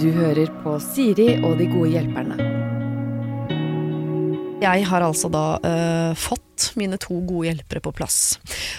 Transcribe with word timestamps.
Du 0.00 0.10
hører 0.12 0.50
på 0.60 0.76
Siri 0.84 1.30
og 1.40 1.56
de 1.56 1.70
gode 1.70 1.94
hjelperne. 1.94 2.36
Jeg 4.64 4.84
har 4.88 5.04
altså 5.04 5.28
da 5.32 5.44
uh, 5.60 6.12
fått 6.16 6.70
mine 6.78 6.96
to 7.00 7.18
gode 7.26 7.50
hjelpere 7.50 7.82
på 7.84 7.92
plass. 7.96 8.36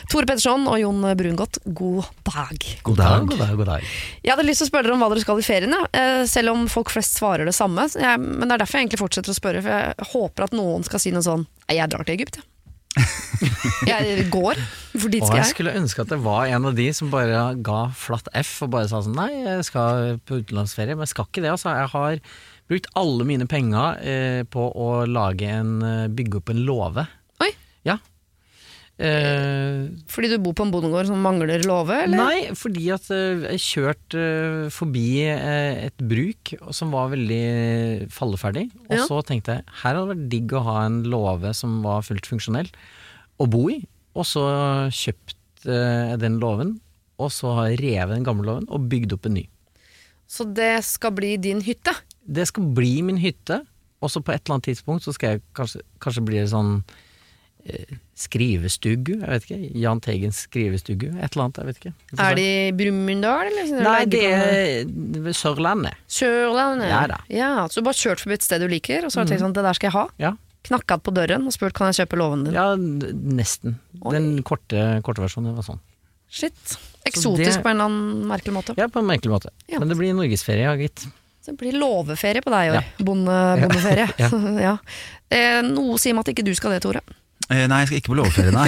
Tore 0.10 0.26
Petterson 0.30 0.66
og 0.70 0.80
Jon 0.80 1.04
Brungot, 1.18 1.60
god 1.66 2.08
dag. 2.30 2.66
God 2.88 2.98
dag, 3.02 3.28
god 3.30 3.42
dag, 3.42 3.54
god 3.60 3.70
dag. 3.74 3.92
Jeg 4.24 4.34
hadde 4.34 4.48
lyst 4.48 4.64
til 4.64 4.70
å 4.70 4.72
spørre 4.72 4.88
dere 4.88 4.98
om 4.98 5.04
hva 5.04 5.12
dere 5.14 5.26
skal 5.26 5.42
i 5.42 5.46
ferien, 5.46 5.76
ja. 5.76 5.84
eh, 5.98 6.24
selv 6.30 6.56
om 6.56 6.66
folk 6.72 6.94
flest 6.94 7.20
svarer 7.20 7.50
det 7.50 7.56
samme. 7.58 7.88
Jeg, 7.92 8.22
men 8.22 8.48
det 8.48 8.56
er 8.56 8.64
derfor 8.64 8.80
jeg 8.80 8.88
egentlig 8.88 9.04
fortsetter 9.04 9.34
å 9.34 9.38
spørre, 9.38 9.64
for 9.66 9.76
jeg 9.76 10.12
håper 10.14 10.48
at 10.48 10.58
noen 10.58 10.86
skal 10.88 11.04
si 11.04 11.14
noe 11.16 11.26
sånn 11.26 11.46
«Nei, 11.66 11.80
Jeg 11.80 11.92
drar 11.92 12.06
til 12.06 12.18
Egypt, 12.20 12.40
jeg. 12.42 12.50
Jeg 13.90 14.26
går, 14.32 14.60
for 14.96 15.12
dit 15.12 15.22
Og 15.22 15.28
skal 15.28 15.40
jeg 15.42 15.46
jeg. 15.46 15.52
skulle 15.54 15.74
ønske 15.76 16.04
at 16.06 16.12
det 16.14 16.20
var 16.24 16.48
en 16.48 16.68
av 16.70 16.76
de 16.78 16.88
som 16.96 17.10
bare 17.12 17.42
ga 17.66 17.80
flatt 17.98 18.30
F 18.42 18.54
og 18.66 18.72
bare 18.76 18.88
sa 18.92 19.02
sånn 19.04 19.18
Nei, 19.18 19.30
jeg 19.44 19.66
skal 19.68 20.20
på 20.26 20.40
utenlandsferie, 20.42 20.96
men 20.96 21.04
jeg 21.08 21.14
skal 21.16 21.28
ikke 21.30 21.44
det. 21.44 21.52
Altså. 21.56 21.74
Jeg 21.76 21.92
har 21.94 22.20
brukt 22.72 22.88
alle 22.98 23.28
mine 23.28 23.46
penger 23.52 24.00
eh, 24.02 24.42
på 24.50 24.70
å 24.72 24.90
lage 25.10 25.50
en 25.52 25.76
eh, 25.86 26.08
bygge 26.16 26.40
opp 26.42 26.50
en 26.56 26.64
låve. 26.66 27.04
Oi. 27.44 27.52
Ja. 27.86 28.00
Eh, 28.96 29.90
Fordi 30.08 30.30
du 30.32 30.38
bor 30.40 30.54
på 30.56 30.64
en 30.64 30.72
bondegård 30.72 31.10
som 31.10 31.20
mangler 31.20 31.60
låve, 31.68 31.98
eller? 32.06 32.16
Nei, 32.16 32.54
fordi 32.56 32.86
at 32.96 33.10
eh, 33.12 33.44
jeg 33.52 33.64
kjørte 33.66 34.22
eh, 34.22 34.70
forbi 34.72 35.08
et 35.28 35.98
bruk 36.00 36.54
som 36.76 36.94
var 36.96 37.12
veldig 37.12 38.08
falleferdig. 38.16 38.70
Og 38.88 38.96
Ja. 38.96 39.04
så 39.10 39.20
tenkte 39.28 39.58
jeg 39.58 39.66
her 39.82 39.96
hadde 39.98 40.06
det 40.06 40.14
vært 40.16 40.30
digg 40.32 40.56
å 40.56 40.64
ha 40.64 40.78
en 40.86 41.02
låve 41.12 41.52
som 41.58 41.82
var 41.84 42.06
fullt 42.08 42.30
funksjonell 42.32 42.72
å 43.44 43.50
bo 43.52 43.66
i. 43.74 43.82
Og 44.16 44.24
så 44.24 44.46
kjøpte 44.96 45.36
jeg 45.76 46.20
den 46.22 46.40
låven, 46.40 46.78
og 47.20 47.32
så 47.36 47.52
har 47.58 47.70
jeg 47.74 47.82
revet 47.84 48.16
den 48.16 48.24
gamle 48.28 48.46
låven 48.48 48.68
og 48.72 48.88
bygd 48.92 49.18
opp 49.18 49.26
en 49.28 49.34
ny. 49.42 49.48
Så 50.28 50.46
det 50.56 50.84
skal 50.88 51.12
bli 51.12 51.36
din 51.38 51.60
hytte? 51.62 51.92
Det 52.26 52.48
skal 52.48 52.64
bli 52.74 53.02
min 53.06 53.20
hytte, 53.22 53.60
og 54.02 54.10
så 54.10 54.22
på 54.24 54.32
et 54.34 54.46
eller 54.46 54.56
annet 54.56 54.70
tidspunkt 54.72 55.04
så 55.04 55.12
skal 55.14 55.36
jeg 55.36 55.44
kanskje, 55.58 55.82
kanskje 56.00 56.24
bli 56.26 56.46
sånn 56.48 56.78
skrivestugu, 58.16 59.16
jeg 59.20 59.28
vet 59.32 59.46
ikke. 59.48 59.60
Jahn 59.82 60.00
Teigens 60.04 60.44
skrivestugu, 60.46 61.08
et 61.18 61.34
eller 61.36 61.44
annet, 61.48 61.60
jeg 61.62 61.70
vet 61.70 61.80
ikke. 61.82 61.94
Er 62.26 62.38
det 62.38 62.46
i 62.46 62.72
Brumunddal, 62.78 63.50
eller? 63.52 63.84
Nei, 63.86 64.00
det 64.12 64.24
er 64.32 65.36
Sørlandet. 65.36 65.98
Sørlandet? 66.12 66.90
Ja 66.92 67.02
da. 67.12 67.20
Ja, 67.32 67.52
så 67.70 67.82
du 67.82 67.88
bare 67.90 68.00
kjørt 68.00 68.24
forbi 68.24 68.38
et 68.40 68.46
sted 68.48 68.64
du 68.64 68.68
liker, 68.72 69.06
og 69.08 69.12
så 69.14 69.20
har 69.22 69.26
du 69.28 69.34
tenkt 69.34 69.42
Mhm. 69.42 69.48
sånn, 69.50 69.58
det 69.58 69.64
der 69.68 69.74
skal 69.80 69.88
jeg 69.92 69.96
ha? 69.98 70.06
Ja. 70.22 70.34
Knakka 70.66 70.98
på 71.04 71.14
døren 71.14 71.46
og 71.46 71.54
spurt 71.54 71.74
kan 71.78 71.92
jeg 71.94 72.08
kjøpe 72.08 72.18
låven 72.18 72.46
din? 72.46 72.54
Ja, 72.54 72.76
nesten. 72.76 73.36
nesten. 73.36 73.76
Den 74.12 74.42
korte, 74.44 75.02
korte 75.04 75.22
versjonen 75.22 75.54
var 75.56 75.64
sånn. 75.64 75.80
Shit. 76.30 76.78
Eksotisk 77.06 77.58
det- 77.60 77.64
på 77.64 77.70
en 77.70 77.78
eller 77.78 77.86
annen 77.86 78.26
merkelig 78.26 78.54
måte. 78.54 78.74
Ja, 78.78 78.88
på 78.88 78.98
en 79.00 79.06
merkelig 79.06 79.30
måte. 79.30 79.50
Ja. 79.70 79.78
Men 79.80 79.90
det 79.90 79.98
blir 79.98 80.14
norgesferie, 80.16 80.64
ja 80.66 80.74
gitt. 80.76 81.06
Så 81.46 81.52
det 81.54 81.58
blir 81.60 81.74
låveferie 81.74 82.42
på 82.42 82.50
deg 82.50 82.74
i 82.74 82.78
år. 82.78 82.84
Bonde, 82.98 83.62
bondeferie. 83.62 84.10
Ja. 84.18 84.30
ja. 84.74 84.78
Eh, 85.30 85.62
noe 85.62 85.98
sier 86.00 86.16
meg 86.16 86.26
at 86.28 86.34
ikke 86.34 86.44
du 86.46 86.56
skal 86.56 86.72
det, 86.72 86.82
Tore. 86.82 87.02
Eh, 87.46 87.66
Nei, 87.70 87.84
jeg 87.84 87.90
skal 87.90 88.00
ikke 88.00 88.12
på 88.14 88.18
låveferie, 88.18 88.52
nei. 88.56 88.66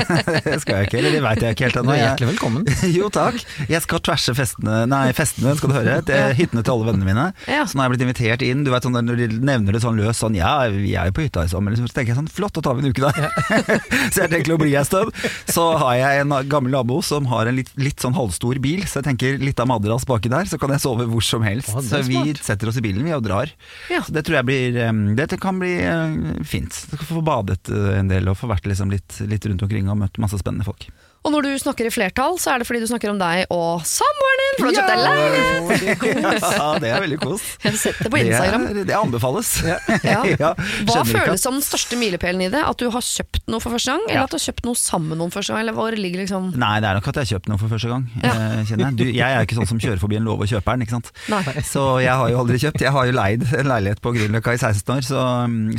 det 0.44 0.58
skal 0.62 0.80
jeg 0.80 0.88
ikke, 0.88 0.98
eller 1.00 1.14
det 1.16 1.22
veit 1.24 1.42
jeg 1.42 1.56
ikke 1.56 1.66
helt 1.66 1.78
ennå. 1.80 1.94
er 1.94 2.02
hjertelig 2.04 2.28
velkommen. 2.34 2.68
Jo 3.00 3.08
takk. 3.12 3.40
Jeg 3.70 3.82
skal 3.82 4.02
tverse 4.06 4.34
festene, 4.38 4.76
nei, 4.90 5.02
festene 5.16 5.54
skal 5.58 5.72
du 5.72 5.76
høre, 5.76 5.96
til 6.06 6.36
hyttene 6.38 6.62
til 6.66 6.74
alle 6.76 6.86
vennene 6.90 7.08
mine. 7.08 7.24
Ja. 7.50 7.64
Så 7.66 7.74
nå 7.74 7.82
har 7.82 7.88
jeg 7.90 7.96
blitt 7.96 8.04
invitert 8.06 8.44
inn. 8.46 8.62
Du 8.66 8.70
vet 8.72 8.86
sånn 8.86 8.98
Når 9.00 9.18
de 9.18 9.28
nevner 9.42 9.74
det 9.74 9.82
sånn 9.82 9.98
løst 9.98 10.22
sånn 10.22 10.36
Ja, 10.38 10.52
vi 10.70 10.94
er 10.98 11.10
jo 11.10 11.16
på 11.16 11.24
hytta 11.24 11.44
i 11.46 11.50
sommer. 11.50 11.74
Så 11.78 11.88
tenker 11.90 12.12
jeg 12.12 12.18
sånn 12.20 12.30
Flott, 12.30 12.54
da 12.56 12.62
tar 12.64 12.78
vi 12.78 12.84
en 12.84 12.94
uke 12.94 13.02
der. 13.02 13.30
så 14.12 14.24
jeg 14.24 14.32
tenker 14.32 14.54
å 14.54 14.60
bli 14.60 14.74
en 14.78 14.86
stund. 14.86 15.14
Så 15.50 15.66
har 15.80 15.96
jeg 15.98 16.22
en 16.24 16.36
gammel 16.50 16.74
nabo 16.74 17.00
som 17.06 17.26
har 17.30 17.50
en 17.50 17.58
litt, 17.58 17.72
litt 17.80 18.02
sånn 18.02 18.14
halvstor 18.16 18.60
bil, 18.62 18.84
så 18.86 19.00
jeg 19.00 19.08
tenker 19.10 19.42
litt 19.42 19.60
av 19.62 19.70
madrass 19.70 20.06
baki 20.08 20.30
der, 20.32 20.46
så 20.50 20.58
kan 20.60 20.74
jeg 20.74 20.84
sove 20.84 21.08
hvor 21.10 21.24
som 21.24 21.44
helst. 21.46 21.72
Å, 21.74 21.82
er 21.82 21.88
så 21.88 22.02
vi 22.06 22.34
setter 22.38 22.70
oss 22.70 22.78
i 22.78 22.84
bilen 22.84 23.06
vi 23.06 23.14
og 23.16 23.24
drar. 23.26 23.50
Ja. 23.90 24.02
Så 24.06 24.14
det 24.14 24.24
tror 24.28 24.40
jeg 24.40 24.48
blir 24.50 24.80
det 25.20 25.40
kan 25.40 25.58
bli 25.60 25.72
eh, 25.82 26.16
fint. 26.46 26.74
Du 26.90 26.96
skal 26.96 27.06
få 27.08 27.22
badet 27.24 27.70
eh, 27.72 27.98
en 27.98 28.10
del 28.10 28.19
og 28.28 28.36
få 28.36 28.50
vært 28.50 28.68
liksom 28.68 28.92
litt, 28.92 29.20
litt 29.30 29.46
rundt 29.48 29.64
omkring 29.64 29.88
og 29.88 30.00
møtt 30.02 30.20
masse 30.20 30.38
spennende 30.40 30.66
folk. 30.66 30.88
Og 31.20 31.32
når 31.34 31.44
du 31.44 31.50
snakker 31.60 31.84
i 31.84 31.90
flertall, 31.92 32.38
så 32.40 32.54
er 32.54 32.62
det 32.62 32.66
fordi 32.68 32.80
du 32.80 32.86
snakker 32.88 33.10
om 33.12 33.18
deg 33.20 33.42
og 33.52 33.82
samboeren 33.84 34.38
din, 34.40 34.54
for 34.56 34.64
du 34.64 34.68
har 34.70 34.76
kjøpt 34.78 34.90
deg 34.90 35.00
leilighet! 35.04 36.44
ja, 36.56 36.68
det 36.80 36.88
er 36.94 37.02
veldig 37.04 37.18
kos. 37.20 37.42
Jeg 37.60 37.74
har 37.74 37.76
sett 37.82 37.98
det 38.00 38.10
på 38.14 38.20
Instagram. 38.22 38.64
Det, 38.70 38.72
er, 38.84 38.86
det 38.88 38.96
anbefales. 38.96 39.50
Ja. 39.68 39.76
Ja, 40.40 40.52
Hva 40.88 41.02
føles 41.04 41.42
som 41.44 41.58
den 41.58 41.64
største 41.64 41.96
milepælen 42.00 42.40
i 42.46 42.48
det? 42.52 42.60
At 42.64 42.80
du 42.80 42.86
har 42.94 43.04
kjøpt 43.04 43.42
noe 43.52 43.60
for 43.60 43.74
første 43.76 43.92
gang, 43.92 44.06
eller 44.08 44.24
at 44.24 44.32
du 44.32 44.36
har 44.38 44.44
kjøpt 44.46 44.64
noe 44.68 44.78
sammen 44.80 45.12
med 45.12 45.20
noen 45.20 45.32
første 45.34 45.52
gang? 45.52 45.60
Eller 45.66 45.76
hvor 45.76 45.92
ligger 45.96 46.22
liksom 46.22 46.48
Nei, 46.60 46.72
det 46.80 46.88
er 46.88 46.96
nok 46.98 47.08
at 47.10 47.18
jeg 47.20 47.26
har 47.26 47.30
kjøpt 47.34 47.50
noe 47.52 47.60
for 47.60 47.72
første 47.74 47.90
gang. 47.92 48.06
eh, 48.24 48.62
Kjenner 48.70 48.86
jeg. 48.86 48.96
Du, 49.00 49.04
jeg 49.10 49.26
er 49.26 49.36
jo 49.42 49.48
ikke 49.48 49.58
sånn 49.60 49.68
som 49.74 49.80
kjører 49.84 50.00
forbi 50.02 50.18
en 50.20 50.26
låve 50.28 50.46
og 50.46 50.52
kjøper 50.54 50.78
den, 50.78 50.86
ikke 50.86 50.96
sant. 50.96 51.12
Nei. 51.32 51.42
Så 51.68 51.84
jeg 52.04 52.16
har 52.22 52.32
jo 52.32 52.40
aldri 52.40 52.60
kjøpt. 52.64 52.84
Jeg 52.86 52.94
har 52.96 53.10
jo 53.10 53.16
leid 53.18 53.44
en 53.60 53.70
leilighet 53.74 54.00
på 54.04 54.14
Grünerløkka 54.16 54.56
i 54.56 54.60
16 54.62 54.94
år, 54.96 55.04
så, 55.10 55.24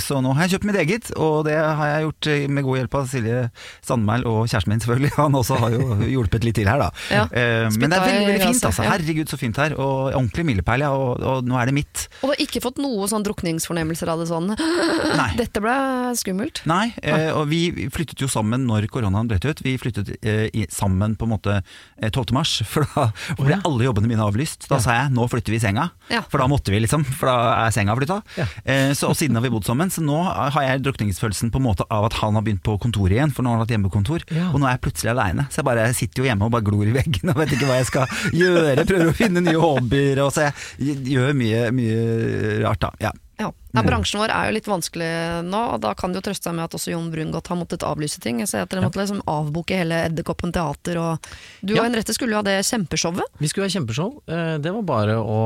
så 0.06 0.22
nå 0.26 0.36
har 0.38 0.46
jeg 0.46 0.56
kjøpt 0.58 0.70
mitt 0.70 0.80
eget. 0.84 1.12
Og 1.18 1.42
det 1.50 1.58
har 1.58 1.94
jeg 1.96 2.06
gjort 2.08 2.32
eh, 2.36 2.46
med 2.52 2.68
god 2.70 2.82
hjelp 2.84 3.00
av 3.02 3.10
Silje 3.12 3.42
Sandmæl 3.90 4.28
og 4.30 4.44
kjæresten 4.52 4.76
min, 4.76 4.84
selvfølgelig. 4.86 5.14
Han 5.18 5.31
også 5.40 5.58
har 5.62 5.72
jo 5.76 5.96
hjulpet 6.10 6.44
litt 6.48 6.56
til 6.60 6.68
her, 6.68 6.80
da. 6.82 6.90
Ja. 7.12 7.24
Eh, 7.32 7.70
Men 7.80 7.90
det 7.92 7.98
er 8.00 8.06
veldig, 8.06 8.28
veldig 8.32 8.48
fint, 8.52 8.66
altså. 8.70 8.84
Herregud, 8.88 9.30
så 9.32 9.38
fint 9.40 9.58
her. 9.62 9.76
Og 9.80 10.12
ordentlig 10.14 10.46
milepæl, 10.50 10.84
ja. 10.86 10.92
Og, 10.92 11.22
og 11.22 11.46
nå 11.48 11.58
er 11.62 11.72
det 11.72 11.76
mitt. 11.78 12.08
Og 12.22 12.30
du 12.30 12.34
har 12.36 12.42
ikke 12.46 12.62
fått 12.64 12.82
noe 12.84 13.08
sånn 13.12 13.24
drukningsfornemmelser 13.28 14.12
av 14.12 14.20
det 14.24 14.28
sånn 14.32 14.52
Nei. 15.22 15.30
Dette 15.40 15.62
ble 15.64 15.76
skummelt. 16.20 16.62
Nei, 16.70 16.92
eh, 17.04 17.30
og 17.36 17.48
vi 17.52 17.62
flyttet 17.94 18.22
jo 18.22 18.28
sammen 18.32 18.66
når 18.68 18.88
koronaen 18.92 19.30
brøt 19.32 19.46
ut. 19.48 19.62
Vi 19.66 19.78
flyttet 19.82 20.14
eh, 20.22 20.50
sammen 20.72 21.16
på 21.20 21.28
en 21.28 21.34
måte 21.36 21.58
eh, 21.62 22.10
12. 22.12 22.34
mars, 22.36 22.58
for 22.72 22.86
da 22.96 23.08
ble 23.40 23.60
alle 23.68 23.88
jobbene 23.88 24.10
mine 24.12 24.26
avlyst. 24.26 24.68
Da 24.72 24.80
sa 24.84 24.98
jeg 25.00 25.14
nå 25.16 25.28
flytter 25.32 25.54
vi 25.56 25.60
senga, 25.64 25.90
for 26.32 26.42
da 26.42 26.48
måtte 26.52 26.74
vi 26.74 26.82
liksom, 26.84 27.06
for 27.08 27.30
da 27.32 27.38
er 27.68 27.74
senga 27.76 27.96
flytta. 27.98 28.20
Eh, 28.66 28.92
så, 28.98 29.12
og 29.12 29.18
siden 29.20 29.38
har 29.40 29.46
vi 29.46 29.52
bodd 29.54 29.68
sammen, 29.68 29.92
så 29.94 30.04
nå 30.04 30.20
har 30.28 30.66
jeg 30.66 30.84
drukningsfølelsen 30.86 31.52
på 31.54 31.62
en 31.62 31.66
måte 31.70 31.86
av 31.92 32.08
at 32.10 32.18
han 32.22 32.38
har 32.38 32.46
begynt 32.46 32.64
på 32.66 32.76
kontoret 32.82 33.16
igjen, 33.18 33.32
for 33.36 33.44
nå 33.46 33.52
har 33.54 33.60
han 33.60 33.66
hatt 33.66 33.74
hjemmekontor, 33.76 34.26
Ja. 34.32 34.50
og 34.52 34.60
nå 34.62 34.68
er 34.70 34.76
jeg 34.78 34.84
plutselig 34.88 35.12
aleine. 35.22 35.48
Så 35.54 35.62
jeg 35.62 35.70
bare 35.72 35.88
sitter 35.94 36.24
jo 36.24 36.30
hjemme 36.30 36.50
og 36.50 36.52
bare 36.58 36.66
glor 36.68 36.90
i 36.90 36.94
veggen 36.98 37.30
og 37.30 37.38
vet 37.46 37.54
ikke 37.56 37.70
hva 37.70 37.80
jeg 37.82 37.90
skal 37.94 38.08
gjøre. 38.34 38.86
Prøver 38.90 39.10
å 39.14 39.18
finne 39.18 39.42
nye 39.46 39.60
hobbyer, 39.62 40.20
og 40.26 40.32
så 40.36 40.50
jeg 40.50 41.02
gjør 41.16 41.36
mye, 41.38 41.68
mye 41.72 42.64
rart 42.66 42.82
da. 42.88 42.92
Ja. 43.00 43.12
Ja. 43.42 43.48
Ja, 43.74 43.82
bransjen 43.82 44.20
vår 44.22 44.30
er 44.30 44.50
jo 44.52 44.54
litt 44.54 44.68
vanskelig 44.70 45.08
nå, 45.48 45.60
og 45.74 45.80
da 45.82 45.96
kan 45.98 46.12
det 46.14 46.20
jo 46.20 46.26
trøste 46.28 46.46
seg 46.46 46.54
med 46.54 46.68
at 46.68 46.76
også 46.78 46.92
Jon 46.92 47.08
Brungot 47.10 47.48
har 47.50 47.58
måttet 47.58 47.82
avlyse 47.88 48.20
ting. 48.22 48.38
Jeg 48.44 48.52
ser 48.52 48.62
at 48.68 48.70
dere 48.70 48.84
måtte 48.86 49.00
liksom 49.02 49.24
avboke 49.26 49.80
hele 49.80 49.98
Edderkoppen 50.12 50.54
teater, 50.54 51.00
og 51.02 51.30
du 51.66 51.74
Ja. 51.74 51.80
og 51.82 51.88
Henriette 51.88 52.14
skulle 52.14 52.36
jo 52.36 52.42
ha 52.44 52.46
det 52.46 52.60
kjempeshowet. 52.68 53.26
Vi 53.42 53.48
skulle 53.50 53.66
ha 53.66 53.74
kjempeshow. 53.74 54.22
Eh, 54.30 54.58
Det 54.62 54.72
var 54.76 54.84
bare 54.86 55.16
å 55.18 55.40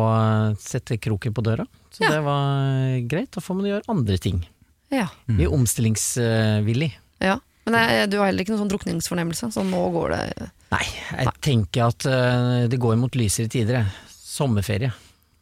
sette 0.59 0.97
kroken 0.99 1.31
på 1.37 1.41
døra. 1.45 1.63
Så 1.95 2.03
Ja. 2.03 2.09
det 2.17 2.23
var 2.25 2.99
greit. 3.07 3.31
Da 3.31 3.39
får 3.39 3.55
man 3.55 3.65
gjøre 3.71 3.87
andre 3.87 4.17
ting. 4.17 4.43
Ja. 4.91 5.07
Vi 5.27 5.45
er 5.45 5.53
omstillingsvillig. 5.55 6.91
ja. 7.21 7.39
Men 7.65 7.79
jeg, 7.81 8.09
du 8.13 8.19
har 8.19 8.29
heller 8.29 8.45
ikke 8.45 8.53
noen 8.53 8.63
sånn 8.63 8.73
drukningsfornemmelse, 8.75 9.49
så 9.55 9.63
nå 9.65 9.81
går 9.95 10.13
det 10.13 10.49
Nei, 10.75 10.85
jeg 10.85 11.33
tenker 11.45 11.87
at 11.87 12.05
uh, 12.09 12.65
det 12.69 12.77
går 12.81 12.97
mot 12.99 13.17
lysere 13.17 13.49
tider. 13.51 13.81
jeg. 13.81 14.13
Sommerferie. 14.35 14.91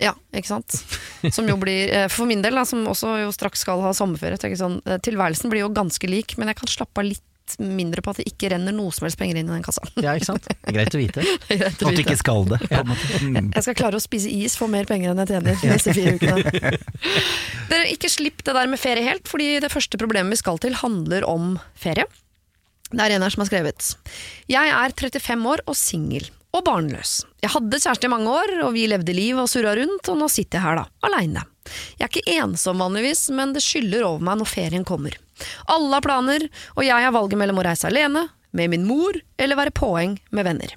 Ja, 0.04 0.14
ikke 0.36 0.50
sant. 0.50 0.76
Som 1.36 1.48
jo 1.50 1.56
blir, 1.62 1.92
eh, 1.94 2.08
for 2.12 2.28
min 2.30 2.42
del, 2.44 2.58
da, 2.58 2.66
som 2.68 2.84
også 2.90 3.16
jo 3.24 3.30
straks 3.34 3.62
skal 3.64 3.82
ha 3.86 3.94
sommerferie, 3.96 4.40
tenker 4.42 4.60
sånn, 4.60 4.82
eh, 4.86 5.00
tilværelsen 5.04 5.52
blir 5.54 5.64
jo 5.64 5.70
ganske 5.74 6.10
lik, 6.10 6.36
men 6.38 6.52
jeg 6.52 6.60
kan 6.60 6.72
slappe 6.72 7.04
av 7.04 7.08
litt 7.08 7.24
mindre 7.60 8.02
på 8.04 8.14
at 8.14 8.22
det 8.22 8.28
ikke 8.32 8.50
renner 8.54 8.76
noe 8.76 8.94
som 8.96 9.06
helst 9.08 9.20
penger 9.20 9.40
inn 9.40 9.50
i 9.50 9.54
den 9.54 9.66
kassa. 9.66 9.84
Ja, 10.02 10.16
ikke 10.18 10.30
sant? 10.32 10.48
Det 10.48 10.58
er 10.72 10.78
Greit 10.78 10.96
å 10.96 11.02
vite. 11.02 11.24
Greit 11.50 11.84
å 11.84 11.92
At 11.92 11.98
du 11.98 12.04
ikke 12.04 12.18
skal 12.20 12.48
det. 12.52 12.60
Ja. 12.72 12.84
Mm. 12.86 13.52
Jeg 13.54 13.66
skal 13.66 13.78
klare 13.80 14.00
å 14.00 14.04
spise 14.04 14.32
is 14.32 14.58
for 14.60 14.72
mer 14.72 14.88
penger 14.90 15.14
enn 15.14 15.24
jeg 15.24 15.34
tjener 15.34 15.60
de 15.62 15.72
neste 15.74 15.96
fire 15.96 16.16
ukene. 16.18 16.76
Dere, 17.72 17.88
ikke 17.94 18.12
slipp 18.12 18.44
det 18.46 18.56
der 18.56 18.70
med 18.72 18.82
ferie 18.82 19.06
helt, 19.06 19.28
fordi 19.30 19.58
det 19.64 19.72
første 19.74 20.00
problemet 20.02 20.36
vi 20.36 20.44
skal 20.44 20.62
til 20.64 20.78
handler 20.82 21.28
om 21.30 21.58
ferie. 21.80 22.08
Det 22.94 23.02
er 23.02 23.16
en 23.16 23.26
her 23.26 23.34
som 23.34 23.42
har 23.42 23.50
skrevet 23.50 23.94
Jeg 24.52 24.70
er 24.70 24.94
35 24.94 25.50
år 25.50 25.64
og 25.66 25.78
singel. 25.78 26.30
Og 26.54 26.62
barnløs. 26.68 27.24
Jeg 27.42 27.50
hadde 27.50 27.80
kjæreste 27.82 28.06
i 28.06 28.12
mange 28.14 28.30
år, 28.30 28.52
og 28.68 28.76
vi 28.76 28.86
levde 28.86 29.16
liv 29.18 29.40
og 29.42 29.50
surra 29.50 29.72
rundt, 29.80 30.06
og 30.12 30.20
nå 30.20 30.28
sitter 30.30 30.60
jeg 30.60 30.66
her 30.68 30.78
da, 30.78 30.84
aleine. 31.08 31.42
Jeg 31.98 32.06
er 32.06 32.12
ikke 32.12 32.36
ensom 32.44 32.84
vanligvis, 32.84 33.24
men 33.34 33.56
det 33.56 33.64
skyller 33.66 34.06
over 34.06 34.22
meg 34.28 34.38
når 34.38 34.52
ferien 34.52 34.86
kommer. 34.86 35.18
Alle 35.72 35.98
har 35.98 36.06
planer, 36.06 36.48
og 36.78 36.86
jeg 36.86 37.08
har 37.08 37.16
valget 37.16 37.40
mellom 37.40 37.62
å 37.62 37.68
reise 37.68 37.90
alene, 37.90 38.28
med 38.54 38.70
min 38.70 38.86
mor, 38.86 39.18
eller 39.42 39.58
være 39.58 39.74
påheng 39.76 40.20
med 40.32 40.46
venner. 40.46 40.76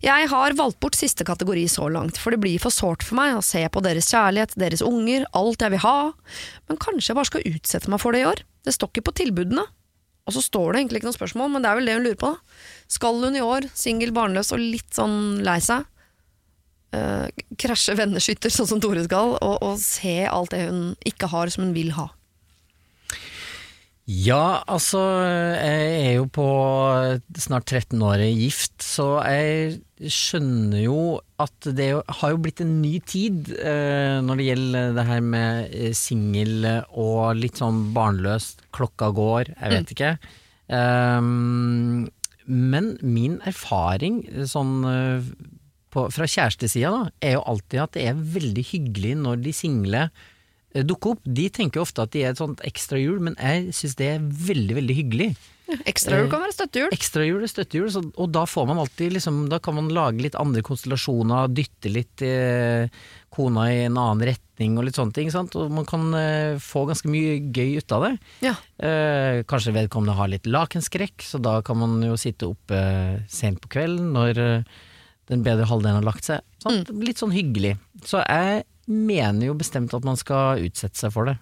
Jeg 0.00 0.28
har 0.32 0.54
valgt 0.56 0.78
bort 0.80 0.96
siste 0.96 1.24
kategori 1.28 1.66
så 1.68 1.90
langt, 1.92 2.16
for 2.16 2.32
det 2.32 2.40
blir 2.40 2.62
for 2.62 2.72
sårt 2.72 3.04
for 3.04 3.18
meg 3.18 3.36
å 3.36 3.44
se 3.44 3.60
på 3.68 3.82
deres 3.84 4.08
kjærlighet, 4.12 4.56
deres 4.56 4.84
unger, 4.84 5.26
alt 5.36 5.60
jeg 5.60 5.74
vil 5.74 5.84
ha, 5.84 5.98
men 6.70 6.80
kanskje 6.80 7.12
jeg 7.12 7.18
bare 7.18 7.30
skal 7.32 7.50
utsette 7.50 7.92
meg 7.92 8.00
for 8.00 8.16
det 8.16 8.22
i 8.22 8.30
år? 8.30 8.42
Det 8.64 8.76
står 8.76 8.92
ikke 8.92 9.08
på 9.10 9.16
tilbudene. 9.20 9.66
Og 10.28 10.36
så 10.36 10.42
står 10.44 10.72
det 10.72 10.80
egentlig 10.80 11.00
ikke 11.00 11.08
noe 11.08 11.16
spørsmål, 11.16 11.48
men 11.52 11.64
det 11.64 11.70
er 11.70 11.78
vel 11.78 11.88
det 11.88 11.96
hun 11.96 12.04
lurer 12.06 12.20
på. 12.20 12.34
Skal 12.92 13.24
hun 13.24 13.36
i 13.36 13.44
år, 13.44 13.66
singel, 13.76 14.12
barnløs 14.14 14.52
og 14.54 14.62
litt 14.62 14.92
sånn 14.94 15.40
lei 15.46 15.58
seg, 15.64 15.88
eh, 16.96 17.26
krasje 17.60 17.96
venneskytter 17.98 18.52
sånn 18.52 18.68
som 18.70 18.82
Tore 18.84 19.04
skal, 19.08 19.34
og, 19.40 19.56
og 19.66 19.80
se 19.82 20.22
alt 20.30 20.54
det 20.54 20.66
hun 20.68 20.82
ikke 21.08 21.32
har 21.32 21.52
som 21.52 21.66
hun 21.66 21.74
vil 21.76 21.92
ha? 21.98 22.10
Ja, 24.10 24.64
altså 24.66 24.98
jeg 25.54 25.90
er 26.00 26.14
jo 26.16 26.24
på 26.34 26.46
snart 27.38 27.70
13 27.70 28.00
år 28.02 28.24
gift, 28.34 28.80
så 28.82 29.20
jeg 29.22 29.76
skjønner 30.10 30.80
jo 30.82 31.00
at 31.38 31.68
det 31.76 31.92
har 31.94 32.32
jo 32.32 32.40
blitt 32.42 32.62
en 32.64 32.72
ny 32.80 32.96
tid 33.06 33.52
eh, 33.54 34.18
når 34.24 34.40
det 34.40 34.46
gjelder 34.48 34.96
det 34.96 35.04
her 35.12 35.22
med 35.22 35.76
eh, 35.76 35.92
singel 35.94 36.66
og 36.90 37.38
litt 37.38 37.60
sånn 37.60 37.92
barnløst, 37.94 38.64
klokka 38.74 39.12
går, 39.14 39.52
jeg 39.54 39.76
vet 39.76 39.94
ikke. 39.94 40.10
Um, 40.70 42.08
men 42.50 42.96
min 43.02 43.38
erfaring 43.46 44.24
sånn 44.48 44.74
eh, 44.90 45.30
på, 45.90 46.06
fra 46.14 46.26
kjærestesida 46.26 46.90
da, 46.94 47.06
er 47.22 47.36
jo 47.36 47.46
alltid 47.52 47.82
at 47.84 47.96
det 47.96 48.04
er 48.10 48.26
veldig 48.36 48.64
hyggelig 48.72 49.14
når 49.22 49.42
de 49.44 49.54
single 49.54 50.04
eh, 50.08 50.28
dukker 50.74 51.16
opp. 51.16 51.24
De 51.24 51.48
tenker 51.50 51.82
ofte 51.82 52.04
at 52.04 52.12
de 52.14 52.24
er 52.24 52.34
et 52.34 52.40
sånt 52.40 52.60
ekstra 52.66 53.00
hjul, 53.00 53.18
men 53.26 53.38
jeg 53.40 53.74
syns 53.76 53.96
det 53.98 54.12
er 54.14 54.28
veldig, 54.50 54.76
veldig 54.80 54.98
hyggelig. 55.00 55.32
Ekstrahjul 55.86 56.28
kan 56.30 56.42
være 56.42 56.54
støttehjul. 56.54 56.92
Ekstrahjul 56.94 57.44
er 57.44 57.50
støttehjul, 57.50 57.88
så, 57.94 58.02
og 58.02 58.30
da 58.34 58.42
får 58.48 58.66
man 58.70 58.80
alltid 58.82 59.14
liksom, 59.16 59.40
Da 59.52 59.60
kan 59.62 59.76
man 59.76 59.90
lage 59.94 60.24
litt 60.24 60.38
andre 60.38 60.62
konstellasjoner, 60.66 61.50
dytte 61.54 61.92
litt 61.92 62.24
eh, 62.26 62.90
kona 63.30 63.66
i 63.70 63.84
en 63.86 63.98
annen 64.00 64.24
retning 64.32 64.78
og 64.78 64.88
litt 64.88 64.98
sånne 64.98 65.14
ting. 65.16 65.30
Sant? 65.32 65.54
Og 65.58 65.70
man 65.74 65.86
kan 65.88 66.08
eh, 66.18 66.58
få 66.62 66.84
ganske 66.90 67.10
mye 67.10 67.38
gøy 67.54 67.78
ut 67.80 67.96
av 67.96 68.06
det. 68.08 68.12
Ja. 68.48 68.54
Eh, 68.82 69.42
kanskje 69.50 69.76
vedkommende 69.76 70.18
har 70.18 70.32
litt 70.32 70.48
lakenskrekk, 70.50 71.22
så 71.26 71.42
da 71.42 71.60
kan 71.66 71.80
man 71.82 72.00
jo 72.06 72.18
sitte 72.20 72.50
oppe 72.50 72.78
eh, 72.78 73.20
sent 73.30 73.62
på 73.62 73.72
kvelden 73.76 74.12
når 74.16 74.42
eh, 74.42 74.78
den 75.30 75.46
bedre 75.46 75.68
halvdelen 75.70 76.00
har 76.00 76.08
lagt 76.08 76.26
seg. 76.26 76.42
Mm. 76.66 76.82
Litt 77.06 77.22
sånn 77.22 77.34
hyggelig. 77.34 77.76
Så 78.02 78.24
jeg 78.24 78.64
mener 78.88 79.46
jo 79.46 79.54
bestemt 79.54 79.92
at 79.94 80.04
man 80.04 80.16
skal 80.16 80.58
utsette 80.64 80.96
seg 80.98 81.12
for 81.12 81.24
det. 81.30 81.36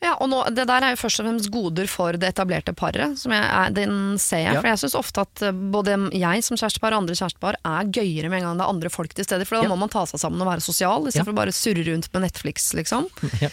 Ja, 0.00 0.12
og 0.22 0.28
nå, 0.30 0.44
Det 0.54 0.62
der 0.68 0.84
er 0.86 0.92
jo 0.94 1.00
først 1.00 1.18
og 1.18 1.26
fremst 1.26 1.50
goder 1.50 1.88
for 1.90 2.12
det 2.14 2.28
etablerte 2.30 2.70
paret. 2.72 3.16
Som 3.18 3.32
jeg 3.34 3.42
er, 3.42 3.70
den 3.74 4.16
ser 4.22 4.44
jeg, 4.44 4.54
Ja. 4.54 4.60
for 4.60 4.68
jeg 4.68 4.78
syns 4.78 4.94
ofte 4.94 5.20
at 5.26 5.42
eh, 5.42 5.50
både 5.50 5.96
jeg 6.14 6.44
som 6.46 6.56
kjærestepar 6.56 6.92
og 6.94 7.02
andre 7.02 7.14
kjærestepar 7.18 7.54
er 7.64 7.90
gøyere 7.90 8.30
med 8.30 8.38
en 8.38 8.46
gang 8.46 8.58
det 8.58 8.64
er 8.64 8.74
andre 8.76 8.90
folk 8.94 9.12
til 9.12 9.24
stede. 9.26 9.44
For 9.44 9.56
da 9.56 9.62
Ja. 9.66 9.68
må 9.68 9.76
man 9.78 9.88
ta 9.88 10.04
seg 10.06 10.20
sammen 10.20 10.40
og 10.40 10.46
være 10.46 10.62
sosial, 10.62 11.02
Ja. 11.02 11.08
istedenfor 11.10 11.24
for 11.34 11.40
bare 11.42 11.50
surre 11.52 11.82
rundt 11.84 12.12
med 12.14 12.22
Netflix, 12.22 12.72
liksom. 12.74 13.08
Ja. 13.42 13.48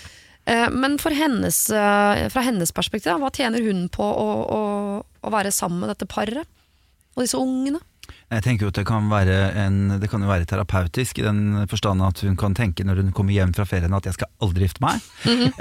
Eh, 0.45 0.69
Men 0.69 0.99
for 0.99 1.09
hennes, 1.09 1.69
eh, 1.71 2.29
fra 2.29 2.41
hennes 2.43 2.71
perspektiv, 2.71 3.17
hva 3.17 3.31
tjener 3.33 3.65
hun 3.65 3.89
på 3.89 4.03
å, 4.05 4.29
å, 4.45 5.05
å 5.23 5.31
være 5.33 5.49
sammen 5.51 5.79
med 5.79 5.89
dette 5.97 6.05
paret? 6.07 6.45
Og 7.17 7.23
disse 7.23 7.39
ungene? 7.41 7.79
Jeg 8.33 8.41
tenker 8.41 8.65
jo 8.65 8.71
at 8.71 8.79
det 8.79 8.85
kan, 8.89 9.05
være 9.11 9.35
en, 9.61 9.75
det 10.01 10.09
kan 10.09 10.23
jo 10.23 10.29
være 10.29 10.47
terapeutisk, 10.49 11.19
i 11.21 11.25
den 11.25 11.67
forstand 11.69 12.01
at 12.01 12.23
hun 12.25 12.37
kan 12.39 12.55
tenke 12.57 12.85
når 12.85 13.03
hun 13.03 13.11
kommer 13.15 13.35
hjem 13.35 13.53
fra 13.53 13.67
ferien 13.69 13.93
at 13.93 14.07
jeg 14.09 14.17
skal 14.17 14.31
aldri 14.41 14.65
gifte 14.65 14.81
meg. 14.81 15.03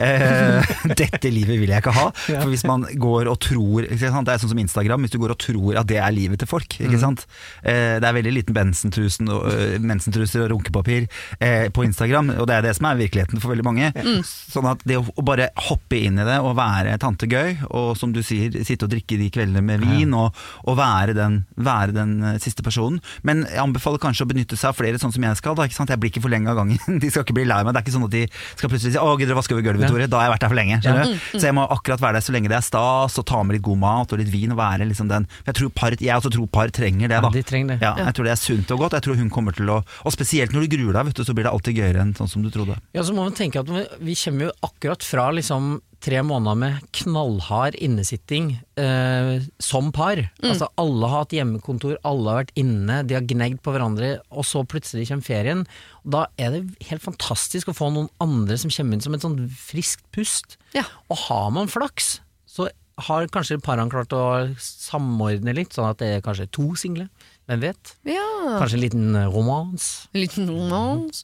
eh, 0.01 0.73
dette 0.97 1.33
livet 1.33 1.61
vil 1.61 1.73
jeg 1.75 1.85
ikke 1.85 1.95
ha. 1.95 2.07
For 2.27 2.49
hvis 2.53 2.65
man 2.69 2.87
går 3.01 3.29
og 3.29 3.37
tror? 3.45 3.85
Det 3.85 3.99
er 4.01 4.15
sånn 4.15 4.53
som 4.55 4.63
Instagram, 4.63 5.05
hvis 5.05 5.13
du 5.13 5.19
går 5.21 5.35
og 5.35 5.41
tror 5.45 5.81
at 5.81 5.91
det 5.91 6.01
er 6.01 6.15
livet 6.17 6.41
til 6.41 6.51
folk. 6.51 6.79
Ikke 6.81 7.01
sant? 7.03 7.27
Eh, 7.63 7.99
det 8.01 8.09
er 8.09 8.17
veldig 8.17 8.33
liten 8.33 8.57
bensentrusen 8.57 9.29
og, 9.33 9.45
mensentruser 9.85 10.47
og 10.47 10.55
runkepapir 10.55 11.07
eh, 11.39 11.69
på 11.75 11.85
Instagram, 11.87 12.33
og 12.39 12.49
det 12.49 12.59
er 12.59 12.69
det 12.69 12.75
som 12.79 12.89
er 12.89 13.01
virkeligheten 13.03 13.43
for 13.45 13.53
veldig 13.53 13.67
mange. 13.67 13.93
Sånn 14.25 14.71
at 14.73 14.83
det 14.89 14.99
å, 15.01 15.07
bare 15.25 15.51
hoppe 15.69 16.01
inn 16.01 16.21
i 16.21 16.27
det 16.27 16.41
og 16.41 16.57
være 16.59 16.97
tante 17.03 17.29
gøy, 17.31 17.59
og 17.71 17.93
som 18.01 18.17
du 18.17 18.23
sier, 18.25 18.57
sitte 18.65 18.89
og 18.89 18.95
drikke 18.95 19.21
de 19.21 19.31
kveldene 19.35 19.65
med 19.65 19.85
vin, 19.85 20.17
og, 20.17 20.35
og 20.65 20.79
være, 20.81 21.17
den, 21.17 21.43
være 21.61 21.97
den 21.97 22.17
eh, 22.25 22.41
siste 22.55 22.65
personen. 22.65 23.01
Men 23.27 23.43
jeg 23.49 23.61
anbefaler 23.61 24.01
kanskje 24.03 24.25
å 24.25 24.31
benytte 24.31 24.59
seg 24.59 24.71
av 24.71 24.79
flere 24.79 25.01
sånn 25.03 25.13
som 25.15 25.27
jeg 25.27 25.41
skal. 25.41 25.57
Da, 25.59 25.67
ikke 25.67 25.77
sant? 25.77 25.91
Jeg 25.91 26.01
blir 26.01 26.13
ikke 26.13 26.23
for 26.25 26.33
lenge 26.33 26.51
av 26.53 26.61
gangen. 26.61 26.79
De 27.03 27.11
skal 27.11 27.27
ikke 27.27 27.37
bli 27.37 27.47
lei 27.49 27.61
meg. 27.67 27.75
Det 27.75 27.83
er 27.83 27.87
ikke 27.87 27.97
sånn 27.97 28.07
at 28.07 28.15
de 28.15 28.23
skal 28.31 28.71
plutselig 28.71 28.95
si 28.95 29.01
'Å, 29.01 29.17
gidder 29.19 29.35
du 29.35 29.37
å 29.37 29.41
vaske 29.41 29.57
over 29.57 29.65
gulvet, 29.67 29.91
Tore?' 29.91 30.09
Da 30.11 30.21
har 30.21 30.29
jeg 30.29 30.35
vært 30.35 30.45
der 30.45 30.53
for 30.53 30.61
lenge. 30.61 30.79
Ja. 30.85 30.95
du? 31.05 31.39
Så 31.39 31.45
jeg 31.49 31.57
må 31.57 31.67
akkurat 31.67 32.03
være 32.05 32.21
der 32.21 32.25
så 32.25 32.35
lenge 32.35 32.51
det 32.53 32.59
er 32.59 32.65
stas, 32.65 33.19
og 33.19 33.27
ta 33.27 33.43
med 33.43 33.59
litt 33.59 33.67
god 33.67 33.81
mat 33.83 34.15
og 34.15 34.21
litt 34.21 34.31
vin. 34.31 34.55
Og 34.55 34.61
være 34.61 34.89
liksom 34.89 35.11
den 35.11 35.27
Jeg 35.49 35.59
tror 35.59 35.73
par, 35.75 35.97
jeg 35.99 36.15
også 36.15 36.31
tror 36.31 36.47
par 36.47 36.71
trenger 36.75 37.09
det, 37.11 37.19
da. 37.19 37.31
Ja, 37.31 37.35
de 37.35 37.43
trenger 37.43 37.75
det. 37.75 37.79
Ja, 37.83 37.95
jeg 37.99 38.15
tror 38.15 38.29
det 38.29 38.35
er 38.37 38.41
sunt 38.41 38.71
og 38.71 38.85
godt. 38.85 38.99
Jeg 38.99 39.07
tror 39.09 39.19
hun 39.19 39.33
kommer 39.33 39.57
til 39.57 39.71
å 39.71 39.81
Og 40.05 40.13
spesielt 40.15 40.55
når 40.55 40.67
du 40.69 40.77
gruer 40.77 40.93
deg, 40.95 41.11
vet 41.11 41.19
du, 41.19 41.25
så 41.25 41.35
blir 41.35 41.49
det 41.49 41.53
alltid 41.53 41.81
gøyere 41.81 42.05
enn 42.05 42.15
sånn 42.17 42.31
som 42.31 42.45
du 42.45 42.51
trodde. 42.55 42.79
Ja, 42.95 43.03
så 43.03 43.17
må 43.17 43.25
man 43.25 43.35
tenke 43.37 43.61
at 43.61 43.69
vi, 43.69 43.85
vi 44.01 44.15
kommer 44.19 44.49
jo 44.49 44.55
akkurat 44.69 45.03
fra 45.03 45.31
liksom 45.35 45.81
tre 46.05 46.21
måneder 46.27 46.59
med 46.61 46.85
knallhard 46.99 47.77
innesitting 47.83 48.53
eh, 48.81 49.45
som 49.63 49.91
par. 49.95 50.21
Altså 50.45 50.69
Alle 50.81 51.09
har 51.11 51.25
hatt 51.25 51.35
hjemmekontor, 51.37 51.97
alle 52.05 52.31
har 52.31 52.43
vært 52.43 52.55
inne, 52.61 53.01
de 53.09 53.17
har 53.17 53.27
gnegd 53.29 53.63
på 53.65 53.75
hverandre, 53.75 54.19
og 54.29 54.47
så 54.49 54.65
plutselig 54.69 55.09
kommer 55.09 55.27
ferien. 55.27 55.65
Og 56.05 56.15
da 56.17 56.27
er 56.37 56.55
det 56.55 56.63
helt 56.91 57.05
fantastisk 57.05 57.73
å 57.73 57.77
få 57.77 57.91
noen 57.95 58.11
andre 58.23 58.59
som 58.61 58.73
kommer 58.75 58.97
inn 58.97 59.05
som 59.05 59.17
et 59.17 59.25
sånn 59.25 59.41
friskt 59.57 60.05
pust. 60.15 60.59
Ja. 60.77 60.85
Og 61.09 61.25
har 61.27 61.49
man 61.57 61.73
flaks, 61.73 62.19
så 62.51 62.69
har 63.09 63.31
kanskje 63.33 63.63
parene 63.63 63.91
klart 63.91 64.13
å 64.15 64.25
samordne 64.61 65.57
litt, 65.57 65.75
sånn 65.75 65.89
at 65.89 66.03
det 66.03 66.13
er 66.19 66.25
kanskje 66.25 66.51
to 66.55 66.69
single. 66.79 67.09
Hvem 67.45 67.61
vet? 67.61 67.91
Ja. 68.09 68.25
Kanskje 68.61 68.79
en 68.79 68.81
liten 68.81 69.17
romans. 69.29 69.89
En 70.15 70.21
liten 70.23 70.47
romans. 70.49 71.19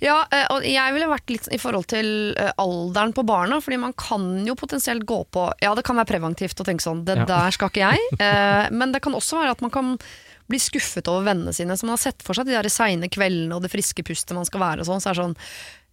Ja, 0.00 0.22
eh, 0.32 0.46
og 0.54 0.64
jeg 0.64 0.94
ville 0.96 1.10
vært 1.10 1.28
litt 1.34 1.48
i 1.52 1.58
forhold 1.60 1.84
til 1.92 2.08
eh, 2.40 2.52
alderen 2.62 3.12
på 3.12 3.24
barna, 3.28 3.58
fordi 3.60 3.76
man 3.82 3.92
kan 4.00 4.46
jo 4.48 4.54
potensielt 4.56 5.04
gå 5.08 5.18
på 5.28 5.44
Ja, 5.60 5.74
det 5.76 5.84
kan 5.84 5.96
være 6.00 6.08
preventivt 6.14 6.60
å 6.60 6.64
tenke 6.64 6.84
sånn, 6.86 7.04
det 7.04 7.18
Ja. 7.20 7.26
der 7.28 7.50
skal 7.52 7.68
ikke 7.68 7.84
jeg. 7.84 8.00
Eh, 8.28 8.70
Men 8.72 8.92
det 8.92 9.02
kan 9.04 9.12
også 9.12 9.38
være 9.42 9.50
at 9.58 9.60
man 9.60 9.70
kan 9.70 9.98
bli 10.48 10.56
skuffet 10.58 11.06
over 11.12 11.26
vennene 11.28 11.52
sine, 11.52 11.76
som 11.76 11.90
har 11.92 11.98
sett 12.00 12.22
for 12.24 12.32
seg 12.32 12.46
de 12.48 12.54
der 12.56 12.68
seine 12.72 13.10
kveldene 13.12 13.52
og 13.54 13.60
det 13.60 13.68
friske 13.70 14.00
pustet 14.02 14.32
man 14.34 14.46
skal 14.48 14.60
være 14.64 14.80
og 14.80 14.88
sånn. 14.88 15.02
Så 15.04 15.10
er 15.10 15.18
det 15.18 15.20
sånn 15.26 15.36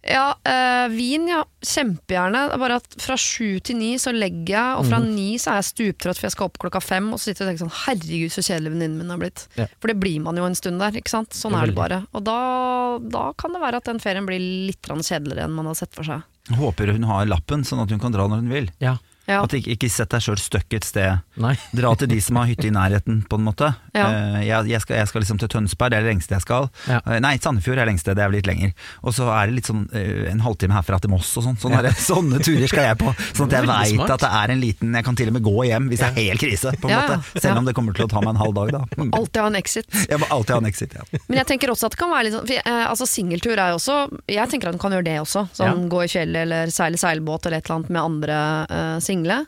ja, 0.08 0.34
øh, 0.46 0.92
vin, 0.94 1.26
ja. 1.28 1.42
Kjempegjerne. 1.66 2.42
Det 2.48 2.54
er 2.56 2.62
bare 2.62 2.76
at 2.80 2.96
fra 3.02 3.16
sju 3.20 3.58
til 3.66 3.76
ni 3.80 3.94
så 3.98 4.12
legger 4.14 4.52
jeg, 4.54 4.76
og 4.78 4.86
fra 4.86 4.98
Mhm. 5.00 5.14
ni 5.14 5.36
så 5.42 5.50
er 5.52 5.60
jeg 5.62 5.68
stuptrøtt 5.72 6.16
for 6.20 6.26
jeg 6.28 6.34
skal 6.36 6.46
opp 6.46 6.58
klokka 6.62 6.80
fem, 6.82 7.12
og 7.12 7.18
så 7.18 7.24
sitter 7.30 7.44
jeg 7.44 7.46
og 7.46 7.50
tenker 7.52 7.64
sånn 7.66 7.78
herregud 7.86 8.30
så 8.32 8.44
kjedelig 8.46 8.72
venninnen 8.74 8.98
min 8.98 9.10
har 9.10 9.18
blitt. 9.18 9.46
Ja. 9.56 9.66
For 9.80 9.88
det 9.88 9.98
blir 10.00 10.20
man 10.22 10.36
jo 10.36 10.44
en 10.46 10.54
stund 10.54 10.78
der, 10.78 10.92
ikke 10.92 11.10
sant. 11.10 11.30
Sånn 11.30 11.52
Ja, 11.52 11.62
er 11.62 11.66
det 11.66 11.74
bare. 11.74 12.06
Og 12.14 12.24
da, 12.24 12.98
da 12.98 13.32
kan 13.36 13.52
det 13.52 13.60
være 13.60 13.76
at 13.82 13.84
den 13.84 13.98
ferien 13.98 14.26
blir 14.26 14.38
litt 14.40 14.82
kjedeligere 14.82 15.44
enn 15.44 15.54
man 15.54 15.66
har 15.66 15.74
sett 15.74 15.92
for 15.94 16.04
seg. 16.04 16.22
Håper 16.54 16.92
hun 16.92 17.02
har 17.02 17.26
lappen, 17.26 17.64
sånn 17.66 17.82
at 17.82 17.90
hun 17.90 17.98
kan 17.98 18.12
dra 18.12 18.28
når 18.28 18.42
hun 18.44 18.48
vil. 18.48 18.70
Ja. 18.80 18.96
Ja. 19.26 19.40
At 19.42 19.54
ikke, 19.58 19.74
ikke 19.74 19.88
sett 19.90 20.10
deg 20.14 20.22
sjøl 20.22 20.38
stuck 20.38 20.72
et 20.76 20.84
sted. 20.86 21.18
Nei. 21.42 21.54
Dra 21.74 21.90
til 21.98 22.08
de 22.12 22.20
som 22.22 22.36
har 22.38 22.46
hytte 22.46 22.68
i 22.68 22.70
nærheten, 22.74 23.24
på 23.28 23.38
en 23.40 23.44
måte. 23.46 23.72
Ja. 23.96 24.06
Eh, 24.06 24.36
jeg, 24.46 24.68
jeg, 24.70 24.80
skal, 24.84 24.96
jeg 25.00 25.08
skal 25.10 25.24
liksom 25.24 25.40
til 25.42 25.50
Tønsberg, 25.50 25.90
det 25.90 25.98
er 25.98 26.06
det 26.06 26.12
lengste 26.12 26.36
jeg 26.36 26.44
skal. 26.44 26.68
Ja. 26.86 27.00
Eh, 27.02 27.18
nei, 27.24 27.32
Sandefjord 27.42 27.76
er 27.80 27.84
det 27.84 27.90
lengste, 27.90 28.14
det 28.14 28.22
er 28.22 28.30
vel 28.30 28.38
litt 28.38 28.46
lenger. 28.50 28.72
Og 29.02 29.16
så 29.16 29.26
er 29.34 29.50
det 29.50 29.56
litt 29.58 29.70
sånn 29.70 29.82
eh, 29.98 30.28
en 30.30 30.44
halvtime 30.44 30.76
herfra 30.78 31.00
til 31.02 31.10
Moss 31.12 31.32
og 31.40 31.46
sånn. 31.48 31.58
Sånne, 31.62 31.82
der- 31.86 31.98
sånne 31.98 32.38
turer 32.46 32.70
skal 32.70 32.86
jeg 32.90 33.00
på. 33.02 33.10
Sånn 33.36 33.50
at 33.50 33.58
jeg 33.58 33.66
veit 33.68 34.10
at 34.14 34.22
det 34.22 34.30
er 34.38 34.52
en 34.54 34.60
liten 34.62 34.94
Jeg 34.96 35.04
kan 35.04 35.16
til 35.18 35.28
og 35.28 35.34
med 35.36 35.42
gå 35.44 35.52
hjem 35.68 35.88
hvis 35.90 36.00
det 36.00 36.06
er 36.08 36.16
helt 36.30 36.40
krise, 36.40 36.72
på 36.80 36.88
en 36.88 36.94
Ja, 36.94 37.00
måte. 37.02 37.18
ja. 37.34 37.40
Selv 37.48 37.58
om 37.60 37.66
det 37.68 37.74
kommer 37.76 37.96
til 37.98 38.06
å 38.06 38.10
ta 38.12 38.22
meg 38.22 38.32
en 38.36 38.40
halv 38.40 38.54
dag, 38.56 38.70
da. 38.78 38.80
Alltid 39.18 39.42
ha 39.42 39.48
en 39.50 39.58
exit. 39.58 39.90
Jeg 40.12 40.20
må 40.22 40.28
alltid 40.32 40.54
ha 40.54 40.60
en 40.62 40.70
exit, 40.70 40.94
ja. 40.96 41.04
Men 41.26 41.40
jeg 41.42 41.48
tenker 41.50 41.72
også 41.74 41.88
at 41.90 41.96
det 41.96 42.00
kan 42.00 42.10
være 42.14 42.28
litt 42.28 42.36
sånn 42.36 42.70
Altså 42.86 43.06
Singeltur 43.10 43.58
er 43.58 43.72
jo 43.74 43.78
også 43.80 43.96
Jeg 44.30 44.48
tenker 44.52 44.70
at 44.70 44.76
du 44.76 44.80
kan 44.82 44.94
gjøre 44.94 45.06
det 45.08 45.16
også. 45.22 45.46
Sånn 45.56 45.86
Gå 45.92 46.04
i 46.06 46.08
fjellet 46.10 46.44
eller 46.46 46.72
seile 46.74 46.98
seilbåt 47.00 47.46
eller 47.48 47.58
et 47.60 47.66
eller 47.68 47.80
annet 47.80 47.92
med 47.96 48.02
andre 48.02 48.38
eh, 48.70 48.96
single. 49.16 49.44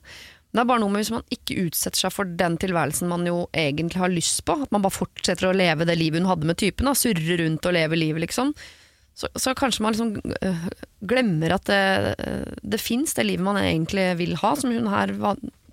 Det 0.48 0.62
er 0.62 0.68
bare 0.68 0.80
noe 0.80 0.90
med 0.90 1.04
hvis 1.04 1.12
man 1.12 1.26
ikke 1.34 1.58
utsetter 1.66 2.06
seg 2.06 2.14
for 2.14 2.36
den 2.40 2.56
tilværelsen 2.60 3.10
man 3.10 3.26
jo 3.28 3.44
egentlig 3.52 4.00
har 4.00 4.12
lyst 4.12 4.42
på. 4.48 4.56
At 4.64 4.72
man 4.74 4.84
bare 4.84 4.96
fortsetter 4.96 5.50
å 5.50 5.56
leve 5.56 5.86
det 5.88 5.98
livet 6.00 6.24
hun 6.24 6.30
hadde 6.30 6.48
med 6.48 6.58
typen. 6.60 6.88
Da. 6.88 6.96
Surre 6.96 7.36
rundt 7.42 7.68
og 7.68 7.76
leve 7.76 7.98
livet, 8.00 8.24
liksom. 8.24 8.54
Så, 9.18 9.28
så 9.34 9.52
kanskje 9.58 9.82
man 9.82 9.94
liksom 9.94 10.34
øh, 10.46 10.66
glemmer 11.10 11.56
at 11.56 11.66
det, 11.68 11.84
øh, 12.22 12.58
det 12.62 12.80
fins, 12.80 13.16
det 13.18 13.26
livet 13.26 13.44
man 13.44 13.58
egentlig 13.60 14.12
vil 14.20 14.36
ha, 14.38 14.52
som 14.56 14.70
hun 14.72 14.88
her 14.92 15.12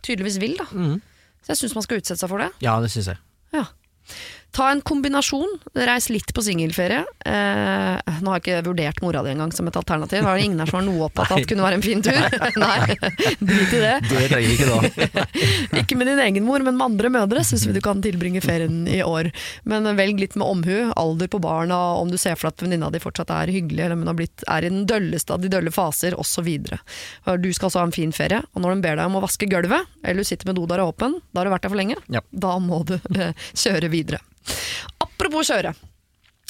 tydeligvis 0.02 0.42
vil. 0.42 0.58
Da. 0.60 0.68
Mm. 0.74 1.00
Så 1.46 1.54
jeg 1.54 1.62
syns 1.62 1.76
man 1.78 1.86
skal 1.86 2.02
utsette 2.02 2.20
seg 2.24 2.32
for 2.32 2.42
det. 2.42 2.50
Ja, 2.66 2.76
det 2.82 2.92
syns 2.94 3.12
jeg. 3.14 3.22
Ja. 3.56 3.68
Ta 4.56 4.70
en 4.72 4.80
kombinasjon. 4.82 5.58
Reis 5.74 6.06
litt 6.10 6.30
på 6.34 6.42
singelferie. 6.42 7.02
Eh, 7.28 8.12
nå 8.24 8.32
har 8.32 8.40
jeg 8.40 8.44
ikke 8.44 8.62
vurdert 8.70 9.02
mora 9.04 9.20
di 9.26 9.34
engang 9.34 9.52
som 9.52 9.68
et 9.68 9.76
alternativ. 9.76 10.22
Var 10.24 10.38
det 10.38 10.46
ingen 10.48 10.62
her 10.64 10.70
som 10.70 10.78
var 10.80 10.86
noe 10.86 11.10
opptatt 11.10 11.34
av 11.34 11.42
at 11.42 11.44
det 11.44 11.50
kunne 11.50 11.66
være 11.66 11.80
en 11.82 11.84
fin 11.84 12.04
tur. 12.06 12.20
Nei, 12.64 12.96
drit 13.42 13.74
i 13.76 13.82
det. 13.82 13.96
Det 14.08 14.22
trenger 14.32 14.48
vi 14.48 14.56
ikke 14.56 14.70
da. 14.70 15.26
Ikke 15.82 15.98
med 16.00 16.08
din 16.08 16.22
egen 16.24 16.46
mor, 16.48 16.64
men 16.64 16.78
med 16.80 16.86
andre 16.86 17.12
mødre 17.12 17.44
syns 17.44 17.66
vi 17.68 17.74
du 17.76 17.82
kan 17.84 18.00
tilbringe 18.06 18.40
ferien 18.46 18.86
i 18.88 19.02
år. 19.04 19.28
Men 19.68 19.90
velg 19.98 20.22
litt 20.24 20.38
med 20.40 20.48
omhu. 20.48 20.78
Alder 20.96 21.28
på 21.32 21.42
barna, 21.44 21.80
om 22.00 22.14
du 22.14 22.16
ser 22.22 22.38
for 22.40 22.48
deg 22.48 22.56
at 22.56 22.64
venninna 22.64 22.92
di 22.94 23.02
fortsatt 23.04 23.34
er 23.36 23.52
hyggelig, 23.52 23.82
eller 23.84 23.98
om 23.98 24.06
hun 24.06 24.14
har 24.14 24.20
blitt, 24.22 24.46
er 24.48 24.64
i 24.64 24.72
den 24.72 24.86
dølleste 24.88 25.36
av 25.36 25.44
de 25.44 25.52
dølle 25.52 25.74
faser, 25.76 26.16
osv. 26.16 26.48
Du 26.48 27.50
skal 27.52 27.68
altså 27.68 27.82
ha 27.82 27.90
en 27.90 27.96
fin 27.96 28.16
ferie, 28.16 28.40
og 28.54 28.64
når 28.64 28.78
de 28.78 28.88
ber 28.88 29.02
deg 29.02 29.12
om 29.12 29.20
å 29.20 29.26
vaske 29.26 29.52
gulvet, 29.52 29.92
eller 30.06 30.24
du 30.24 30.32
sitter 30.32 30.48
med 30.48 30.62
dodøra 30.62 30.88
åpen, 30.88 31.20
da 31.34 31.44
har 31.44 31.50
du 31.50 31.56
vært 31.58 31.68
der 31.68 31.76
for 31.76 31.82
lenge. 31.82 32.00
Ja. 32.08 32.24
Da 32.32 32.56
må 32.64 32.86
du 32.88 32.96
eh, 32.96 33.36
kjøre 33.52 33.92
videre. 33.92 34.22
Apropos 35.04 35.52
kjøre. 35.52 35.74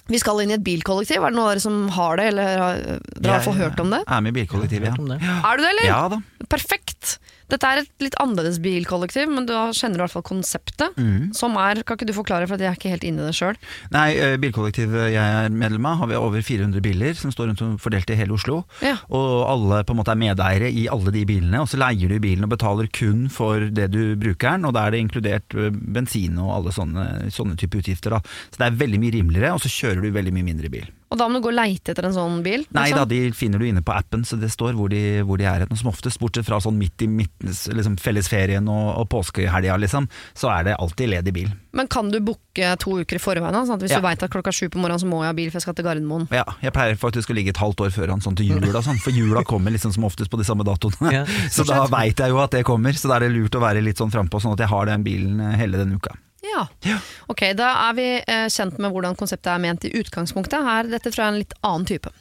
Vi 0.05 0.19
skal 0.21 0.43
inn 0.43 0.51
i 0.53 0.57
et 0.59 0.65
bilkollektiv. 0.65 1.17
Er 1.17 1.33
det 1.33 1.37
noen 1.37 1.47
av 1.47 1.53
dere 1.55 1.63
som 1.63 1.77
har 1.95 2.19
det, 2.19 2.27
eller 2.33 2.59
har 2.61 2.81
dere 3.17 3.37
har 3.39 3.45
fall 3.45 3.57
hørt 3.57 3.79
om 3.81 3.89
det? 3.93 4.03
Jeg 4.05 4.17
er 4.17 4.25
med 4.25 4.35
i 4.35 4.37
bilkollektivet, 4.39 4.99
ja. 5.17 5.37
Er 5.49 5.57
du 5.57 5.63
det, 5.65 5.71
eller? 5.71 5.87
Ja 5.89 6.01
da. 6.13 6.19
Perfekt! 6.51 7.15
Dette 7.51 7.69
er 7.69 7.81
et 7.83 8.03
litt 8.03 8.17
annerledes 8.21 8.57
bilkollektiv, 8.63 9.29
men 9.31 9.45
du 9.49 9.53
kjenner 9.75 9.99
i 9.99 10.03
hvert 10.03 10.15
fall 10.15 10.25
konseptet. 10.25 10.95
Mm. 10.97 11.31
Som 11.37 11.57
er, 11.61 11.83
Kan 11.85 11.99
ikke 11.99 12.07
du 12.09 12.15
forklare, 12.17 12.47
for 12.49 12.61
jeg 12.61 12.71
er 12.71 12.77
ikke 12.79 12.93
helt 12.93 13.05
inne 13.05 13.21
i 13.23 13.29
det 13.29 13.37
sjøl? 13.37 13.57
Nei, 13.93 14.07
eh, 14.17 14.37
bilkollektivet 14.41 15.11
jeg 15.13 15.21
er 15.45 15.53
medlem 15.53 15.85
av, 15.85 15.99
har 16.01 16.11
vi 16.11 16.17
over 16.19 16.41
400 16.45 16.81
biler 16.85 17.13
som 17.17 17.33
står 17.33 17.51
rundt 17.51 17.63
om 17.65 17.75
fordelt 17.81 18.09
i 18.09 18.17
hele 18.17 18.33
Oslo. 18.35 18.63
Ja. 18.85 18.97
Og 19.13 19.45
alle 19.51 19.83
på 19.85 19.93
en 19.93 20.01
måte 20.01 20.15
er 20.15 20.21
medeiere 20.21 20.71
i 20.71 20.87
alle 20.91 21.13
de 21.13 21.25
bilene, 21.29 21.61
og 21.61 21.69
så 21.69 21.79
leier 21.81 22.09
du 22.09 22.17
bilen 22.23 22.47
og 22.47 22.53
betaler 22.55 22.89
kun 22.89 23.27
for 23.33 23.69
det 23.69 23.91
du 23.93 24.15
bruker 24.19 24.55
den, 24.55 24.65
og 24.65 24.75
da 24.75 24.87
er 24.87 24.95
det 24.95 25.05
inkludert 25.05 25.57
eh, 25.57 25.69
bensin 25.71 26.41
og 26.41 26.53
alle 26.57 26.75
sånne, 26.75 27.07
sånne 27.33 27.59
type 27.61 27.81
utgifter. 27.81 28.17
Da. 28.17 28.23
Så 28.49 28.61
det 28.61 28.69
er 28.71 28.83
veldig 28.83 29.01
mye 29.03 29.17
rimeligere, 29.19 29.55
og 29.55 29.63
så 29.63 29.71
kjører 29.71 30.01
du 30.01 30.15
veldig 30.15 30.33
mye 30.35 30.49
mindre 30.53 30.73
bil. 30.73 30.89
Og 31.13 31.19
da 31.19 31.27
må 31.29 31.37
du 31.39 31.45
gå 31.45 31.51
og 31.51 31.57
leite 31.59 31.93
etter 31.93 32.07
en 32.07 32.15
sånn 32.15 32.39
bil? 32.45 32.63
Nei 32.73 32.87
liksom? 32.89 32.97
da, 32.97 33.05
de 33.05 33.19
finner 33.37 33.61
du 33.61 33.67
inne 33.67 33.83
på 33.85 33.93
appen, 33.93 34.23
så 34.25 34.39
det 34.41 34.49
står 34.51 34.73
hvor 34.77 34.89
de, 34.89 35.21
hvor 35.27 35.37
de 35.39 35.45
er 35.47 35.63
hen. 35.65 35.75
Som 35.77 35.91
oftest, 35.91 36.19
bortsett 36.19 36.47
fra 36.47 36.57
sånn 36.63 36.79
midt 36.79 37.05
i 37.05 37.07
midten, 37.11 37.51
liksom 37.51 37.97
fellesferien 38.01 38.65
og, 38.71 38.87
og 39.03 39.07
påskehelga, 39.13 39.77
liksom, 39.85 40.07
så 40.33 40.49
er 40.55 40.69
det 40.71 40.75
alltid 40.81 41.11
ledig 41.13 41.33
bil. 41.35 41.51
Men 41.77 41.87
kan 41.91 42.09
du 42.11 42.17
booke 42.25 42.71
to 42.81 42.97
uker 43.03 43.19
i 43.19 43.21
forveien? 43.21 43.53
Sånn 43.67 43.77
at 43.77 43.85
hvis 43.85 43.93
Ja. 43.93 44.01
du 44.01 44.07
veit 44.07 44.23
at 44.25 44.33
klokka 44.33 44.51
sju 44.55 44.65
på 44.73 44.81
morgenen 44.81 45.03
så 45.03 45.09
må 45.11 45.21
jeg 45.21 45.29
ha 45.31 45.37
bil 45.37 45.49
for 45.51 45.59
jeg 45.59 45.67
skal 45.67 45.77
til 45.77 45.85
Gardermoen. 45.85 46.27
Ja, 46.33 46.45
jeg 46.63 46.73
pleier 46.75 46.97
faktisk 46.99 47.29
å 47.29 47.37
ligge 47.37 47.53
et 47.53 47.61
halvt 47.61 47.85
år 47.85 47.93
før 47.95 48.15
han 48.15 48.23
sånn 48.25 48.35
til 48.39 48.49
jula, 48.55 48.81
sånn, 48.81 48.99
for 49.03 49.11
jula 49.15 49.43
kommer 49.45 49.75
liksom 49.75 49.93
som 49.93 50.07
oftest 50.09 50.31
på 50.33 50.39
de 50.41 50.47
samme 50.47 50.65
datoene. 50.67 51.11
Ja, 51.13 51.25
så 51.55 51.67
da 51.67 51.83
veit 51.91 52.17
jeg 52.19 52.33
jo 52.33 52.41
at 52.41 52.55
det 52.55 52.65
kommer, 52.67 52.95
så 52.97 53.11
da 53.11 53.19
er 53.19 53.27
det 53.27 53.35
lurt 53.37 53.55
å 53.55 53.61
være 53.63 53.83
litt 53.85 54.01
sånn 54.01 54.13
frampå, 54.13 54.41
sånn 54.41 54.55
at 54.57 54.63
jeg 54.65 54.73
har 54.73 54.89
den 54.89 55.03
bilen 55.05 55.39
eh, 55.43 55.57
hele 55.59 55.77
denne 55.83 55.99
uka. 56.01 56.15
Ja. 56.45 56.67
Ja. 56.85 56.99
Ok, 57.31 57.41
da 57.57 57.71
er 57.87 57.97
vi 57.97 58.07
eh, 58.21 58.45
kjent 58.53 58.77
med 58.81 58.93
hvordan 58.93 59.17
konseptet 59.19 59.49
er 59.53 59.61
ment 59.63 59.87
i 59.87 59.93
utgangspunktet. 59.97 60.61
Her, 60.65 60.89
dette 60.91 61.11
er 61.13 61.25
en 61.27 61.41
litt 61.41 61.55
annen 61.65 61.87
type. 61.89 62.11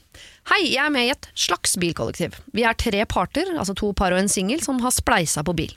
Hei, 0.51 0.61
jeg 0.75 0.83
er 0.85 0.93
med 0.93 1.09
i 1.09 1.13
et 1.15 1.29
slags 1.47 1.77
bilkollektiv. 1.81 2.37
Vi 2.57 2.65
er 2.67 2.77
tre 2.79 3.05
parter, 3.11 3.55
altså 3.59 3.77
to 3.77 3.93
par 3.97 4.15
og 4.15 4.23
en 4.23 4.31
singel, 4.31 4.63
som 4.65 4.81
har 4.85 4.95
spleisa 4.95 5.45
på 5.47 5.57
bil. 5.57 5.73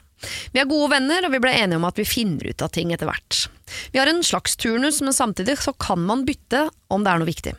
Vi 0.52 0.60
er 0.60 0.68
gode 0.68 0.90
venner, 0.92 1.26
og 1.26 1.34
vi 1.34 1.40
ble 1.42 1.54
enige 1.54 1.78
om 1.78 1.86
at 1.88 1.98
vi 1.98 2.08
finner 2.08 2.50
ut 2.50 2.64
av 2.64 2.72
ting 2.74 2.92
etter 2.94 3.08
hvert. 3.08 3.46
Vi 3.94 4.00
har 4.00 4.10
en 4.10 4.24
slags 4.26 4.56
turnus, 4.58 5.00
men 5.04 5.14
samtidig 5.14 5.58
så 5.62 5.74
kan 5.78 6.02
man 6.04 6.24
bytte 6.28 6.68
om 6.92 7.04
det 7.04 7.12
er 7.12 7.22
noe 7.22 7.30
viktig. 7.30 7.54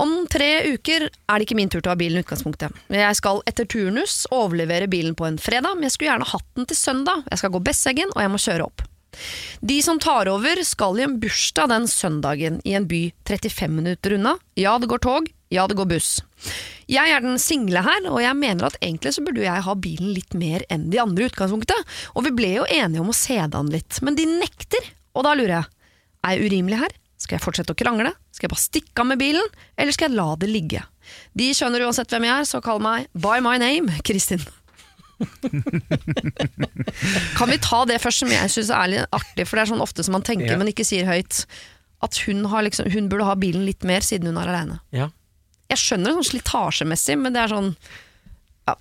Om 0.00 0.14
tre 0.32 0.48
uker 0.72 1.04
er 1.10 1.34
det 1.36 1.44
ikke 1.46 1.58
min 1.58 1.68
tur 1.70 1.82
til 1.82 1.90
å 1.90 1.92
ha 1.92 2.00
bilen 2.00 2.22
i 2.22 2.24
utgangspunktet. 2.24 2.72
Jeg 2.94 3.18
skal 3.18 3.42
etter 3.48 3.68
turnus 3.68 4.22
overlevere 4.32 4.88
bilen 4.90 5.16
på 5.18 5.28
en 5.28 5.36
fredag, 5.40 5.76
men 5.76 5.86
jeg 5.86 5.96
skulle 5.96 6.14
gjerne 6.14 6.30
hatt 6.32 6.48
den 6.56 6.70
til 6.70 6.78
søndag. 6.78 7.26
Jeg 7.28 7.42
skal 7.42 7.52
gå 7.52 7.62
Besseggen, 7.66 8.14
og 8.16 8.24
jeg 8.24 8.32
må 8.32 8.40
kjøre 8.40 8.70
opp. 8.70 8.86
De 9.60 9.78
som 9.84 10.00
tar 10.02 10.30
over 10.32 10.62
skal 10.66 10.98
i 10.98 11.04
en 11.06 11.18
bursdag 11.22 11.70
den 11.72 11.88
søndagen 11.90 12.60
i 12.64 12.74
en 12.78 12.88
by 12.90 13.04
35 13.28 13.76
minutter 13.76 14.16
unna. 14.16 14.36
Ja, 14.58 14.78
det 14.78 14.90
går 14.90 15.02
tog. 15.04 15.28
Ja, 15.52 15.66
det 15.68 15.76
går 15.76 15.90
buss. 15.90 16.22
Jeg 16.88 17.12
er 17.12 17.20
den 17.20 17.38
single 17.40 17.82
her, 17.84 18.06
og 18.08 18.22
jeg 18.24 18.36
mener 18.38 18.70
at 18.70 18.78
egentlig 18.80 19.12
så 19.14 19.24
burde 19.24 19.44
jeg 19.44 19.64
ha 19.66 19.74
bilen 19.76 20.14
litt 20.16 20.32
mer 20.38 20.64
enn 20.72 20.88
de 20.92 21.00
andre 21.02 21.26
i 21.26 21.30
utgangspunktet. 21.30 21.92
Og 22.16 22.24
vi 22.26 22.32
ble 22.36 22.54
jo 22.56 22.66
enige 22.72 23.04
om 23.04 23.12
å 23.12 23.16
se 23.16 23.36
det 23.36 23.58
an 23.58 23.70
litt, 23.72 24.00
men 24.02 24.16
de 24.16 24.26
nekter. 24.30 24.88
Og 25.12 25.26
da 25.28 25.36
lurer 25.36 25.58
jeg, 25.58 25.70
er 26.24 26.38
jeg 26.38 26.48
urimelig 26.48 26.80
her? 26.80 26.96
Skal 27.20 27.36
jeg 27.36 27.44
fortsette 27.44 27.76
å 27.76 27.78
krangle? 27.78 28.14
Skal 28.34 28.48
jeg 28.48 28.54
bare 28.54 28.64
stikke 28.64 29.04
av 29.04 29.10
med 29.12 29.20
bilen? 29.20 29.52
Eller 29.76 29.94
skal 29.94 30.08
jeg 30.08 30.18
la 30.18 30.32
det 30.40 30.48
ligge? 30.50 30.82
De 31.38 31.52
skjønner 31.54 31.84
uansett 31.84 32.10
hvem 32.10 32.26
jeg 32.26 32.34
er, 32.40 32.48
så 32.48 32.64
kall 32.64 32.82
meg 32.82 33.12
by 33.12 33.38
my 33.44 33.58
name, 33.62 33.92
Kristin. 34.06 34.42
kan 37.38 37.50
vi 37.50 37.58
ta 37.62 37.82
det 37.88 37.98
først, 38.02 38.22
som 38.24 38.32
jeg 38.32 38.50
syns 38.52 38.70
er 38.74 38.90
litt 38.92 39.16
artig, 39.16 39.46
for 39.48 39.58
det 39.58 39.64
er 39.66 39.70
sånn 39.74 39.84
ofte 39.84 40.04
som 40.06 40.16
man 40.16 40.24
tenker, 40.26 40.52
Ja. 40.54 40.58
men 40.60 40.70
ikke 40.72 40.86
sier 40.86 41.08
høyt. 41.08 41.44
At 42.02 42.16
hun, 42.26 42.44
har 42.50 42.64
liksom, 42.66 42.88
hun 42.90 43.08
burde 43.10 43.26
ha 43.28 43.36
bilen 43.38 43.62
litt 43.66 43.84
mer 43.86 44.02
siden 44.02 44.26
hun 44.32 44.40
er 44.42 44.50
aleine. 44.50 44.80
Ja. 44.90 45.10
Jeg 45.70 45.78
skjønner 45.78 46.10
det 46.10 46.16
sånn 46.18 46.30
slitasjemessig, 46.32 47.16
men 47.22 47.32
det 47.36 47.44
er 47.44 47.52
sånn 47.54 47.70
Ja, 48.68 48.74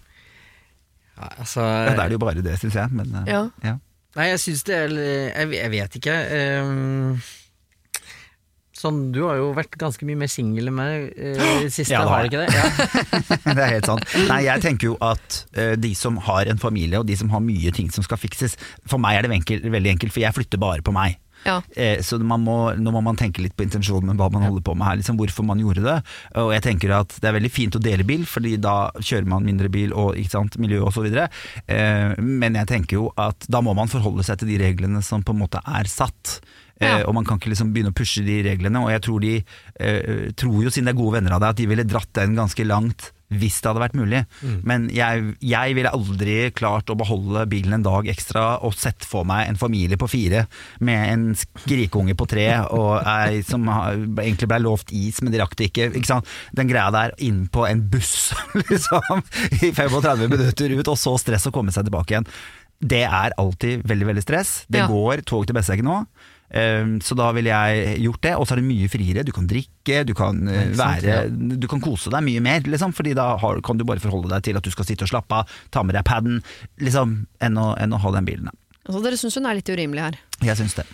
altså, 1.38 1.62
Ja, 1.62 1.93
da 1.95 2.05
er 2.05 2.10
det 2.10 2.17
jo 2.17 2.24
bare 2.24 2.41
det, 2.41 2.55
syns 2.60 2.74
jeg. 2.79 2.91
Men, 2.98 3.13
eh, 3.21 3.29
Ja. 3.31 3.43
ja. 3.63 3.75
Nei, 4.15 4.25
jeg 4.33 4.39
syns 4.43 4.63
det 4.67 4.75
er 4.75 4.89
jeg, 4.89 5.51
jeg 5.53 5.71
vet 5.71 5.91
ikke. 6.01 6.15
ehm, 6.36 7.21
sånn, 8.81 9.01
du 9.15 9.23
har 9.27 9.39
jo 9.39 9.51
vært 9.57 9.77
ganske 9.79 10.05
mye 10.07 10.19
mer 10.23 10.31
singel 10.31 10.71
enn 10.71 10.77
meg 10.77 11.07
uh, 11.15 11.47
i 11.61 11.65
det 11.67 11.73
siste, 11.73 11.93
Ja, 11.95 12.03
har 12.09 12.25
du 12.25 12.31
ikke 12.31 12.43
det? 12.43 12.51
Ja. 12.51 13.53
det 13.55 13.65
er 13.65 13.73
helt 13.77 13.89
sant. 13.89 14.05
Nei, 14.29 14.43
jeg 14.47 14.65
tenker 14.65 14.91
jo 14.91 15.00
at 15.05 15.41
uh, 15.57 15.73
de 15.79 15.95
som 15.97 16.19
har 16.27 16.51
en 16.51 16.61
familie, 16.61 17.00
og 17.00 17.09
de 17.09 17.17
som 17.19 17.31
har 17.33 17.43
mye 17.45 17.73
ting 17.75 17.91
som 17.93 18.05
skal 18.05 18.19
fikses 18.21 18.57
For 18.89 19.01
meg 19.01 19.19
er 19.19 19.27
det 19.27 19.38
enkel, 19.41 19.67
veldig 19.71 19.95
enkelt, 19.95 20.15
for 20.15 20.25
jeg 20.25 20.38
flytter 20.38 20.61
bare 20.61 20.85
på 20.85 20.95
meg. 20.95 21.19
Ja. 21.43 21.61
Eh, 21.75 22.01
så 22.01 22.19
man 22.19 22.43
må, 22.45 22.57
nå 22.77 22.93
må 22.93 23.01
man 23.03 23.17
tenke 23.19 23.41
litt 23.43 23.55
på 23.57 23.65
intensjonen 23.65 24.11
med 24.11 24.21
hva 24.21 24.29
man 24.33 24.45
holder 24.45 24.63
på 24.65 24.75
med 24.77 24.88
her, 24.88 25.00
liksom 25.00 25.17
hvorfor 25.19 25.45
man 25.47 25.61
gjorde 25.61 25.85
det. 25.85 25.97
Og 26.41 26.53
jeg 26.55 26.65
tenker 26.67 26.95
at 26.95 27.15
det 27.17 27.29
er 27.29 27.38
veldig 27.38 27.53
fint 27.53 27.77
å 27.77 27.83
dele 27.83 28.05
bil, 28.07 28.25
fordi 28.29 28.55
da 28.61 28.91
kjører 29.00 29.29
man 29.29 29.47
mindre 29.47 29.71
bil 29.73 29.95
og 29.97 30.19
ikke 30.19 30.35
sant, 30.35 30.59
miljø 30.61 30.83
og 30.85 30.93
så 30.95 31.05
videre. 31.05 31.29
Eh, 31.65 32.13
men 32.21 32.59
jeg 32.59 32.69
tenker 32.71 33.00
jo 33.00 33.09
at 33.19 33.50
da 33.51 33.63
må 33.65 33.75
man 33.77 33.91
forholde 33.91 34.25
seg 34.27 34.41
til 34.41 34.53
de 34.53 34.61
reglene 34.61 35.01
som 35.05 35.25
på 35.25 35.35
en 35.35 35.41
måte 35.41 35.63
er 35.65 35.89
satt. 35.89 36.39
Ja. 36.81 36.97
Eh, 37.00 37.05
og 37.07 37.13
man 37.13 37.25
kan 37.29 37.38
ikke 37.38 37.53
liksom 37.53 37.71
begynne 37.75 37.93
å 37.93 37.97
pushe 38.01 38.23
de 38.25 38.41
reglene. 38.50 38.81
Og 38.81 38.89
jeg 38.89 39.01
tror 39.05 39.21
de 39.21 39.35
eh, 39.79 40.31
tror 40.35 40.63
jo, 40.65 40.69
siden 40.73 40.89
det 40.89 40.95
er 40.95 41.01
gode 41.01 41.19
venner 41.19 41.35
av 41.38 41.41
deg, 41.43 41.50
at 41.53 41.59
de 41.61 41.67
ville 41.69 41.85
dratt 41.88 42.09
den 42.17 42.33
ganske 42.39 42.65
langt 42.67 43.11
hvis 43.31 43.61
det 43.63 43.69
hadde 43.69 43.79
vært 43.79 43.93
mulig. 43.95 44.19
Men 44.67 44.89
jeg, 44.91 45.38
jeg 45.39 45.75
ville 45.77 45.91
aldri 45.95 46.33
klart 46.51 46.89
å 46.91 46.97
beholde 47.00 47.45
bilen 47.47 47.77
en 47.77 47.85
dag 47.85 48.09
ekstra 48.11 48.57
og 48.67 48.73
sett 48.75 49.05
for 49.07 49.23
meg 49.23 49.47
en 49.47 49.55
familie 49.55 49.95
på 49.95 50.09
fire 50.11 50.41
med 50.83 51.05
en 51.13 51.23
skrikeunge 51.39 52.17
på 52.19 52.27
tre 52.27 52.50
og 52.75 52.97
ei 53.07 53.39
som 53.47 53.63
har- 53.71 53.95
egentlig 53.95 54.50
ble 54.51 54.59
lovt 54.65 54.91
is, 54.91 55.21
men 55.23 55.31
de 55.31 55.39
rakk 55.39 55.55
det 55.55 55.69
ikke. 55.69 55.88
ikke 55.95 56.11
sant? 56.11 56.27
Den 56.51 56.67
greia 56.67 56.91
der 56.91 57.15
inn 57.23 57.45
på 57.47 57.63
en 57.69 57.85
buss 57.93 58.33
liksom, 58.67 59.23
i 59.63 59.71
35 59.79 60.27
minutter 60.27 60.75
ut, 60.75 60.91
og 60.91 61.00
så 61.00 61.15
stress 61.23 61.47
å 61.47 61.53
komme 61.55 61.71
seg 61.71 61.88
tilbake 61.88 62.17
igjen. 62.17 62.27
Det 62.83 63.05
er 63.07 63.31
alltid 63.39 63.88
veldig 63.88 64.11
veldig 64.11 64.25
stress. 64.27 64.65
Det 64.67 64.83
Ja. 64.83 64.91
går 64.91 65.23
tog 65.23 65.47
til 65.47 65.55
Besseggen 65.55 65.88
nå. 65.88 66.01
Um, 66.51 66.98
så 67.00 67.15
da 67.15 67.29
ville 67.31 67.48
jeg 67.48 68.00
gjort 68.03 68.24
det, 68.25 68.31
og 68.36 68.48
så 68.48 68.55
er 68.55 68.60
det 68.60 68.67
mye 68.67 68.89
friere. 68.91 69.24
Du 69.27 69.31
kan 69.36 69.48
drikke, 69.48 70.01
du 70.08 70.12
kan 70.17 70.41
sant, 70.43 70.79
være 70.81 71.20
Du 71.62 71.67
kan 71.72 71.84
kose 71.84 72.12
deg 72.12 72.25
mye 72.25 72.41
mer, 72.43 72.65
liksom, 72.67 72.91
Fordi 72.98 73.13
da 73.15 73.29
har, 73.39 73.62
kan 73.63 73.79
du 73.79 73.86
bare 73.88 74.03
forholde 74.03 74.34
deg 74.34 74.50
til 74.50 74.60
at 74.60 74.65
du 74.65 74.72
skal 74.74 74.88
sitte 74.89 75.08
og 75.08 75.13
slappe 75.13 75.41
av, 75.41 75.53
ta 75.72 75.86
med 75.88 75.96
deg 75.96 76.03
paden, 76.08 76.41
liksom, 76.84 77.22
enn 77.39 77.62
å, 77.62 77.72
enn 77.79 77.96
å 77.96 78.01
ha 78.03 78.15
den 78.17 78.27
bilen. 78.27 78.51
Altså, 78.81 79.00
dere 79.05 79.20
syns 79.20 79.38
hun 79.39 79.48
er 79.48 79.60
litt 79.60 79.72
urimelig 79.72 80.10
her. 80.10 80.20
Jeg 80.43 80.60
syns 80.60 80.75
det. 80.79 80.88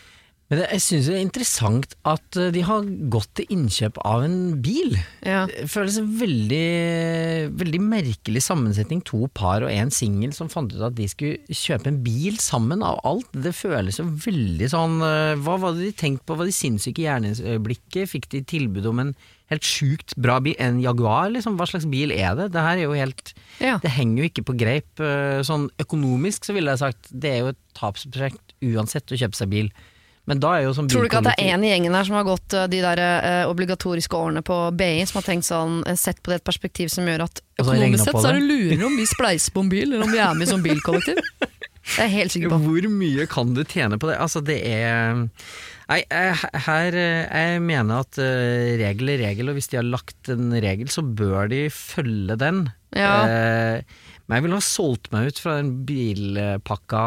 Men 0.47 0.61
jeg 0.63 0.79
syns 0.79 1.07
det 1.09 1.15
er 1.17 1.23
interessant 1.25 1.95
at 2.07 2.37
eh, 2.39 2.51
de 2.55 2.61
har 2.63 2.85
gått 3.11 3.33
til 3.35 3.49
innkjøp 3.51 3.97
av 4.07 4.21
en 4.23 4.37
bil. 4.63 4.93
Ja. 5.27 5.41
Det 5.51 5.65
føles 5.67 5.97
en 5.99 6.07
veldig, 6.21 7.51
veldig 7.59 7.81
merkelig 7.83 8.43
sammensetning. 8.45 9.01
To 9.09 9.27
par 9.35 9.65
og 9.67 9.71
en 9.73 9.91
singel 9.91 10.31
som 10.37 10.47
fant 10.51 10.71
ut 10.71 10.83
at 10.87 10.95
de 10.95 11.07
skulle 11.11 11.41
kjøpe 11.51 11.91
en 11.91 11.99
bil 12.05 12.37
sammen 12.39 12.79
av 12.85 13.01
alt. 13.07 13.27
Det 13.35 13.51
føles 13.57 13.99
jo 13.99 14.05
veldig 14.07 14.69
sånn 14.71 15.01
eh, 15.03 15.33
Hva 15.43 15.57
var 15.65 15.75
det 15.75 15.89
de 15.89 15.97
tenkte 15.99 16.27
på? 16.31 16.37
Var 16.39 16.47
de 16.47 16.55
sinnssyke 16.55 17.03
i 17.03 17.09
hjerneøyeblikket? 17.09 18.07
Fikk 18.13 18.29
de 18.31 18.41
tilbud 18.47 18.87
om 18.93 19.03
en 19.03 19.11
helt 19.51 19.67
sjukt 19.67 20.15
bra 20.19 20.39
bil? 20.43 20.55
En 20.63 20.79
Jaguar, 20.83 21.27
liksom? 21.35 21.59
Hva 21.59 21.67
slags 21.69 21.89
bil 21.91 22.15
er 22.15 22.39
det? 22.39 22.49
Det 22.55 22.63
her 22.63 22.77
er 22.79 22.85
jo 22.87 22.95
helt 22.95 23.33
Ja. 23.59 23.75
Det 23.83 23.91
henger 23.99 24.23
jo 24.23 24.31
ikke 24.31 24.47
på 24.47 24.55
greip. 24.63 24.95
eh, 25.03 25.43
Sånn 25.47 25.67
økonomisk 25.83 26.47
så 26.47 26.55
ville 26.55 26.71
jeg 26.71 26.85
sagt 26.85 27.11
det 27.11 27.35
er 27.35 27.43
jo 27.43 27.51
et 27.51 27.61
tapsprosjekt 27.77 28.55
uansett 28.63 29.11
å 29.11 29.19
kjøpe 29.19 29.37
seg 29.43 29.51
bil. 29.51 29.69
Men 30.27 30.41
da 30.43 30.57
er 30.57 30.65
jo 30.65 30.73
sånn 30.75 30.89
Tror 30.91 31.05
du 31.05 31.07
ikke 31.07 31.21
at 31.21 31.29
det 31.29 31.35
er 31.37 31.53
én 31.53 31.55
en 31.55 31.63
i 31.63 31.69
gjengen 31.71 31.95
her 31.95 32.07
som 32.07 32.17
har 32.19 32.25
gått 32.27 32.55
uh, 32.57 32.65
de 32.67 32.81
der 32.83 32.99
eh, 32.99 33.43
obligatoriske 33.47 34.17
årene 34.17 34.43
på 34.43 34.57
BI, 34.75 35.05
som 35.07 35.21
har 35.21 35.27
tenkt 35.29 35.47
sånn, 35.47 35.79
uh, 35.87 35.93
sett 35.95 36.19
på 36.19 36.33
det 36.33 36.41
et 36.41 36.47
perspektiv 36.47 36.91
som 36.91 37.07
gjør 37.07 37.23
at 37.29 37.39
økonomisk 37.63 38.03
sett 38.03 38.19
så 38.19 38.33
er 38.33 38.41
det? 38.41 38.43
lurere 38.49 38.89
om 38.89 38.99
vi 38.99 39.07
spleiser 39.07 39.55
på 39.55 39.63
en 39.63 39.71
bil, 39.71 39.87
eller 39.87 40.03
om 40.03 40.11
vi 40.11 40.19
er 40.19 40.35
med 40.35 40.47
i 40.47 40.51
sånn 40.51 40.65
bilkollektiv? 40.65 41.23
Det 41.87 42.03
er 42.03 42.09
jeg 42.09 42.15
helt 42.17 42.33
sikker 42.35 42.51
på. 42.51 42.59
Hvor 42.65 42.87
mye 42.91 43.25
kan 43.31 43.55
du 43.55 43.63
tjene 43.63 43.95
på 43.95 44.09
det? 44.09 44.17
Altså, 44.19 44.43
det 44.43 44.59
er 44.67 45.23
Nei, 45.87 46.01
her 46.67 46.95
eh, 46.99 47.27
Jeg 47.31 47.61
mener 47.63 48.03
at 48.03 48.19
eh, 48.19 48.75
regel 48.81 49.13
er 49.13 49.21
regel, 49.23 49.51
og 49.51 49.55
hvis 49.55 49.69
de 49.71 49.79
har 49.79 49.87
lagt 49.87 50.31
en 50.33 50.51
regel, 50.51 50.89
så 50.91 51.03
bør 51.05 51.47
de 51.51 51.61
følge 51.71 52.35
den. 52.39 52.65
Ja. 52.91 53.13
Eh, 53.23 54.17
men 54.27 54.35
jeg 54.35 54.43
ville 54.43 54.59
ha 54.59 54.65
solgt 54.65 55.07
meg 55.13 55.31
ut 55.31 55.39
fra 55.39 55.55
den 55.61 55.71
bilpakka 55.87 57.05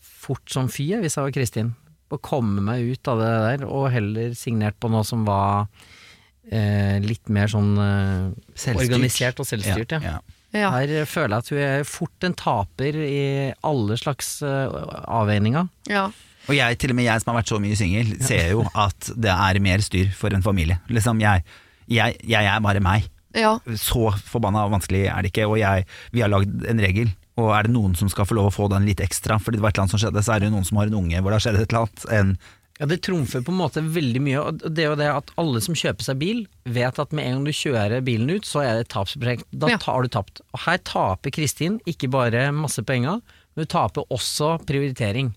fort 0.00 0.48
som 0.48 0.70
fy, 0.72 0.88
hvis 1.02 1.18
jeg 1.18 1.28
var 1.28 1.36
Kristin. 1.36 1.74
Og 2.14 2.20
komme 2.22 2.62
meg 2.62 2.84
ut 2.92 3.08
av 3.10 3.18
det 3.18 3.30
der, 3.46 3.64
og 3.66 3.88
heller 3.90 4.34
signert 4.38 4.76
på 4.78 4.90
noe 4.92 5.02
som 5.04 5.24
var 5.26 5.66
eh, 6.52 6.98
litt 7.02 7.28
mer 7.32 7.50
sånn 7.50 7.72
eh, 7.82 8.74
organisert 8.76 9.40
og 9.42 9.48
selvstyrt. 9.48 9.96
Ja. 9.98 10.16
Ja, 10.16 10.16
Ja. 10.56 10.70
Her 10.72 11.04
føler 11.10 11.34
jeg 11.34 11.42
at 11.42 11.48
hun 11.50 11.58
er 11.60 11.82
fort 11.84 12.24
en 12.24 12.32
taper 12.38 12.94
i 13.02 13.18
alle 13.66 13.96
slags 14.00 14.36
eh, 14.46 14.76
avveininger. 15.10 15.66
Ja. 15.90 16.06
Og 16.46 16.54
jeg, 16.54 16.78
til 16.78 16.94
og 16.94 16.96
med 16.96 17.08
jeg 17.08 17.20
som 17.20 17.32
har 17.32 17.40
vært 17.42 17.50
så 17.50 17.58
mye 17.60 17.76
singel, 17.76 18.14
ser 18.22 18.52
jo 18.54 18.62
at 18.78 19.10
det 19.18 19.32
er 19.34 19.58
mer 19.60 19.82
styr 19.84 20.12
for 20.14 20.32
en 20.32 20.44
familie. 20.46 20.78
Liksom, 20.88 21.18
jeg, 21.20 21.42
jeg, 21.90 22.16
jeg 22.22 22.46
er 22.54 22.62
bare 22.64 22.80
meg. 22.80 23.10
ja. 23.36 23.56
Så 23.74 24.06
forbanna 24.30 24.62
vanskelig 24.70 25.08
er 25.10 25.26
det 25.26 25.32
ikke. 25.34 25.48
Og 25.50 25.58
jeg, 25.60 25.84
vi 26.14 26.22
har 26.22 26.30
lagd 26.32 26.62
en 26.70 26.80
regel. 26.86 27.10
Og 27.36 27.50
er 27.52 27.66
det 27.66 27.72
noen 27.74 27.94
som 27.98 28.08
skal 28.08 28.24
få 28.24 28.34
lov 28.38 28.46
å 28.48 28.54
få 28.54 28.68
den 28.72 28.86
litt 28.88 29.00
ekstra, 29.04 29.36
fordi 29.42 29.58
det 29.58 29.62
var 29.62 29.68
et 29.74 29.76
eller 29.76 29.86
annet 29.86 29.96
som 29.96 30.00
skjedde, 30.00 30.22
så 30.24 30.34
er 30.34 30.40
det 30.40 30.48
jo 30.48 30.54
noen 30.56 30.64
som 30.68 30.78
har 30.80 30.86
en 30.88 30.94
unge 31.02 31.20
hvor 31.20 31.30
det 31.30 31.36
har 31.40 31.44
skjedd 31.44 31.60
et 31.60 31.68
eller 31.72 31.82
annet. 31.86 32.06
En, 32.20 32.38
Ja, 32.78 32.84
Det 32.84 32.98
trumfer 33.00 33.40
på 33.40 33.48
en 33.54 33.56
måte 33.56 33.80
veldig 33.80 34.20
mye. 34.20 34.36
og 34.38 34.58
Det 34.74 34.82
er 34.84 34.90
jo 34.90 34.96
det 35.00 35.06
at 35.08 35.30
alle 35.40 35.60
som 35.64 35.74
kjøper 35.74 36.04
seg 36.04 36.18
bil, 36.20 36.42
vet 36.68 36.98
at 36.98 37.10
med 37.12 37.24
en 37.24 37.32
gang 37.38 37.44
du 37.46 37.52
kjører 37.56 38.04
bilen 38.04 38.28
ut, 38.28 38.44
så 38.44 38.60
er 38.60 38.74
det 38.76 38.80
et 38.84 38.92
tapsprosjekt. 38.92 39.44
Da 39.50 39.68
Ja. 39.68 39.78
har 39.80 40.02
du 40.02 40.08
tapt. 40.08 40.42
Og 40.52 40.60
her 40.60 40.76
taper 40.84 41.30
Kristin 41.32 41.80
ikke 41.86 42.10
bare 42.10 42.52
masse 42.52 42.84
penger, 42.84 43.22
men 43.56 43.64
hun 43.64 43.66
taper 43.66 44.04
også 44.12 44.60
prioritering. 44.66 45.32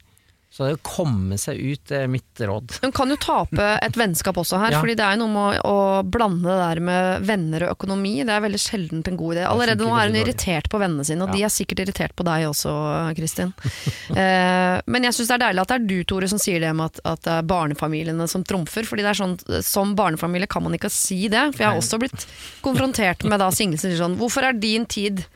Så 0.50 0.66
det 0.66 0.80
å 0.80 0.82
komme 0.82 1.38
seg 1.38 1.60
ut 1.62 1.92
er 1.94 2.08
mitt 2.10 2.42
råd. 2.42 2.80
Hun 2.82 2.92
kan 2.98 3.12
jo 3.14 3.16
tape 3.22 3.66
et 3.86 3.98
vennskap 4.00 4.40
også 4.42 4.58
her, 4.58 4.72
Ja. 4.76 4.80
fordi 4.82 4.96
det 4.98 5.06
er 5.06 5.14
jo 5.14 5.28
noe 5.28 5.30
med 5.36 5.60
å, 5.62 5.74
å 6.00 6.02
blande 6.04 6.50
det 6.50 6.56
der 6.58 6.82
med 6.88 7.28
venner 7.30 7.68
og 7.68 7.76
økonomi. 7.76 8.16
Det 8.26 8.34
er 8.34 8.42
veldig 8.48 8.62
sjeldent 8.64 9.12
en 9.12 9.20
god 9.20 9.36
idé. 9.38 9.44
Allerede 9.46 9.86
nå 9.86 9.94
er 9.94 10.10
hun 10.10 10.18
irritert 10.18 10.72
på 10.74 10.82
vennene 10.82 11.06
sine, 11.06 11.28
og 11.28 11.36
de 11.38 11.46
er 11.46 11.54
sikkert 11.54 11.84
irritert 11.86 12.16
på 12.18 12.26
deg 12.26 12.48
også, 12.50 12.74
Kristin. 13.20 13.54
eh, 14.18 14.82
men 14.90 15.06
jeg 15.06 15.20
syns 15.20 15.30
det 15.30 15.38
er 15.38 15.46
deilig 15.46 15.64
at 15.68 15.72
det 15.74 15.78
er 15.80 15.88
du, 15.94 15.98
Tore, 16.10 16.32
som 16.34 16.42
sier 16.42 16.66
det 16.66 16.74
med 16.74 16.90
at, 16.90 17.02
at 17.14 17.24
det 17.30 17.36
er 17.38 17.50
barnefamiliene 17.54 18.28
som 18.32 18.44
trumfer. 18.44 18.90
Fordi 18.90 19.06
det 19.06 19.14
er 19.14 19.22
sånn, 19.22 19.38
som 19.66 19.94
barnefamilie 20.00 20.50
kan 20.50 20.66
man 20.66 20.74
ikke 20.80 20.90
si 20.94 21.28
det. 21.30 21.52
For 21.54 21.62
jeg 21.68 21.70
har 21.76 21.84
også 21.86 22.02
blitt 22.02 22.26
konfrontert 22.66 23.22
med 23.30 23.38
da 23.46 23.52
single 23.54 23.78
som 23.78 23.92
sier 23.92 24.02
sånn 24.02 24.18
Hvorfor 24.20 24.50
er 24.50 24.58
din 24.58 24.90
tid 24.90 25.28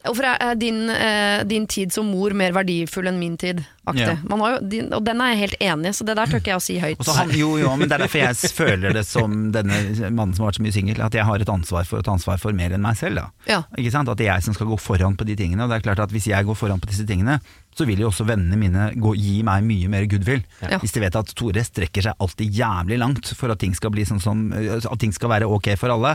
Hvorfor 0.00 0.24
er 0.30 0.54
din, 0.56 0.88
eh, 0.90 1.42
din 1.44 1.66
tid 1.68 1.92
som 1.92 2.06
mor 2.08 2.32
mer 2.32 2.54
verdifull 2.56 3.10
enn 3.10 3.18
min 3.20 3.36
tid? 3.36 3.60
Ja. 3.94 4.14
Man 4.24 4.40
har 4.40 4.54
jo, 4.54 4.58
din, 4.70 4.92
og 4.94 5.02
den 5.04 5.20
er 5.20 5.32
jeg 5.32 5.40
helt 5.40 5.56
enig 5.66 5.90
i, 5.90 5.96
så 5.98 6.06
det 6.06 6.14
der 6.16 6.30
tør 6.30 6.40
ikke 6.40 6.52
jeg 6.52 6.60
å 6.60 6.64
si 6.64 6.76
høyt. 6.80 7.02
Han, 7.16 7.32
jo, 7.36 7.50
jo, 7.60 7.72
men 7.76 7.90
Det 7.90 7.96
er 7.96 8.04
derfor 8.06 8.22
jeg 8.22 8.52
føler 8.62 8.96
det 8.96 9.04
som 9.08 9.50
denne 9.52 9.80
mannen 10.08 10.32
som 10.36 10.46
har 10.46 10.52
vært 10.52 10.60
så 10.60 10.64
mye 10.64 10.76
singel, 10.76 11.02
at 11.04 11.16
jeg 11.18 11.26
har 11.26 11.44
et 11.44 11.52
ansvar 11.52 11.88
for 11.88 12.00
å 12.00 12.06
ta 12.06 12.14
ansvar 12.14 12.40
for 12.40 12.56
mer 12.56 12.72
enn 12.76 12.84
meg 12.84 12.96
selv. 13.00 13.26
Ja. 13.50 13.64
At 13.66 14.16
det 14.16 14.28
er 14.28 14.32
jeg 14.36 14.46
som 14.48 14.56
skal 14.56 14.70
gå 14.70 14.78
foran 14.80 15.18
på 15.20 15.26
de 15.28 15.36
tingene. 15.36 15.66
Og 15.66 15.72
det 15.72 15.80
er 15.80 15.88
klart 15.90 16.04
at 16.06 16.14
Hvis 16.14 16.30
jeg 16.30 16.46
går 16.48 16.56
foran 16.56 16.80
på 16.80 16.88
disse 16.90 17.04
tingene, 17.06 17.38
så 17.80 17.86
vil 17.88 18.02
jo 18.04 18.10
også 18.10 18.26
vennene 18.28 18.58
mine 18.60 18.90
gå, 19.00 19.14
gi 19.16 19.40
meg 19.46 19.64
mye 19.66 19.90
mer 19.92 20.06
goodwill. 20.10 20.42
Ja. 20.60 20.78
Hvis 20.82 20.94
de 20.96 21.02
vet 21.04 21.16
at 21.16 21.32
Tore 21.38 21.64
strekker 21.64 22.04
seg 22.04 22.20
alltid 22.20 22.56
jævlig 22.60 23.00
langt 23.00 23.32
for 23.38 23.52
at 23.52 23.62
ting 23.62 23.76
skal 23.76 23.92
bli 23.94 24.04
sånn 24.08 24.20
som 24.22 24.48
At 24.52 24.98
ting 25.00 25.14
skal 25.16 25.32
være 25.32 25.48
ok 25.48 25.72
for 25.80 25.92
alle. 25.94 26.14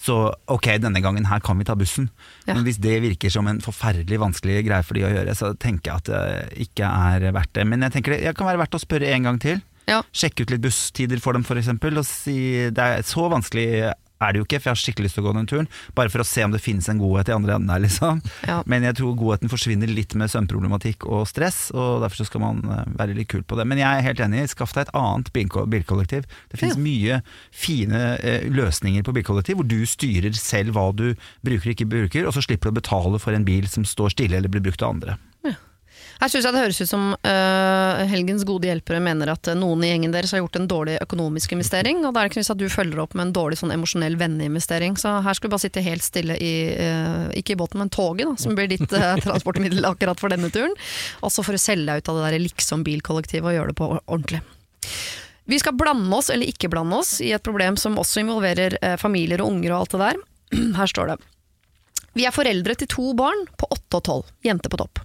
Så 0.00 0.16
ok, 0.52 0.72
denne 0.82 1.02
gangen 1.04 1.28
her 1.28 1.42
kan 1.44 1.58
vi 1.60 1.66
ta 1.68 1.76
bussen. 1.78 2.08
Ja. 2.46 2.54
Men 2.54 2.64
hvis 2.66 2.80
det 2.82 2.98
virker 3.04 3.32
som 3.32 3.48
en 3.50 3.60
forferdelig 3.64 4.20
vanskelig 4.22 4.62
greie 4.66 4.86
for 4.86 4.98
de 4.98 5.06
å 5.06 5.12
gjøre, 5.12 5.36
så 5.38 5.52
tenker 5.58 5.92
jeg 5.92 6.02
at 6.02 6.10
det 6.12 6.64
ikke 6.68 6.88
er 6.88 7.28
verdt 7.34 7.54
det. 7.58 7.68
Men 7.68 7.84
jeg 7.86 7.98
tenker 7.98 8.16
det 8.16 8.22
jeg 8.26 8.38
kan 8.38 8.48
være 8.48 8.62
verdt 8.64 8.78
å 8.78 8.82
spørre 8.82 9.12
en 9.12 9.28
gang 9.28 9.42
til. 9.42 9.60
Ja. 9.90 10.00
Sjekke 10.14 10.44
ut 10.44 10.52
litt 10.54 10.62
busstider 10.62 11.20
for 11.22 11.36
dem 11.36 11.44
f.eks. 11.44 11.70
Og 11.74 12.06
si 12.06 12.36
det 12.70 12.84
er 12.84 13.06
så 13.06 13.26
vanskelig 13.32 13.92
er 14.22 14.32
det 14.36 14.40
jo 14.42 14.46
ikke, 14.46 14.60
for 14.62 14.70
jeg 14.70 14.76
har 14.76 14.80
skikkelig 14.82 15.08
lyst 15.08 15.18
til 15.18 15.24
å 15.24 15.26
gå 15.28 15.34
den 15.36 15.48
turen. 15.50 15.68
Bare 15.98 16.12
for 16.12 16.22
å 16.22 16.26
se 16.28 16.44
om 16.46 16.52
det 16.54 16.62
finnes 16.62 16.88
en 16.92 17.00
godhet 17.02 17.28
i 17.32 17.34
andre 17.36 17.56
enden 17.58 17.72
her, 17.74 17.82
liksom. 17.84 18.22
Ja. 18.48 18.60
Men 18.66 18.86
jeg 18.86 18.96
tror 19.00 19.16
godheten 19.18 19.50
forsvinner 19.52 19.90
litt 19.90 20.14
med 20.18 20.30
søvnproblematikk 20.32 21.06
og 21.08 21.26
stress, 21.30 21.70
og 21.74 22.02
derfor 22.04 22.22
så 22.22 22.28
skal 22.30 22.44
man 22.44 22.62
eh, 22.66 22.84
være 22.98 23.16
litt 23.18 23.30
kul 23.32 23.42
på 23.46 23.58
det. 23.58 23.66
Men 23.70 23.82
jeg 23.82 23.88
er 23.90 24.06
helt 24.08 24.22
enig, 24.26 24.44
skaff 24.54 24.74
deg 24.76 24.86
et 24.88 24.94
annet 24.98 25.32
bilkollektiv. 25.34 26.28
Det 26.52 26.60
finnes 26.60 26.78
Ja. 26.78 26.82
mye 26.86 27.20
fine 27.52 28.02
eh, 28.22 28.46
løsninger 28.52 29.04
på 29.06 29.14
bilkollektiv, 29.16 29.58
hvor 29.60 29.68
du 29.68 29.80
styrer 29.88 30.32
selv 30.38 30.74
hva 30.76 30.88
du 30.96 31.12
bruker 31.44 31.68
og 31.70 31.74
ikke 31.76 31.88
bruker, 31.92 32.26
og 32.28 32.34
så 32.36 32.42
slipper 32.44 32.70
du 32.70 32.76
å 32.76 32.80
betale 32.80 33.20
for 33.22 33.36
en 33.36 33.44
bil 33.46 33.68
som 33.70 33.84
står 33.86 34.14
stille 34.14 34.38
eller 34.38 34.52
blir 34.52 34.64
brukt 34.64 34.82
av 34.82 34.94
andre. 34.96 35.18
Her 36.22 36.30
syns 36.30 36.46
jeg 36.46 36.54
det 36.54 36.60
høres 36.62 36.78
ut 36.78 36.86
som 36.86 37.06
uh, 37.18 38.02
helgens 38.06 38.44
gode 38.46 38.68
hjelpere 38.68 39.00
mener 39.02 39.32
at 39.32 39.48
øh, 39.50 39.56
noen 39.58 39.82
i 39.82 39.88
gjengen 39.88 40.12
deres 40.14 40.30
har 40.30 40.38
gjort 40.38 40.60
en 40.60 40.68
dårlig 40.70 40.94
økonomisk 41.02 41.56
investering, 41.56 42.04
og 42.06 42.12
da 42.14 42.20
er 42.20 42.28
det 42.28 42.30
ikke 42.30 42.38
vits 42.44 42.52
at 42.54 42.60
du 42.60 42.68
følger 42.70 43.00
opp 43.02 43.16
med 43.18 43.26
en 43.26 43.32
dårlig 43.34 43.58
sånn 43.58 43.74
emosjonell 43.74 44.14
venneinvestering. 44.20 44.94
Så 45.02 45.16
her 45.26 45.34
skal 45.34 45.50
du 45.50 45.54
bare 45.56 45.64
sitte 45.64 45.82
helt 45.82 46.06
stille 46.06 46.36
i, 46.38 46.52
uh, 46.78 47.26
ikke 47.34 47.56
i 47.56 47.58
båten, 47.58 47.82
men 47.82 47.90
toget, 47.90 48.28
da, 48.30 48.36
som 48.38 48.54
blir 48.54 48.70
ditt 48.70 48.86
uh, 48.94 49.16
transportmiddel 49.24 49.82
akkurat 49.88 50.22
for 50.22 50.30
denne 50.30 50.52
turen. 50.54 50.76
Også 51.26 51.42
for 51.42 51.58
å 51.58 51.62
selge 51.64 51.90
deg 51.90 52.04
ut 52.04 52.12
av 52.12 52.20
det 52.20 52.28
der 52.28 52.46
liksom 52.46 52.86
bilkollektivet 52.86 53.50
og 53.50 53.58
gjøre 53.58 53.74
det 53.74 53.78
på 53.82 53.90
ordentlig. 53.98 54.44
Vi 55.50 55.58
skal 55.58 55.74
blande 55.74 56.16
oss, 56.16 56.30
eller 56.30 56.46
ikke 56.46 56.70
blande 56.70 57.02
oss, 57.02 57.16
i 57.20 57.32
et 57.34 57.42
problem 57.42 57.74
som 57.76 57.98
også 57.98 58.22
involverer 58.22 58.78
eh, 58.78 58.94
familier 59.00 59.42
og 59.42 59.50
unger 59.56 59.72
og 59.72 59.80
alt 59.80 59.96
det 59.96 60.02
der. 60.04 60.20
Her 60.78 60.90
står 60.94 61.10
det. 61.12 61.18
Vi 62.14 62.28
er 62.28 62.34
foreldre 62.34 62.76
til 62.78 62.90
to 62.92 63.10
barn 63.18 63.42
på 63.58 63.66
8 63.74 63.98
og 63.98 64.04
12, 64.04 64.32
jente 64.46 64.70
på 64.70 64.78
topp. 64.78 65.02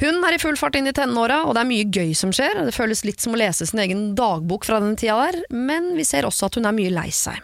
Hun 0.00 0.22
er 0.24 0.32
i 0.32 0.40
full 0.40 0.56
fart 0.56 0.78
inn 0.78 0.88
i 0.88 0.94
tenåra, 0.96 1.42
og 1.44 1.52
det 1.52 1.60
er 1.60 1.68
mye 1.68 1.86
gøy 1.92 2.14
som 2.16 2.32
skjer. 2.32 2.62
Det 2.64 2.72
føles 2.72 3.04
litt 3.04 3.20
som 3.20 3.36
å 3.36 3.40
lese 3.40 3.66
sin 3.68 3.82
egen 3.82 4.14
dagbok 4.16 4.64
fra 4.64 4.78
den 4.80 4.96
tida 4.96 5.18
der, 5.26 5.42
men 5.52 5.92
vi 5.98 6.06
ser 6.08 6.24
også 6.24 6.48
at 6.48 6.56
hun 6.56 6.68
er 6.70 6.76
mye 6.76 6.92
lei 6.94 7.10
seg. 7.12 7.36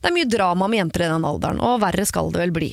Det 0.00 0.08
er 0.08 0.14
mye 0.16 0.28
drama 0.28 0.70
med 0.72 0.80
jenter 0.80 1.04
i 1.04 1.10
den 1.12 1.26
alderen, 1.28 1.60
og 1.60 1.82
verre 1.82 2.06
skal 2.08 2.32
det 2.32 2.40
vel 2.40 2.54
bli. 2.56 2.70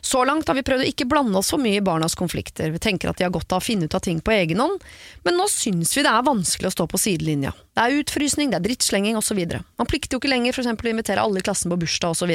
Så 0.00 0.22
langt 0.24 0.48
har 0.50 0.54
vi 0.58 0.64
prøvd 0.66 0.84
å 0.84 0.88
ikke 0.90 1.06
blande 1.10 1.38
oss 1.38 1.50
for 1.52 1.62
mye 1.62 1.78
i 1.78 1.84
barnas 1.84 2.16
konflikter, 2.18 2.70
vi 2.74 2.82
tenker 2.82 3.10
at 3.10 3.18
de 3.18 3.26
har 3.26 3.34
godt 3.34 3.52
av 3.54 3.62
å 3.62 3.64
finne 3.64 3.86
ut 3.86 3.94
av 3.94 4.02
ting 4.06 4.18
på 4.22 4.34
egen 4.34 4.62
hånd, 4.62 4.82
men 5.26 5.38
nå 5.38 5.46
syns 5.50 5.94
vi 5.96 6.04
det 6.06 6.10
er 6.10 6.26
vanskelig 6.26 6.70
å 6.70 6.74
stå 6.74 6.86
på 6.90 6.98
sidelinja. 6.98 7.52
Det 7.74 7.84
er 7.84 8.00
utfrysning, 8.00 8.50
det 8.50 8.60
er 8.60 8.66
drittslenging 8.66 9.18
osv. 9.18 9.38
Man 9.78 9.90
plikter 9.90 10.16
jo 10.16 10.22
ikke 10.22 10.32
lenger 10.32 10.58
eksempel 10.58 10.90
å 10.90 10.94
invitere 10.94 11.22
alle 11.22 11.42
i 11.42 11.46
klassen 11.46 11.70
på 11.70 11.78
bursdag 11.82 12.14
osv. 12.14 12.34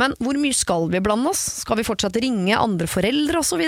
Men 0.00 0.16
hvor 0.20 0.40
mye 0.40 0.56
skal 0.56 0.88
vi 0.92 1.04
blande 1.04 1.32
oss? 1.32 1.44
Skal 1.62 1.80
vi 1.80 1.86
fortsatt 1.86 2.16
ringe 2.20 2.56
andre 2.60 2.88
foreldre 2.90 3.40
osv.? 3.44 3.64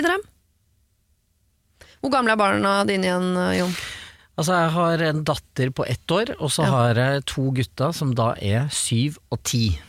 Hvor 2.01 2.11
gamle 2.13 2.33
er 2.35 2.39
barna 2.39 2.73
dine 2.87 3.07
igjen, 3.09 3.29
Jon? 3.57 3.73
Altså, 4.37 4.53
jeg 4.53 4.69
har 4.75 5.01
en 5.09 5.23
datter 5.25 5.71
på 5.73 5.85
ett 5.89 6.13
år, 6.13 6.35
og 6.39 6.51
så 6.53 6.63
Ja. 6.63 6.69
har 6.75 6.93
jeg 7.01 7.25
to 7.25 7.47
gutter 7.51 7.91
som 7.93 8.13
da 8.13 8.33
er 8.37 8.67
syv 8.69 9.17
og 9.31 9.41
ti. 9.43 9.79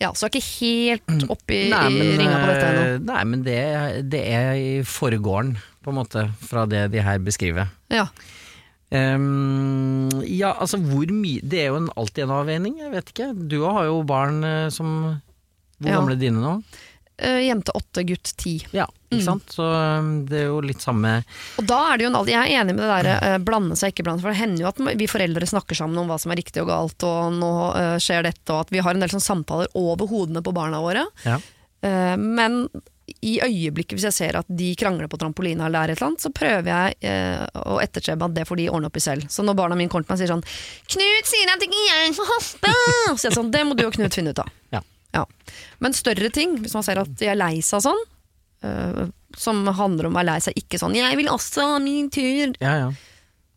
Ja, 0.00 0.12
Så 0.14 0.26
er 0.28 0.30
ikke 0.38 0.60
helt 0.60 1.24
oppi 1.28 1.68
Nei, 1.72 1.88
i 1.90 2.16
ringa 2.16 2.38
på 2.38 2.46
dette 2.52 2.66
ennå. 2.68 2.84
eh, 2.94 2.98
Nei, 3.02 3.24
men 3.24 3.42
det, 3.42 4.08
det 4.08 4.20
er 4.30 4.52
i 4.54 4.82
forgården, 4.86 5.56
på 5.82 5.90
en 5.90 5.96
måte, 5.98 6.28
fra 6.46 6.64
det 6.70 6.92
de 6.92 7.02
her 7.02 7.18
beskriver. 7.18 7.66
Ja. 7.90 8.06
Um, 8.90 10.08
ja, 10.24 10.54
altså 10.56 10.78
hvor 10.80 11.10
mye 11.12 11.42
Det 11.44 11.58
er 11.60 11.66
jo 11.68 11.76
en, 11.82 11.90
alltid 12.00 12.24
en 12.24 12.32
avveining, 12.38 12.78
jeg 12.80 12.92
vet 12.94 13.10
ikke. 13.12 13.26
Du 13.50 13.58
har 13.66 13.84
jo 13.84 13.98
barn 14.08 14.38
eh, 14.44 14.68
som 14.72 15.20
Hvor 15.78 15.90
Ja. 15.90 15.98
gamle 16.00 16.14
er 16.16 16.22
dine 16.22 16.40
nå? 16.42 16.54
Eh, 17.18 17.40
jente 17.48 17.74
åtte, 17.74 18.04
gutt 18.06 18.30
ti. 18.38 18.54
Ja, 18.70 18.84
ikke 19.10 19.24
sant? 19.24 19.50
Så 19.50 19.64
um, 19.66 20.10
det 20.28 20.44
er 20.44 20.50
jo 20.52 20.60
litt 20.62 20.84
samme 20.84 21.16
Og 21.58 21.66
da 21.66 21.78
er 21.88 21.98
det 21.98 22.04
jo 22.04 22.10
en 22.12 22.18
alder, 22.20 22.34
Jeg 22.36 22.52
er 22.52 22.60
enig 22.62 22.76
med 22.76 22.84
det 22.84 22.90
der 22.92 23.08
eh, 23.16 23.38
blande 23.42 23.78
seg, 23.78 23.90
ikke 23.90 24.04
blande 24.06 24.22
seg. 24.22 24.28
For 24.28 24.36
det 24.36 24.42
hender 24.42 24.62
jo 24.62 24.68
at 24.70 25.00
vi 25.00 25.08
foreldre 25.10 25.48
snakker 25.50 25.78
sammen 25.80 25.98
om 25.98 26.12
hva 26.12 26.18
som 26.22 26.30
er 26.30 26.38
riktig 26.38 26.62
og 26.62 26.70
galt, 26.70 27.08
og 27.08 27.32
nå 27.40 27.52
eh, 27.72 27.96
skjer 28.02 28.28
dette, 28.28 28.46
og 28.52 28.66
at 28.66 28.70
vi 28.74 28.84
har 28.84 28.94
en 28.94 29.02
del 29.02 29.10
sånne 29.10 29.26
samtaler 29.26 29.72
over 29.78 30.06
hodene 30.12 30.44
på 30.46 30.54
barna 30.54 30.82
våre. 30.84 31.08
Ja. 31.26 31.40
Eh, 31.82 32.14
men 32.22 32.68
i 33.24 33.38
øyeblikket, 33.42 33.96
hvis 33.96 34.06
jeg 34.10 34.16
ser 34.16 34.38
at 34.38 34.48
de 34.52 34.68
krangler 34.78 35.08
på 35.10 35.18
trampolina 35.18 35.66
eller 35.66 35.88
der 35.88 35.94
et 35.94 35.98
eller 35.98 36.10
annet, 36.12 36.22
så 36.22 36.30
prøver 36.34 36.70
jeg 36.70 36.98
eh, 37.08 37.46
å 37.64 37.78
etterstrebe 37.82 38.28
at 38.28 38.36
det 38.36 38.44
får 38.48 38.60
de 38.60 38.68
ordne 38.70 38.90
opp 38.90 39.00
i 39.00 39.02
selv. 39.02 39.26
Så 39.32 39.42
når 39.46 39.56
barna 39.58 39.78
mine 39.78 39.90
kommer 39.90 40.06
til 40.06 40.12
meg 40.12 40.18
og 40.18 40.22
sier 40.22 40.34
sånn 40.34 40.44
'Knut 40.92 41.30
sier 41.32 41.50
at 41.54 41.64
ikke 41.64 41.82
jeg 41.88 42.14
får 42.18 42.30
hoppe!' 42.34 42.76
Så 43.16 43.30
jeg 43.30 43.38
sånn 43.40 43.50
'Det 43.50 43.64
må 43.66 43.74
du 43.74 43.86
og 43.88 43.96
Knut 43.96 44.14
finne 44.14 44.36
ut 44.36 44.44
av'. 44.44 44.52
Ja. 44.76 44.84
Ja. 45.16 45.24
Men 45.80 45.96
større 45.96 46.30
ting, 46.34 46.58
hvis 46.62 46.74
man 46.76 46.84
ser 46.86 47.00
at 47.00 47.12
de 47.18 47.28
er 47.30 47.38
lei 47.38 47.58
seg 47.64 47.84
sånn, 47.86 48.00
eh, 48.62 49.04
som 49.36 49.62
handler 49.66 50.08
om 50.08 50.16
å 50.16 50.20
være 50.20 50.30
lei 50.32 50.40
seg, 50.44 50.56
ikke 50.58 50.80
sånn 50.80 50.96
'jeg 50.96 51.16
vil 51.16 51.28
også 51.28 51.62
ha 51.74 51.78
min 51.78 52.10
tur', 52.10 52.54
Ja, 52.60 52.74
ja. 52.76 52.92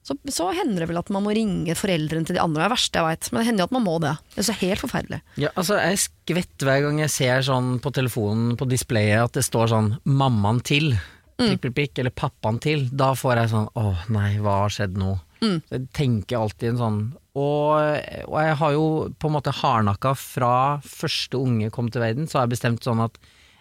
så, 0.04 0.16
så 0.30 0.52
hender 0.54 0.80
det 0.80 0.90
vel 0.90 0.98
at 0.98 1.10
man 1.10 1.24
må 1.24 1.34
ringe 1.36 1.76
foreldrene 1.76 2.26
til 2.26 2.36
de 2.36 2.42
andre. 2.42 2.62
Det 2.62 2.66
er 2.66 2.70
det 2.70 2.76
verste 2.78 3.00
jeg 3.00 3.08
veit, 3.10 3.32
men 3.32 3.40
det 3.40 3.48
hender 3.48 3.62
jo 3.62 3.70
at 3.70 3.72
man 3.78 3.84
må 3.84 3.96
det. 4.02 4.18
Det 4.36 4.40
er 4.40 4.50
så 4.54 4.60
helt 4.62 4.80
forferdelig. 4.82 5.22
ja 5.38 5.50
altså, 5.56 5.80
jeg 5.80 5.98
skvetter 6.08 6.66
hver 6.66 6.82
gang 6.88 7.00
jeg 7.00 7.10
ser 7.10 7.42
sånn 7.42 7.80
på 7.80 7.92
telefonen 7.92 8.58
på 8.58 8.68
displayet 8.68 9.24
at 9.24 9.34
det 9.34 9.44
står 9.44 9.68
sånn 9.70 10.00
'mammaen 10.06 10.62
til', 10.64 10.98
prikk, 11.38 11.62
prikk, 11.62 11.76
prikk, 11.76 12.00
eller 12.00 12.12
'pappaen 12.12 12.60
til'. 12.62 12.90
Da 12.92 13.14
får 13.14 13.36
jeg 13.36 13.50
sånn 13.50 13.70
'å 13.76 13.96
nei, 14.10 14.38
hva 14.38 14.62
har 14.64 14.70
skjedd 14.70 14.96
nå'? 14.96 15.20
Så 15.42 15.78
jeg 15.78 15.88
tenker 15.98 16.38
alltid 16.38 16.74
en 16.74 16.82
sånn 16.82 17.02
og, 17.32 17.78
og 18.28 18.38
jeg 18.44 18.56
har 18.60 18.74
jo 18.76 18.88
på 19.16 19.30
en 19.30 19.36
måte 19.38 19.54
hardnakka 19.56 20.12
fra 20.20 20.56
første 20.84 21.40
unge 21.40 21.70
kom 21.72 21.88
til 21.88 22.04
verden, 22.04 22.28
så 22.28 22.38
har 22.38 22.50
jeg 22.50 22.58
bestemt 22.58 22.84
sånn 22.84 23.00
at 23.06 23.16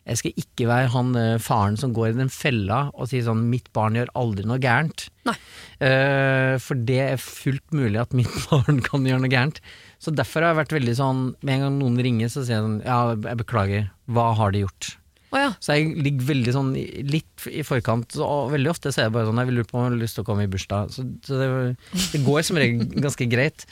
jeg 0.08 0.18
skal 0.18 0.40
ikke 0.42 0.66
være 0.66 0.90
han 0.94 1.10
eh, 1.18 1.36
faren 1.42 1.76
som 1.78 1.92
går 1.94 2.10
i 2.10 2.16
den 2.16 2.32
fella 2.32 2.80
og 2.94 3.10
sier 3.10 3.22
sånn 3.26 3.44
'mitt 3.50 3.68
barn 3.76 3.98
gjør 3.98 4.10
aldri 4.18 4.46
noe 4.48 4.58
gærent'. 4.58 5.06
Eh, 5.84 6.56
for 6.58 6.74
det 6.74 6.98
er 7.04 7.20
fullt 7.20 7.76
mulig 7.76 8.00
at 8.00 8.16
mitt 8.16 8.32
barn 8.50 8.80
kan 8.82 9.06
gjøre 9.06 9.22
noe 9.22 9.30
gærent. 9.32 9.60
Så 10.00 10.10
derfor 10.16 10.42
har 10.42 10.54
jeg 10.54 10.62
vært 10.64 10.78
veldig 10.78 10.96
sånn 10.96 11.20
Med 11.44 11.54
en 11.54 11.62
gang 11.66 11.74
noen 11.76 12.00
ringer, 12.00 12.30
så 12.32 12.40
sier 12.40 12.56
jeg 12.56 12.64
sånn 12.64 12.78
Ja, 12.86 13.12
jeg 13.12 13.36
beklager, 13.42 13.90
hva 14.08 14.30
har 14.34 14.56
de 14.56 14.64
gjort? 14.64 14.94
Å 15.30 15.38
ja. 15.38 15.50
Så 15.62 15.76
jeg 15.78 15.92
ligger 16.02 16.26
veldig 16.26 16.52
sånn 16.56 16.70
litt 17.06 17.44
i 17.46 17.62
forkant, 17.62 18.16
og 18.18 18.48
veldig 18.50 18.70
ofte 18.72 18.90
så 18.90 19.04
er 19.04 19.06
det 19.06 19.14
bare 19.14 19.28
sånn 19.28 19.38
Jeg 19.38 19.46
vil 19.50 19.58
lure 19.60 19.68
på 19.68 19.76
om 19.78 19.84
jeg 19.84 19.92
har 19.92 20.00
lyst 20.00 20.16
til 20.18 20.24
å 20.24 20.26
komme 20.26 20.42
i 20.46 20.50
bursdag. 20.50 20.90
Så, 20.90 21.04
det, 21.28 21.46
det 22.16 22.22
går 22.26 22.42
som 22.48 22.58
regel 22.58 22.82
ganske 23.06 23.28
greit. 23.30 23.62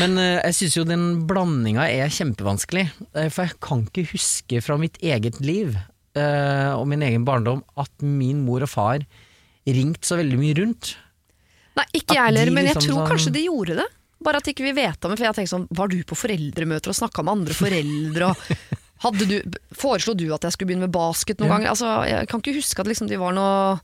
Men 0.00 0.18
uh, 0.18 0.40
jeg 0.42 0.56
syns 0.58 0.78
jo 0.80 0.86
den 0.88 1.04
blandinga 1.30 1.86
er 1.86 2.10
kjempevanskelig. 2.10 2.88
eh, 3.14 3.28
for 3.30 3.46
jeg 3.46 3.60
kan 3.62 3.84
ikke 3.86 4.08
huske 4.16 4.62
fra 4.66 4.78
mitt 4.82 4.98
eget 4.98 5.38
liv 5.44 5.76
uh, 6.18 6.74
og 6.74 6.88
min 6.90 7.06
egen 7.06 7.24
barndom 7.28 7.62
at 7.78 7.92
min 8.02 8.42
mor 8.48 8.66
og 8.66 8.72
far 8.74 9.06
ringte 9.70 10.02
så 10.08 10.18
veldig 10.18 10.38
mye 10.40 10.58
rundt. 10.58 10.96
Nei, 11.78 11.86
ikke 12.00 12.16
jeg 12.18 12.26
heller, 12.32 12.50
men 12.50 12.66
jeg 12.66 12.74
liksom 12.74 12.88
tror 12.88 12.98
sånn- 13.04 13.10
kanskje 13.14 13.32
de 13.38 13.46
gjorde 13.46 13.78
det. 13.78 13.86
Bare 14.20 14.40
at 14.42 14.48
ikke 14.50 14.66
vi 14.66 14.74
vet 14.76 15.06
om 15.06 15.12
det. 15.14 15.16
For 15.16 15.28
jeg 15.30 15.36
tenker 15.38 15.54
sånn, 15.54 15.68
Var 15.70 15.88
du 15.88 16.00
på 16.04 16.18
foreldremøter 16.18 16.90
og 16.92 16.96
snakka 16.98 17.22
med 17.24 17.38
andre 17.38 17.54
foreldre? 17.56 18.32
og 18.34 18.79
du, 19.16 19.40
Foreslo 19.72 20.12
du 20.14 20.26
at 20.34 20.44
jeg 20.44 20.52
skulle 20.52 20.68
begynne 20.72 20.86
med 20.88 20.92
basket 20.92 21.38
noen 21.40 21.48
Ja. 21.48 21.56
ganger? 21.56 21.70
Altså, 21.72 21.92
jeg 22.08 22.28
kan 22.28 22.40
ikke 22.42 22.56
huske 22.58 22.80
at 22.84 22.86
liksom 22.90 23.08
de 23.08 23.16
var 23.16 23.32
noe 23.32 23.80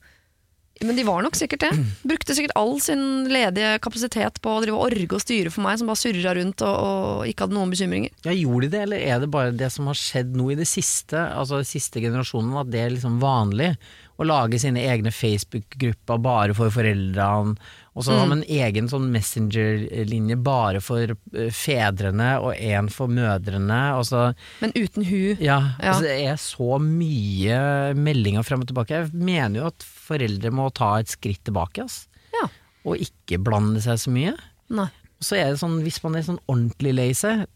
Men 0.85 0.93
de 0.99 1.05
var 1.09 1.23
nok 1.25 1.33
sikkert 1.35 1.63
det. 1.65 1.71
Brukte 2.05 2.35
sikkert 2.37 2.53
all 2.55 2.75
sin 2.85 3.25
ledige 3.33 3.79
kapasitet 3.81 4.43
på 4.45 4.51
å 4.53 4.61
drive 4.61 4.77
orge 4.77 5.09
og 5.17 5.23
styre 5.25 5.49
for 5.51 5.65
meg, 5.65 5.79
som 5.81 5.89
bare 5.89 5.97
surra 5.97 6.35
rundt 6.37 6.61
og, 6.61 6.75
og 6.77 7.23
ikke 7.31 7.47
hadde 7.47 7.57
noen 7.57 7.73
bekymringer. 7.73 8.11
Ja, 8.27 8.35
Gjorde 8.37 8.69
de 8.69 8.73
det, 8.75 8.83
eller 8.85 8.99
er 9.01 9.23
det 9.25 9.31
bare 9.33 9.55
det 9.57 9.71
som 9.73 9.89
har 9.89 9.97
skjedd 9.97 10.37
nå 10.37 10.51
i 10.53 10.59
det 10.61 10.67
siste, 10.69 11.17
altså 11.17 11.63
de 11.63 11.71
siste 11.71 11.97
generasjonen, 12.05 12.53
at 12.61 12.69
det 12.69 12.83
er 12.85 12.93
liksom 12.93 13.17
vanlig? 13.25 13.71
Å 14.17 14.25
lage 14.25 14.57
sine 14.63 14.81
egne 14.89 15.11
Facebook-grupper 15.13 16.21
bare 16.25 16.55
for 16.57 16.73
foreldrene, 16.73 17.57
og 17.97 18.05
så 18.05 18.13
har 18.17 18.27
man 18.29 18.43
en 18.43 18.49
egen 18.53 18.89
sånn 18.93 19.07
Messenger-linje 19.13 20.37
bare 20.45 20.81
for 20.85 21.13
eh, 21.15 21.51
fedrene 21.53 22.35
og 22.45 22.53
en 22.57 22.89
for 22.93 23.09
mødrene. 23.13 23.79
Og 23.97 24.05
så, 24.09 24.27
Men 24.61 24.73
uten 24.77 25.05
hu. 25.09 25.37
ja, 25.41 25.59
Ja. 25.81 25.93
Altså, 25.95 26.03
det 26.05 26.17
er 26.29 26.37
så 26.41 26.77
mye 26.83 27.95
meldinger 27.97 28.45
frem 28.45 28.61
og 28.65 28.69
tilbake. 28.69 29.01
Jeg 29.03 29.13
mener 29.17 29.61
jo 29.63 29.67
at 29.71 29.85
foreldre 29.85 30.53
må 30.53 30.69
ta 30.77 30.95
et 31.01 31.13
skritt 31.13 31.43
tilbake, 31.49 31.85
altså. 31.87 32.07
Ja. 32.37 32.49
og 32.87 33.01
ikke 33.03 33.39
blande 33.43 33.81
seg 33.83 33.99
så 33.99 34.13
mye. 34.13 34.35
Nei. 34.71 34.89
Så 35.25 35.37
er 35.41 35.49
det 35.51 35.61
sånn, 35.63 35.81
hvis 35.83 36.03
man 36.05 36.15
er 36.19 36.23
sånn 36.27 36.41
ordentlig 36.47 36.93
lei 36.95 37.09
seg, 37.17 37.47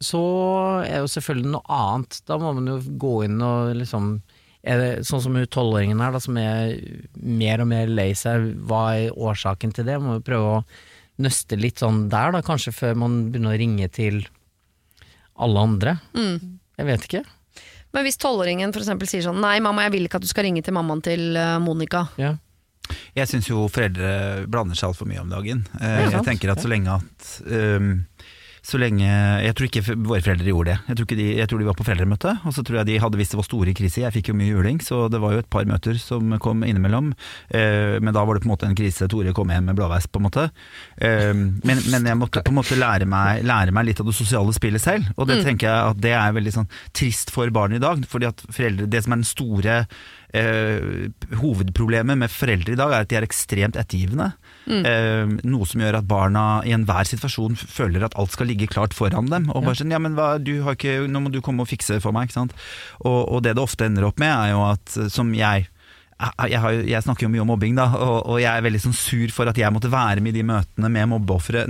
så 0.00 0.20
er 0.86 1.02
jo 1.02 1.10
selvfølgelig 1.12 1.50
noe 1.52 1.66
annet. 1.68 2.22
Da 2.26 2.38
må 2.40 2.54
man 2.56 2.66
jo 2.66 2.78
gå 2.98 3.24
inn 3.26 3.36
og 3.44 3.74
liksom 3.76 4.14
det, 4.62 4.88
Sånn 5.08 5.22
som 5.24 5.36
hun 5.38 5.46
tolvåringen 5.48 6.00
her, 6.02 6.12
da, 6.12 6.20
som 6.20 6.36
er 6.40 6.74
mer 7.16 7.62
og 7.64 7.70
mer 7.70 7.88
lei 7.88 8.10
seg, 8.18 8.50
hva 8.68 8.82
er 8.98 9.16
årsaken 9.16 9.72
til 9.76 9.86
det? 9.88 9.98
Må 10.02 10.18
jo 10.18 10.24
prøve 10.26 10.54
å 10.58 10.64
nøste 11.20 11.56
litt 11.60 11.80
sånn 11.80 12.08
der, 12.12 12.32
da, 12.36 12.42
kanskje 12.44 12.72
før 12.76 12.98
man 13.02 13.18
begynner 13.32 13.54
å 13.54 13.60
ringe 13.60 13.88
til 13.92 14.22
alle 15.40 15.64
andre. 15.64 15.96
Mm. 16.16 16.58
Jeg 16.80 16.88
vet 16.88 17.06
ikke. 17.08 17.22
Men 17.90 18.06
hvis 18.06 18.20
tolvåringen 18.22 18.70
eksempel 18.76 19.08
sier 19.10 19.24
sånn 19.24 19.40
Nei, 19.42 19.56
mamma, 19.64 19.82
jeg 19.88 19.96
vil 19.96 20.06
ikke 20.06 20.20
at 20.20 20.24
du 20.24 20.30
skal 20.30 20.46
ringe 20.46 20.62
til 20.62 20.76
mammaen 20.76 21.02
til 21.04 21.34
eh, 21.36 21.56
Monica. 21.62 22.04
Ja. 22.20 22.36
Jeg 23.14 23.28
syns 23.30 23.48
jo 23.50 23.64
foreldre 23.70 24.46
blander 24.50 24.78
seg 24.78 24.90
altfor 24.90 25.08
mye 25.10 25.22
om 25.22 25.30
dagen. 25.32 25.64
Eh, 25.80 25.96
Ja, 26.04 26.10
jeg 26.16 26.26
tenker 26.26 26.52
at 26.52 26.62
så 26.62 26.70
lenge 26.70 26.96
at 27.00 27.28
ehm, 27.46 27.90
så 28.62 28.78
lenge, 28.80 29.08
Jeg 29.08 29.54
tror 29.56 29.68
ikke 29.68 29.94
våre 29.96 30.20
foreldre 30.20 30.50
gjorde 30.50 30.72
det. 30.72 30.78
Jeg 30.90 30.98
tror, 30.98 31.06
de, 31.16 31.26
jeg 31.38 31.48
tror 31.48 31.62
de 31.62 31.68
var 31.68 31.76
på 31.78 31.86
foreldremøte, 31.86 32.34
og 32.44 32.54
så 32.54 32.64
tror 32.66 32.80
jeg 32.80 32.88
de 32.90 32.98
hadde 33.00 33.20
visst 33.20 33.34
det 33.34 33.40
var 33.40 33.48
store 33.48 33.74
kriser. 33.76 34.04
Jeg 34.04 34.14
fikk 34.18 34.30
jo 34.30 34.36
mye 34.36 34.52
juling, 34.52 34.80
så 34.84 35.06
det 35.12 35.20
var 35.22 35.34
jo 35.34 35.42
et 35.44 35.50
par 35.52 35.68
møter 35.68 35.96
som 36.00 36.34
kom 36.42 36.64
innimellom. 36.66 37.12
Eh, 37.48 37.96
men 38.02 38.12
da 38.16 38.24
var 38.26 38.36
det 38.36 38.44
på 38.44 38.50
en 38.50 38.54
måte 38.54 38.68
en 38.68 38.76
krise. 38.78 39.08
Tore 39.10 39.32
kom 39.36 39.52
hjem 39.52 39.70
med 39.70 39.80
blåveis, 39.80 40.08
på 40.10 40.20
en 40.20 40.28
måte. 40.28 40.46
Eh, 41.00 41.32
men, 41.32 41.82
men 41.88 42.10
jeg 42.12 42.20
måtte 42.20 42.44
på 42.44 42.52
en 42.52 42.60
måte 42.60 42.78
lære 42.78 43.08
meg, 43.08 43.44
lære 43.48 43.74
meg 43.74 43.88
litt 43.88 44.04
av 44.04 44.10
det 44.10 44.16
sosiale 44.18 44.54
spillet 44.56 44.84
selv, 44.84 45.10
og 45.16 45.30
det 45.30 45.40
tenker 45.46 45.70
jeg 45.70 45.94
at 45.94 46.04
det 46.04 46.14
er 46.18 46.36
veldig 46.36 46.56
sånn 46.60 46.70
trist 46.96 47.32
for 47.34 47.50
barn 47.54 47.76
i 47.76 47.82
dag. 47.82 48.04
fordi 48.08 48.28
at 48.28 48.44
foreldre, 48.50 48.90
Det 48.90 49.04
som 49.04 49.12
er 49.12 49.22
den 49.22 49.28
store 49.28 49.76
eh, 50.36 51.10
hovedproblemet 51.40 52.18
med 52.18 52.32
foreldre 52.32 52.74
i 52.74 52.78
dag 52.78 52.92
er 52.92 53.04
at 53.04 53.10
de 53.10 53.18
er 53.18 53.26
ekstremt 53.26 53.78
ettergivende. 53.80 54.32
Eh, 54.70 55.34
noe 55.50 55.68
som 55.68 55.82
gjør 55.82 56.00
at 56.00 56.08
barna 56.10 56.44
i 56.66 56.74
enhver 56.76 57.08
situasjon 57.08 57.58
føler 57.60 58.06
at 58.06 58.16
alt 58.20 58.34
skal 58.36 58.50
ligge 58.50 58.70
klart 58.70 58.96
foran 58.96 59.30
dem. 59.32 59.50
Og 59.54 59.66
bare 59.66 59.78
sånn, 59.80 59.92
ja 59.92 60.00
men 60.02 60.16
hva, 60.18 60.32
du 60.42 60.60
har 60.66 60.78
ikke, 60.78 61.02
nå 61.10 61.24
må 61.24 61.32
du 61.34 61.40
komme 61.44 61.66
og 61.66 61.70
fikse 61.72 62.00
for 62.04 62.16
meg. 62.16 62.30
Ikke 62.30 62.38
sant? 62.40 62.56
Og, 63.04 63.20
og 63.26 63.44
det 63.46 63.56
det 63.58 63.64
ofte 63.64 63.88
ender 63.88 64.06
opp 64.06 64.20
med 64.22 64.30
er 64.30 64.54
jo 64.54 64.64
at, 64.70 64.96
som 65.12 65.34
jeg 65.36 65.68
jeg, 66.20 66.60
har, 66.60 66.76
jeg 66.84 67.04
snakker 67.04 67.26
jo 67.26 67.30
mye 67.32 67.42
om 67.42 67.48
mobbing, 67.54 67.76
da, 67.78 67.86
og, 67.96 68.16
og 68.28 68.40
jeg 68.42 68.50
er 68.50 68.64
veldig 68.64 68.80
sånn 68.82 68.96
sur 68.96 69.32
for 69.32 69.48
at 69.48 69.58
jeg 69.58 69.72
måtte 69.72 69.90
være 69.92 70.20
med 70.24 70.34
i 70.34 70.40
de 70.40 70.46
møtene 70.46 70.90
med, 70.92 71.14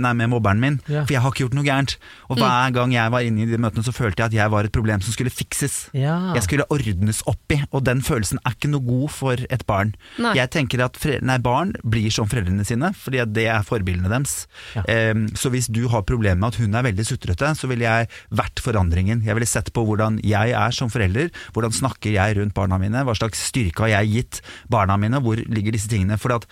nei, 0.03 0.13
med 0.19 0.31
mobberen 0.33 0.61
min. 0.61 0.79
Ja. 0.91 1.05
For 1.05 1.15
jeg 1.15 1.23
har 1.23 1.33
ikke 1.33 1.45
gjort 1.45 1.55
noe 1.55 1.67
gærent. 1.67 1.95
Og 2.27 2.41
hver 2.41 2.73
gang 2.75 2.95
jeg 2.95 3.13
var 3.13 3.27
inne 3.27 3.45
i 3.45 3.49
de 3.49 3.59
møtene, 3.61 3.85
så 3.85 3.93
følte 3.95 4.23
jeg 4.23 4.31
at 4.31 4.37
jeg 4.37 4.53
var 4.53 4.67
et 4.67 4.75
problem 4.75 5.03
som 5.03 5.15
skulle 5.15 5.31
fikses. 5.33 5.77
Ja. 5.95 6.17
Jeg 6.35 6.45
skulle 6.47 6.67
ordnes 6.73 7.21
opp 7.31 7.55
i, 7.55 7.61
og 7.71 7.85
den 7.87 8.03
følelsen 8.05 8.41
er 8.43 8.57
ikke 8.57 8.71
noe 8.73 8.83
god 8.87 9.15
for 9.15 9.45
et 9.47 9.65
barn. 9.69 9.93
Nei. 10.21 10.33
Jeg 10.39 10.51
tenker 10.57 10.83
at 10.83 10.99
nei, 11.23 11.39
barn 11.43 11.73
blir 11.87 12.11
som 12.13 12.27
foreldrene 12.31 12.67
sine, 12.67 12.91
fordi 12.97 13.23
det 13.31 13.47
er 13.53 13.65
forbildene 13.67 14.11
deres. 14.11 14.45
Ja. 14.75 14.83
Um, 15.15 15.27
så 15.37 15.51
hvis 15.53 15.71
du 15.71 15.85
har 15.91 16.03
problemer 16.07 16.41
med 16.41 16.51
at 16.51 16.59
hun 16.61 16.75
er 16.75 16.87
veldig 16.89 17.07
sutrete, 17.07 17.53
så 17.55 17.71
ville 17.71 17.87
jeg 17.87 18.11
vært 18.35 18.59
forandringen. 18.63 19.23
Jeg 19.27 19.37
ville 19.37 19.49
sett 19.49 19.71
på 19.71 19.85
hvordan 19.87 20.19
jeg 20.27 20.55
er 20.57 20.75
som 20.75 20.91
forelder, 20.91 21.31
hvordan 21.55 21.75
snakker 21.75 22.15
jeg 22.17 22.39
rundt 22.39 22.55
barna 22.57 22.79
mine, 22.81 23.05
hva 23.07 23.15
slags 23.15 23.47
styrke 23.47 23.85
har 23.85 23.95
jeg 23.95 24.11
gitt 24.11 24.40
barna 24.71 24.99
mine, 25.01 25.21
hvor 25.23 25.39
ligger 25.41 25.75
disse 25.75 25.91
tingene. 25.91 26.19
For 26.21 26.35
at 26.35 26.47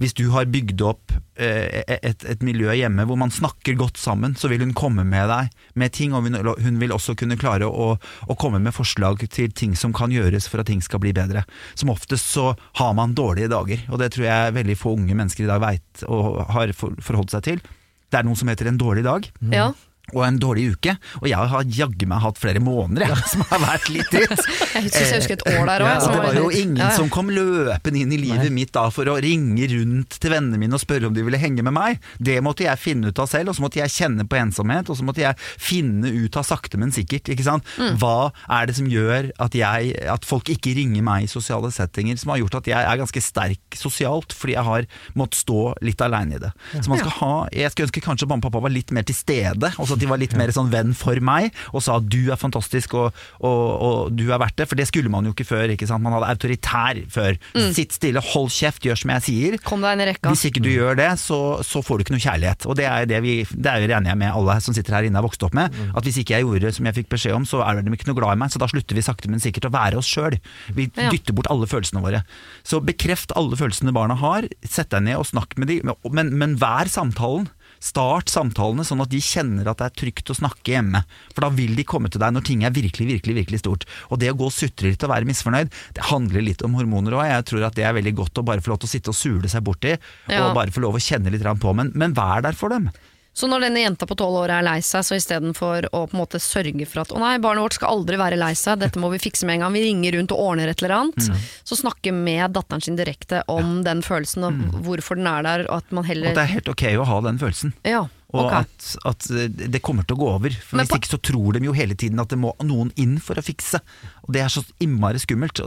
hvis 0.00 0.14
du 0.16 0.24
har 0.32 0.48
bygd 0.50 0.80
opp 0.86 1.12
eh, 1.36 1.82
et, 1.84 2.24
et 2.26 2.42
miljø 2.44 2.72
hjemme 2.74 3.04
hvor 3.06 3.18
man 3.20 3.32
snakker 3.32 3.76
godt 3.78 4.00
sammen, 4.00 4.34
så 4.38 4.48
vil 4.50 4.64
hun 4.64 4.72
komme 4.76 5.04
med 5.06 5.28
deg 5.30 5.52
med 5.78 5.94
ting, 5.94 6.16
og 6.16 6.26
hun 6.26 6.80
vil 6.80 6.94
også 6.96 7.14
kunne 7.18 7.38
klare 7.40 7.68
å, 7.68 7.92
å 8.00 8.38
komme 8.40 8.58
med 8.62 8.74
forslag 8.74 9.22
til 9.28 9.52
ting 9.54 9.76
som 9.78 9.94
kan 9.94 10.12
gjøres 10.14 10.48
for 10.50 10.62
at 10.62 10.70
ting 10.72 10.82
skal 10.84 11.02
bli 11.04 11.12
bedre. 11.16 11.44
Som 11.78 11.92
oftest 11.92 12.32
så 12.32 12.50
har 12.80 12.96
man 12.98 13.14
dårlige 13.18 13.52
dager, 13.52 13.84
og 13.92 14.02
det 14.02 14.14
tror 14.16 14.28
jeg 14.30 14.58
veldig 14.58 14.78
få 14.80 14.96
unge 14.96 15.16
mennesker 15.18 15.46
i 15.46 15.52
dag 15.52 15.62
veit 15.62 16.04
og 16.08 16.42
har 16.56 16.74
forholdt 16.74 17.36
seg 17.36 17.46
til. 17.50 17.64
Det 18.12 18.20
er 18.20 18.26
noe 18.26 18.36
som 18.36 18.50
heter 18.50 18.68
en 18.68 18.80
dårlig 18.80 19.06
dag. 19.06 19.28
Ja. 19.52 19.70
Og 20.12 20.24
en 20.26 20.38
dårlig 20.40 20.66
uke, 20.74 20.94
og 21.22 21.26
jeg 21.30 21.50
har 21.52 21.64
jaggu 21.76 22.06
meg 22.10 22.20
hatt 22.24 22.38
flere 22.40 22.60
måneder 22.62 23.06
jeg, 23.08 23.22
som 23.32 23.44
har 23.48 23.62
vært 23.62 23.88
litt 23.92 24.10
dritt. 24.14 24.42
Jeg 24.74 24.84
husker 24.86 25.06
jeg 25.06 25.20
husker 25.22 25.38
et 25.38 25.44
år 25.52 25.70
der 25.70 25.84
òg. 25.86 25.90
Ja, 25.92 26.10
det 26.12 26.22
var 26.26 26.38
jo 26.38 26.50
ingen 26.52 26.94
som 26.96 27.08
kom 27.12 27.30
løpende 27.32 28.02
inn 28.02 28.12
i 28.12 28.18
livet 28.20 28.48
Nei. 28.50 28.56
mitt 28.62 28.72
da 28.76 28.86
for 28.92 29.08
å 29.08 29.16
ringe 29.22 29.68
rundt 29.72 30.18
til 30.22 30.34
vennene 30.34 30.60
mine 30.60 30.76
og 30.76 30.82
spørre 30.82 31.08
om 31.08 31.16
de 31.16 31.24
ville 31.24 31.40
henge 31.40 31.64
med 31.64 31.74
meg. 31.76 32.00
Det 32.20 32.38
måtte 32.44 32.66
jeg 32.66 32.80
finne 32.82 33.08
ut 33.12 33.22
av 33.22 33.30
selv, 33.30 33.52
og 33.52 33.56
så 33.58 33.64
måtte 33.64 33.80
jeg 33.80 33.94
kjenne 33.94 34.26
på 34.28 34.38
ensomhet, 34.40 34.90
og 34.92 34.98
så 34.98 35.06
måtte 35.06 35.24
jeg 35.24 35.38
finne 35.40 36.12
ut 36.12 36.36
av 36.40 36.44
sakte, 36.48 36.80
men 36.80 36.92
sikkert. 36.94 37.30
Ikke 37.32 37.46
sant? 37.46 37.66
Hva 38.00 38.30
er 38.52 38.68
det 38.68 38.76
som 38.78 38.88
gjør 38.90 39.30
at, 39.42 39.56
jeg, 39.56 39.94
at 40.12 40.28
folk 40.28 40.50
ikke 40.52 40.74
ringer 40.76 41.04
meg 41.06 41.26
i 41.26 41.30
sosiale 41.32 41.70
settinger, 41.72 42.18
som 42.20 42.34
har 42.34 42.42
gjort 42.42 42.60
at 42.60 42.70
jeg 42.72 42.88
er 42.92 43.00
ganske 43.00 43.22
sterk 43.24 43.78
sosialt, 43.78 44.34
fordi 44.36 44.56
jeg 44.58 44.66
har 44.68 44.86
måttet 45.18 45.40
stå 45.42 45.60
litt 45.84 46.02
aleine 46.04 46.36
i 46.36 46.42
det. 46.42 46.52
Så 46.76 46.88
man 46.92 47.00
skal 47.00 47.16
ha, 47.20 47.32
Jeg 47.54 47.72
skulle 47.72 47.88
ønske 47.88 48.04
kanskje 48.04 48.28
mamma 48.28 48.42
og 48.42 48.48
pappa 48.50 48.62
var 48.66 48.72
litt 48.74 48.90
mer 48.94 49.06
til 49.08 49.16
stede, 49.16 49.72
også 49.78 49.96
at 49.96 50.01
de 50.02 50.10
var 50.10 50.20
litt 50.20 50.34
mer 50.38 50.50
sånn 50.54 50.70
venn 50.72 50.92
for 50.98 51.18
meg, 51.24 51.52
og 51.72 51.84
sa 51.84 51.96
at 52.00 52.08
du 52.10 52.20
er 52.32 52.40
fantastisk 52.40 52.96
og, 52.98 53.16
og, 53.40 53.62
og 53.86 54.12
du 54.18 54.26
er 54.32 54.40
verdt 54.42 54.58
det, 54.60 54.66
for 54.70 54.78
det 54.78 54.88
skulle 54.90 55.10
man 55.12 55.26
jo 55.28 55.32
ikke 55.34 55.46
før. 55.48 55.72
ikke 55.74 55.86
sant? 55.88 56.02
Man 56.04 56.16
hadde 56.18 56.30
autoritær 56.34 57.00
før. 57.12 57.38
Sitt 57.76 57.94
stille, 57.96 58.22
hold 58.32 58.50
kjeft, 58.52 58.82
gjør 58.86 58.98
som 59.02 59.14
jeg 59.14 59.24
sier. 59.28 59.58
Kom 59.64 59.84
deg 59.84 59.96
inn 59.96 60.04
i 60.04 60.08
rekka. 60.12 60.32
Hvis 60.34 60.44
ikke 60.50 60.62
du 60.64 60.70
gjør 60.72 60.98
det, 60.98 61.10
så, 61.22 61.38
så 61.66 61.82
får 61.84 62.00
du 62.00 62.06
ikke 62.06 62.16
noe 62.16 62.24
kjærlighet. 62.26 62.66
Og 62.68 62.78
det 62.78 62.86
er 62.88 63.08
det 63.10 63.20
vi 63.24 63.34
Det 63.52 63.70
er 63.70 63.84
jo 63.84 63.90
jeg 63.92 64.18
med 64.18 64.32
alle 64.32 64.58
som 64.64 64.74
sitter 64.76 64.96
her 64.98 65.06
inne 65.08 65.20
har 65.20 65.26
vokst 65.26 65.42
opp 65.46 65.54
med. 65.56 65.74
At 65.94 66.06
hvis 66.06 66.18
ikke 66.22 66.36
jeg 66.36 66.46
gjorde 66.46 66.66
det 66.66 66.74
som 66.76 66.88
jeg 66.88 66.98
fikk 67.00 67.10
beskjed 67.14 67.36
om, 67.36 67.46
så 67.48 67.62
er 67.64 67.80
de 67.82 67.94
ikke 67.94 68.10
noe 68.10 68.18
glad 68.18 68.36
i 68.36 68.40
meg. 68.42 68.52
Så 68.54 68.60
da 68.62 68.68
slutter 68.70 68.98
vi 68.98 69.04
sakte, 69.04 69.30
men 69.30 69.42
sikkert 69.42 69.68
å 69.68 69.72
være 69.74 70.00
oss 70.00 70.10
sjøl. 70.10 70.38
Vi 70.74 70.90
Ja. 70.96 71.08
dytter 71.10 71.34
bort 71.36 71.48
alle 71.50 71.66
følelsene 71.70 72.02
våre. 72.04 72.22
Så 72.66 72.80
bekreft 72.84 73.32
alle 73.38 73.56
følelsene 73.56 73.94
barna 73.94 74.16
har. 74.18 74.46
Sett 74.64 74.90
deg 74.90 75.06
ned 75.06 75.16
og 75.20 75.26
snakk 75.30 75.56
med 75.58 75.68
dem, 75.68 75.92
men, 76.10 76.32
men 76.38 76.56
vær 76.60 76.90
samtalen. 76.90 77.48
Start 77.82 78.30
samtalene 78.30 78.84
sånn 78.86 79.02
at 79.02 79.10
de 79.10 79.18
kjenner 79.22 79.66
at 79.72 79.80
det 79.80 79.88
er 79.88 79.96
trygt 80.04 80.30
å 80.30 80.36
snakke 80.38 80.76
hjemme. 80.76 81.00
For 81.34 81.42
da 81.42 81.50
vil 81.56 81.74
de 81.78 81.84
komme 81.88 82.10
til 82.12 82.22
deg 82.22 82.36
når 82.36 82.46
ting 82.46 82.62
er 82.62 82.74
virkelig, 82.74 83.08
virkelig 83.10 83.34
virkelig 83.40 83.62
stort. 83.64 83.86
Og 84.14 84.20
det 84.22 84.30
å 84.30 84.36
gå 84.38 84.46
og 84.46 84.54
sutre 84.54 84.92
litt 84.92 85.02
og 85.02 85.10
være 85.10 85.26
misfornøyd, 85.26 85.72
det 85.96 86.06
handler 86.12 86.46
litt 86.46 86.62
om 86.62 86.76
hormoner 86.78 87.18
òg. 87.18 87.26
Jeg 87.26 87.48
tror 87.50 87.66
at 87.66 87.78
det 87.78 87.88
er 87.88 87.96
veldig 87.98 88.14
godt 88.22 88.38
å 88.38 88.46
bare 88.46 88.62
få 88.62 88.74
lov 88.74 88.82
til 88.84 88.90
å 88.90 88.94
sitte 88.94 89.10
og 89.10 89.18
sule 89.18 89.50
seg 89.50 89.66
borti, 89.66 89.96
Ja. 90.30 90.46
og 90.46 90.54
bare 90.54 90.70
få 90.70 90.84
lov 90.84 90.94
å 90.94 91.02
kjenne 91.02 91.32
litt 91.34 91.42
på. 91.42 91.74
Men, 91.74 91.90
men 91.94 92.14
vær 92.14 92.42
der 92.46 92.54
for 92.54 92.70
dem. 92.70 92.90
Så 93.34 93.48
når 93.48 93.62
denne 93.64 93.80
jenta 93.80 94.04
på 94.04 94.16
tolv 94.20 94.36
år 94.42 94.50
er 94.58 94.64
lei 94.66 94.78
seg, 94.84 95.04
så 95.08 95.16
istedenfor 95.16 95.86
å 95.88 96.02
på 96.06 96.12
en 96.16 96.20
måte 96.20 96.36
sørge 96.42 96.84
for 96.86 97.00
at 97.00 97.14
å 97.16 97.20
nei, 97.22 97.38
barnet 97.40 97.64
vårt 97.64 97.78
skal 97.78 97.94
aldri 97.96 98.18
være 98.20 98.36
lei 98.36 98.52
seg, 98.58 98.78
dette 98.82 99.00
må 99.00 99.08
vi 99.14 99.20
fikse 99.24 99.46
med 99.48 99.56
en 99.56 99.64
gang, 99.64 99.72
vi 99.72 99.84
ringer 99.86 100.18
rundt 100.18 100.34
og 100.36 100.42
ordner 100.50 100.68
et 100.68 100.82
eller 100.84 100.96
annet, 100.98 101.28
Mm. 101.32 101.38
så 101.64 101.78
snakke 101.80 102.12
med 102.12 102.52
datteren 102.52 102.82
sin 102.84 102.96
direkte 102.96 103.42
om 103.48 103.82
den 103.84 104.02
følelsen 104.04 104.44
og 104.44 104.82
hvorfor 104.84 105.16
den 105.16 105.26
er 105.26 105.42
der, 105.42 105.64
og 105.70 105.76
at 105.80 105.92
man 105.92 106.04
heller 106.04 106.28
At 106.34 106.34
det 106.34 106.44
er 106.44 106.54
helt 106.60 106.68
ok 106.68 106.84
å 107.00 107.04
ha 107.08 107.20
den 107.24 107.38
følelsen. 107.40 107.72
Ja, 107.88 108.04
Og 108.32 108.46
okay. 108.46 108.64
at, 108.64 108.86
at 109.10 109.26
det 109.72 109.82
kommer 109.84 110.06
til 110.08 110.16
å 110.16 110.20
gå 110.22 110.28
over. 110.34 110.54
For 110.64 110.80
Hvis 110.80 110.94
ikke 110.96 111.10
så 111.10 111.18
tror 111.20 111.58
de 111.58 111.66
jo 111.68 111.74
hele 111.76 111.96
tiden 111.98 112.20
at 112.22 112.32
det 112.32 112.38
må 112.40 112.54
noen 112.64 112.88
inn 112.96 113.18
for 113.20 113.36
å 113.36 113.44
fikse. 113.44 113.82
Og 114.24 114.32
det 114.32 114.40
er 114.40 114.52
så 114.52 114.62
innmari 114.80 115.20
skummelt. 115.20 115.60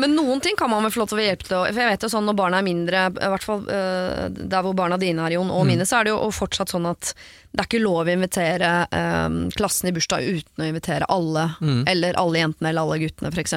Men 0.00 0.12
noen 0.16 0.42
ting 0.44 0.58
kan 0.60 0.68
man 0.72 0.84
vel 0.84 0.92
få 0.92 1.00
lov 1.04 1.12
til 1.14 1.22
å 1.22 1.24
hjelpe 1.24 1.48
til 1.48 1.62
For 1.62 1.80
jeg 1.80 1.92
vet 1.94 2.04
jo 2.04 2.10
sånn 2.12 2.28
når 2.28 2.36
barna 2.38 2.60
er 2.60 2.66
mindre, 2.66 3.06
i 3.08 3.30
hvert 3.32 3.46
fall 3.46 3.64
øh, 3.64 4.28
der 4.36 4.66
hvor 4.66 4.76
barna 4.76 4.98
dine 5.00 5.24
er, 5.24 5.38
Jon, 5.38 5.44
Mm. 5.44 5.56
og 5.58 5.66
mine, 5.68 5.84
så 5.88 5.98
er 5.98 6.06
det 6.06 6.12
jo 6.14 6.30
fortsatt 6.32 6.72
sånn 6.72 6.86
at 6.88 7.10
det 7.54 7.62
er 7.62 7.66
ikke 7.68 7.80
lov 7.84 8.08
å 8.08 8.12
invitere 8.12 8.68
um, 8.90 9.36
klassen 9.54 9.88
i 9.88 9.92
bursdag 9.94 10.24
uten 10.26 10.64
å 10.64 10.66
invitere 10.66 11.06
alle, 11.12 11.44
eller 11.86 12.16
alle 12.18 12.40
jentene 12.40 12.72
eller 12.72 12.82
alle 12.82 12.98
guttene, 13.04 13.30
f.eks. 13.30 13.54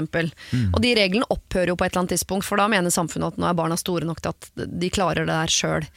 Mm. 0.53 0.67
Og 0.75 0.83
de 0.83 0.91
reglene 0.99 1.29
opphører 1.33 1.71
jo 1.71 1.77
på 1.79 1.87
et 1.87 1.91
eller 1.95 2.03
annet 2.03 2.13
tidspunkt, 2.13 2.45
for 2.45 2.61
da 2.61 2.67
mener 2.69 2.93
samfunnet 2.93 3.33
at 3.33 3.41
nå 3.41 3.47
er 3.49 3.57
barna 3.57 3.79
store 3.79 4.05
nok 4.05 4.21
til 4.21 4.35
at 4.35 4.51
de 4.83 4.91
klarer 4.93 5.25
det 5.25 5.33
der 5.33 5.49
sjøl. 5.55 5.87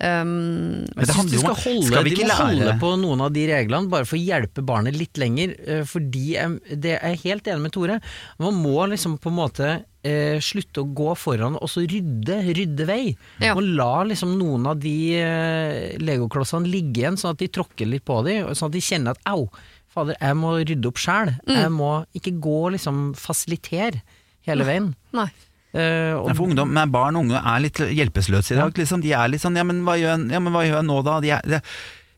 Um, 0.00 0.86
Men 0.96 1.04
Jeg 1.04 1.10
skal 1.12 1.54
holde, 1.60 1.84
skal 1.90 2.04
vi 2.06 2.12
ikke 2.14 2.36
holde 2.38 2.72
på 2.80 2.90
noen 3.02 3.20
av 3.20 3.34
de 3.34 3.42
reglene, 3.50 3.90
bare 3.92 4.06
for 4.08 4.16
å 4.16 4.20
hjelpe 4.22 4.62
barnet 4.64 4.96
litt 4.96 5.18
lenger. 5.20 5.52
eh, 5.60 5.82
Fordi 5.84 6.22
jeg, 6.38 6.54
det 6.80 6.94
er 6.96 7.12
jeg 7.14 7.20
helt 7.26 7.50
enig 7.52 7.66
med 7.66 7.74
Tore. 7.74 7.98
Man 8.40 8.56
må 8.62 8.86
liksom 8.88 9.18
på 9.20 9.28
en 9.28 9.36
måte 9.36 9.68
eh, 10.02 10.38
slutte 10.40 10.80
å 10.80 10.88
gå 10.96 11.10
foran 11.20 11.58
og 11.60 11.68
så 11.68 11.84
rydde, 11.84 12.38
rydde 12.56 12.86
vei. 12.88 13.02
Ja. 13.44 13.52
Og 13.58 13.60
la 13.76 13.90
liksom 14.08 14.32
noen 14.40 14.64
av 14.72 14.80
de 14.80 14.94
eh, 15.20 15.98
legoklossene 16.00 16.70
ligge 16.72 17.02
igjen, 17.04 17.20
sånn 17.20 17.34
at 17.36 17.42
de 17.44 17.50
tråkker 17.52 17.90
litt 17.92 18.06
på 18.08 18.22
dem, 18.24 18.48
sånn 18.56 18.72
at 18.72 18.78
de 18.78 18.84
kjenner 18.88 19.18
at 19.18 19.28
au, 19.34 19.50
fader, 19.92 20.16
jeg 20.16 20.40
må 20.40 20.54
rydde 20.62 20.88
opp 20.88 21.02
sjæl. 21.02 21.34
Jeg 21.50 21.70
må 21.76 21.92
ikke 22.16 22.32
gå 22.40 22.58
liksom 22.78 23.10
fasilitere 23.20 24.00
hele 24.48 24.64
veien. 24.64 24.92
nei. 25.12 25.28
Eh, 25.72 26.12
og 26.16 26.28
Ja, 26.30 26.34
For 26.34 26.48
ungdom, 26.48 26.72
men 26.74 26.90
Barn 26.90 27.16
og 27.18 27.28
unge 27.28 27.38
er 27.38 27.62
litt 27.62 27.78
hjelpeløse 27.78 28.54
i 28.54 28.58
dag. 28.58 28.74
Liksom. 28.74 29.04
De 29.04 29.12
er 29.14 29.30
litt 29.30 29.42
sånn 29.44 29.58
ja 29.58 29.64
men, 29.66 29.84
hva 29.86 29.96
gjør, 30.00 30.26
ja, 30.32 30.42
men 30.42 30.54
hva 30.54 30.64
gjør 30.66 30.80
jeg 30.80 30.88
nå, 30.88 31.00
da? 31.06 31.18
De 31.22 31.32
er, 31.36 31.46
det, 31.46 31.62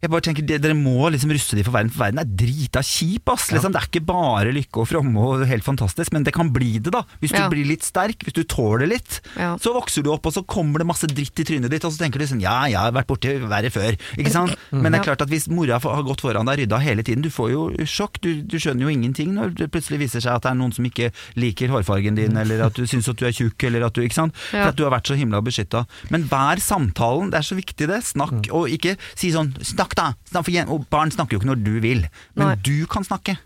jeg 0.02 0.10
bare 0.10 0.20
tenker, 0.26 0.42
de- 0.44 0.58
Dere 0.58 0.74
må 0.74 1.08
liksom 1.14 1.30
ruste 1.30 1.54
dem 1.54 1.64
for 1.64 1.72
verden, 1.76 1.90
for 1.94 2.02
verden 2.04 2.18
er 2.18 2.24
drita 2.26 2.80
kjip. 2.82 3.28
ass 3.32 3.50
liksom. 3.52 3.72
Det 3.72 3.80
er 3.82 3.86
ikke 3.86 4.04
bare 4.06 4.50
lykke 4.52 4.80
og 4.82 4.88
fromme 4.90 5.16
og 5.22 5.46
helt 5.46 5.62
fantastisk, 5.64 6.12
men 6.12 6.24
det 6.24 6.32
kan 6.34 6.50
bli 6.52 6.78
det, 6.82 6.90
da. 6.92 7.04
Hvis 7.22 7.30
du 7.30 7.38
Ja. 7.38 7.48
blir 7.48 7.64
litt 7.64 7.82
sterk, 7.86 8.18
hvis 8.24 8.34
du 8.34 8.42
tåler 8.44 8.88
litt. 8.88 9.20
Ja. 9.38 9.56
Så 9.58 9.72
vokser 9.72 10.02
du 10.02 10.10
opp, 10.10 10.26
og 10.26 10.32
så 10.34 10.42
kommer 10.44 10.78
det 10.78 10.86
masse 10.86 11.06
dritt 11.06 11.38
i 11.38 11.44
trynet 11.44 11.70
ditt, 11.70 11.84
og 11.84 11.92
så 11.92 11.98
tenker 12.02 12.18
du 12.18 12.26
sånn 12.26 12.40
ja, 12.42 12.64
jeg 12.66 12.76
har 12.76 12.90
vært 12.92 13.06
borti 13.06 13.38
verre 13.46 13.70
før. 13.70 13.96
Ikke 14.18 14.30
sant? 14.32 14.56
Men 14.72 14.90
det 14.92 15.00
er 15.00 15.04
klart 15.04 15.22
at 15.22 15.28
hvis 15.28 15.46
mora 15.48 15.78
har 15.78 16.02
gått 16.02 16.20
foran 16.20 16.46
deg 16.46 16.58
rydda 16.66 16.80
hele 16.82 17.02
tiden, 17.04 17.22
du 17.22 17.30
får 17.30 17.50
jo 17.52 17.70
sjokk. 17.86 18.20
Du, 18.20 18.42
du 18.42 18.58
skjønner 18.58 18.82
jo 18.82 18.88
ingenting 18.90 19.32
når 19.34 19.54
det 19.54 19.70
plutselig 19.70 20.00
viser 20.00 20.20
seg 20.20 20.34
at 20.34 20.42
det 20.42 20.50
er 20.50 20.54
noen 20.58 20.74
som 20.74 20.84
ikke 20.84 21.12
liker 21.36 21.68
hårfargen 21.68 22.16
din, 22.16 22.36
eller 22.36 22.66
at 22.66 22.74
du 22.74 22.82
syns 22.86 23.08
at 23.08 23.16
du 23.16 23.24
er 23.26 23.30
tjukk, 23.32 23.62
eller 23.64 23.84
at 23.86 23.92
du 23.94 24.02
Ikke 24.02 24.14
sant? 24.14 24.34
For 24.50 24.58
at 24.58 24.74
du 24.74 24.82
har 24.82 24.90
vært 24.90 25.06
så 25.06 25.14
himla 25.16 25.40
beskytta. 25.40 25.86
Men 26.10 26.24
vær 26.26 26.56
samtalen, 26.58 27.30
det 27.30 27.38
er 27.38 27.46
så 27.46 27.54
viktig 27.54 27.86
det. 27.86 28.02
Snakk, 28.02 28.50
og 28.50 28.66
ikke 28.68 28.96
si 29.14 29.30
sånn 29.30 29.54
Snakk! 29.62 29.91
Snakk, 29.92 30.48
da! 30.52 30.64
og 30.72 30.86
barn 30.92 31.12
snakker 31.12 31.36
jo 31.36 31.42
ikke 31.42 31.50
når 31.52 31.64
du 31.64 31.74
vil, 31.84 32.06
men 32.38 32.52
Nei. 32.52 32.60
du 32.64 32.86
kan 32.90 33.04
snakke. 33.04 33.36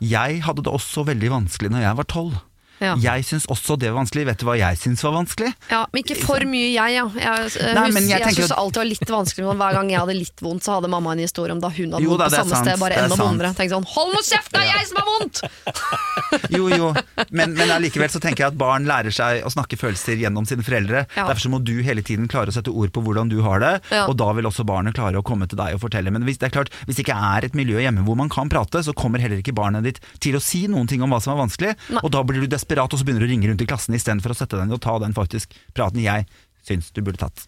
Jeg 0.00 0.42
hadde 0.46 0.64
det 0.64 0.72
også 0.72 1.04
veldig 1.06 1.30
vanskelig 1.34 1.70
når 1.74 1.84
jeg 1.84 1.98
var 1.98 2.08
tolv. 2.10 2.36
Ja. 2.80 2.94
Jeg 3.00 3.24
syns 3.24 3.46
også 3.52 3.78
det 3.80 3.88
var 3.92 4.02
vanskelig. 4.02 4.26
Vet 4.28 4.42
du 4.42 4.46
hva 4.48 4.56
jeg 4.58 4.76
syns 4.80 5.02
var 5.06 5.14
vanskelig? 5.16 5.52
Ja, 5.70 5.84
men 5.92 6.02
ikke 6.02 6.16
for 6.20 6.44
mye 6.48 6.68
jeg, 6.74 6.96
ja. 6.98 7.04
Jeg, 7.16 7.50
eh, 7.62 7.72
Nei, 7.76 7.86
hus- 7.88 8.10
jeg 8.10 8.20
jeg 8.20 8.36
syns 8.36 8.52
alltid 8.52 8.76
det 8.76 8.82
var 8.82 8.90
litt 8.90 9.12
vanskelig, 9.16 9.46
hver 9.56 9.76
gang 9.78 9.90
jeg 9.94 10.00
hadde 10.02 10.16
litt 10.18 10.42
vondt, 10.44 10.64
så 10.66 10.74
hadde 10.76 10.90
mamma 10.92 11.14
en 11.16 11.22
historie 11.24 11.54
om 11.56 11.60
da 11.62 11.70
hun 11.72 11.94
hadde 11.96 12.04
Jo 12.04 12.10
vondt 12.12 12.20
da, 12.20 12.26
på 12.28 12.36
samme 12.36 12.52
sant, 12.52 12.66
sted, 12.68 12.80
bare 12.82 12.98
enda 13.00 13.16
vondere. 13.16 13.52
Tenk 13.56 13.72
sånn, 13.72 13.86
hold 13.94 14.12
nå 14.12 14.20
kjeft, 14.26 14.52
det 14.52 14.60
er 14.60 14.68
jeg 14.74 14.90
som 14.90 15.00
har 15.00 15.08
vondt! 15.12 15.42
Jo, 16.50 16.66
jo, 16.68 16.88
men, 17.30 17.52
men 17.54 17.70
allikevel 17.70 18.10
så 18.10 18.18
tenker 18.20 18.42
jeg 18.44 18.50
at 18.52 18.58
barn 18.58 18.84
lærer 18.88 19.14
seg 19.14 19.44
å 19.46 19.50
snakke 19.52 19.78
følelser 19.78 20.18
gjennom 20.20 20.44
sine 20.48 20.64
foreldre. 20.66 21.04
Ja. 21.14 21.28
Derfor 21.28 21.44
så 21.46 21.50
må 21.52 21.60
du 21.64 21.76
hele 21.86 22.02
tiden 22.04 22.26
klare 22.30 22.50
å 22.50 22.54
sette 22.56 22.72
ord 22.74 22.90
på 22.92 23.02
hvordan 23.04 23.30
du 23.30 23.38
har 23.46 23.62
det, 23.62 23.72
og 24.02 24.16
da 24.18 24.28
vil 24.36 24.48
også 24.50 24.66
barnet 24.66 24.96
klare 24.98 25.20
å 25.20 25.24
komme 25.26 25.46
til 25.48 25.58
deg 25.60 25.76
og 25.78 25.84
fortelle. 25.84 26.10
Men 26.12 26.26
hvis 26.26 26.40
det 26.42 26.48
er 26.50 26.54
klart, 26.58 26.72
hvis 26.88 26.98
det 26.98 27.06
ikke 27.06 27.16
er 27.30 27.46
et 27.46 27.56
miljø 27.56 27.78
hjemme 27.80 28.02
hvor 28.06 28.18
man 28.18 28.28
kan 28.32 28.50
prate, 28.52 28.82
så 28.84 28.94
kommer 28.96 29.22
heller 29.22 29.40
ikke 29.40 29.54
barnet 29.56 29.86
ditt 29.86 30.02
til 30.22 30.36
å 30.36 30.42
si 30.42 30.64
noen 30.70 30.90
ting 30.90 31.04
om 31.06 31.14
hva 31.14 31.22
som 31.22 31.36
er 31.36 31.40
vanskelig, 31.44 31.76
Nei. 31.94 32.02
og 32.02 32.10
da 32.16 32.24
blir 32.26 32.42
du 32.42 32.50
desperat 32.50 32.65
og 32.74 32.98
så 32.98 33.04
begynner 33.06 33.24
du 33.24 33.28
å 33.28 33.32
ringe 33.32 33.48
rundt 33.50 33.62
i 33.62 33.68
klassen 33.68 33.96
istedenfor 33.96 34.34
å 34.34 34.38
sette 34.38 34.58
deg 34.58 34.68
ned 34.68 34.78
og 34.78 34.84
ta 34.84 34.98
den 35.02 35.16
faktisk 35.16 35.54
praten 35.76 36.02
jeg 36.02 36.26
syns 36.66 36.90
du 36.90 37.02
burde 37.06 37.22
tatt. 37.22 37.46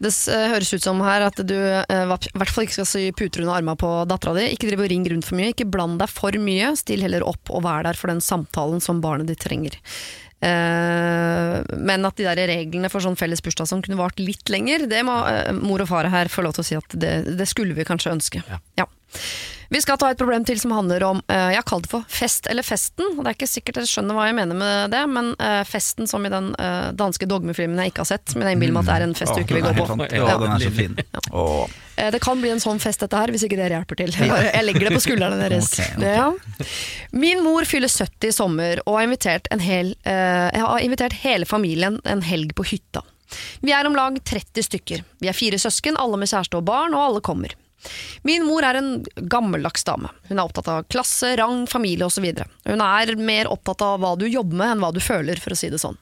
Det 0.00 0.12
eh, 0.32 0.46
høres 0.54 0.72
ut 0.72 0.84
som 0.84 1.00
her 1.04 1.26
at 1.26 1.42
du 1.44 1.56
eh, 1.56 1.84
i 1.84 2.06
hvert 2.08 2.54
fall 2.54 2.64
ikke 2.64 2.78
skal 2.78 2.88
sy 2.88 3.02
puter 3.12 3.42
under 3.42 3.58
armene 3.58 3.76
på 3.80 3.90
dattera 4.08 4.38
di. 4.38 4.46
Ikke 4.54 4.70
drive 4.70 4.86
og 4.86 4.92
ring 4.92 5.04
rundt 5.12 5.28
for 5.28 5.36
mye, 5.36 5.52
ikke 5.52 5.68
bland 5.68 6.00
deg 6.00 6.12
for 6.12 6.40
mye. 6.40 6.72
Still 6.80 7.04
heller 7.04 7.26
opp 7.28 7.52
og 7.52 7.66
vær 7.66 7.84
der 7.84 7.98
for 8.00 8.12
den 8.12 8.22
samtalen 8.24 8.80
som 8.84 9.02
barnet 9.04 9.28
ditt 9.28 9.42
trenger. 9.44 9.76
Eh, 10.40 11.56
men 11.76 12.08
at 12.08 12.16
de 12.16 12.24
der 12.24 12.48
reglene 12.48 12.88
for 12.88 13.04
sånn 13.04 13.18
felles 13.20 13.44
bursdag 13.44 13.68
som 13.68 13.82
kunne 13.84 14.00
vart 14.00 14.20
litt 14.22 14.48
lenger, 14.48 14.86
det 14.88 15.02
må 15.04 15.18
eh, 15.28 15.52
mor 15.52 15.84
og 15.84 15.90
far 15.90 16.08
her 16.08 16.32
få 16.32 16.46
lov 16.46 16.56
til 16.56 16.64
å 16.64 16.68
si 16.70 16.78
at 16.80 16.96
det, 16.96 17.14
det 17.36 17.48
skulle 17.50 17.76
vi 17.76 17.84
kanskje 17.88 18.14
ønske. 18.16 18.44
Ja. 18.48 18.88
Vi 19.70 19.78
skal 19.82 19.98
ta 20.02 20.08
et 20.10 20.18
problem 20.18 20.42
til 20.46 20.58
som 20.58 20.72
handler 20.74 21.04
om 21.06 21.20
eh, 21.30 21.50
Jeg 21.54 21.60
har 21.60 21.66
kalt 21.68 21.84
det 21.86 21.92
for 21.92 22.06
fest 22.10 22.48
eller 22.50 22.66
festen. 22.66 23.12
og 23.14 23.20
Det 23.22 23.30
er 23.30 23.36
ikke 23.36 23.46
sikkert 23.50 23.76
dere 23.78 23.90
skjønner 23.90 24.16
hva 24.18 24.24
jeg 24.26 24.34
mener 24.40 24.58
med 24.58 24.90
det, 24.90 25.02
men 25.14 25.28
eh, 25.38 25.60
festen 25.68 26.10
som 26.10 26.26
i 26.26 26.32
den 26.32 26.48
eh, 26.58 26.88
danske 26.98 27.28
dogmefilmen 27.30 27.78
jeg 27.84 27.92
ikke 27.92 28.02
har 28.02 28.10
sett, 28.10 28.34
men 28.34 28.48
jeg 28.48 28.58
innbiller 28.58 28.74
meg 28.74 28.82
at 28.82 28.90
det 28.90 28.96
er 28.96 29.06
en 29.06 29.14
festuke 29.20 29.54
vi 29.54 29.60
Åh, 29.62 29.68
ikke 29.68 29.68
vil 29.68 29.68
den 29.68 29.78
gå 29.78 29.86
er 29.86 30.10
på. 30.10 30.18
Ja. 30.18 30.34
Den 30.42 30.56
er 30.56 30.64
så 30.64 30.72
fin. 30.74 30.98
Det 32.00 32.22
kan 32.24 32.42
bli 32.42 32.50
en 32.50 32.62
sånn 32.64 32.82
fest 32.82 33.04
dette 33.04 33.22
her, 33.22 33.30
hvis 33.30 33.44
ikke 33.46 33.60
dere 33.60 33.76
hjelper 33.76 34.00
til. 34.00 34.12
Jeg, 34.16 34.64
legger 34.64 34.88
det 34.88 34.94
på 34.96 35.04
skuldrene 35.04 35.38
deres. 35.44 35.70
Ja. 36.00 36.26
Min 37.12 37.44
mor 37.44 37.68
fyller 37.68 37.92
70 37.92 38.30
i 38.30 38.34
sommer, 38.34 38.82
og 38.86 38.98
har 38.98 39.06
invitert, 39.06 39.50
en 39.54 39.62
hel, 39.62 39.94
har 40.06 40.80
invitert 40.82 41.18
hele 41.22 41.46
familien 41.46 42.00
en 42.08 42.24
helg 42.24 42.56
på 42.58 42.66
hytta. 42.72 43.04
Vi 43.60 43.76
er 43.76 43.86
om 43.86 43.94
lag 43.94 44.16
30 44.24 44.66
stykker. 44.66 45.04
Vi 45.20 45.28
er 45.30 45.36
fire 45.36 45.60
søsken, 45.60 46.00
alle 46.00 46.18
med 46.18 46.32
kjæreste 46.32 46.58
og 46.58 46.66
barn, 46.72 46.96
og 46.96 47.10
alle 47.10 47.22
kommer. 47.22 47.52
Min 48.26 48.44
mor 48.44 48.64
er 48.66 48.78
en 48.80 48.90
gammeldags 49.16 49.84
dame. 49.88 50.10
Hun 50.28 50.38
er 50.38 50.44
opptatt 50.44 50.68
av 50.68 50.84
klasse, 50.92 51.32
rang, 51.40 51.66
familie 51.70 52.06
osv. 52.06 52.26
Hun 52.68 52.84
er 52.84 53.14
mer 53.16 53.48
opptatt 53.50 53.82
av 53.86 54.00
hva 54.02 54.14
du 54.20 54.26
jobber 54.28 54.60
med 54.60 54.74
enn 54.74 54.84
hva 54.84 54.92
du 54.94 55.00
føler, 55.00 55.40
for 55.40 55.54
å 55.54 55.58
si 55.58 55.70
det 55.72 55.80
sånn. 55.82 55.98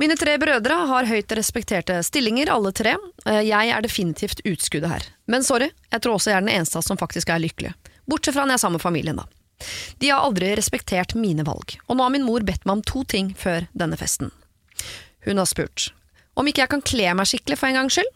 Mine 0.00 0.16
tre 0.18 0.34
brødre 0.42 0.74
har 0.90 1.06
høyt 1.06 1.30
respekterte 1.38 2.00
stillinger, 2.02 2.50
alle 2.50 2.72
tre. 2.74 2.96
Eh, 3.26 3.42
Jeg 3.46 3.70
er 3.70 3.82
definitivt 3.84 4.40
utskuddet 4.44 4.90
her. 4.90 5.04
Men 5.30 5.44
sorry, 5.46 5.70
jeg 5.92 6.02
tror 6.02 6.16
også 6.16 6.32
jeg 6.32 6.40
er 6.40 6.46
den 6.48 6.54
eneste 6.56 6.82
som 6.82 6.98
faktisk 6.98 7.30
er 7.30 7.42
lykkelig. 7.44 7.74
Bortsett 8.10 8.34
fra 8.34 8.42
når 8.44 8.56
jeg 8.56 8.60
er 8.60 8.64
sammen 8.64 8.80
med 8.80 8.86
familien, 8.88 9.20
da. 9.22 9.28
De 10.02 10.10
har 10.10 10.24
aldri 10.26 10.50
respektert 10.58 11.14
mine 11.14 11.44
valg, 11.46 11.76
og 11.86 11.96
nå 11.96 12.02
har 12.02 12.10
min 12.12 12.26
mor 12.26 12.42
bedt 12.42 12.66
meg 12.66 12.80
om 12.80 12.82
to 12.82 13.04
ting 13.06 13.30
før 13.38 13.68
denne 13.72 13.96
festen. 13.96 14.32
Hun 15.24 15.38
har 15.38 15.46
spurt 15.48 15.92
om 16.34 16.48
ikke 16.50 16.64
jeg 16.64 16.70
kan 16.72 16.82
kle 16.82 17.12
meg 17.14 17.28
skikkelig 17.30 17.56
for 17.60 17.70
en 17.70 17.76
gangs 17.78 17.94
skyld, 17.94 18.10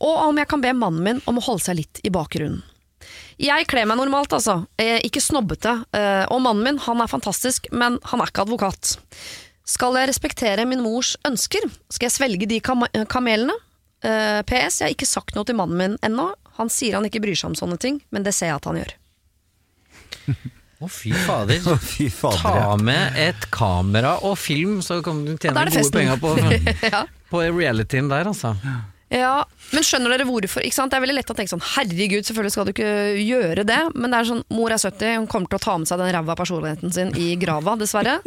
og 0.00 0.24
om 0.28 0.40
jeg 0.40 0.48
kan 0.50 0.62
be 0.64 0.72
mannen 0.76 1.04
min 1.04 1.22
om 1.30 1.38
å 1.40 1.44
holde 1.44 1.64
seg 1.66 1.78
litt 1.80 2.00
i 2.06 2.12
bakgrunnen. 2.14 2.62
Jeg 3.38 3.68
kler 3.70 3.86
meg 3.86 4.00
normalt, 4.00 4.32
altså. 4.34 4.64
Eh, 4.80 4.98
Ikke 5.06 5.22
snobbete. 5.22 5.76
Eh, 5.94 6.24
Og 6.34 6.40
mannen 6.42 6.64
min 6.64 6.80
han 6.82 7.00
er 7.00 7.10
fantastisk, 7.10 7.68
men 7.70 8.00
han 8.10 8.20
er 8.20 8.32
ikke 8.32 8.42
advokat. 8.48 8.96
Skal 9.68 9.94
jeg 10.00 10.08
respektere 10.10 10.64
min 10.66 10.82
mors 10.82 11.14
ønsker? 11.28 11.68
Skal 11.92 12.08
jeg 12.08 12.16
svelge 12.16 12.48
de 12.50 12.58
kam 12.64 12.82
kamelene? 13.06 13.54
Uh, 13.98 14.40
PS, 14.46 14.78
jeg 14.78 14.86
har 14.86 14.92
ikke 14.94 15.08
sagt 15.10 15.34
noe 15.34 15.44
til 15.44 15.56
mannen 15.58 15.76
min 15.76 15.96
ennå. 16.06 16.28
Han 16.60 16.70
sier 16.70 16.94
han 16.94 17.06
ikke 17.08 17.20
bryr 17.20 17.34
seg 17.36 17.50
om 17.50 17.56
sånne 17.58 17.78
ting, 17.82 17.98
men 18.14 18.22
det 18.22 18.30
ser 18.36 18.52
jeg 18.52 18.60
at 18.60 18.68
han 18.70 18.78
gjør. 18.78 18.92
Å, 20.78 20.86
fy 20.86 21.10
fader. 21.10 21.58
Fy 21.90 22.06
fader. 22.14 22.38
Ta 22.38 22.52
ja. 22.60 22.76
med 22.78 23.18
et 23.18 23.48
kamera 23.50 24.14
og 24.22 24.36
film, 24.38 24.78
så 24.86 25.00
kan 25.02 25.24
du 25.26 25.34
tjene 25.34 25.64
gode 25.66 25.90
penger 25.96 26.20
på, 26.22 26.34
ja. 26.94 27.02
på 27.32 27.42
realityen 27.58 28.10
der, 28.12 28.30
altså. 28.30 28.54
Ja, 29.08 29.46
men 29.72 29.84
skjønner 29.86 30.12
dere 30.12 30.26
hvorfor? 30.28 30.60
Ikke 30.64 30.76
sant? 30.76 30.92
Det 30.92 30.98
er 30.98 31.04
veldig 31.04 31.16
lett 31.16 31.30
å 31.32 31.36
tenke 31.36 31.52
sånn 31.52 31.64
Herregud, 31.64 32.26
selvfølgelig 32.28 32.52
skal 32.52 32.68
du 32.68 32.72
ikke 32.74 32.90
gjøre 33.24 33.64
det. 33.68 33.78
Men 33.96 34.12
det 34.12 34.18
er 34.20 34.28
sånn, 34.28 34.42
mor 34.52 34.74
er 34.74 34.82
70, 34.82 35.14
hun 35.22 35.28
kommer 35.32 35.48
til 35.48 35.60
å 35.60 35.64
ta 35.64 35.76
med 35.80 35.88
seg 35.90 36.02
den 36.02 36.12
ræva 36.16 36.36
personligheten 36.36 36.92
sin 36.92 37.14
i 37.16 37.30
grava, 37.40 37.76
dessverre. 37.80 38.18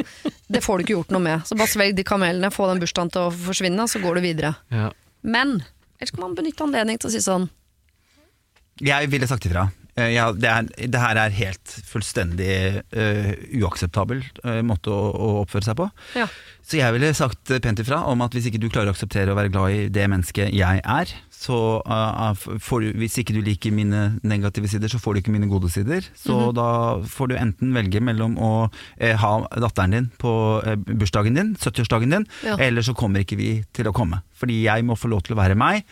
Det 0.51 0.63
får 0.65 0.81
du 0.81 0.85
ikke 0.85 0.97
gjort 0.97 1.13
noe 1.13 1.25
med. 1.27 1.45
Så 1.45 1.57
bare 1.59 1.69
svelg 1.69 1.97
de 1.97 2.05
kamelene, 2.07 2.49
få 2.53 2.69
den 2.71 2.81
bursdagen 2.81 3.13
til 3.13 3.27
å 3.27 3.33
forsvinne, 3.45 3.85
så 3.89 4.01
går 4.01 4.17
du 4.17 4.25
videre. 4.25 4.55
Ja. 4.73 4.89
Men 5.21 5.59
ellers 5.99 6.15
kan 6.15 6.25
man 6.25 6.37
benytte 6.37 6.65
anledning 6.65 6.97
til 7.01 7.11
å 7.11 7.13
si 7.13 7.21
sånn 7.21 7.49
Jeg 8.81 9.11
ville 9.11 9.27
sagt 9.29 9.45
ifra. 9.45 9.67
Eh, 9.95 10.13
Ja, 10.15 10.29
det, 10.31 10.47
er, 10.47 10.69
det 10.87 10.99
her 11.01 11.17
er 11.19 11.33
helt 11.35 11.73
fullstendig 11.85 12.53
uh, 12.95 13.31
uakseptabel 13.61 14.21
uh, 14.45 14.61
måte 14.65 14.87
å, 14.93 15.01
å 15.11 15.27
oppføre 15.43 15.67
seg 15.67 15.75
på. 15.81 15.89
Ja. 16.15 16.27
Så 16.63 16.77
jeg 16.79 16.93
ville 16.95 17.09
sagt 17.17 17.51
pent 17.61 17.81
ifra 17.83 17.97
om 18.07 18.21
at 18.23 18.31
hvis 18.31 18.45
ikke 18.47 18.61
du 18.61 18.69
klarer 18.71 18.91
å 18.91 18.95
akseptere 18.95 19.33
å 19.33 19.35
være 19.35 19.51
glad 19.51 19.73
i 19.75 19.81
det 19.91 20.05
mennesket 20.07 20.53
jeg 20.55 20.79
er, 20.79 21.11
så 21.35 21.57
uh, 21.83 22.31
får 22.37 22.85
du, 22.85 22.87
hvis 23.01 23.17
ikke 23.19 23.35
du 23.35 23.41
liker 23.43 23.73
mine 23.75 24.03
negative 24.23 24.69
sider, 24.71 24.87
så 24.93 24.99
får 25.01 25.17
du 25.17 25.21
ikke 25.23 25.33
mine 25.35 25.49
gode 25.51 25.71
sider. 25.73 26.07
Så 26.15 26.37
Mhm. 26.39 26.53
da 26.55 26.67
får 27.11 27.27
du 27.27 27.35
enten 27.41 27.73
velge 27.75 27.99
mellom 28.01 28.37
å 28.39 28.51
ha 29.01 29.31
datteren 29.59 29.91
din 29.97 30.07
på 30.21 30.31
bursdagen 30.87 31.35
din, 31.35 31.51
70-årsdagen 31.59 32.13
din, 32.15 32.27
Ja. 32.45 32.55
eller 32.61 32.81
så 32.85 32.95
kommer 32.95 33.25
ikke 33.25 33.37
vi 33.41 33.49
til 33.73 33.89
å 33.89 33.93
komme. 33.93 34.21
Fordi 34.39 34.61
jeg 34.63 34.85
må 34.87 34.95
få 34.95 35.09
lov 35.11 35.23
til 35.27 35.35
å 35.35 35.41
være 35.41 35.57
meg, 35.59 35.83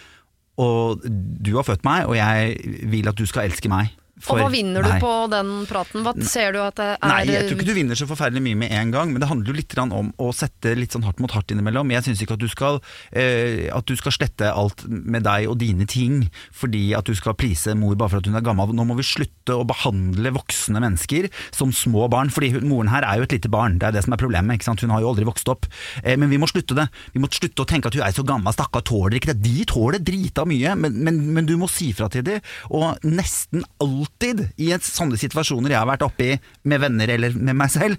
og 0.60 1.06
du 1.06 1.54
har 1.56 1.64
født 1.68 1.86
meg, 1.88 2.06
og 2.10 2.18
jeg 2.18 2.58
vil 2.92 3.08
at 3.08 3.18
du 3.20 3.26
skal 3.30 3.48
elske 3.48 3.72
meg. 3.72 3.94
Og 4.28 4.40
hva 4.40 4.50
vinner 4.52 4.84
du 4.84 4.92
på 5.02 5.14
den 5.32 5.52
praten? 5.70 6.04
Hva 6.04 6.14
ser 6.28 6.54
du 6.56 6.60
at 6.64 6.76
det 6.80 6.88
er 6.98 7.12
Nei, 7.12 7.22
jeg 7.30 7.48
tror 7.48 7.60
ikke 7.60 7.70
du 7.70 7.78
vinner 7.78 8.00
så 8.00 8.08
forferdelig 8.10 8.44
mye 8.44 8.60
med 8.60 8.74
en 8.76 8.92
gang, 8.94 9.14
men 9.14 9.24
det 9.24 9.30
handler 9.30 9.54
jo 9.54 9.58
litt 9.60 9.78
om 9.80 10.10
å 10.20 10.32
sette 10.36 10.74
litt 10.76 10.96
sånn 10.96 11.06
hardt 11.08 11.22
mot 11.24 11.32
hardt 11.32 11.54
innimellom. 11.54 11.94
Jeg 11.94 12.06
syns 12.06 12.24
ikke 12.24 12.36
at 12.36 12.44
du, 12.44 12.50
skal, 12.52 12.82
eh, 13.16 13.70
at 13.72 13.88
du 13.88 13.96
skal 13.96 14.16
slette 14.16 14.50
alt 14.52 14.84
med 14.90 15.24
deg 15.24 15.48
og 15.48 15.56
dine 15.62 15.88
ting 15.90 16.26
fordi 16.56 16.90
at 16.98 17.08
du 17.08 17.16
skal 17.16 17.38
prise 17.40 17.72
mor 17.80 17.96
bare 18.00 18.12
for 18.12 18.20
at 18.20 18.28
hun 18.28 18.36
er 18.36 18.44
gammel. 18.44 18.74
Nå 18.76 18.86
må 18.90 18.98
vi 19.00 19.08
slutte 19.08 19.56
å 19.56 19.68
behandle 19.68 20.34
voksne 20.36 20.82
mennesker 20.84 21.30
som 21.56 21.72
små 21.76 22.10
barn, 22.12 22.34
fordi 22.34 22.52
hun, 22.58 22.68
moren 22.70 22.92
her 22.92 23.08
er 23.08 23.22
jo 23.22 23.30
et 23.30 23.38
lite 23.38 23.52
barn. 23.54 23.80
Det 23.80 23.90
er 23.90 23.98
det 23.98 24.04
som 24.06 24.16
er 24.16 24.22
problemet. 24.22 24.60
ikke 24.60 24.70
sant? 24.70 24.84
Hun 24.84 24.94
har 24.94 25.06
jo 25.06 25.14
aldri 25.14 25.28
vokst 25.30 25.50
opp. 25.52 25.70
Eh, 26.04 26.18
men 26.20 26.32
vi 26.34 26.42
må 26.42 26.50
slutte 26.52 26.78
det. 26.78 26.90
Vi 27.16 27.24
må 27.24 27.32
slutte 27.32 27.64
å 27.64 27.70
tenke 27.70 27.92
at 27.92 27.96
hun 27.96 28.06
er 28.06 28.16
så 28.16 28.26
gammel, 28.28 28.56
stakkar, 28.56 28.84
tåler 28.90 29.20
ikke 29.20 29.32
det. 29.34 29.40
De 29.48 29.66
tåler 29.70 30.04
drita 30.04 30.46
mye, 30.50 30.76
men, 30.80 31.00
men, 31.08 31.24
men 31.38 31.48
du 31.48 31.56
må 31.62 31.70
si 31.72 31.94
fra 31.96 32.10
til 32.12 32.26
dem. 32.28 32.44
Og 32.76 33.00
nesten 33.08 33.64
alltid 34.10 34.50
i 34.58 34.74
sånne 34.84 35.18
situasjoner 35.20 35.72
jeg 35.72 35.80
har 35.80 35.88
vært 35.90 36.04
oppi 36.08 36.34
med 36.64 36.82
venner 36.82 37.10
eller 37.10 37.36
med 37.38 37.56
meg 37.56 37.72
selv, 37.72 37.98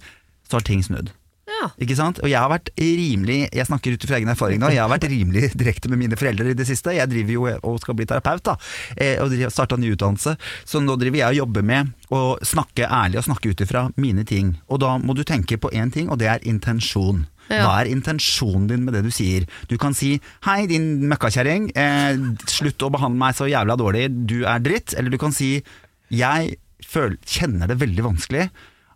så 0.48 0.58
har 0.58 0.66
ting 0.66 0.82
snudd. 0.82 1.12
Ja. 1.50 1.68
Ikke 1.82 1.96
sant? 1.98 2.20
Og 2.22 2.30
jeg 2.30 2.38
har 2.38 2.48
vært 2.48 2.70
rimelig 2.78 3.48
Jeg 3.52 3.66
snakker 3.66 3.92
ut 3.92 4.04
fra 4.06 4.16
egen 4.20 4.30
erfaring 4.30 4.60
nå. 4.62 4.68
Jeg 4.70 4.80
har 4.80 4.88
vært 4.88 5.08
rimelig 5.10 5.50
direkte 5.60 5.90
med 5.90 5.98
mine 6.00 6.16
foreldre 6.16 6.52
i 6.52 6.56
det 6.56 6.66
siste. 6.68 6.94
Jeg 6.94 7.10
driver 7.10 7.34
jo 7.34 7.48
og 7.66 7.80
skal 7.82 7.96
bli 7.98 8.06
terapeut, 8.08 8.44
da. 8.46 8.54
eh, 8.96 9.18
Og 9.20 9.34
starta 9.52 9.76
ny 9.76 9.90
utdannelse. 9.96 10.36
Så 10.64 10.80
nå 10.80 10.96
driver 11.00 11.20
jeg 11.20 11.34
og 11.34 11.40
jobber 11.42 11.66
med 11.66 11.90
å 12.14 12.22
snakke 12.46 12.86
ærlig 12.86 13.20
og 13.20 13.26
snakke 13.26 13.50
ut 13.52 13.64
ifra 13.66 13.88
mine 14.00 14.24
ting. 14.24 14.54
Og 14.70 14.80
da 14.84 14.94
må 15.02 15.16
du 15.18 15.24
tenke 15.26 15.58
på 15.60 15.72
én 15.74 15.92
ting, 15.92 16.08
og 16.08 16.22
det 16.22 16.30
er 16.30 16.46
intensjon. 16.48 17.26
Ja. 17.50 17.64
Hva 17.66 17.74
er 17.82 17.90
intensjonen 17.90 18.68
din 18.70 18.86
med 18.86 18.94
det 18.94 19.02
du 19.04 19.10
sier? 19.10 19.44
Du 19.68 19.76
kan 19.76 19.92
si 19.92 20.20
'hei, 20.46 20.68
din 20.70 21.02
møkkakjerring, 21.10 21.72
eh, 21.74 22.16
slutt 22.46 22.78
å 22.78 22.94
behandle 22.94 23.18
meg 23.18 23.34
så 23.34 23.50
jævla 23.50 23.76
dårlig, 23.76 24.06
du 24.26 24.44
er 24.46 24.60
dritt'. 24.62 24.94
Eller 24.96 25.10
du 25.10 25.18
kan 25.18 25.32
si 25.32 25.62
'jeg 26.10 26.56
føl 26.86 27.16
kjenner 27.24 27.70
det 27.70 27.80
veldig 27.80 28.04
vanskelig' 28.04 28.50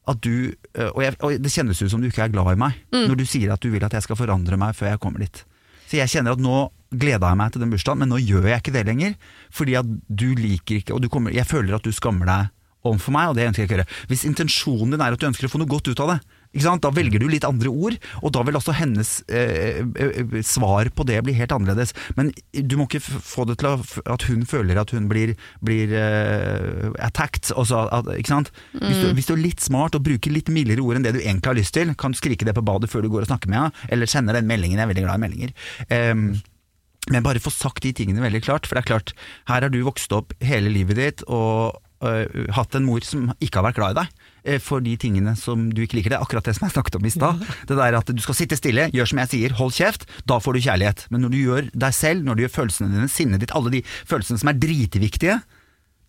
at 0.04 0.20
du 0.20 0.52
øh, 0.52 0.90
og, 0.92 1.02
jeg, 1.02 1.16
og 1.20 1.32
det 1.40 1.52
kjennes 1.52 1.80
ut 1.80 1.90
som 1.90 2.00
du 2.02 2.10
ikke 2.10 2.26
er 2.26 2.32
glad 2.32 2.52
i 2.52 2.60
meg, 2.60 2.76
når 2.92 3.16
du 3.16 3.24
sier 3.24 3.52
at 3.54 3.62
du 3.62 3.70
vil 3.72 3.84
at 3.84 3.92
jeg 3.92 4.04
skal 4.04 4.16
forandre 4.16 4.58
meg 4.60 4.76
før 4.76 4.92
jeg 4.92 5.00
kommer 5.00 5.24
dit. 5.24 5.44
Så 5.88 5.96
jeg 5.96 6.12
kjenner 6.12 6.36
at 6.36 6.42
nå 6.42 6.68
gleda 6.94 7.30
jeg 7.30 7.40
meg 7.40 7.52
til 7.52 7.64
den 7.64 7.72
bursdagen, 7.72 8.02
men 8.02 8.12
nå 8.12 8.20
gjør 8.22 8.50
jeg 8.50 8.62
ikke 8.62 8.74
det 8.74 8.84
lenger. 8.88 9.14
Fordi 9.54 9.76
at 9.80 9.88
du 10.08 10.28
liker 10.38 10.80
ikke, 10.80 10.94
og 10.94 11.02
du 11.02 11.08
kommer, 11.12 11.34
jeg 11.34 11.48
føler 11.48 11.76
at 11.76 11.86
du 11.86 11.92
skammer 11.94 12.28
deg 12.28 12.52
overfor 12.84 13.16
meg, 13.16 13.30
og 13.30 13.38
det 13.38 13.48
ønsker 13.48 13.64
jeg 13.64 13.68
ikke 13.68 13.76
å 13.76 13.80
gjøre. 13.80 14.00
Hvis 14.10 14.24
intensjonen 14.28 14.94
din 14.94 15.04
er 15.04 15.16
at 15.16 15.20
du 15.20 15.28
ønsker 15.28 15.48
å 15.48 15.52
få 15.52 15.60
noe 15.62 15.70
godt 15.70 15.88
ut 15.88 16.02
av 16.04 16.14
det? 16.14 16.18
Da 16.54 16.90
velger 16.94 17.22
du 17.22 17.28
litt 17.28 17.46
andre 17.46 17.70
ord, 17.70 17.98
og 18.22 18.32
da 18.34 18.44
vil 18.46 18.58
også 18.58 18.76
hennes 18.78 19.10
eh, 19.28 19.82
eh, 19.82 20.38
svar 20.46 20.90
på 20.94 21.06
det 21.08 21.20
bli 21.26 21.34
helt 21.36 21.52
annerledes. 21.52 21.94
Men 22.16 22.32
du 22.52 22.76
må 22.78 22.86
ikke 22.88 23.02
få 23.02 23.46
det 23.48 23.58
til 23.62 23.70
at 23.74 24.26
hun 24.28 24.46
føler 24.46 24.78
at 24.80 24.94
hun 24.94 25.08
blir, 25.10 25.34
blir 25.64 25.92
eh, 25.98 26.90
attacked. 27.02 27.52
Også, 27.54 27.86
at, 27.90 28.08
ikke 28.18 28.34
sant? 28.34 28.52
Hvis, 28.72 29.02
du, 29.02 29.12
hvis 29.16 29.28
du 29.28 29.34
er 29.36 29.44
litt 29.44 29.64
smart 29.64 29.98
og 29.98 30.06
bruker 30.06 30.34
litt 30.34 30.52
mildere 30.52 30.84
ord 30.84 30.98
enn 30.98 31.06
det 31.06 31.16
du 31.16 31.22
egentlig 31.22 31.50
har 31.50 31.60
lyst 31.60 31.76
til, 31.76 31.94
kan 31.98 32.14
du 32.14 32.20
skrike 32.20 32.46
det 32.46 32.56
på 32.56 32.64
badet 32.64 32.90
før 32.92 33.04
du 33.04 33.12
går 33.12 33.26
og 33.26 33.32
snakker 33.32 33.50
med 33.50 33.62
henne, 33.64 33.86
eller 33.94 34.10
sender 34.10 34.38
den 34.38 34.50
meldingen. 34.50 34.80
Jeg 34.80 34.86
er 34.86 34.92
veldig 34.94 35.06
glad 35.06 35.20
i 35.20 35.24
meldinger. 35.24 35.56
Um, 35.90 36.26
men 37.12 37.24
bare 37.24 37.42
få 37.42 37.52
sagt 37.52 37.84
de 37.84 37.92
tingene 37.96 38.22
veldig 38.24 38.40
klart, 38.46 38.68
for 38.68 38.76
det 38.76 38.84
er 38.84 38.92
klart, 38.94 39.12
her 39.50 39.66
har 39.66 39.72
du 39.72 39.82
vokst 39.84 40.12
opp 40.16 40.32
hele 40.44 40.72
livet 40.72 40.96
ditt 40.96 41.24
og 41.28 41.76
øh, 42.04 42.46
hatt 42.56 42.76
en 42.78 42.86
mor 42.86 43.04
som 43.04 43.28
ikke 43.44 43.60
har 43.60 43.66
vært 43.68 43.80
glad 43.80 43.92
i 43.92 43.98
deg. 43.98 44.23
Eh, 44.44 44.60
For 44.62 44.84
de 44.84 44.94
tingene 45.00 45.34
som 45.40 45.66
du 45.74 45.82
ikke 45.84 45.98
liker. 45.98 46.14
Det 46.14 46.18
er 46.20 46.26
akkurat 46.26 46.46
det 46.46 46.56
som 46.58 46.68
jeg 46.68 46.76
snakket 46.76 47.00
om 47.00 47.08
i 47.08 47.14
stad. 47.14 47.44
Det 47.68 47.78
der 47.80 47.98
at 47.98 48.14
du 48.14 48.22
skal 48.22 48.38
sitte 48.38 48.58
stille, 48.60 48.88
gjør 48.94 49.10
som 49.10 49.20
jeg 49.24 49.32
sier, 49.32 49.58
hold 49.58 49.74
kjeft. 49.76 50.08
Da 50.28 50.38
får 50.42 50.56
du 50.56 50.64
kjærlighet. 50.68 51.06
Men 51.14 51.24
når 51.24 51.34
du 51.34 51.38
gjør 51.40 51.68
deg 51.72 51.96
selv, 51.96 52.24
når 52.26 52.36
du 52.36 52.44
gjør 52.44 52.56
følelsene 52.60 52.92
dine, 52.94 53.10
sinnet 53.12 53.44
ditt, 53.44 53.54
alle 53.56 53.72
de 53.74 53.84
følelsene 53.84 54.42
som 54.42 54.52
er 54.52 54.60
dritviktige, 54.60 55.38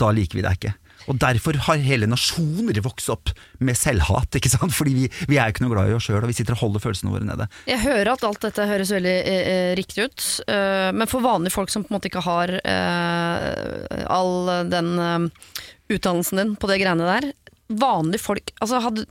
da 0.02 0.12
liker 0.12 0.40
vi 0.40 0.44
deg 0.46 0.60
ikke. 0.60 0.76
Og 1.12 1.20
Derfor 1.22 1.58
har 1.68 1.84
hele 1.86 2.08
nasjoner 2.10 2.80
vokst 2.84 3.12
opp 3.14 3.32
med 3.64 3.78
selvhat. 3.78 4.38
ikke 4.40 4.52
sant? 4.52 4.74
Fordi 4.74 4.96
vi, 4.96 5.06
vi 5.30 5.38
er 5.38 5.50
jo 5.50 5.56
ikke 5.56 5.66
noe 5.66 5.76
glad 5.76 5.92
i 5.92 5.98
oss 5.98 6.08
sjøl, 6.08 6.24
og 6.24 6.32
vi 6.32 6.38
sitter 6.38 6.58
og 6.58 6.64
holder 6.64 6.84
følelsene 6.84 7.14
våre 7.14 7.28
nede. 7.28 7.48
Jeg 7.70 7.84
hører 7.84 8.14
at 8.16 8.26
alt 8.26 8.42
dette 8.48 8.68
høres 8.70 8.94
veldig 8.96 9.16
eh, 9.22 9.50
eh, 9.54 9.72
riktig 9.78 10.08
ut, 10.08 10.28
uh, 10.50 10.90
men 10.96 11.10
for 11.12 11.26
vanlige 11.26 11.56
folk 11.56 11.74
som 11.74 11.86
på 11.86 11.92
en 11.92 11.98
måte 11.98 12.10
ikke 12.10 12.26
har 12.26 12.56
uh, 12.58 14.06
all 14.12 14.70
den 14.72 14.94
uh, 14.98 15.58
utdannelsen 15.94 16.42
din 16.42 16.56
på 16.60 16.72
det 16.72 16.82
greiene 16.82 17.06
der 17.06 17.32
Vanlige 17.70 18.22
folk 18.22 18.52
altså 18.62 18.80
hadde, 18.84 19.06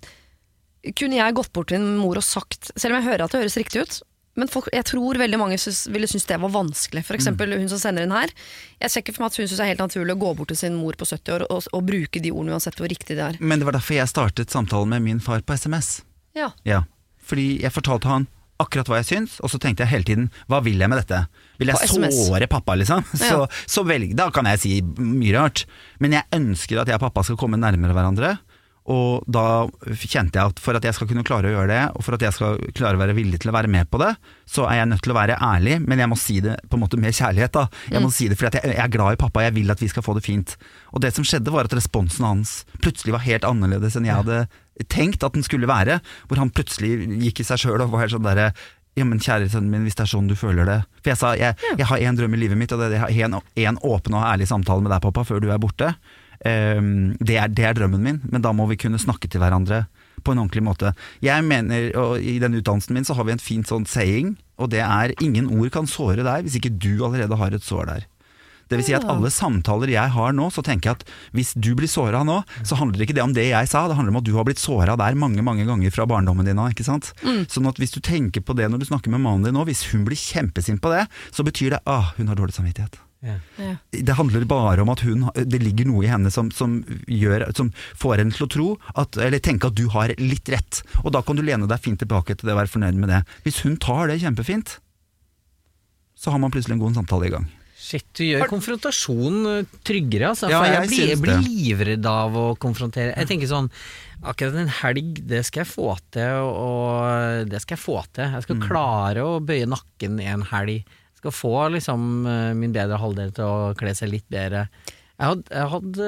Kunne 0.95 1.17
jeg 1.19 1.35
gått 1.35 1.53
bort 1.57 1.73
til 1.73 1.81
min 1.83 1.97
mor 1.99 2.21
og 2.21 2.23
sagt 2.27 2.71
Selv 2.77 2.95
om 2.95 3.01
jeg 3.01 3.09
hører 3.09 3.25
at 3.25 3.33
det 3.35 3.41
høres 3.43 3.57
riktig 3.59 3.83
ut, 3.83 3.97
men 4.37 4.51
folk, 4.51 4.67
jeg 4.75 4.83
tror 4.89 5.15
veldig 5.19 5.39
mange 5.39 5.57
synes, 5.63 5.85
ville 5.95 6.09
synes 6.11 6.25
det 6.27 6.41
var 6.43 6.51
vanskelig. 6.51 7.05
For 7.07 7.15
eksempel 7.15 7.53
hun 7.55 7.69
som 7.71 7.79
sender 7.79 8.03
inn 8.03 8.11
her. 8.15 8.33
Jeg 8.83 8.91
ser 8.91 9.05
ikke 9.05 9.13
for 9.15 9.23
meg 9.23 9.31
at 9.31 9.37
hun 9.39 9.47
syns 9.47 9.61
det 9.61 9.63
er 9.63 9.71
helt 9.71 9.85
naturlig 9.85 10.17
å 10.17 10.19
gå 10.25 10.33
bort 10.41 10.51
til 10.51 10.59
sin 10.59 10.75
mor 10.75 10.99
på 10.99 11.07
70 11.07 11.35
år 11.37 11.45
og, 11.47 11.69
og 11.71 11.85
bruke 11.87 12.19
de 12.23 12.33
ordene 12.35 12.57
uansett 12.57 12.75
hvor 12.83 12.91
riktig 12.91 13.15
det 13.15 13.23
er. 13.29 13.39
Men 13.39 13.63
det 13.63 13.69
var 13.69 13.77
derfor 13.79 13.95
jeg 13.95 14.11
startet 14.11 14.51
samtalen 14.51 14.91
med 14.91 15.05
min 15.07 15.23
far 15.23 15.45
på 15.47 15.55
SMS. 15.55 16.01
Ja. 16.35 16.51
Ja, 16.67 16.81
fordi 17.23 17.61
jeg 17.63 17.71
fortalte 17.77 18.11
han 18.11 18.27
akkurat 18.63 18.91
hva 18.91 18.99
jeg 19.01 19.09
syns, 19.13 19.39
og 19.43 19.51
så 19.51 19.59
tenkte 19.63 19.83
jeg 19.87 19.91
hele 19.93 20.07
tiden 20.09 20.27
hva 20.51 20.61
vil 20.67 20.83
jeg 20.83 20.91
med 20.91 20.99
dette? 21.03 21.25
Vil 21.63 21.71
jeg 21.71 21.91
såre 22.15 22.47
pappa, 22.51 22.75
liksom? 22.79 23.07
Så, 23.15 23.31
Ja. 23.45 23.47
så 23.71 23.87
velg, 23.87 24.17
da 24.19 24.29
kan 24.35 24.47
jeg 24.51 24.63
si 24.63 24.75
mye 24.99 25.35
rart. 25.39 25.65
Men 26.03 26.19
jeg 26.19 26.27
ønsker 26.35 26.83
at 26.83 26.91
jeg 26.91 26.99
og 26.99 27.07
pappa 27.07 27.23
skal 27.27 27.39
komme 27.39 27.59
nærmere 27.61 27.95
hverandre. 27.95 28.35
Og 28.93 29.25
da 29.25 29.65
kjente 29.97 30.37
jeg 30.37 30.53
at 30.53 30.59
for 30.61 30.77
at 30.77 30.85
jeg 30.85 30.93
skal 30.97 31.09
kunne 31.09 31.25
klare 31.25 31.49
å 31.49 31.55
gjøre 31.55 31.71
det, 31.71 31.83
og 31.97 32.05
for 32.05 32.17
at 32.17 32.25
jeg 32.27 32.37
skal 32.37 32.59
klare 32.77 32.99
å 32.99 33.01
være 33.01 33.17
villig 33.17 33.41
til 33.41 33.49
å 33.49 33.55
være 33.57 33.71
med 33.73 33.89
på 33.89 34.01
det, 34.03 34.11
så 34.45 34.67
er 34.69 34.83
jeg 34.83 34.91
nødt 34.91 35.05
til 35.07 35.15
å 35.15 35.17
være 35.17 35.39
ærlig, 35.41 35.79
men 35.87 36.03
jeg 36.03 36.11
må 36.13 36.19
si 36.21 36.37
det 36.45 36.59
på 36.69 36.77
en 36.77 36.85
måte 36.85 37.01
med 37.01 37.17
kjærlighet. 37.17 37.57
da 37.57 37.65
Jeg 37.95 38.05
må 38.05 38.13
si 38.13 38.29
det 38.29 38.37
fordi 38.37 38.53
at 38.53 38.69
jeg, 38.69 38.77
er 38.85 38.93
glad 38.93 39.17
i 39.17 39.21
pappa, 39.25 39.47
jeg 39.47 39.57
vil 39.57 39.73
at 39.73 39.81
vi 39.81 39.89
skal 39.89 40.05
få 40.05 40.19
det 40.19 40.27
fint. 40.27 40.57
Og 40.93 41.01
det 41.01 41.15
som 41.17 41.25
skjedde, 41.25 41.55
var 41.55 41.65
at 41.65 41.77
responsen 41.77 42.29
hans 42.29 42.63
plutselig 42.85 43.17
var 43.17 43.25
helt 43.25 43.49
annerledes 43.49 43.97
enn 43.97 44.09
jeg 44.11 44.21
hadde 44.21 44.45
tenkt 44.93 45.25
at 45.25 45.33
den 45.33 45.47
skulle 45.47 45.71
være. 45.71 46.03
Hvor 46.29 46.43
han 46.43 46.53
plutselig 46.53 47.09
gikk 47.25 47.41
i 47.41 47.49
seg 47.49 47.65
sjøl 47.65 47.81
og 47.81 47.95
var 47.95 48.05
helt 48.05 48.19
sånn 48.19 48.27
derre 48.27 48.51
ja, 48.95 49.03
men 49.03 49.19
kjære 49.19 49.49
sønnen 49.51 49.73
min, 49.73 49.87
hvis 49.89 49.97
det 49.99 50.05
er 50.05 50.13
sånn 50.13 50.29
du 50.31 50.37
føler 50.39 50.69
det 50.69 50.77
For 51.01 51.11
jeg 51.11 51.19
sa 51.19 51.33
jeg, 51.35 51.57
jeg 51.81 51.87
har 51.91 52.03
én 52.05 52.15
drøm 52.15 52.37
i 52.37 52.45
livet 52.45 52.59
mitt, 52.61 52.71
og 52.71 52.85
det 52.85 53.01
er 53.01 53.25
en 53.25 53.81
åpen 53.83 54.15
og 54.15 54.27
ærlig 54.29 54.47
samtale 54.47 54.85
med 54.85 54.93
deg, 54.95 55.03
pappa, 55.03 55.25
før 55.27 55.43
du 55.43 55.49
er 55.51 55.59
borte. 55.59 55.95
Ehm, 56.45 57.17
det, 57.21 57.39
er, 57.41 57.53
det 57.53 57.65
er 57.65 57.77
drømmen 57.77 58.05
min, 58.05 58.23
men 58.29 58.45
da 58.45 58.53
må 58.53 58.69
vi 58.71 58.79
kunne 58.81 59.01
snakke 59.01 59.31
til 59.31 59.43
hverandre 59.43 59.85
på 60.25 60.33
en 60.33 60.41
ordentlig 60.45 60.65
måte. 60.65 60.95
Jeg 61.25 61.45
mener, 61.45 61.91
og 62.01 62.21
I 62.21 62.39
den 62.43 62.57
utdannelsen 62.61 62.97
min 62.97 63.07
så 63.07 63.17
har 63.17 63.29
vi 63.29 63.35
en 63.35 63.43
fint 63.43 63.69
sånn 63.69 63.89
saying, 63.89 64.35
og 64.61 64.71
det 64.73 64.83
er 64.85 65.15
ingen 65.25 65.51
ord 65.53 65.73
kan 65.75 65.89
såre 65.91 66.25
deg 66.25 66.47
hvis 66.47 66.59
ikke 66.61 66.77
du 66.77 67.05
allerede 67.05 67.41
har 67.41 67.57
et 67.57 67.65
sår 67.65 67.89
der. 67.91 68.11
Det 68.65 68.79
vil 68.79 68.87
si 68.87 68.95
at 68.97 69.05
alle 69.13 69.29
samtaler 69.29 69.91
jeg 69.93 70.13
har 70.15 70.33
nå, 70.33 70.47
så 70.53 70.63
tenker 70.65 70.89
jeg 70.89 70.99
at 70.99 71.11
hvis 71.37 71.53
du 71.53 71.75
blir 71.77 71.91
såra 71.91 72.23
nå, 72.25 72.39
så 72.65 72.79
handler 72.81 73.05
ikke 73.05 73.17
det 73.17 73.25
om 73.25 73.35
det 73.37 73.45
jeg 73.51 73.69
sa, 73.69 73.85
det 73.89 73.99
handler 73.99 74.15
om 74.15 74.21
at 74.23 74.29
du 74.29 74.33
har 74.39 74.47
blitt 74.49 74.63
såra 74.63 74.97
der 74.97 75.19
mange 75.21 75.45
mange 75.45 75.67
ganger 75.69 75.93
fra 75.93 76.09
barndommen 76.09 76.49
din 76.49 76.61
av. 76.61 76.73
ikke 76.73 76.87
sant? 76.87 77.13
Sånn 77.53 77.69
at 77.69 77.81
hvis 77.81 77.93
du 77.93 78.01
tenker 78.01 78.41
på 78.41 78.57
det 78.57 78.71
når 78.73 78.81
du 78.81 78.89
snakker 78.89 79.13
med 79.13 79.21
mannen 79.27 79.45
din 79.51 79.57
nå, 79.57 79.67
hvis 79.69 79.85
hun 79.93 80.07
blir 80.09 80.19
kjempesint 80.19 80.81
på 80.81 80.95
det, 80.95 81.05
så 81.29 81.45
betyr 81.45 81.77
det 81.77 81.85
ah, 81.85 82.15
hun 82.17 82.33
har 82.33 82.41
dårlig 82.41 82.57
samvittighet. 82.57 83.04
Ja. 83.25 83.39
Det 83.91 84.15
handler 84.19 84.45
bare 84.45 84.83
om 84.85 84.91
at 84.93 85.01
hun, 85.07 85.23
det 85.35 85.63
ligger 85.63 85.89
noe 85.89 86.05
i 86.05 86.11
henne 86.13 86.29
som, 86.35 86.51
som, 86.53 86.75
gjør, 87.09 87.47
som 87.57 87.71
får 87.97 88.21
henne 88.21 88.37
til 88.37 88.45
å 88.45 88.51
tro, 88.53 88.67
at, 89.01 89.17
eller 89.17 89.41
tenke 89.41 89.71
at 89.71 89.79
du 89.79 89.87
har 89.95 90.13
litt 90.21 90.49
rett. 90.53 90.83
Og 91.05 91.13
da 91.17 91.23
kan 91.25 91.37
du 91.39 91.43
lene 91.47 91.69
deg 91.71 91.81
fint 91.81 91.99
tilbake 92.03 92.37
til 92.37 92.51
det 92.51 92.53
og 92.53 92.61
være 92.61 92.73
fornøyd 92.75 93.01
med 93.01 93.09
det. 93.15 93.23
Hvis 93.47 93.63
hun 93.65 93.79
tar 93.81 94.13
det 94.13 94.21
kjempefint, 94.21 94.77
så 96.21 96.31
har 96.35 96.41
man 96.43 96.53
plutselig 96.55 96.77
en 96.77 96.83
god 96.85 96.95
samtale 97.01 97.29
i 97.29 97.33
gang. 97.35 97.47
Shit, 97.85 98.07
du 98.17 98.23
gjør 98.25 98.47
konfrontasjon 98.49 99.35
eh, 99.51 99.67
tryggere, 99.85 100.31
altså. 100.31 100.49
Ja, 100.49 100.61
jeg, 100.65 100.77
jeg 100.79 100.89
blir, 100.89 101.09
jeg 101.11 101.21
blir 101.21 101.41
livredd 101.45 102.07
av 102.09 102.37
å 102.39 102.45
konfrontere. 102.61 103.13
Jeg 103.19 103.29
tenker 103.33 103.51
sånn 103.51 103.71
Akkurat 104.25 104.55
en 104.57 104.71
helg, 104.73 105.19
det 105.29 105.43
skal 105.45 105.67
jeg 105.67 105.69
få 105.69 105.91
til, 106.15 106.47
og 106.49 107.51
det 107.51 107.59
skal 107.61 107.75
jeg 107.77 107.83
få 107.83 107.97
til. 108.09 108.25
Jeg 108.25 108.39
Mm. 108.39 108.45
skal 108.47 108.63
klare 108.63 109.21
å 109.27 109.35
bøye 109.45 109.67
nakken 109.69 110.17
en 110.25 110.47
helg. 110.49 110.87
Skal 111.25 111.33
få 111.33 111.55
liksom 111.73 112.27
eh, 112.29 112.51
min 112.59 112.75
bedre 112.75 113.01
halvdel 113.01 113.33
til 113.33 113.49
å 113.49 113.73
kle 113.79 113.95
seg 113.97 114.13
litt 114.13 114.27
bedre. 114.29 114.67
Jeg 115.15 115.31
hadde, 115.31 115.45
jeg 115.55 115.71
hadde 115.71 116.07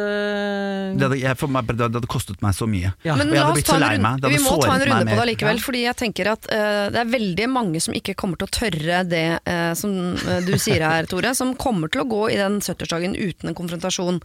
Det 0.98 1.04
hadde, 1.06 1.18
jeg, 1.22 1.38
for 1.38 1.52
meg, 1.54 1.68
det 1.70 1.86
hadde 1.86 2.08
kostet 2.10 2.40
meg 2.42 2.56
så 2.58 2.66
mye. 2.68 2.90
Ja. 3.06 3.14
Men 3.14 3.30
jeg 3.30 3.38
hadde 3.38 3.54
blitt 3.60 3.70
så 3.70 3.78
lei 3.78 3.92
meg. 4.02 4.18
Det 4.18 4.26
hadde 4.26 4.32
vi 4.34 4.42
må 4.42 4.56
ta 4.58 4.74
en 4.74 4.82
runde 4.90 5.06
på 5.12 5.18
det 5.20 5.26
likevel, 5.30 5.60
Ja. 5.60 5.62
fordi 5.62 5.82
jeg 5.84 5.98
tenker 6.00 6.30
at 6.32 6.48
uh, 6.50 6.88
det 6.90 7.00
er 7.04 7.12
veldig 7.12 7.46
mange 7.54 7.80
som 7.84 7.94
ikke 7.94 8.16
kommer 8.18 8.40
til 8.40 8.50
å 8.50 8.54
tørre 8.58 8.98
det 9.06 9.28
uh, 9.46 9.72
som 9.78 9.94
eh, 10.18 10.42
du 10.44 10.52
sier 10.58 10.82
her, 10.82 11.06
Tore. 11.10 11.32
Som 11.38 11.54
kommer 11.54 11.92
til 11.92 12.02
å 12.02 12.08
gå 12.10 12.24
i 12.34 12.40
den 12.40 12.58
70-årsdagen 12.58 13.14
uten 13.14 13.52
en 13.52 13.58
konfrontasjon. 13.62 14.20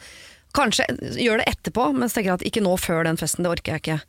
Kanskje 0.58 0.90
gjør 1.14 1.44
det 1.44 1.48
etterpå, 1.54 1.92
men 1.96 2.10
tenker 2.10 2.40
at 2.40 2.48
ikke 2.50 2.66
nå 2.66 2.74
før 2.82 3.06
den 3.06 3.22
festen, 3.22 3.46
det 3.46 3.54
orker 3.54 3.78
jeg 3.78 3.86
ikke. 3.86 4.00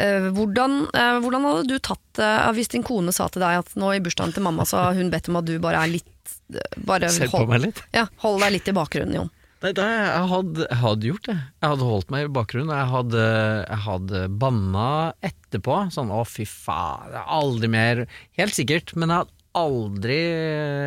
Eh, 0.00 0.30
hvordan, 0.32 0.78
eh, 0.94 1.18
hvordan 1.22 1.46
hadde 1.48 1.68
du 1.68 1.76
tatt 1.82 2.00
det 2.18 2.30
hvis 2.56 2.72
din 2.72 2.84
kone 2.86 3.12
sa 3.14 3.28
til 3.32 3.44
deg 3.44 3.60
at 3.62 3.76
nå 3.78 3.92
i 3.96 4.00
bursdagen 4.04 4.34
til 4.36 4.44
mamma 4.44 4.66
så 4.68 4.86
har 4.86 4.98
hun 4.98 5.12
bedt 5.12 5.28
om 5.32 5.40
at 5.40 5.48
du 5.48 5.54
bare 5.62 5.84
er 5.84 5.92
litt 5.92 6.34
eh, 6.54 6.80
bare 6.88 7.10
hold, 7.32 7.48
meg 7.50 7.64
litt? 7.68 7.84
ja, 7.94 8.06
hold 8.24 8.40
deg 8.44 8.56
litt 8.56 8.72
i 8.72 8.76
bakgrunnen, 8.76 9.16
Jon. 9.20 9.32
Nei, 9.62 9.70
da, 9.78 9.84
jeg, 9.86 10.22
hadde, 10.32 10.64
jeg 10.64 10.78
hadde 10.80 11.06
gjort 11.06 11.28
det. 11.28 11.36
Jeg 11.62 11.70
hadde 11.70 11.86
holdt 11.86 12.08
meg 12.10 12.24
i 12.24 12.30
bakgrunnen. 12.34 12.72
Jeg 12.74 12.90
hadde, 12.90 13.26
jeg 13.68 13.78
hadde 13.84 14.22
banna 14.42 14.86
etterpå. 15.22 15.76
Sånn 15.94 16.10
å, 16.10 16.24
fy 16.26 16.42
faen, 16.50 17.14
aldri 17.22 17.70
mer 17.70 18.02
Helt 18.40 18.56
sikkert, 18.58 18.90
men 18.98 19.12
jeg 19.12 19.22
hadde 19.22 19.38
aldri 19.62 20.18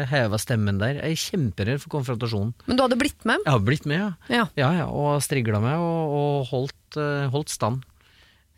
heva 0.10 0.40
stemmen 0.42 0.82
der. 0.82 1.00
Jeg 1.00 1.16
er 1.16 1.24
kjemperedd 1.24 1.82
for 1.84 1.94
konfrontasjonen. 1.96 2.52
Men 2.66 2.76
du 2.76 2.84
hadde 2.84 3.00
blitt 3.00 3.24
med? 3.24 3.44
Jeg 3.46 3.54
hadde 3.54 3.68
blitt 3.70 3.88
med, 3.90 4.02
ja. 4.02 4.12
Ja. 4.28 4.46
Ja, 4.60 4.72
ja, 4.82 4.88
og 4.90 5.22
strigla 5.24 5.62
med 5.64 5.80
og, 5.80 6.16
og 6.20 6.50
holdt, 6.52 7.00
eh, 7.00 7.30
holdt 7.32 7.54
stand. 7.54 7.86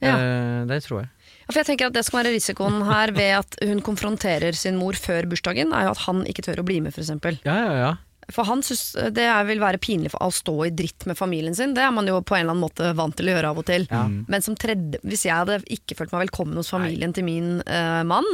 Ja. 0.04 0.16
Eh, 0.16 0.66
det 0.70 0.82
tror 0.86 1.02
jeg. 1.04 1.10
Ja, 1.48 1.54
For 1.54 1.60
jeg 1.62 1.68
tenker 1.72 1.88
at 1.88 1.94
Det 1.96 2.04
som 2.06 2.20
er 2.20 2.28
risikoen 2.30 2.84
her 2.86 3.12
ved 3.16 3.32
at 3.40 3.56
hun 3.66 3.80
konfronterer 3.82 4.54
sin 4.56 4.76
mor 4.78 4.94
før 5.00 5.26
bursdagen, 5.32 5.72
er 5.74 5.88
jo 5.88 5.94
at 5.96 6.04
han 6.06 6.26
ikke 6.30 6.44
tør 6.46 6.62
å 6.62 6.68
bli 6.68 6.82
med, 6.84 6.94
f.eks. 6.94 7.10
Ja, 7.48 7.56
ja, 7.56 7.74
ja. 7.82 7.94
For 8.30 8.44
han 8.44 8.60
synes 8.62 8.92
det 9.16 9.24
er- 9.24 9.46
vil 9.48 9.62
være 9.64 9.80
pinlig 9.80 10.12
for 10.12 10.20
å 10.20 10.28
stå 10.36 10.68
i 10.68 10.70
dritt 10.76 11.06
med 11.08 11.16
familien 11.18 11.56
sin. 11.56 11.74
Det 11.74 11.82
er 11.82 11.92
man 11.96 12.06
jo 12.06 12.20
på 12.22 12.36
en 12.36 12.42
eller 12.44 12.52
annen 12.52 12.66
måte 12.70 12.94
vant 12.94 13.16
til 13.16 13.30
å 13.30 13.32
gjøre 13.38 13.50
av 13.54 13.58
og 13.62 13.66
til. 13.66 13.88
Ja. 13.90 14.04
Men 14.08 14.42
som 14.44 14.54
tredje, 14.60 15.00
hvis 15.08 15.24
jeg 15.24 15.32
hadde 15.34 15.62
ikke 15.72 15.96
følt 15.96 16.12
meg 16.12 16.28
velkommen 16.28 16.56
hos 16.60 16.70
familien 16.70 17.14
til 17.16 17.24
min 17.24 17.62
uh, 17.64 18.04
mann, 18.04 18.28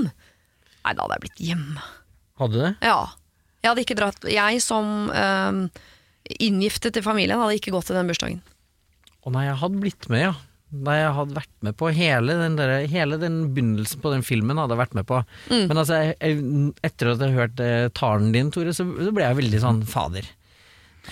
nei, 0.83 0.93
da 0.97 1.03
hadde 1.05 1.19
jeg 1.19 1.25
blitt 1.27 1.43
hjemme. 1.45 1.83
Hadde 2.41 2.51
du 2.57 2.59
det? 2.65 2.75
Ja. 2.81 2.97
Jeg 3.63 3.69
hadde 3.69 3.83
ikke 3.85 3.95
dratt 3.95 4.25
Jeg 4.27 4.61
som 4.65 4.89
uh, 5.13 5.69
inngiftet 6.41 6.97
til 6.97 7.03
familien 7.05 7.37
hadde 7.39 7.59
ikke 7.59 7.71
gått 7.75 7.85
til 7.91 7.95
den 7.99 8.09
bursdagen. 8.09 8.41
Å 9.23 9.31
nei, 9.31 9.45
jeg 9.45 9.59
hadde 9.61 9.79
blitt 9.85 10.09
med, 10.09 10.25
ja. 10.25 10.33
Nei, 10.73 10.95
jeg 11.03 11.13
hadde 11.13 11.35
vært 11.37 11.51
med 11.61 11.75
på 11.77 11.91
hele 11.93 12.33
den, 12.39 12.55
der, 12.57 12.71
hele 12.89 13.19
den 13.21 13.41
begynnelsen 13.53 14.01
på 14.01 14.09
den 14.15 14.23
filmen. 14.25 14.57
hadde 14.57 14.73
jeg 14.73 14.81
vært 14.87 14.95
med 14.97 15.05
på 15.05 15.19
Mm. 15.53 15.67
Men 15.69 15.77
altså, 15.77 15.99
jeg, 16.17 16.39
etter 16.83 17.11
at 17.13 17.19
jeg 17.21 17.35
hørte 17.37 17.67
eh, 17.67 17.89
talen 17.93 18.31
din, 18.33 18.49
Tore, 18.51 18.73
så, 18.73 18.87
så 18.87 19.11
ble 19.13 19.23
jeg 19.27 19.37
veldig 19.43 19.59
sånn 19.61 19.83
fader. 19.85 20.25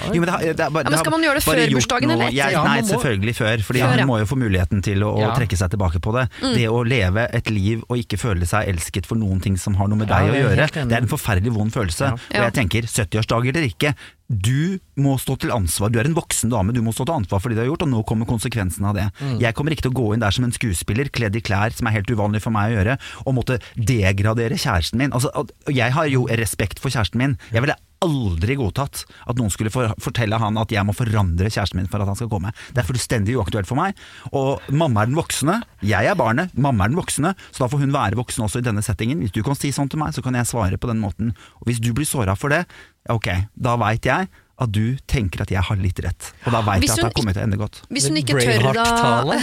Jo, 0.07 0.21
men 0.21 0.23
det, 0.23 0.31
har- 0.31 0.43
det 0.55 0.65
bare, 0.71 0.85
Ja, 0.87 0.89
men 0.93 0.99
skal 1.01 1.11
man 1.11 1.23
gjøre 1.25 1.35
det 1.35 1.43
før 1.43 1.59
bursdagen 1.75 2.07
noe- 2.07 2.15
eller 2.15 2.29
etter? 2.31 2.53
Ja, 2.55 2.61
nei, 2.63 2.77
selvfølgelig 2.87 3.33
før. 3.35 3.63
Fordi 3.67 3.79
Før, 3.83 3.89
ja. 3.91 3.97
han 3.99 4.07
må 4.07 4.19
jo 4.21 4.27
få 4.29 4.37
muligheten 4.39 4.81
til 4.87 5.03
å, 5.03 5.09
å 5.17 5.19
Ja. 5.19 5.33
trekke 5.35 5.57
seg 5.59 5.69
tilbake 5.73 5.99
på 5.99 6.13
det. 6.15 6.23
Mm. 6.39 6.53
Det 6.55 6.67
å 6.71 6.79
leve 6.87 7.25
et 7.35 7.49
liv 7.51 7.83
og 7.89 7.97
ikke 7.99 8.17
føle 8.21 8.47
seg 8.47 8.69
elsket 8.71 9.05
for 9.05 9.19
noen 9.19 9.41
ting 9.43 9.57
som 9.59 9.75
har 9.75 9.89
noe 9.91 9.99
med 9.99 10.07
Ja, 10.07 10.21
deg 10.23 10.31
å 10.31 10.39
gjøre, 10.45 10.69
det 10.87 10.95
er 10.95 11.01
en 11.03 11.11
forferdelig 11.11 11.51
vond 11.53 11.75
følelse. 11.75 12.13
Ja. 12.31 12.39
Og 12.39 12.47
jeg 12.47 12.53
tenker 12.61 12.87
70-årsdag 12.87 13.49
eller 13.51 13.67
ikke, 13.67 13.93
du 14.31 14.79
må 15.01 15.17
stå 15.19 15.35
til 15.41 15.51
ansvar. 15.53 15.91
Du 15.91 15.99
er 15.99 16.07
en 16.07 16.15
voksen 16.15 16.51
dame, 16.53 16.73
du 16.75 16.81
må 16.85 16.93
stå 16.95 17.05
til 17.07 17.19
ansvar 17.19 17.41
for 17.43 17.51
det 17.51 17.59
du 17.59 17.63
har 17.65 17.69
gjort, 17.71 17.85
og 17.85 17.91
nå 17.91 18.03
kommer 18.07 18.29
konsekvensen 18.29 18.87
av 18.87 18.97
det. 18.97 19.07
Jeg 19.43 19.55
kommer 19.57 19.75
ikke 19.75 19.87
til 19.89 19.93
å 19.93 19.99
gå 19.99 20.07
inn 20.15 20.23
der 20.23 20.35
som 20.35 20.47
en 20.47 20.55
skuespiller, 20.55 21.11
kledd 21.11 21.35
i 21.35 21.43
klær 21.43 21.75
som 21.75 21.89
er 21.89 21.97
helt 21.99 22.11
uvanlig 22.11 22.43
for 22.45 22.55
meg 22.55 22.71
å 22.71 22.77
gjøre, 22.79 22.97
og 23.25 23.37
måtte 23.37 23.59
degradere 23.75 24.59
kjæresten 24.59 25.01
min. 25.01 25.15
Altså, 25.15 25.31
jeg 25.69 25.95
har 25.95 26.11
jo 26.11 26.27
respekt 26.41 26.79
for 26.81 26.93
kjæresten 26.93 27.21
min. 27.21 27.39
Jeg 27.51 27.65
ville 27.65 27.77
aldri 28.01 28.57
godtatt 28.59 29.03
at 29.29 29.39
noen 29.39 29.51
skulle 29.53 29.71
for, 29.73 29.93
fortelle 30.01 30.39
han 30.41 30.59
at 30.61 30.73
jeg 30.73 30.85
må 30.87 30.95
forandre 30.97 31.51
kjæresten 31.51 31.79
min 31.79 31.89
for 31.91 32.03
at 32.03 32.09
han 32.09 32.17
skal 32.19 32.31
komme. 32.31 32.53
Det 32.73 32.83
er 32.83 32.89
fullstendig 32.89 33.37
uaktuelt 33.37 33.69
for 33.69 33.79
meg. 33.79 33.97
Og 34.33 34.61
mamma 34.73 35.03
er 35.03 35.11
den 35.11 35.19
voksne, 35.19 35.61
jeg 35.85 36.09
er 36.09 36.17
barnet, 36.19 36.53
mamma 36.57 36.87
er 36.87 36.93
den 36.93 37.01
voksne, 37.01 37.35
så 37.51 37.65
da 37.65 37.71
får 37.71 37.83
hun 37.85 37.95
være 37.95 38.19
voksen 38.19 38.45
også 38.47 38.61
i 38.61 38.67
denne 38.67 38.83
settingen. 38.85 39.21
Hvis 39.23 39.35
du 39.35 39.43
kan 39.45 39.57
si 39.57 39.73
sånn 39.75 39.91
til 39.91 40.01
meg, 40.01 40.15
så 40.17 40.25
kan 40.25 40.37
jeg 40.37 40.49
svare 40.49 40.81
på 40.81 40.89
den 40.89 41.01
måten. 41.03 41.35
Og 41.61 41.69
hvis 41.69 41.81
du 41.83 41.91
blir 41.97 42.09
såra 42.09 42.37
for 42.39 42.53
det, 42.53 42.63
ja, 43.07 43.17
ok, 43.17 43.29
da 43.53 43.77
veit 43.81 44.09
jeg 44.09 44.31
at 44.61 44.69
du 44.69 44.97
tenker 45.09 45.41
at 45.41 45.49
jeg 45.49 45.61
har 45.65 45.79
litt 45.81 45.97
rett. 46.05 46.27
Og 46.45 46.53
da 46.53 46.59
veit 46.65 46.83
jeg 46.85 46.93
at 46.93 46.99
det 46.99 47.07
det 47.07 47.17
kommet 47.17 47.33
til 47.37 47.41
å 47.41 47.45
ende 47.47 47.57
godt. 47.57 47.79
Hvis 47.89 48.05
hun 48.09 48.19
ikke 48.21 48.37
tør 48.37 48.67
da 48.77 48.83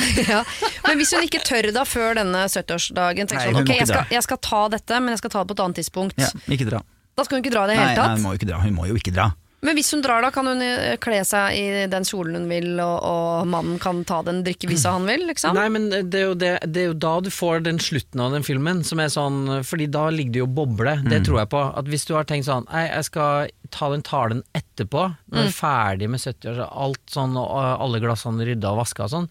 ja. 0.33 0.43
Men 0.87 1.01
hvis 1.01 1.15
hun 1.17 1.27
ikke 1.27 1.43
tør 1.47 1.71
da 1.75 1.83
før 1.89 2.21
denne 2.21 2.45
70-årsdagen 2.47 3.31
tenk 3.31 3.43
sånn, 3.43 3.59
ok, 3.65 3.73
jeg 3.81 3.91
skal, 3.91 4.15
jeg 4.15 4.27
skal 4.29 4.41
ta 4.47 4.63
dette, 4.77 5.03
men 5.03 5.17
jeg 5.17 5.23
skal 5.25 5.35
ta 5.35 5.43
det 5.43 5.51
på 5.51 5.59
et 5.59 5.65
annet 5.67 5.83
tidspunkt. 5.83 6.23
Ja, 6.23 6.31
ikke 6.55 6.69
dra. 6.71 6.85
Da 7.19 7.27
skal 7.27 7.39
hun 7.39 7.45
ikke 7.45 7.55
dra 7.55 7.67
i 7.67 7.73
det 7.73 7.77
hele 7.81 7.99
tatt? 7.99 8.15
nei, 8.15 8.17
hun 8.23 8.27
må 8.29 8.39
dra. 8.39 8.63
Hun 8.63 8.75
må 8.79 8.89
jo 8.93 8.99
ikke 9.01 9.15
dra. 9.17 9.29
Men 9.67 9.75
hvis 9.75 9.89
hun 9.91 10.03
drar 10.05 10.23
da, 10.23 10.31
kan 10.31 10.47
hun 10.47 10.61
eh, 10.63 10.95
kle 11.03 11.19
seg 11.27 11.57
i 11.59 11.87
den 11.91 12.05
kjolen 12.07 12.37
hun 12.39 12.45
vil, 12.51 12.69
og, 12.79 12.99
og 13.03 13.49
mannen 13.51 13.81
kan 13.83 14.05
ta 14.07 14.21
den 14.27 14.45
drikkevisa 14.47 14.93
han 14.95 15.09
vil, 15.09 15.25
liksom? 15.27 15.57
Nei, 15.59 15.67
men 15.75 15.89
det 15.91 16.21
er, 16.21 16.29
jo 16.29 16.37
det, 16.39 16.53
det 16.71 16.85
er 16.85 16.87
jo 16.93 16.99
da 17.03 17.17
du 17.27 17.31
får 17.35 17.65
den 17.67 17.81
slutten 17.83 18.23
av 18.23 18.37
den 18.37 18.47
filmen, 18.47 18.85
som 18.87 19.03
er 19.03 19.11
sånn 19.11 19.41
Fordi 19.67 19.89
da 19.91 20.05
ligger 20.15 20.37
det 20.37 20.43
jo 20.45 20.49
boble, 20.61 20.95
det 21.11 21.25
tror 21.27 21.41
jeg 21.43 21.51
på. 21.57 21.65
At 21.81 21.91
hvis 21.91 22.07
du 22.07 22.15
har 22.15 22.29
tenkt 22.29 22.47
sånn 22.47 22.69
Nei, 22.71 22.85
jeg 22.87 23.09
skal 23.11 23.51
ta 23.75 23.91
den 23.91 24.07
talen 24.07 24.45
etterpå, 24.57 25.09
når 25.27 25.43
jeg 25.43 25.51
er 25.51 25.59
ferdig 25.59 26.13
med 26.15 26.23
70 26.23 26.53
år, 26.53 26.61
så 26.61 26.71
alt 26.87 27.03
sånn, 27.19 27.35
og 27.41 27.59
alle 27.59 28.01
glassene 28.05 28.47
rydda 28.47 28.71
og 28.73 28.85
vaska 28.85 29.09
og 29.09 29.15
sånn, 29.17 29.29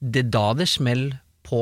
det 0.00 0.26
er 0.26 0.30
da 0.36 0.46
det 0.60 0.68
smeller 0.70 1.16
på 1.50 1.60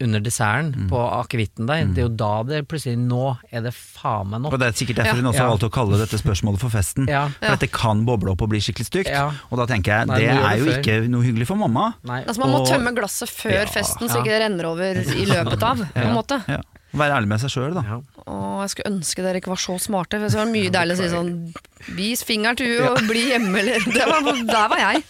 under 0.00 0.20
desserten, 0.24 0.88
på 0.88 0.96
akevitten 1.20 1.66
der. 1.68 1.84
Det 1.92 1.98
er 2.00 2.06
jo 2.08 2.14
da 2.16 2.42
det 2.48 2.62
plutselig 2.68 2.96
Nå 2.98 3.36
er 3.52 3.60
det 3.66 3.74
faen 3.76 4.30
meg 4.32 4.40
nok. 4.40 4.54
Og 4.56 4.58
Det 4.62 4.68
er 4.70 4.72
sikkert 4.78 4.96
derfor 5.02 5.16
Ja. 5.18 5.20
hun 5.20 5.28
også 5.30 5.38
har 5.38 5.48
Ja. 5.48 5.52
valgt 5.56 5.66
å 5.68 5.70
kalle 5.70 5.98
dette 6.00 6.16
spørsmålet 6.18 6.58
for 6.58 6.70
festen. 6.70 7.06
Ja. 7.08 7.28
For 7.28 7.56
dette 7.56 7.68
kan 7.70 8.04
boble 8.06 8.30
opp 8.32 8.40
og 8.42 8.48
bli 8.48 8.58
skikkelig 8.58 8.86
stygt. 8.88 9.10
Ja. 9.12 9.30
Og 9.52 9.58
da 9.58 9.66
tenker 9.66 9.92
jeg 9.98 10.06
Nei, 10.08 10.18
det 10.20 10.28
er 10.30 10.56
jo 10.56 10.64
før. 10.64 10.78
ikke 10.80 11.08
noe 11.10 11.22
hyggelig 11.22 11.46
for 11.46 11.56
mamma. 11.56 11.94
Nei. 12.04 12.24
Altså 12.24 12.38
Man 12.38 12.50
må 12.50 12.60
Og- 12.62 12.68
tømme 12.68 12.94
glasset 12.96 13.28
før 13.28 13.52
Ja, 13.52 13.64
festen, 13.66 14.08
så 14.08 14.16
ikke 14.24 14.32
det 14.32 14.40
renner 14.48 14.64
over 14.64 14.84
i 14.96 15.26
løpet 15.26 15.62
av. 15.62 15.76
på 15.76 15.96
en 15.96 16.14
måte 16.16 16.42
Ja. 16.48 16.60
Være 16.96 17.18
ærlig 17.18 17.28
med 17.28 17.40
seg 17.42 17.52
sjøl, 17.52 17.74
da. 17.76 17.82
Ja. 17.84 17.96
Åh, 18.24 18.60
jeg 18.64 18.70
skulle 18.72 18.90
ønske 18.94 19.24
dere 19.24 19.40
ikke 19.42 19.50
var 19.52 19.60
så 19.60 19.74
smarte. 19.82 20.16
For 20.22 20.32
det 20.32 20.38
var 20.40 20.48
mye 20.48 20.70
deilig 20.72 20.96
å 20.96 21.00
si 21.02 21.08
sånn 21.12 21.32
Vis 21.94 22.24
fingeren 22.26 22.56
til 22.58 22.72
henne 22.72 22.88
og 22.90 23.04
bli 23.06 23.20
hjemme, 23.28 23.60
eller 23.60 23.84
det 23.86 24.06
var, 24.08 24.24
Der 24.48 24.70
var 24.72 24.80
jeg! 24.82 25.02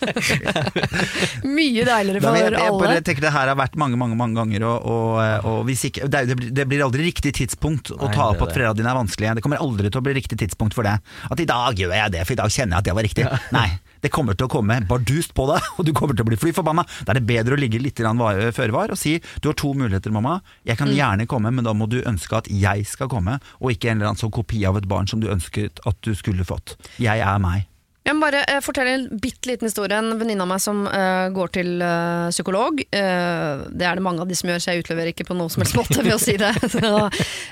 mye 1.58 1.86
deiligere 1.86 2.20
for 2.20 2.36
jeg, 2.36 2.50
jeg, 2.52 2.66
alle. 2.66 2.90
Jeg 2.98 3.06
tenker 3.08 3.24
Det 3.24 3.32
her 3.32 3.52
har 3.52 3.58
vært 3.58 3.78
mange 3.80 3.96
mange, 4.00 4.18
mange 4.20 4.36
ganger, 4.36 4.66
og, 4.68 4.84
og, 4.90 5.48
og 5.48 5.62
hvis 5.70 5.86
ikke, 5.88 6.10
det, 6.12 6.24
det, 6.28 6.36
blir, 6.38 6.52
det 6.58 6.66
blir 6.68 6.84
aldri 6.84 7.08
riktig 7.08 7.32
tidspunkt 7.40 7.94
å 7.94 8.02
Nei, 8.02 8.12
ta 8.14 8.28
opp 8.34 8.42
at 8.44 8.52
foreldrene 8.52 8.82
dine 8.82 8.92
er 8.92 8.98
vanskelige. 8.98 9.38
Det 9.38 9.46
kommer 9.46 9.62
aldri 9.64 9.88
til 9.88 10.02
å 10.02 10.04
bli 10.04 10.18
riktig 10.18 10.40
tidspunkt 10.42 10.76
for 10.76 10.86
det. 10.86 10.98
At 11.30 11.40
i 11.40 11.48
dag 11.48 11.78
gjør 11.78 11.94
jeg 11.96 12.14
det, 12.18 12.26
for 12.26 12.36
i 12.36 12.40
dag 12.42 12.52
kjenner 12.52 12.76
jeg 12.76 12.82
at 12.82 12.90
det 12.90 12.98
var 12.98 13.08
riktig. 13.08 13.28
Nei, 13.54 13.68
det 14.02 14.10
kommer 14.14 14.34
til 14.38 14.46
å 14.46 14.52
komme 14.52 14.80
bardust 14.88 15.34
på 15.34 15.46
deg, 15.52 15.62
og 15.78 15.84
du 15.86 15.92
kommer 15.92 16.14
til 16.14 16.24
å 16.24 16.28
bli 16.30 16.36
fly 16.40 16.52
forbanna. 16.52 16.84
Da 17.04 17.12
er 17.14 17.20
det 17.20 17.26
bedre 17.28 17.56
å 17.56 17.60
ligge 17.60 17.80
litt 17.82 17.96
føre 17.98 18.72
var 18.72 18.90
og 18.90 18.98
si 18.98 19.18
du 19.40 19.48
har 19.48 19.54
to 19.58 19.72
muligheter, 19.74 20.10
mamma. 20.12 20.40
Jeg 20.64 20.76
Mm. 20.76 20.78
kan 20.78 20.88
gjerne 20.94 21.26
komme, 21.26 21.52
men 21.52 21.64
da 21.64 21.72
må 21.72 21.88
du 21.88 22.00
ønske 22.02 22.36
at 22.36 22.46
jeg 22.48 22.86
skal 22.86 23.08
komme, 23.08 23.40
og 23.60 23.70
ikke 23.72 23.90
en 23.90 23.98
eller 24.00 24.12
annen 24.12 24.22
sånn 24.22 24.30
kopi 24.32 24.64
av 24.66 24.76
et 24.76 24.86
barn 24.88 25.06
som 25.08 25.20
du 25.20 25.26
ønsket 25.28 25.80
at 25.86 26.00
du 26.02 26.14
skulle 26.14 26.44
fått. 26.44 26.76
Jeg 26.98 27.20
er 27.20 27.38
meg. 27.38 27.66
Jeg 28.08 28.16
må 28.16 28.24
bare 28.24 28.40
eh, 28.48 28.62
fortelle 28.64 28.92
en 28.96 29.02
bitte 29.20 29.50
liten 29.50 29.68
historie. 29.68 29.98
En 29.98 30.16
venninne 30.16 30.40
av 30.40 30.48
meg 30.48 30.62
som 30.64 30.86
eh, 30.88 31.26
går 31.34 31.50
til 31.58 31.82
eh, 31.84 32.30
psykolog. 32.32 32.80
Eh, 32.80 33.64
det 33.68 33.84
er 33.84 33.98
det 33.98 34.04
mange 34.04 34.24
av 34.24 34.30
de 34.30 34.38
som 34.38 34.48
gjør, 34.48 34.62
så 34.64 34.72
jeg 34.72 34.84
utleverer 34.86 35.12
ikke 35.12 35.26
på 35.28 35.36
noen 35.36 35.52
som 35.52 35.60
helst 35.60 35.76
måte 35.76 36.00
ved 36.00 36.14
å 36.14 36.20
si 36.22 36.38
det. 36.40 36.54
Så, 36.78 36.92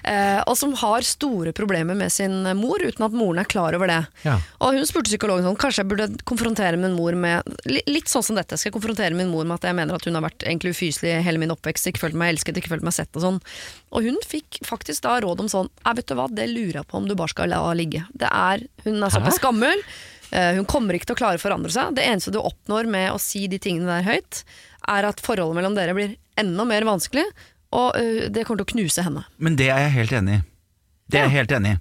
eh, 0.09 0.41
og 0.47 0.55
som 0.57 0.73
har 0.81 1.05
store 1.05 1.53
problemer 1.57 1.97
med 1.99 2.13
sin 2.15 2.47
mor, 2.57 2.81
uten 2.81 3.05
at 3.05 3.17
moren 3.17 3.43
er 3.43 3.49
klar 3.51 3.77
over 3.77 3.91
det. 3.91 4.01
Ja. 4.25 4.39
Og 4.65 4.79
hun 4.79 4.89
spurte 4.89 5.11
psykologen 5.11 5.45
sånn, 5.45 5.59
kanskje 5.61 5.83
jeg 5.83 5.91
burde 5.91 6.09
konfrontere 6.29 6.81
min 6.81 6.97
mor 6.97 7.17
med 7.19 7.45
Litt 7.67 8.09
sånn 8.09 8.25
som 8.25 8.39
dette. 8.39 8.57
Skal 8.57 8.71
jeg 8.71 8.77
konfrontere 8.79 9.17
min 9.17 9.29
mor 9.33 9.45
med 9.45 9.59
at 9.59 9.69
jeg 9.69 9.77
mener 9.77 9.99
at 9.99 10.09
hun 10.09 10.17
har 10.17 10.25
vært 10.25 10.47
egentlig 10.47 10.73
ufyselig 10.77 11.19
hele 11.27 11.41
min 11.43 11.53
oppvekst, 11.53 11.91
ikke 11.91 12.07
følt 12.07 12.17
meg 12.17 12.33
elsket, 12.33 12.61
ikke 12.61 12.73
følt 12.73 12.87
meg 12.87 12.97
sett 12.97 13.13
og 13.19 13.25
sånn. 13.25 13.41
Og 13.93 14.09
hun 14.09 14.21
fikk 14.25 14.63
faktisk 14.65 15.05
da 15.05 15.19
råd 15.25 15.45
om 15.45 15.53
sånn 15.53 15.73
vet 15.97 16.09
du 16.09 16.17
hva, 16.17 16.31
det 16.33 16.49
lurer 16.51 16.81
jeg 16.81 16.89
på 16.89 17.01
om 17.01 17.09
du 17.09 17.17
bare 17.19 17.33
skal 17.33 17.53
la 17.53 17.61
ligge. 17.77 18.07
Det 18.17 18.29
er, 18.31 18.65
hun 18.87 19.03
er 19.03 19.13
såpass 19.13 19.43
gammel. 19.43 19.85
Eh, 20.31 20.55
Hun 20.59 20.69
kommer 20.69 20.97
ikke 20.97 21.11
til 21.11 21.17
å 21.17 21.21
klare 21.23 21.41
å 21.41 21.43
forandre 21.43 21.73
seg. 21.75 21.97
Det 21.99 22.07
eneste 22.07 22.35
du 22.35 22.41
oppnår 22.43 22.89
med 22.91 23.13
å 23.13 23.21
si 23.23 23.47
de 23.51 23.61
tingene 23.63 23.99
der 23.99 24.07
høyt, 24.07 24.43
er 24.87 25.09
at 25.09 25.23
forholdet 25.25 25.59
mellom 25.59 25.77
dere 25.79 25.97
blir 25.97 26.17
enda 26.39 26.67
mer 26.69 26.87
vanskelig, 26.87 27.27
og 27.77 27.97
eh, 27.99 28.27
det 28.31 28.47
kommer 28.47 28.63
til 28.63 28.69
å 28.69 28.75
knuse 28.75 29.07
henne. 29.07 29.25
Men 29.43 29.59
det 29.59 29.71
er 29.73 29.87
jeg 29.87 29.97
helt 30.01 30.21
enig 30.21 30.41
i. 30.41 30.45
Det 31.07 31.21
er 31.21 31.29
jeg 31.29 31.37
helt 31.37 31.53
enig 31.55 31.77
i. 31.77 31.81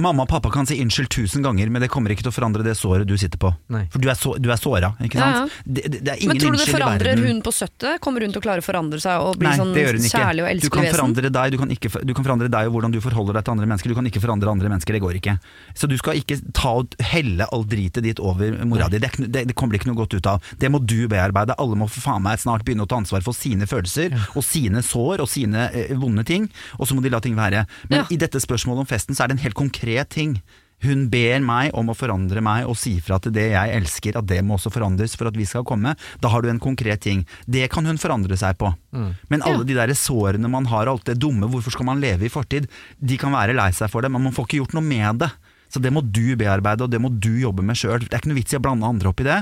Mamma 0.00 0.24
og 0.24 0.28
pappa 0.30 0.48
kan 0.48 0.64
si 0.64 0.78
unnskyld 0.80 1.10
tusen 1.12 1.42
ganger, 1.44 1.68
men 1.68 1.82
det 1.84 1.90
kommer 1.92 2.14
ikke 2.14 2.24
til 2.24 2.30
å 2.30 2.32
forandre 2.32 2.64
det 2.64 2.72
såret 2.78 3.04
du 3.04 3.12
sitter 3.20 3.36
på. 3.36 3.50
Nei. 3.74 3.82
For 3.92 4.00
du 4.00 4.06
er, 4.08 4.16
så, 4.16 4.30
du 4.40 4.46
er 4.48 4.56
såra, 4.56 4.88
ikke 5.04 5.18
Ja, 5.20 5.42
sant? 5.42 5.58
Det, 5.66 5.82
det, 5.92 6.14
er 6.14 6.22
ingen 6.22 6.32
Men 6.32 6.40
tror 6.40 6.54
du 6.56 6.62
det 6.62 6.68
forandrer 6.72 7.20
hun 7.20 7.42
på 7.44 7.52
70? 7.52 7.98
Kommer 8.00 8.24
hun 8.24 8.32
til 8.32 8.40
å 8.40 8.44
klare 8.46 8.64
å 8.64 8.64
forandre 8.64 9.00
seg 9.04 9.20
og 9.20 9.36
bli 9.36 9.50
Nei, 9.50 9.58
sånn 9.60 9.74
det 9.76 9.84
gjør 9.84 9.98
hun 9.98 10.06
ikke. 10.08 10.62
Du 10.64 10.70
kan 10.72 10.88
forandre 10.88 11.32
deg, 11.36 11.52
du 11.52 11.58
kan, 11.60 11.74
ikke, 11.76 11.90
du 12.08 12.14
kan 12.16 12.24
forandre 12.30 12.48
deg 12.54 12.70
og 12.70 12.78
hvordan 12.78 12.94
du 12.94 13.00
forholder 13.04 13.36
deg 13.36 13.44
til 13.44 13.54
andre 13.58 13.68
mennesker. 13.68 13.92
Du 13.92 13.98
kan 14.00 14.08
ikke 14.08 14.22
forandre 14.24 14.54
andre 14.54 14.72
mennesker, 14.72 14.96
det 14.96 15.02
går 15.04 15.18
ikke. 15.20 15.36
Så 15.76 15.90
du 15.92 15.96
skal 16.00 16.22
ikke 16.22 16.40
ta 16.56 16.72
og 16.80 16.96
helle 17.12 17.50
all 17.52 17.68
dritet 17.68 18.00
ditt 18.08 18.24
over 18.24 18.56
mora 18.64 18.88
di. 18.88 18.96
Det, 19.02 19.12
er 19.12 19.28
det, 19.28 19.44
det 19.52 19.58
kommer 19.60 19.76
det 19.76 19.82
ikke 19.82 19.92
noe 19.92 20.00
godt 20.00 20.16
ut 20.16 20.30
av. 20.32 20.40
Det 20.56 20.72
må 20.72 20.80
du 20.80 21.02
bearbeide. 21.12 21.58
Alle 21.60 21.76
må 21.76 21.90
for 21.92 22.00
faen 22.08 22.24
meg 22.24 22.40
snart 22.40 22.64
begynne 22.64 22.88
å 22.88 22.88
ta 22.88 23.02
ansvar 23.02 23.20
for 23.28 23.36
sine 23.36 23.68
følelser 23.68 24.16
og 24.32 24.40
sine 24.48 24.80
sår 24.80 25.20
og 25.20 25.28
sine 25.28 25.68
eh, 25.76 25.92
vonde 26.00 26.24
ting, 26.24 26.48
og 26.80 26.88
så 26.88 26.96
må 26.96 27.04
de 27.04 27.12
la 27.12 27.20
ting 27.20 27.36
være. 27.36 27.66
Men 27.92 28.00
Ja. 28.00 28.08
i 28.08 28.16
dette 28.16 28.40
spørsmålet 28.40 28.61
om 28.70 28.86
festen 28.86 29.16
så 29.16 29.24
er 29.24 29.32
det 29.32 29.38
en 29.38 29.46
helt 29.46 29.58
konkret 29.58 30.12
ting. 30.14 30.36
Hun 30.82 31.04
ber 31.12 31.38
meg 31.46 31.70
om 31.78 31.92
å 31.92 31.94
forandre 31.94 32.42
meg 32.42 32.66
og 32.66 32.74
si 32.78 32.96
fra 33.04 33.20
til 33.22 33.34
det 33.34 33.52
jeg 33.52 33.74
elsker, 33.76 34.16
at 34.18 34.26
det 34.26 34.40
må 34.42 34.56
også 34.56 34.72
forandres 34.74 35.14
for 35.18 35.30
at 35.30 35.36
vi 35.38 35.46
skal 35.46 35.66
komme. 35.66 35.94
Da 36.22 36.30
har 36.32 36.42
du 36.42 36.50
en 36.50 36.62
konkret 36.62 37.04
ting. 37.04 37.22
Det 37.46 37.68
kan 37.70 37.86
hun 37.86 38.00
forandre 38.02 38.34
seg 38.38 38.58
på. 38.58 38.72
Men 39.30 39.46
alle 39.46 39.62
de 39.68 39.76
der 39.78 39.94
sårene 39.94 40.50
man 40.50 40.66
har, 40.66 40.90
alt 40.90 41.06
det 41.06 41.20
dumme, 41.22 41.46
hvorfor 41.46 41.76
skal 41.76 41.86
man 41.86 42.02
leve 42.02 42.26
i 42.26 42.32
fortid? 42.32 42.66
De 42.98 43.18
kan 43.20 43.34
være 43.34 43.54
lei 43.54 43.70
seg 43.76 43.92
for 43.92 44.02
det, 44.02 44.10
men 44.10 44.26
man 44.26 44.34
får 44.34 44.48
ikke 44.48 44.62
gjort 44.64 44.78
noe 44.78 44.86
med 44.86 45.22
det. 45.22 45.30
Så 45.72 45.80
det 45.80 45.92
må 45.94 46.02
du 46.04 46.34
bearbeide, 46.36 46.84
og 46.84 46.90
det 46.92 47.00
må 47.00 47.08
du 47.14 47.30
jobbe 47.40 47.62
med 47.64 47.78
sjøl. 47.78 48.02
Det 48.02 48.12
er 48.12 48.20
ikke 48.20 48.32
noe 48.32 48.42
vits 48.42 48.52
i 48.52 48.58
å 48.58 48.64
blande 48.64 48.90
andre 48.90 49.08
opp 49.08 49.22
i 49.22 49.28
det. 49.30 49.38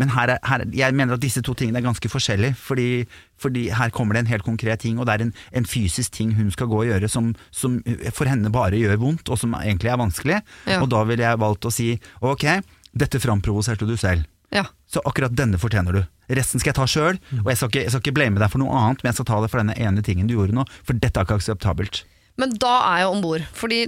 Men 0.00 0.10
her 0.14 0.34
er, 0.34 0.40
her, 0.48 0.64
jeg 0.74 0.96
mener 0.96 1.16
at 1.16 1.22
disse 1.22 1.42
to 1.44 1.54
tingene 1.58 1.78
er 1.80 1.86
ganske 1.86 2.10
forskjellige, 2.10 2.56
fordi, 2.58 2.88
fordi 3.40 3.68
her 3.74 3.92
kommer 3.94 4.16
det 4.16 4.24
en 4.24 4.32
helt 4.32 4.46
konkret 4.46 4.82
ting, 4.82 4.98
og 4.98 5.06
det 5.06 5.14
er 5.14 5.26
en, 5.26 5.34
en 5.54 5.68
fysisk 5.68 6.14
ting 6.16 6.34
hun 6.38 6.50
skal 6.54 6.70
gå 6.70 6.82
og 6.82 6.90
gjøre 6.90 7.10
som, 7.10 7.32
som 7.54 7.78
for 8.10 8.30
henne 8.30 8.52
bare 8.54 8.80
gjør 8.80 9.00
vondt, 9.02 9.30
og 9.30 9.40
som 9.40 9.54
egentlig 9.60 9.92
er 9.92 10.00
vanskelig. 10.00 10.40
Ja. 10.66 10.80
Og 10.82 10.90
da 10.92 11.04
ville 11.08 11.26
jeg 11.26 11.42
valgt 11.42 11.68
å 11.68 11.74
si 11.74 11.92
ok, 12.24 12.48
dette 12.94 13.22
framprovoserte 13.22 13.86
du 13.88 13.96
selv. 14.00 14.26
Ja. 14.54 14.66
Så 14.86 15.02
akkurat 15.06 15.34
denne 15.34 15.58
fortjener 15.58 15.96
du. 15.96 16.02
Resten 16.34 16.62
skal 16.62 16.70
jeg 16.70 16.78
ta 16.78 16.86
sjøl, 16.88 17.18
og 17.42 17.48
jeg 17.50 17.58
skal, 17.58 17.70
ikke, 17.70 17.82
jeg 17.82 17.92
skal 17.92 18.02
ikke 18.04 18.16
blame 18.16 18.40
deg 18.40 18.52
for 18.52 18.62
noe 18.62 18.74
annet, 18.80 19.02
men 19.02 19.10
jeg 19.10 19.18
skal 19.18 19.30
ta 19.30 19.40
det 19.42 19.50
for 19.52 19.60
denne 19.60 19.76
ene 19.76 20.04
tingen 20.06 20.30
du 20.30 20.36
gjorde 20.36 20.56
nå, 20.56 20.64
for 20.86 20.96
dette 20.96 21.20
er 21.20 21.26
ikke 21.26 21.40
akseptabelt. 21.42 22.04
Men 22.40 22.54
da 22.58 22.72
er 22.88 23.02
jeg 23.04 23.10
om 23.12 23.20
bord. 23.22 23.44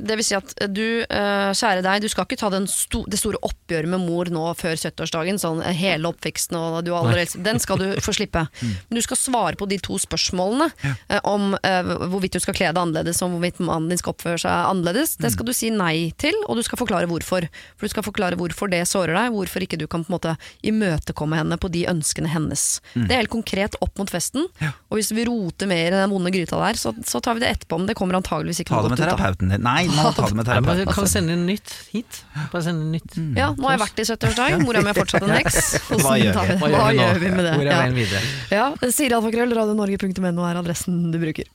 Det 0.07 0.16
vil 0.18 0.24
si 0.24 0.36
at 0.36 0.53
du, 0.70 1.03
eh, 1.03 1.51
kjære 1.51 1.82
deg, 1.82 2.03
du 2.05 2.09
skal 2.11 2.26
ikke 2.26 2.38
ta 2.38 2.51
den 2.53 2.68
sto 2.70 3.03
det 3.11 3.18
store 3.18 3.40
oppgjøret 3.42 3.90
med 3.90 4.05
mor 4.05 4.30
nå 4.30 4.44
før 4.59 4.78
70-årsdagen, 4.78 5.40
sånn 5.42 5.62
eh, 5.66 5.74
hele 5.74 6.07
oppveksten 6.12 6.55
og 6.59 6.78
du 6.86 6.92
elsker. 6.94 7.42
Den 7.42 7.59
skal 7.62 7.80
du 7.82 7.88
få 8.03 8.14
slippe. 8.14 8.47
Men 8.86 9.01
du 9.01 9.03
skal 9.03 9.18
svare 9.18 9.59
på 9.59 9.66
de 9.66 9.80
to 9.82 9.99
spørsmålene 9.99 10.70
eh, 10.86 11.18
om 11.26 11.57
uh, 11.59 11.90
hvorvidt 12.07 12.36
du 12.36 12.42
skal 12.42 12.55
kle 12.55 12.70
deg 12.70 12.78
annerledes, 12.78 13.22
om 13.24 13.34
hvorvidt 13.34 13.59
mannen 13.64 13.90
din 13.90 14.01
skal 14.01 14.14
oppføre 14.14 14.38
seg 14.44 14.70
annerledes. 14.70 15.16
Det 15.18 15.32
skal 15.34 15.49
du 15.49 15.55
si 15.57 15.72
nei 15.74 16.12
til, 16.20 16.36
og 16.47 16.61
du 16.61 16.62
skal 16.66 16.78
forklare 16.78 17.11
hvorfor. 17.11 17.49
For 17.74 17.88
du 17.88 17.94
skal 17.94 18.07
forklare 18.07 18.38
hvorfor 18.38 18.70
det 18.70 18.84
sårer 18.86 19.16
deg, 19.16 19.34
hvorfor 19.34 19.66
ikke 19.66 19.80
du 19.80 19.88
kan 19.90 20.07
på 20.07 20.12
en 20.12 20.16
måte 20.18 20.36
imøtekomme 20.66 21.38
henne 21.40 21.59
på 21.59 21.70
de 21.74 21.86
ønskene 21.90 22.30
hennes. 22.30 22.66
Det 22.94 23.11
er 23.11 23.24
helt 23.24 23.32
konkret 23.32 23.78
opp 23.82 23.99
mot 23.99 24.11
festen. 24.12 24.47
Og 24.62 25.01
hvis 25.01 25.11
vi 25.16 25.26
roter 25.26 25.70
mer 25.70 25.90
i 25.90 25.99
den 25.99 26.14
vonde 26.14 26.30
gryta 26.34 26.61
der, 26.62 26.78
så, 26.78 26.94
så 27.07 27.20
tar 27.24 27.38
vi 27.38 27.42
det 27.42 27.53
etterpå. 27.57 27.80
Men 27.80 27.90
det 27.90 27.99
kommer 27.99 28.18
antageligvis 28.37 28.61
ikke 28.62 28.70
Ta 28.70 28.76
noe 28.76 28.82
det 28.84 28.91
med 28.93 28.99
godt 28.99 29.01
ut 29.01 29.12
av. 29.12 29.18
terapeuten 29.18 29.53
din. 29.55 29.62
Nei, 29.66 29.82
man 29.89 30.05
må 30.07 30.12
ta 30.16 30.26
det 30.30 30.37
med 30.37 30.47
terapeuten. 30.51 30.93
kan 30.95 31.09
sende 31.11 31.32
inn 31.37 31.45
nytt 31.49 31.72
hit. 31.93 32.20
Bare 32.53 32.62
sende 32.68 32.84
inn 32.87 32.93
nytt. 32.97 33.16
Ja, 33.41 33.49
nå 33.57 33.66
har 33.66 33.76
jeg 33.76 33.82
vært 33.87 33.99
i 34.05 34.07
70-årsdag, 34.12 34.57
mora 34.64 34.82
mi 34.84 34.93
er 34.93 34.99
fortsatt 35.01 35.26
en 35.26 35.34
heks. 35.41 35.61
Hva 36.05 36.14
gjør 36.20 36.41
vi? 36.53 36.57
Hva, 36.62 36.87
gjør 37.01 37.20
vi 37.24 37.30
med 37.34 37.45
det? 37.49 37.55
Hvor 37.57 37.66
er 37.66 37.72
Ja. 37.72 37.80
veien 37.82 37.97
videre? 37.97 38.22
Ja, 38.53 38.66
Siri 38.93 39.14
Alfakrøll, 39.16 39.55
radionorge.no 39.57 40.47
er 40.51 40.61
adressen 40.62 41.01
du 41.14 41.18
bruker. 41.22 41.49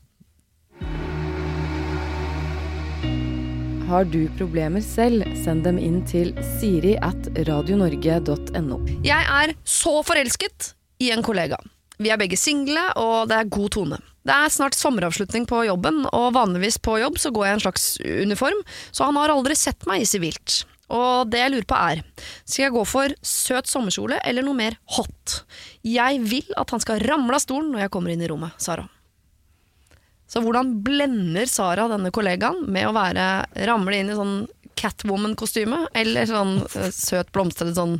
Har 3.91 4.05
du 4.07 4.21
problemer 4.39 4.79
selv, 4.85 5.25
send 5.43 5.65
dem 5.67 5.75
inn 5.81 5.97
til 6.07 6.29
siri 6.59 6.93
at 7.03 7.27
radionorge.no. 7.47 8.77
Jeg 9.03 9.25
er 9.27 9.51
så 9.67 9.97
forelsket 10.07 10.69
i 11.03 11.09
en 11.11 11.19
kollega. 11.25 11.57
Vi 12.01 12.09
er 12.09 12.17
begge 12.21 12.37
single, 12.39 12.85
og 12.97 13.27
det 13.29 13.35
er 13.41 13.49
god 13.51 13.69
tone. 13.75 13.99
Det 14.21 14.33
er 14.35 14.53
snart 14.53 14.77
sommeravslutning 14.77 15.47
på 15.49 15.63
jobben, 15.65 16.03
og 16.13 16.35
vanligvis 16.37 16.77
på 16.83 16.99
jobb 17.01 17.17
så 17.21 17.31
går 17.33 17.47
jeg 17.47 17.53
i 17.53 17.57
en 17.57 17.63
slags 17.63 17.85
uniform, 18.05 18.59
så 18.93 19.07
han 19.07 19.17
har 19.17 19.33
aldri 19.33 19.57
sett 19.57 19.87
meg 19.89 20.03
i 20.03 20.09
sivilt. 20.09 20.61
Og 20.91 21.29
det 21.31 21.39
jeg 21.39 21.53
lurer 21.53 21.67
på 21.69 21.77
er, 21.79 22.01
skal 22.43 22.65
jeg 22.67 22.75
gå 22.75 22.85
for 22.89 23.13
søt 23.25 23.69
sommerkjole 23.71 24.19
eller 24.27 24.45
noe 24.45 24.57
mer 24.57 24.75
hot? 24.97 25.41
Jeg 25.87 26.19
vil 26.27 26.49
at 26.59 26.73
han 26.75 26.83
skal 26.83 27.01
ramle 27.07 27.37
av 27.37 27.43
stolen 27.43 27.71
når 27.71 27.85
jeg 27.85 27.93
kommer 27.95 28.13
inn 28.13 28.25
i 28.25 28.29
rommet, 28.29 28.57
Sara. 28.61 28.85
Så 30.31 30.43
hvordan 30.43 30.77
blender 30.83 31.47
Sara 31.49 31.89
denne 31.91 32.11
kollegaen 32.13 32.65
med 32.71 32.87
å 32.87 32.95
være, 32.95 33.27
ramle 33.67 33.99
inn 33.99 34.11
i 34.11 34.19
sånn 34.19 34.35
Catwoman-kostyme, 34.79 35.85
eller 35.97 36.29
sånn 36.29 36.55
eh, 36.79 36.91
søt 36.95 37.31
blomstret 37.35 37.75
sånn 37.75 37.97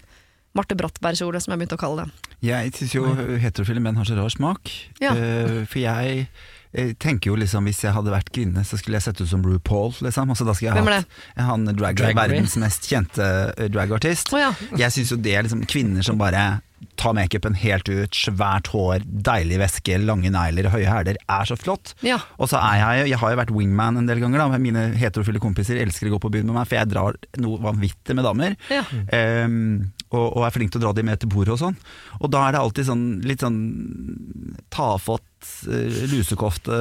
Marte 0.57 0.75
Brattberg-kjole, 0.75 1.39
som 1.39 1.53
jeg 1.53 1.61
begynte 1.61 1.77
å 1.77 1.81
kalle 1.81 2.05
det. 2.05 2.31
Jeg 2.43 2.73
syns 2.75 2.95
jo 2.95 3.05
heterofile 3.39 3.83
menn 3.83 3.99
har 3.99 4.07
så 4.07 4.17
rar 4.17 4.31
smak. 4.33 4.71
Ja. 5.01 5.13
uh, 5.13 5.61
for 5.69 5.79
jeg 5.79 6.25
eh, 6.73 6.91
tenker 6.99 7.31
jo 7.31 7.37
liksom 7.39 7.67
Hvis 7.69 7.83
jeg 7.85 7.93
hadde 7.95 8.13
vært 8.13 8.31
kvinne, 8.33 8.63
så 8.67 8.79
skulle 8.79 8.99
jeg 8.99 9.05
sett 9.07 9.21
ut 9.21 9.29
som 9.29 9.45
RuPaul. 9.45 9.93
Liksom. 10.01 10.33
Altså, 10.33 10.47
da 10.47 10.55
skulle 10.57 10.73
jeg 10.73 10.81
Hvem 10.81 10.91
hatt 10.91 11.47
han 11.51 11.69
drag, 11.69 12.01
Drag 12.01 12.17
verdens 12.17 12.57
mest 12.61 12.89
kjente 12.89 13.29
eh, 13.55 13.69
dragartist. 13.71 14.33
Oh, 14.35 14.41
ja. 14.41 14.51
Jeg 14.79 14.97
syns 14.97 15.13
jo 15.13 15.21
det 15.21 15.37
er 15.37 15.47
liksom 15.47 15.63
kvinner 15.69 16.05
som 16.05 16.19
bare 16.21 16.61
tar 16.97 17.13
makeupen 17.13 17.55
helt 17.61 17.89
ut, 17.89 18.15
svært 18.15 18.71
hår, 18.73 19.05
deilig 19.05 19.59
væske, 19.61 19.99
lange 20.01 20.31
negler 20.33 20.69
høye 20.73 20.89
hæler, 20.89 21.19
er 21.29 21.47
så 21.49 21.57
flott. 21.59 21.93
Ja. 22.05 22.17
Og 22.41 22.49
så 22.51 22.59
er 22.61 22.79
jeg 22.81 23.11
Jeg 23.11 23.21
har 23.21 23.33
jo 23.33 23.39
vært 23.39 23.53
wingman 23.53 24.01
en 24.01 24.09
del 24.09 24.21
ganger. 24.23 24.41
da 24.41 24.61
Mine 24.61 24.89
heterofile 24.97 25.41
kompiser 25.41 25.81
elsker 25.81 26.09
å 26.09 26.15
gå 26.15 26.21
på 26.25 26.33
byen 26.33 26.49
med 26.49 26.57
meg, 26.57 26.67
for 26.67 26.79
jeg 26.81 26.91
drar 26.91 27.17
noe 27.41 27.61
vanvittig 27.61 28.17
med 28.17 28.25
damer. 28.27 28.57
Ja. 28.73 28.83
Ehm, 29.13 29.91
og, 30.11 30.25
og 30.37 30.45
er 30.45 30.53
flink 30.53 30.73
til 30.73 30.81
å 30.81 30.85
dra 30.87 30.93
de 30.95 31.05
med 31.07 31.21
til 31.21 31.31
bordet 31.31 31.55
og 31.55 31.61
sånn. 31.61 31.77
Og 32.19 32.31
da 32.33 32.45
er 32.45 32.55
det 32.55 32.61
alltid 32.61 32.87
sånn 32.89 33.03
litt 33.27 33.43
sånn 33.43 33.59
tafatt 34.73 35.51
eh, 35.71 36.01
lusekofte 36.11 36.79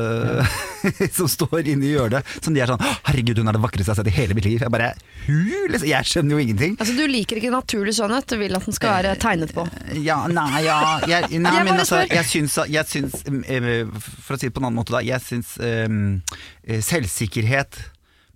som 1.18 1.30
står 1.30 1.68
inne 1.70 1.86
i 1.86 1.92
hjørnet. 1.94 2.26
Som 2.42 2.56
de 2.56 2.64
er 2.64 2.72
sånn 2.72 2.82
'Herregud, 2.82 3.38
hun 3.38 3.52
er 3.52 3.58
det 3.58 3.62
vakreste 3.62 3.86
jeg 3.86 3.94
har 3.94 4.00
sett 4.02 4.10
i 4.10 4.16
hele 4.16 4.36
mitt 4.38 4.48
liv'. 4.48 4.64
Jeg 4.64 4.74
bare 4.74 4.92
Hu? 5.28 5.68
Liksom, 5.70 5.86
jeg 5.86 6.10
skjønner 6.10 6.34
jo 6.34 6.42
ingenting. 6.42 6.74
Altså, 6.80 6.96
du 6.98 7.04
liker 7.06 7.38
ikke 7.38 7.52
naturlig 7.54 7.94
skjønnhet, 7.98 8.26
du 8.26 8.36
vil 8.40 8.58
at 8.58 8.66
den 8.66 8.76
skal 8.76 8.96
være 8.98 9.14
tegnet 9.22 9.54
på. 9.54 9.66
Ja, 10.00 10.24
nei, 10.26 10.64
ja 10.66 10.80
jeg, 11.06 11.30
Nei, 11.44 11.54
Jeg 11.54 11.64
men 11.64 11.72
bare 11.76 11.86
altså, 11.86 12.02
jeg 12.10 12.26
syns, 12.26 12.58
jeg 12.66 12.90
syns 12.90 13.22
eh, 13.46 13.86
For 14.26 14.34
å 14.34 14.40
si 14.40 14.48
det 14.48 14.54
på 14.56 14.62
en 14.64 14.70
annen 14.70 14.82
måte, 14.82 14.96
da. 14.96 15.04
Jeg 15.06 15.22
syns 15.22 15.54
eh, 15.62 16.82
selvsikkerhet 16.82 17.78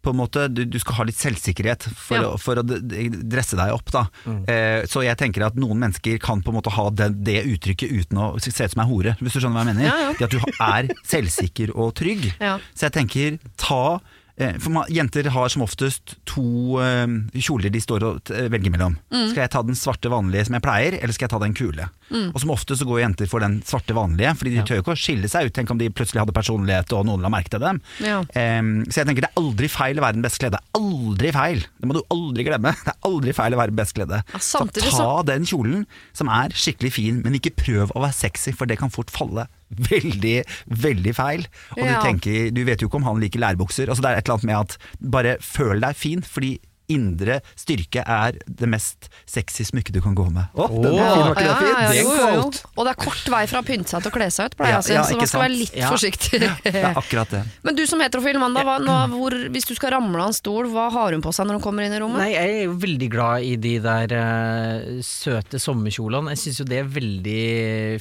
på 0.05 0.13
en 0.15 0.19
måte, 0.21 0.47
du, 0.53 0.63
du 0.69 0.77
skal 0.83 0.99
ha 1.01 1.07
litt 1.09 1.19
selvsikkerhet 1.21 1.89
for, 1.91 2.17
Ja. 2.21 2.31
å, 2.35 2.39
for 2.41 2.61
å 2.61 2.65
dresse 2.65 3.57
deg 3.59 3.73
opp. 3.75 3.89
da 3.95 4.05
eh, 4.47 4.85
Så 4.91 5.03
jeg 5.07 5.17
tenker 5.21 5.47
at 5.49 5.57
noen 5.59 5.81
mennesker 5.83 6.19
kan 6.23 6.43
på 6.45 6.53
en 6.53 6.59
måte 6.61 6.73
ha 6.77 6.89
det, 6.93 7.11
det 7.27 7.41
uttrykket 7.55 7.91
uten 8.05 8.21
å 8.21 8.33
se 8.43 8.53
ut 8.53 8.61
som 8.77 8.85
ei 8.85 8.91
hore, 8.91 9.17
hvis 9.21 9.37
du 9.37 9.41
skjønner 9.43 9.57
hva 9.59 9.65
jeg 9.65 9.73
mener. 9.75 9.89
Ja, 9.89 9.97
ja. 10.05 10.13
Det 10.19 10.29
at 10.29 10.37
du 10.37 10.41
er 10.69 10.93
selvsikker 11.09 11.75
og 11.75 11.95
trygg. 11.99 12.29
Ja. 12.45 12.59
Så 12.77 12.87
jeg 12.89 12.93
tenker, 12.99 13.37
ta 13.61 14.01
eh, 14.37 14.57
for 14.61 14.75
man, 14.75 14.89
Jenter 14.93 15.29
har 15.33 15.49
som 15.53 15.63
oftest 15.65 16.17
to 16.29 16.77
eh, 16.83 17.07
kjoler 17.41 17.73
de 17.73 17.81
står 17.81 18.05
og 18.11 18.33
velger 18.53 18.73
mellom. 18.75 18.99
Mm. 19.15 19.29
Skal 19.31 19.45
jeg 19.47 19.53
ta 19.55 19.63
den 19.65 19.79
svarte 19.79 20.11
vanlige 20.13 20.49
som 20.49 20.57
jeg 20.59 20.65
pleier, 20.67 20.97
eller 21.01 21.15
skal 21.17 21.29
jeg 21.29 21.33
ta 21.37 21.41
den 21.45 21.57
kule? 21.57 21.87
Og 22.35 22.41
som 22.41 22.53
ofte 22.55 22.77
så 22.79 22.87
går 22.89 23.01
jenter 23.03 23.29
for 23.31 23.43
den 23.45 23.59
svarte 23.67 23.95
vanlige, 23.97 24.35
Fordi 24.39 24.55
de 24.55 24.63
tør 24.67 24.79
jo 24.79 24.85
ikke 24.85 24.95
å 24.95 25.01
skille 25.01 25.29
seg 25.31 25.49
ut. 25.49 25.55
Tenk 25.57 25.71
om 25.75 25.79
de 25.81 25.89
plutselig 25.91 26.23
hadde 26.23 26.35
personlighet 26.37 26.93
og 26.97 27.07
noen 27.09 27.25
la 27.25 27.31
merke 27.33 27.51
til 27.51 27.61
dem. 27.65 27.81
Ja. 28.05 28.21
Um, 28.23 28.85
så 28.89 29.03
jeg 29.03 29.09
tenker 29.11 29.27
det 29.27 29.31
er 29.33 29.41
aldri 29.43 29.69
feil 29.73 29.99
å 29.99 30.05
være 30.07 30.19
den 30.19 30.27
best 30.27 30.39
kledde. 30.43 30.61
Aldri 30.79 31.33
feil! 31.35 31.65
Det 31.81 31.91
må 31.91 31.97
du 31.99 32.03
aldri 32.15 32.47
glemme. 32.47 32.75
Det 32.85 32.93
er 32.95 33.11
aldri 33.11 33.35
feil 33.37 33.57
å 33.57 33.61
være 33.61 33.77
best 33.77 33.97
kledde. 33.97 34.23
Ja, 34.35 34.39
så 34.43 34.65
ta 34.71 35.11
den 35.27 35.47
kjolen 35.49 35.87
som 36.17 36.31
er 36.33 36.55
skikkelig 36.55 36.93
fin, 36.95 37.21
men 37.25 37.37
ikke 37.39 37.55
prøv 37.57 37.93
å 37.95 38.03
være 38.05 38.17
sexy, 38.17 38.53
for 38.57 38.71
det 38.71 38.79
kan 38.81 38.93
fort 38.95 39.11
falle 39.15 39.47
veldig, 39.75 40.37
veldig 40.85 41.15
feil. 41.17 41.47
Og 41.77 41.83
Ja. 41.85 41.97
du 42.01 42.07
tenker, 42.07 42.51
du 42.55 42.63
vet 42.65 42.81
jo 42.83 42.89
ikke 42.89 43.01
om 43.01 43.09
han 43.09 43.21
liker 43.21 43.41
lærbukser. 43.43 43.89
Altså 43.89 44.03
det 44.05 44.11
er 44.13 44.17
et 44.21 44.29
eller 44.29 44.39
annet 44.39 44.45
med 44.45 44.61
at 44.61 44.79
bare 45.01 45.37
føl 45.41 45.81
deg 45.83 45.97
fin, 45.99 46.23
fordi 46.23 46.59
indre 46.93 47.39
styrke 47.57 48.03
er 48.05 48.37
det 48.45 48.69
mest 48.69 49.09
sexy 49.31 49.65
smykket 49.65 49.95
du 49.97 50.01
kan 50.05 50.15
gå 50.17 50.27
med. 50.33 50.51
Å, 50.53 50.67
den 50.69 50.99
er 50.99 51.15
fin, 51.15 51.23
var 51.25 51.31
ikke 51.33 51.45
det 51.45 51.49
ja, 51.49 51.57
fint? 51.57 51.71
ja, 51.71 51.81
ja, 51.81 51.89
er 51.89 51.99
jo, 51.99 52.15
jo, 52.15 52.29
jo. 52.35 52.71
Og 52.75 52.85
det 52.85 52.93
er 52.93 52.99
kort 53.05 53.31
vei 53.35 53.43
fra 53.49 53.63
å 53.63 53.67
pynte 53.67 53.89
seg 53.95 54.05
til 54.05 54.13
å 54.13 54.15
kle 54.19 54.29
seg 54.35 54.51
ut, 54.51 54.57
pleier 54.59 54.75
jeg 54.77 54.83
å 54.83 54.87
si. 54.87 54.97
så 55.15 55.19
man 55.21 55.31
skal 55.31 55.45
være 55.47 55.57
litt 55.57 55.79
Ja. 55.81 55.89
forsiktig. 55.93 56.41
Det 56.65 56.75
er 56.83 56.99
akkurat 57.01 57.31
det. 57.33 57.43
Men 57.65 57.79
du 57.79 57.85
som 57.89 58.01
heterofil 58.05 58.39
mann, 58.43 58.55
da, 58.57 58.63
hva, 58.69 58.77
nå, 58.83 58.99
hvor, 59.17 59.37
hvis 59.55 59.69
du 59.71 59.75
skal 59.79 59.95
ramle 59.97 60.21
av 60.21 60.31
en 60.33 60.37
stol, 60.37 60.69
hva 60.73 60.89
har 60.93 61.17
hun 61.17 61.25
på 61.25 61.33
seg 61.35 61.49
når 61.49 61.59
hun 61.59 61.65
kommer 61.65 61.87
inn 61.89 61.97
i 61.97 62.01
rommet? 62.03 62.21
Nei, 62.21 62.31
jeg 62.35 62.53
er 62.59 62.63
jo 62.69 62.77
veldig 62.85 63.09
glad 63.13 63.49
i 63.49 63.55
de 63.65 63.75
der 63.85 64.15
uh, 64.19 65.01
søte 65.05 65.61
sommerkjolene. 65.63 66.35
Jeg 66.37 66.43
syns 66.45 66.61
jo 66.63 66.69
det 66.69 66.83
er 66.83 66.93
veldig 67.01 67.43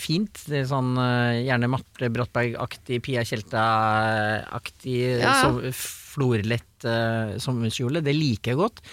fint. 0.03 0.43
Det 0.49 0.61
er 0.63 0.69
sånn 0.69 0.93
uh, 0.99 1.33
gjerne 1.39 1.71
Marte 1.71 2.11
Brattberg-aktig, 2.13 2.99
Pia 3.05 3.23
Tjelta-aktig, 3.27 4.97
Ja, 5.19 5.19
ja. 5.23 5.35
så 5.41 5.73
florlett 6.13 6.87
uh, 6.87 7.35
sommerkjole. 7.41 8.03
Det 8.05 8.13
liker 8.15 8.53
jeg 8.53 8.61
godt. 8.61 8.83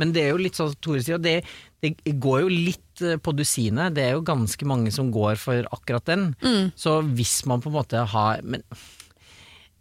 Men 0.00 0.14
det 0.16 0.24
er 0.24 0.32
jo 0.32 0.40
litt 0.40 0.58
sånn 0.58 0.72
Tore 0.80 1.02
sier, 1.04 1.20
det, 1.22 1.40
det 1.84 1.94
går 2.20 2.44
jo 2.44 2.50
litt 2.52 3.04
eh, 3.04 3.18
på 3.20 3.34
dusinet. 3.36 3.94
Det 3.96 4.06
er 4.06 4.16
jo 4.16 4.24
ganske 4.26 4.68
mange 4.68 4.92
som 4.94 5.12
går 5.12 5.38
for 5.40 5.68
akkurat 5.76 6.08
den. 6.08 6.30
Mm. 6.44 6.72
Så 6.78 7.00
hvis 7.16 7.40
man 7.50 7.62
på 7.62 7.70
en 7.72 7.78
måte 7.78 8.04
har 8.12 8.42
Men 8.44 8.64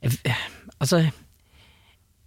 eh, 0.01 0.45
altså 0.79 1.05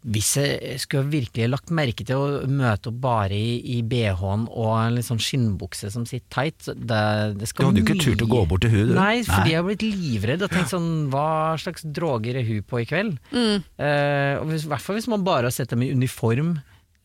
hvis 0.02 0.32
jeg 0.40 0.80
skulle 0.82 1.12
virkelig 1.12 1.46
lagt 1.52 1.70
merke 1.74 2.02
til 2.06 2.18
å 2.18 2.50
møte 2.50 2.90
opp 2.90 2.96
bare 3.04 3.36
i, 3.36 3.52
i 3.76 3.82
BH-en 3.86 4.48
og 4.50 4.70
en 4.74 4.96
litt 4.96 5.06
sånn 5.06 5.22
skinnbukse 5.22 5.92
som 5.94 6.06
sitter 6.08 6.26
tight 6.32 6.66
det, 6.74 7.02
det, 7.38 7.46
skal 7.50 7.68
Du 7.68 7.70
hadde 7.70 7.84
jo 7.84 7.86
ikke 7.86 8.06
turt 8.08 8.24
å 8.26 8.30
gå 8.32 8.40
bort 8.50 8.64
til 8.66 8.74
hun, 8.74 8.90
du. 8.90 8.96
Nei, 8.98 9.22
fordi 9.28 9.54
jeg 9.54 9.60
har 9.60 9.68
blitt 9.68 9.86
livredd 9.86 10.42
og 10.42 10.50
tenkt 10.50 10.72
sånn 10.74 10.90
Hva 11.12 11.54
slags 11.62 11.86
droger 11.86 12.40
er 12.40 12.48
hun 12.48 12.66
på 12.66 12.82
i 12.82 12.88
kveld? 12.88 13.14
Mm. 13.30 13.62
Eh, 13.62 14.42
hvis, 14.50 14.66
I 14.66 14.72
hvert 14.74 14.86
fall 14.86 14.98
hvis 14.98 15.10
man 15.12 15.26
bare 15.26 15.50
har 15.50 15.54
sett 15.54 15.70
dem 15.70 15.86
i 15.86 15.92
uniform 15.94 16.56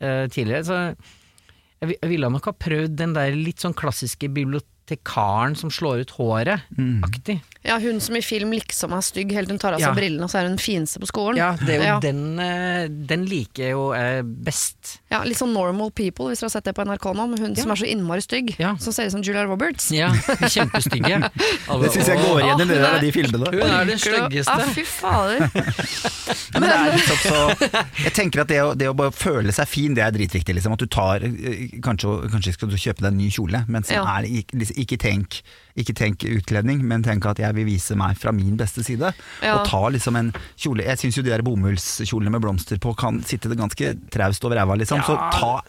eh, 0.02 0.26
tidligere. 0.34 0.66
Så 0.66 0.80
jeg, 1.84 2.00
jeg 2.02 2.10
ville 2.10 2.32
nok 2.34 2.50
ha 2.50 2.56
prøvd 2.58 2.98
den 2.98 3.14
der 3.18 3.38
litt 3.38 3.62
sånn 3.62 3.78
klassiske 3.78 4.30
bibliotekaren 4.88 5.56
som 5.56 5.72
slår 5.72 6.00
ut 6.00 6.12
håret-aktig. 6.12 7.40
Ja, 7.64 7.78
hun 7.80 8.00
som 8.00 8.16
i 8.16 8.22
film 8.22 8.52
liksom 8.54 8.94
er 8.96 9.02
stygg 9.04 9.34
helt 9.36 9.50
hun 9.50 9.60
tar 9.60 9.74
av 9.74 9.80
seg 9.80 9.90
Ja. 9.90 9.94
brillene, 9.94 10.24
og 10.24 10.30
så 10.30 10.40
er 10.40 10.44
hun 10.48 10.56
den 10.56 10.64
fineste 10.64 11.00
på 11.00 11.08
skolen. 11.08 11.38
Ja, 11.38 11.56
det 11.60 11.76
er 11.76 11.78
jo 11.78 11.84
ja. 11.84 12.00
den, 12.00 12.40
eh, 12.40 12.88
den 12.88 13.26
liker 13.26 13.64
jeg 13.64 13.72
jo 13.72 13.92
eh, 13.94 14.22
best. 14.24 15.00
Ja, 15.10 15.22
litt 15.24 15.38
sånn 15.40 15.54
Normal 15.56 15.92
People, 15.96 16.26
hvis 16.28 16.42
dere 16.42 16.50
har 16.50 16.54
sett 16.58 16.66
det 16.68 16.74
på 16.76 16.84
NRK 16.84 17.06
nå, 17.16 17.26
med 17.32 17.40
hun 17.40 17.54
Ja. 17.56 17.62
som 17.64 17.72
er 17.72 17.80
så 17.80 17.88
innmari 17.88 18.22
stygg, 18.26 18.56
Ja. 18.60 18.74
som 18.76 18.92
ser 18.92 19.06
ut 19.08 19.12
som 19.14 19.22
Julia 19.24 19.46
Roberts. 19.48 19.90
Ja, 19.96 20.10
kjempestygge. 20.12 21.32
Det 21.88 21.92
syns 21.94 22.08
jeg 22.12 22.20
går 22.20 22.42
igjen 22.42 22.60
i 22.60 22.64
en 22.64 22.68
der 22.74 22.96
av 22.98 23.00
de 23.02 23.12
filmene. 23.16 23.52
Hun 23.54 23.72
er 23.72 23.86
den 23.88 23.98
styggeste. 24.02 24.52
Ah, 24.52 24.68
fy 24.76 24.84
fader. 24.84 25.48
Men 26.58 26.66
det 26.66 26.72
er 26.76 26.92
litt 26.98 27.12
også, 27.14 27.40
jeg 28.04 28.14
tenker 28.18 28.42
at 28.44 28.52
det 28.52 28.60
å, 28.64 28.74
det 28.76 28.90
å 28.92 28.96
bare 28.98 29.14
føle 29.16 29.54
seg 29.56 29.68
fin, 29.72 29.94
det 29.96 30.04
er 30.04 30.12
dritviktig. 30.16 30.56
Liksom. 30.58 30.76
At 30.76 30.84
du 30.84 30.88
tar 30.92 31.24
eh, 31.24 31.78
Kanskje, 31.84 32.12
kanskje 32.32 32.54
skal 32.58 32.70
du 32.72 32.76
kjøpe 32.80 33.04
deg 33.04 33.12
en 33.14 33.18
ny 33.22 33.30
kjole, 33.32 33.64
men 33.72 33.84
så 33.88 33.96
Ja. 33.98 34.04
er, 34.18 34.28
ikke, 34.28 34.58
liksom, 34.60 34.76
ikke, 34.84 34.98
tenk, 35.00 35.40
ikke 35.78 35.94
tenk 35.96 36.24
utkledning, 36.28 36.82
men 36.84 37.04
tenk 37.06 37.26
at 37.30 37.40
jeg 37.40 37.56
vil 37.56 37.66
vise 37.70 37.96
meg 37.96 38.18
fra 38.20 38.32
min 38.36 38.58
beste 38.60 38.84
side. 38.84 39.14
Ja. 39.44 39.56
Og 39.62 39.68
ta 39.70 39.84
liksom 39.94 40.18
en 40.20 40.34
kjole 40.60 40.84
Jeg 40.84 40.98
syns 41.00 41.16
jo 41.20 41.24
de 41.24 41.32
der 41.32 41.44
bomullskjolene 41.46 42.32
med 42.34 42.42
blomster 42.44 42.80
på 42.82 42.96
kan 42.98 43.22
sitte 43.24 43.48
det 43.52 43.58
ganske 43.60 43.94
traust 44.12 44.44
over 44.44 44.58
ræva, 44.60 44.76
liksom. 44.80 44.97
Så 45.06 45.14
Ja. 45.18 45.30
ta 45.32 45.62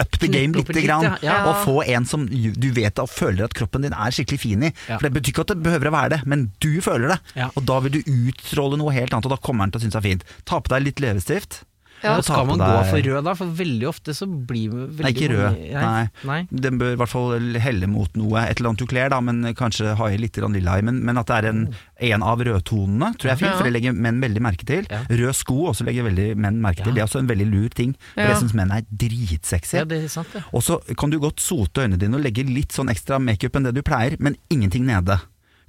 up 0.00 0.18
the 0.18 0.28
game 0.28 0.52
lite 0.52 0.82
grann, 0.82 1.18
og 1.46 1.54
få 1.64 1.84
en 1.86 2.04
som 2.04 2.26
du 2.26 2.70
vet 2.72 2.98
og 2.98 3.08
føler 3.08 3.44
at 3.44 3.54
kroppen 3.54 3.82
din 3.82 3.92
er 3.92 4.10
skikkelig 4.10 4.40
fin 4.40 4.62
i. 4.62 4.70
For 4.86 4.98
det 5.08 5.12
betyr 5.14 5.32
ikke 5.32 5.40
at 5.40 5.52
det 5.54 5.62
behøver 5.62 5.88
å 5.88 5.94
være 5.94 6.10
det, 6.10 6.26
men 6.26 6.52
du 6.60 6.80
føler 6.80 7.08
det. 7.14 7.18
Og 7.56 7.64
da 7.66 7.78
vil 7.80 7.92
du 7.92 8.00
utstråle 8.02 8.76
noe 8.78 8.92
helt 8.92 9.12
annet, 9.12 9.26
og 9.26 9.30
da 9.30 9.36
kommer 9.36 9.64
han 9.64 9.70
til 9.70 9.80
å 9.80 9.82
synes 9.84 9.92
det 9.92 10.04
er 10.04 10.08
fint. 10.10 10.24
Ta 10.44 10.60
på 10.60 10.68
deg 10.68 10.82
litt 10.82 11.00
leppestift. 11.00 11.62
Ja. 12.02 12.16
Og 12.18 12.24
skal 12.26 12.46
man 12.48 12.60
gå 12.60 12.70
for 12.90 13.06
rød, 13.06 13.20
da, 13.24 13.34
for 13.38 13.52
veldig 13.60 13.86
ofte 13.88 14.14
så 14.16 14.26
blir 14.28 14.72
veldig 14.72 15.04
Nei, 15.06 15.12
ikke 15.14 15.30
rød. 15.32 15.60
Nei. 15.72 16.02
Nei. 16.28 16.40
Den 16.50 16.80
bør 16.80 16.96
i 16.96 16.98
hvert 17.00 17.12
fall 17.12 17.58
helle 17.64 17.88
mot 17.90 18.18
noe, 18.18 18.42
et 18.44 18.58
eller 18.58 18.72
annet 18.72 18.84
du 18.84 18.88
kler, 18.90 19.08
da, 19.14 19.20
men 19.24 19.40
kanskje 19.56 19.94
ha 19.98 20.10
i 20.12 20.18
litt 20.20 20.36
lilla 20.36 20.78
i. 20.80 20.84
Men, 20.84 21.00
men 21.06 21.20
at 21.20 21.30
det 21.30 21.38
er 21.38 21.50
en, 21.52 21.62
en 22.10 22.26
av 22.26 22.42
rødtonene, 22.44 23.12
tror 23.16 23.30
jeg 23.30 23.36
er 23.38 23.42
fint, 23.44 23.56
for 23.56 23.68
det 23.68 23.74
legger 23.76 23.96
menn 23.96 24.20
veldig 24.24 24.44
merke 24.44 24.68
til. 24.68 24.88
Ja. 24.90 25.04
Rød 25.08 25.38
sko 25.38 25.58
også 25.72 25.86
legger 25.88 26.08
veldig 26.08 26.30
menn 26.40 26.60
merke 26.64 26.84
til. 26.84 26.96
Det 26.96 27.04
er 27.04 27.08
også 27.08 27.22
en 27.22 27.30
veldig 27.30 27.48
lur 27.52 27.68
ting, 27.74 27.94
for 28.14 28.24
jeg 28.26 28.42
syns 28.42 28.56
menn 28.58 28.74
er 28.74 28.88
dritsexy. 28.90 29.78
Ja, 29.80 29.88
det 29.88 30.02
er 30.04 30.10
sant, 30.12 30.32
det. 30.34 30.44
Og 30.52 30.64
så 30.66 30.80
kan 30.98 31.12
du 31.14 31.20
godt 31.22 31.42
sote 31.44 31.86
øynene 31.86 32.00
dine 32.00 32.18
og 32.18 32.26
legge 32.26 32.46
litt 32.48 32.74
sånn 32.76 32.92
ekstra 32.92 33.20
makeup 33.22 33.56
enn 33.56 33.70
det 33.70 33.76
du 33.78 33.84
pleier, 33.86 34.18
men 34.20 34.36
ingenting 34.52 34.86
nede. 34.88 35.20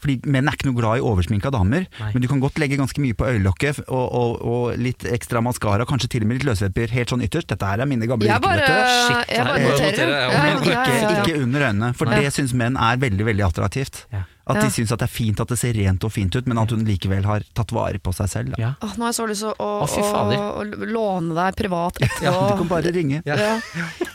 Fordi 0.06 0.20
Menn 0.30 0.45
er 0.51 0.53
ikke 0.53 0.68
noe 0.70 0.78
glad 0.78 0.99
i 1.01 1.06
oversminka 1.10 1.49
damer, 1.56 1.88
Nei. 1.99 2.12
men 2.14 2.22
du 2.22 2.28
kan 2.30 2.41
godt 2.43 2.60
legge 2.62 2.78
ganske 2.78 3.01
mye 3.01 3.16
på 3.18 3.26
øyelokket 3.26 3.80
og, 3.88 4.06
og, 4.06 4.36
og 4.45 4.78
litt 4.78 5.01
ekstra 5.10 5.41
maskara, 5.41 5.88
kanskje 5.89 6.12
til 6.14 6.22
og 6.26 6.30
med 6.30 6.38
litt 6.38 6.45
løsvepper 6.51 6.93
helt 6.93 7.10
sånn 7.16 7.26
ytterst. 7.26 7.49
Dette 7.49 7.66
her 7.66 7.82
er 7.82 7.89
mine 7.89 8.06
gamle 8.10 8.30
Jeg 8.30 8.38
yrker, 8.38 8.45
bare. 8.45 8.78
Shit, 9.10 9.34
jeg 9.34 9.49
bare 9.49 9.58
er- 9.58 9.82
noterer. 9.82 10.38
Men 10.45 10.62
ikke, 10.70 11.18
ikke 11.34 11.41
under 11.41 11.68
øynene, 11.72 11.91
for 11.97 12.06
Nei. 12.14 12.22
det 12.22 12.34
syns 12.38 12.53
menn 12.53 12.78
er 12.78 13.01
veldig 13.01 13.26
veldig 13.34 13.47
attraktivt. 13.49 14.06
Ja. 14.14 14.24
At 14.45 14.59
Ja. 14.59 14.61
de 14.61 14.69
syns 14.69 14.91
det 14.93 15.01
er 15.01 15.09
fint 15.09 15.39
at 15.41 15.49
det 15.49 15.57
ser 15.57 15.73
rent 15.73 16.03
og 16.05 16.11
fint 16.13 16.35
ut, 16.35 16.45
men 16.45 16.59
at 16.61 16.69
hun 16.69 16.83
likevel 16.85 17.25
har 17.25 17.41
tatt 17.57 17.71
vare 17.73 17.97
på 17.97 18.13
seg 18.13 18.29
selv. 18.29 18.51
Da. 18.53 18.59
Ja. 18.61 18.73
Åh, 18.85 18.93
nå 18.93 19.07
har 19.07 19.09
jeg 19.09 19.17
så 19.17 19.25
lyst 19.31 19.41
til 19.41 19.53
å, 19.57 19.69
å, 19.81 20.59
Å, 20.61 20.63
låne 20.85 21.33
deg 21.33 21.57
privat 21.57 21.97
etterpå. 21.97 22.27
Ja, 22.27 22.35
du 22.51 22.59
kan 22.61 22.69
bare 22.69 22.93
ringe. 22.93 23.23
Ja. 23.25 23.55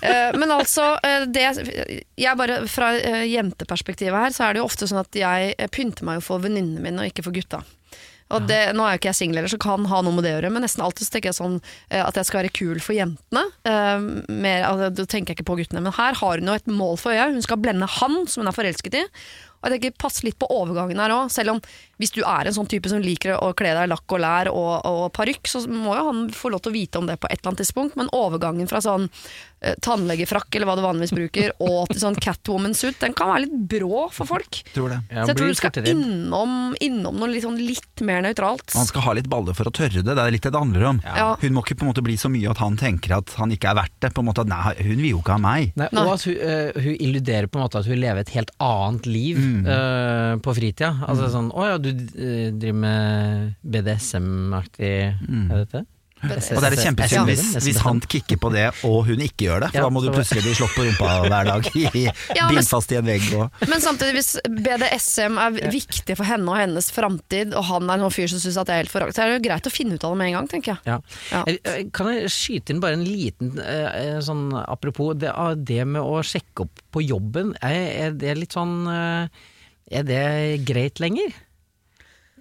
Eh, 0.01 0.31
Men 0.39 0.55
altså, 0.55 0.95
eh, 1.03 1.27
det, 1.27 2.05
jeg 2.17 2.37
bare, 2.39 2.63
fra 2.71 2.93
eh, 2.97 3.27
jenteperspektivet 3.27 4.15
her, 4.15 4.31
så 4.31 4.47
er 4.47 4.55
det 4.55 4.63
jo 4.63 4.69
ofte 4.71 4.87
sånn 4.87 5.03
at 5.03 5.13
jeg 5.19 5.57
pynter 5.75 6.07
meg 6.07 6.21
jo 6.21 6.27
for 6.31 6.47
venninnene 6.47 6.81
mine 6.81 7.03
og 7.03 7.11
ikke 7.11 7.27
for 7.27 7.35
gutta. 7.35 7.65
Og 8.31 8.47
det, 8.47 8.61
nå 8.79 8.85
er 8.87 8.95
jo 8.95 9.01
ikke 9.01 9.09
jeg 9.11 9.19
singel 9.19 9.41
heller, 9.41 9.51
så 9.51 9.59
kan 9.59 9.89
ha 9.91 10.01
noe 10.07 10.15
med 10.15 10.23
det 10.23 10.31
å 10.31 10.37
gjøre, 10.37 10.53
men 10.55 10.63
nesten 10.63 10.85
alltid 10.87 11.03
så 11.03 11.17
tenker 11.17 11.33
jeg 11.33 11.39
sånn 11.41 11.57
at 11.91 12.15
jeg 12.15 12.29
skal 12.29 12.39
være 12.45 12.53
kul 12.55 12.79
for 12.79 12.95
jentene. 12.95 13.43
Uh, 13.67 14.23
mer, 14.31 14.69
altså, 14.69 14.91
da 14.95 15.07
tenker 15.11 15.35
jeg 15.35 15.41
ikke 15.41 15.49
på 15.51 15.57
guttene, 15.59 15.83
men 15.83 15.97
her 15.97 16.15
har 16.21 16.39
hun 16.39 16.47
jo 16.53 16.55
et 16.55 16.71
mål 16.71 16.95
for 17.03 17.11
øya. 17.11 17.27
Hun 17.35 17.43
skal 17.43 17.59
blende 17.59 17.89
han 17.99 18.21
som 18.31 18.45
hun 18.45 18.53
er 18.53 18.55
forelsket 18.55 19.01
i. 19.01 19.05
Og 19.61 19.69
jeg 19.69 19.77
tenker 19.77 19.97
Pass 20.01 20.23
litt 20.25 20.39
på 20.41 20.49
overgangen 20.55 21.01
her 21.03 21.13
òg, 21.13 21.33
selv 21.33 21.55
om 21.55 21.63
hvis 22.01 22.15
du 22.17 22.23
er 22.25 22.49
en 22.49 22.57
sånn 22.57 22.69
type 22.71 22.89
som 22.89 23.03
liker 23.05 23.37
å 23.37 23.53
kle 23.57 23.75
deg 23.77 23.89
i 23.89 23.91
lakk 23.93 24.17
og 24.17 24.23
lær 24.25 24.49
og, 24.53 24.71
og 24.89 25.03
parykk, 25.17 25.51
så 25.53 25.61
må 25.69 25.93
jo 25.99 26.07
han 26.07 26.23
få 26.33 26.53
lov 26.55 26.65
til 26.65 26.73
å 26.73 26.79
vite 26.79 27.03
om 27.03 27.11
det 27.11 27.19
på 27.21 27.29
et 27.29 27.41
eller 27.41 27.53
annet 27.53 27.63
tidspunkt, 27.65 27.99
men 28.01 28.09
overgangen 28.17 28.71
fra 28.71 28.81
sånn 28.85 29.11
tannlegefrakk 29.85 30.57
eller 30.57 30.69
hva 30.71 30.77
du 30.79 30.83
vanligvis 30.85 31.13
bruker, 31.13 31.53
og 31.61 31.91
til 31.91 32.01
sånn 32.01 32.17
Catwoman-suit, 32.17 32.97
den 33.03 33.13
kan 33.17 33.29
være 33.29 33.43
litt 33.45 33.57
brå 33.75 34.07
for 34.15 34.29
folk. 34.31 34.61
Tror 34.73 34.95
det. 34.95 35.01
Så 35.13 35.27
jeg 35.33 35.37
tror 35.41 35.51
du 35.53 35.59
skal 35.59 35.91
innom, 35.91 36.55
innom 36.81 37.19
noe 37.21 37.29
litt, 37.29 37.45
sånn 37.45 37.59
litt 37.61 38.05
mer 38.07 38.23
nøytralt. 38.25 38.73
Han 38.77 38.89
skal 38.89 39.05
ha 39.09 39.13
litt 39.19 39.29
baller 39.31 39.57
for 39.59 39.69
å 39.69 39.75
tørre 39.75 40.01
det, 40.01 40.15
det 40.17 40.23
er 40.25 40.33
litt 40.33 40.47
det 40.49 40.55
det 40.55 40.63
handler 40.63 40.87
om. 40.95 41.03
Ja. 41.05 41.35
Hun 41.43 41.53
må 41.57 41.65
ikke 41.65 41.77
på 41.81 41.85
en 41.85 41.91
måte 41.93 42.05
bli 42.07 42.17
så 42.21 42.31
mye 42.33 42.51
at 42.55 42.63
han 42.63 42.79
tenker 42.81 43.17
at 43.19 43.35
han 43.37 43.53
ikke 43.53 43.71
er 43.75 43.79
verdt 43.83 43.97
det. 44.01 44.13
På 44.17 44.25
en 44.25 44.31
måte 44.31 44.45
at 44.47 44.49
nei, 44.51 44.75
Hun 44.81 44.97
vil 45.03 45.11
jo 45.13 45.21
ikke 45.21 45.37
ha 45.37 45.43
meg. 45.45 45.73
Nei, 45.79 45.91
og 45.93 46.13
at 46.15 46.25
hun, 46.25 46.41
uh, 46.41 46.81
hun 46.81 46.97
illuderer 46.97 47.47
på 47.53 47.61
en 47.61 47.65
måte 47.67 47.79
at 47.83 47.87
hun 47.91 48.01
lever 48.01 48.25
et 48.25 48.35
helt 48.39 48.51
annet 48.65 49.07
liv 49.11 49.37
Mm. 49.41 49.63
uh, 49.67 50.35
på 50.43 50.53
fritida. 50.57 50.91
Altså 51.09 51.29
sånn 51.33 51.49
Å 51.55 51.65
ja, 51.69 51.77
du 51.81 51.91
uh, 51.93 52.51
driver 52.57 52.81
med 52.83 53.55
BDSM-aktig 53.65 54.91
Er 54.91 55.49
det 55.49 55.63
dette? 55.65 55.85
Og 56.21 56.61
det 56.61 56.69
er 56.69 56.77
kjempesynd 56.85 57.31
hvis, 57.31 57.43
hvis 57.65 57.79
han 57.85 58.01
kicker 58.05 58.37
på 58.43 58.51
det 58.53 58.67
og 58.85 58.99
hun 59.09 59.23
ikke 59.25 59.47
gjør 59.47 59.63
det, 59.65 59.71
for 59.73 59.79
Ja, 59.81 59.85
da 59.87 59.93
må 59.95 60.03
du 60.05 60.11
plutselig 60.13 60.43
bli 60.45 60.53
slått 60.59 60.75
på 60.77 60.85
rumpa 60.85 61.13
hver 61.31 61.49
dag, 61.49 61.69
i, 61.81 62.05
Ja, 62.37 62.49
men- 62.53 62.67
fast 62.75 62.93
i 62.93 62.99
en 63.01 63.07
vegg 63.09 63.25
og 63.39 63.63
Men 63.71 63.81
samtidig, 63.81 64.15
hvis 64.19 64.33
BDSM 64.45 65.39
er 65.41 65.57
viktig 65.73 66.17
for 66.19 66.29
henne 66.29 66.53
og 66.53 66.59
hennes 66.61 66.91
framtid, 66.95 67.55
og 67.57 67.65
han 67.71 67.89
er 67.89 67.97
en 67.99 68.05
sånn 68.07 68.15
fyr 68.19 68.31
som 68.35 68.43
syns 68.43 68.59
at 68.61 68.69
det 68.69 68.77
er 68.77 68.83
helt 68.85 68.93
forakt, 68.93 69.17
så 69.17 69.25
er 69.25 69.33
det 69.33 69.39
jo 69.39 69.45
greit 69.49 69.71
å 69.71 69.75
finne 69.75 69.97
ut 69.97 70.05
av 70.07 70.13
det 70.15 70.21
med 70.21 70.31
en 70.31 70.37
gang, 70.39 70.51
tenker 70.53 70.75
jeg. 70.75 70.81
Ja. 70.87 70.99
Ja. 71.33 71.43
Kan 71.97 72.13
jeg 72.13 72.31
skyte 72.35 72.75
inn 72.75 72.83
bare 72.85 72.99
en 72.99 73.07
liten 73.07 73.55
eh, 73.63 73.87
eh, 74.03 74.19
sånn 74.25 74.51
apropos 74.61 75.15
det, 75.19 75.33
ah, 75.33 75.55
det 75.57 75.83
med 75.89 76.03
å 76.05 76.21
sjekke 76.27 76.67
opp 76.67 76.85
på 76.95 77.03
jobben, 77.07 77.55
er, 77.65 77.81
er 78.07 78.19
det 78.21 78.37
litt 78.39 78.57
sånn 78.57 78.77
eh, 78.91 79.47
Er 79.91 80.05
det 80.07 80.25
greit 80.69 81.01
lenger? 81.03 81.33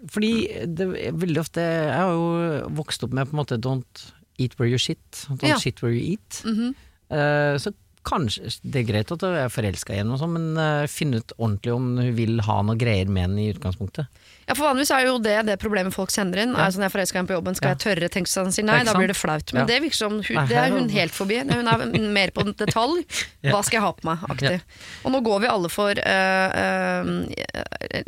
Fordi 0.08 0.32
det 0.64 0.86
er 0.96 1.12
veldig 1.20 1.42
ofte 1.42 1.60
Jeg 1.60 1.98
har 1.98 2.14
jo 2.16 2.70
vokst 2.78 3.04
opp 3.04 3.12
med 3.12 3.28
på 3.28 3.36
en 3.36 3.42
måte 3.42 3.60
don't 3.60 4.06
eat 4.40 4.56
where 4.60 4.72
you 4.72 4.80
shit, 4.80 5.26
don't 5.28 5.50
Ja. 5.50 5.58
shit 5.60 5.82
where 5.84 5.94
you 5.94 6.16
eat. 6.16 6.42
Mm 6.46 6.56
-hmm. 6.56 6.74
uh, 7.12 7.58
så 7.60 7.74
kanskje 8.06 8.60
det 8.64 8.80
er 8.80 8.88
greit 8.88 9.12
at 9.12 9.22
jeg 9.22 9.44
er 9.44 9.50
forelska 9.52 9.94
i 9.94 9.98
henne, 9.98 10.18
sånn, 10.18 10.34
men 10.34 10.58
uh, 10.58 10.88
finne 10.88 11.18
ut 11.18 11.34
ordentlig 11.38 11.74
om 11.74 11.98
hun 11.98 12.16
vil 12.16 12.40
ha 12.40 12.62
noe 12.62 12.78
greier 12.80 13.10
med 13.10 13.28
henne 13.28 13.42
i 13.44 13.54
utgangspunktet. 13.54 14.08
Ja, 14.50 14.56
for 14.58 14.66
Vanligvis 14.66 14.90
er 14.96 15.06
jo 15.06 15.18
det 15.22 15.36
det 15.46 15.56
problemet 15.62 15.94
folk 15.94 16.10
sender 16.10 16.42
inn. 16.42 16.56
Ja. 16.58 16.66
Er 16.66 16.74
sånn, 16.74 16.82
jeg 16.88 16.94
forelska 16.96 17.20
henne 17.20 17.30
på 17.30 17.36
jobben, 17.38 17.56
skal 17.56 17.70
Ja. 17.70 17.76
jeg 17.78 17.84
tørre? 17.86 18.10
Tenk 18.10 18.28
han 18.34 18.52
sier 18.52 18.66
nei, 18.66 18.80
da 18.84 18.94
blir 18.98 19.08
det 19.12 19.16
flaut. 19.18 19.54
Men 19.54 19.62
Ja. 19.62 19.66
det 19.70 19.82
virker 19.84 19.96
som 20.00 20.12
hun, 20.24 20.48
det 20.50 20.58
er 20.58 20.72
hun 20.74 20.90
helt 20.90 21.14
forbi. 21.14 21.38
Hun 21.46 21.68
er 21.68 22.10
mer 22.20 22.32
på 22.34 22.44
detalj. 22.58 23.06
Hva 23.46 23.62
skal 23.64 23.78
jeg 23.78 23.82
ha 23.86 23.92
på 23.94 24.04
meg? 24.10 24.18
Aktig. 24.30 24.62
Og 25.06 25.12
nå 25.14 25.22
går 25.24 25.42
vi 25.42 25.48
alle 25.54 25.70
for 25.70 25.92
uh, 25.92 26.50
uh, 26.50 27.24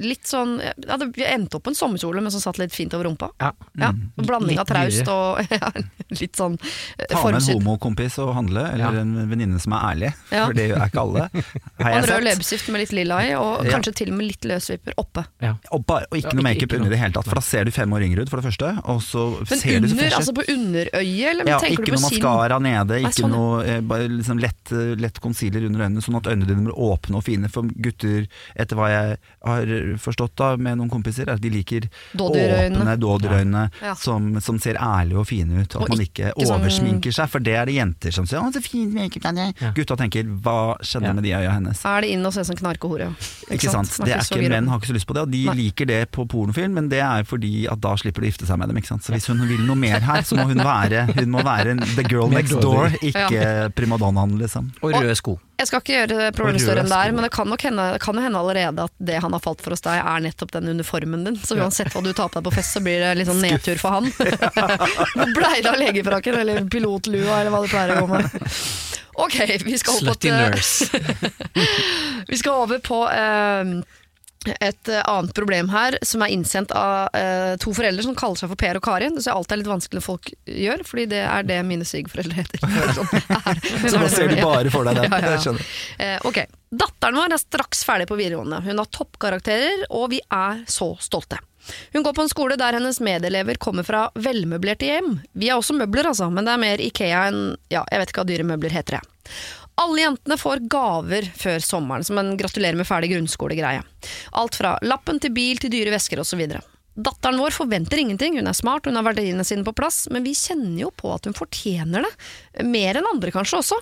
litt 0.01 0.25
sånn 0.27 0.57
ja, 0.61 0.97
det, 0.97 1.07
Vi 1.15 1.23
endte 1.25 1.57
opp 1.59 1.63
på 1.67 1.71
en 1.71 1.77
sommerkjole, 1.77 2.21
men 2.25 2.31
som 2.33 2.41
satt 2.43 2.57
litt 2.61 2.73
fint 2.73 2.93
over 2.97 3.05
rumpa. 3.05 3.29
Ja. 3.39 3.51
Ja, 3.79 3.89
en 3.93 4.25
Blanding 4.25 4.59
av 4.61 4.65
traust 4.69 5.07
og 5.13 5.45
ja, 5.51 5.69
litt 6.09 6.35
sånn 6.39 6.57
eh, 6.97 7.05
Ta 7.11 7.21
med 7.25 7.37
en 7.41 7.47
homokompis 7.61 8.17
og 8.23 8.33
handle, 8.35 8.65
eller 8.73 8.97
Ja. 8.97 9.01
en 9.05 9.29
venninne 9.29 9.59
som 9.61 9.73
er 9.77 9.85
ærlig, 9.93 10.13
Ja. 10.31 10.45
for 10.47 10.53
det 10.57 10.71
er 10.71 10.87
ikke 10.89 11.01
alle. 11.05 11.29
Og 11.81 11.87
en 11.87 12.03
rød 12.09 12.23
leppestift 12.25 12.69
med 12.71 12.81
litt 12.83 12.91
lilla 12.95 13.21
i, 13.25 13.33
og 13.37 13.65
Ja. 13.65 13.71
kanskje 13.77 13.93
til 14.01 14.11
og 14.11 14.17
med 14.17 14.27
litt 14.31 14.41
løsvipper 14.47 14.93
oppe. 14.97 15.25
Ja. 15.41 15.55
Og, 15.71 15.85
bare, 15.85 16.05
og 16.11 16.17
ikke 16.17 16.30
Ja, 16.31 16.39
noe 16.39 16.43
ikke- 16.43 16.61
makeup 16.61 16.73
under 16.79 16.87
i 16.87 16.93
det 16.95 16.99
hele 16.99 17.13
tatt, 17.13 17.25
for 17.25 17.35
da 17.35 17.41
ser 17.41 17.63
du 17.65 17.71
fem 17.71 17.89
år 17.91 18.01
yngre 18.07 18.21
ut, 18.23 18.29
for 18.29 18.41
det 18.41 18.45
første. 18.49 18.69
Og 18.87 19.01
så 19.01 19.23
Men 19.49 19.59
ser 19.59 19.79
du 19.79 19.87
så 19.87 19.91
under, 19.91 20.01
fresh 20.01 20.13
ut. 20.15 20.19
altså 20.19 20.33
på 20.33 20.43
underøyet, 20.55 21.29
eller 21.31 21.45
Ja, 21.47 21.59
tenker 21.59 21.71
ikke 21.81 21.85
du 21.85 21.91
på 21.91 22.01
noe 22.01 22.09
maskara 22.09 22.59
nede, 22.61 22.87
Nei, 23.01 23.09
ikke 23.09 23.21
sånn, 23.23 23.31
noe 23.31 23.65
eh, 23.65 23.81
bare 23.81 24.07
liksom 24.09 24.39
lett, 24.39 24.71
eh, 24.71 24.95
lett 24.95 25.19
concealer 25.21 25.65
under 25.65 25.79
øynene, 25.85 26.01
sånn 26.01 26.15
at 26.17 26.23
øynene 26.31 26.47
dine 26.47 26.63
blir 26.65 26.77
åpne 26.77 27.15
og 27.15 27.23
fine. 27.23 27.49
For 27.49 27.63
gutter, 27.63 28.27
etter 28.55 28.75
hva 28.75 28.87
jeg 28.89 29.17
har 29.45 29.65
forstått 29.97 30.35
da 30.35 30.55
med 30.57 30.77
noen 30.77 30.89
kompiser, 30.89 31.27
er 31.27 31.33
at 31.33 31.41
de 31.41 31.49
liker 31.49 31.81
åpne 32.15 32.97
dådyrøyne 32.99 33.71
Ja. 33.81 33.93
som, 33.95 34.39
som 34.41 34.59
ser 34.59 34.75
ærlige 34.75 35.17
og 35.19 35.27
fine 35.27 35.61
ut. 35.63 35.75
At 35.75 35.81
Og 35.81 35.89
man 35.89 35.99
ikke 35.99 36.31
ikke 36.31 36.45
sånn- 36.45 36.59
oversminker 36.61 37.11
seg, 37.13 37.29
for 37.29 37.39
det 37.39 37.55
er 37.55 37.65
det 37.65 37.75
jenter 37.75 38.11
som 38.13 38.25
sier 38.25 38.39
'Å, 38.39 38.53
så 38.53 38.61
fint 38.63 38.93
makeup. 38.93 39.23
Ja. 39.61 39.71
Gutta 39.73 39.95
tenker 39.97 40.23
'hva 40.23 40.77
skjedde 40.81 41.03
Ja. 41.05 41.13
med 41.13 41.23
de 41.23 41.29
øya 41.31 41.51
hennes'? 41.51 41.85
Er 41.85 42.01
det 42.01 42.09
inn 42.11 42.25
og 42.25 42.33
se 42.33 42.43
som 42.43 42.55
knarkehore? 42.55 43.15
Ikke 43.49 43.69
sant? 43.69 43.99
Man 43.99 44.07
Det 44.07 44.15
er 44.15 44.19
ikke. 44.21 44.49
Menn 44.49 44.67
har 44.67 44.79
ikke 44.79 44.87
så 44.91 44.93
lyst 44.95 45.05
på 45.07 45.13
det, 45.13 45.21
og 45.23 45.31
de 45.31 45.45
Nei. 45.45 45.55
liker 45.55 45.85
det 45.87 46.11
på 46.11 46.20
pornofilm, 46.29 46.75
men 46.77 46.89
det 46.91 47.01
er 47.05 47.25
fordi 47.27 47.65
at 47.71 47.81
da 47.83 47.93
slipper 47.99 48.23
du 48.23 48.27
å 48.27 48.31
gifte 48.31 48.49
seg 48.49 48.59
med 48.61 48.71
dem. 48.71 48.81
Ikke 48.81 48.93
sant? 48.93 49.05
Så 49.05 49.15
hvis 49.15 49.29
hun 49.31 49.41
vil 49.49 49.63
noe 49.67 49.79
mer 49.79 50.03
her, 50.05 50.25
så 50.27 50.37
må 50.39 50.47
hun 50.49 50.61
være, 50.61 51.05
hun 51.15 51.31
må 51.33 51.45
være 51.45 51.77
the 51.95 52.05
girl 52.07 52.31
next 52.31 52.57
door, 52.61 52.93
ikke 53.01 53.71
primadonnaen, 53.77 54.37
liksom. 54.41 54.71
Og 54.81 54.97
røde 54.97 55.15
sko. 55.17 55.37
Jeg 55.61 55.69
skal 55.69 55.81
ikke 55.83 55.93
gjøre 55.93 56.29
problemet 56.33 56.63
større 56.63 56.81
enn 56.81 56.89
det 56.89 56.97
er, 56.97 57.11
men 57.13 57.25
det 57.27 57.31
kan 57.35 57.49
nok 57.49 57.63
hende, 57.67 57.83
kan 58.01 58.17
jo 58.17 58.23
hende 58.25 58.39
allerede 58.39 58.85
at 58.89 58.93
det 58.97 59.19
han 59.21 59.35
har 59.35 59.43
falt 59.43 59.61
for 59.61 59.75
hos 59.75 59.83
deg, 59.85 59.99
er 60.01 60.23
nettopp 60.25 60.55
den 60.55 60.71
uniformen 60.73 61.27
din. 61.27 61.37
Så 61.37 61.57
uansett 61.59 61.91
hva 61.93 62.01
du 62.01 62.09
tar 62.17 62.31
på 62.31 62.39
deg 62.39 62.47
på 62.47 62.55
fest, 62.55 62.73
så 62.73 62.81
blir 62.81 63.03
det 63.03 63.11
litt 63.19 63.29
sånn 63.29 63.43
nedtur 63.45 63.77
for 63.81 63.99
han. 63.99 64.09
Hvor 65.17 65.35
blei 65.37 65.59
det 65.61 65.69
av 65.69 65.77
legefrakken 65.77 66.39
eller 66.41 66.65
pilotlua, 66.71 67.43
eller 67.43 67.53
hva 67.53 67.61
du 67.61 67.69
pleier 67.69 67.93
å 67.93 68.07
gå 68.07 68.09
med? 68.15 68.41
Ok, 69.21 69.37
vi 69.65 69.77
skal, 69.77 69.93
over 69.93 69.99
på 69.99 70.15
Slutty 70.15 70.31
nurse. 70.31 70.85
vi 72.31 72.37
skal 72.41 72.63
over 72.63 72.79
på 72.81 73.03
eh, 73.11 73.73
et 74.47 74.89
eh, 74.89 75.01
annet 75.05 75.33
problem 75.37 75.69
her, 75.69 75.97
som 76.05 76.23
er 76.25 76.31
innsendt 76.33 76.71
av 76.73 77.13
eh, 77.17 77.53
to 77.61 77.73
foreldre 77.77 78.05
som 78.05 78.15
kaller 78.17 78.39
seg 78.41 78.49
for 78.49 78.57
Per 78.59 78.79
og 78.79 78.85
Karin. 78.87 79.13
Det 79.17 79.25
er 79.27 79.35
alltid 79.37 79.61
litt 79.61 79.69
vanskelig 79.69 79.99
når 79.99 80.05
folk 80.07 80.31
gjør, 80.49 80.81
fordi 80.87 81.05
det 81.13 81.19
er 81.27 81.45
det 81.45 81.59
mine 81.67 81.85
svigerforeldre 81.85 82.39
heter. 82.39 82.65
Er- 83.51 83.61
Så 83.91 83.99
da 84.01 84.09
ser 84.09 84.31
du 84.33 84.39
bare 84.41 84.71
for 84.73 84.87
deg 84.89 84.97
den. 85.01 85.11
Ja, 85.11 85.21
ja, 85.21 85.35
ja. 85.37 85.53
Jeg. 85.53 85.69
Eh, 86.01 86.17
ok, 86.27 86.41
Datteren 86.71 87.17
vår 87.19 87.33
er 87.35 87.41
straks 87.41 87.81
ferdig 87.83 88.05
på 88.07 88.15
videregående. 88.15 88.61
Hun 88.63 88.79
har 88.79 88.89
toppkarakterer, 88.95 89.85
og 89.91 90.09
vi 90.13 90.21
er 90.31 90.61
så 90.71 90.93
stolte. 91.03 91.37
Hun 91.93 92.01
går 92.01 92.15
på 92.17 92.23
en 92.23 92.29
skole 92.31 92.55
der 92.57 92.73
hennes 92.79 92.97
medelever 93.03 93.59
kommer 93.61 93.85
fra 93.85 94.05
velmøblerte 94.17 94.87
hjem. 94.87 95.11
Vi 95.37 95.51
har 95.51 95.59
også 95.61 95.75
møbler, 95.77 96.07
altså, 96.09 96.31
men 96.33 96.47
det 96.47 96.55
er 96.55 96.61
mer 96.63 96.81
Ikea 96.81 97.25
enn 97.29 97.41
ja, 97.69 97.83
jeg 97.91 98.01
vet 98.01 98.13
ikke 98.13 98.23
hva 98.23 98.29
dyre 98.31 98.47
møbler 98.55 98.73
heter. 98.73 98.97
Jeg. 98.97 99.35
Alle 99.81 100.03
jentene 100.03 100.37
får 100.37 100.67
gaver 100.69 101.25
før 101.37 101.63
sommeren, 101.65 102.05
som 102.05 102.19
en 102.21 102.35
gratulerer 102.37 102.77
med 102.77 102.85
ferdig 102.85 103.09
grunnskole-greie. 103.15 103.81
Alt 104.37 104.59
fra 104.59 104.75
lappen 104.85 105.17
til 105.21 105.33
bil 105.33 105.57
til 105.61 105.73
dyre 105.73 105.93
vesker 105.95 106.21
osv. 106.21 106.43
Datteren 106.91 107.39
vår 107.39 107.55
forventer 107.55 108.01
ingenting, 108.03 108.37
hun 108.37 108.49
er 108.51 108.57
smart, 108.57 108.85
hun 108.85 108.99
har 108.99 109.07
verdiene 109.07 109.45
sine 109.47 109.65
på 109.65 109.73
plass, 109.73 110.03
men 110.11 110.25
vi 110.27 110.35
kjenner 110.37 110.83
jo 110.83 110.91
på 110.93 111.13
at 111.15 111.25
hun 111.25 111.37
fortjener 111.37 112.05
det. 112.05 112.11
Mer 112.67 112.99
enn 112.99 113.09
andre 113.09 113.33
kanskje 113.33 113.61
også. 113.63 113.79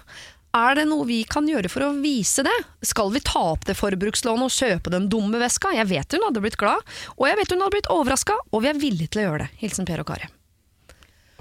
Er 0.56 0.80
det 0.80 0.88
noe 0.90 1.06
vi 1.06 1.20
kan 1.30 1.46
gjøre 1.50 1.70
for 1.70 1.86
å 1.86 1.92
vise 2.02 2.46
det? 2.48 2.56
Skal 2.86 3.12
vi 3.14 3.22
ta 3.26 3.42
opp 3.52 3.68
det 3.68 3.76
forbrukslånet 3.78 4.48
og 4.48 4.56
kjøpe 4.56 4.94
den 4.94 5.10
dumme 5.12 5.42
veska? 5.42 5.74
Jeg 5.76 5.90
vet 5.92 6.16
hun 6.16 6.26
hadde 6.26 6.42
blitt 6.46 6.58
glad, 6.62 6.86
og 7.18 7.28
jeg 7.28 7.38
vet 7.42 7.54
hun 7.54 7.66
hadde 7.66 7.76
blitt 7.76 7.92
overraska, 7.94 8.40
og 8.50 8.64
vi 8.64 8.72
er 8.72 8.82
villige 8.82 9.14
til 9.14 9.26
å 9.26 9.28
gjøre 9.28 9.44
det. 9.44 9.52
Hilsen 9.62 9.90
Per 9.90 10.02
og 10.02 10.10
Kari. 10.10 10.32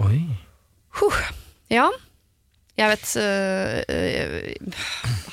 Oi. 0.03 0.21
Huh. 0.99 1.23
Ja, 1.73 1.87
jeg 2.79 2.89
vet 2.93 3.11
øh, 3.19 3.77
øh, 3.91 4.73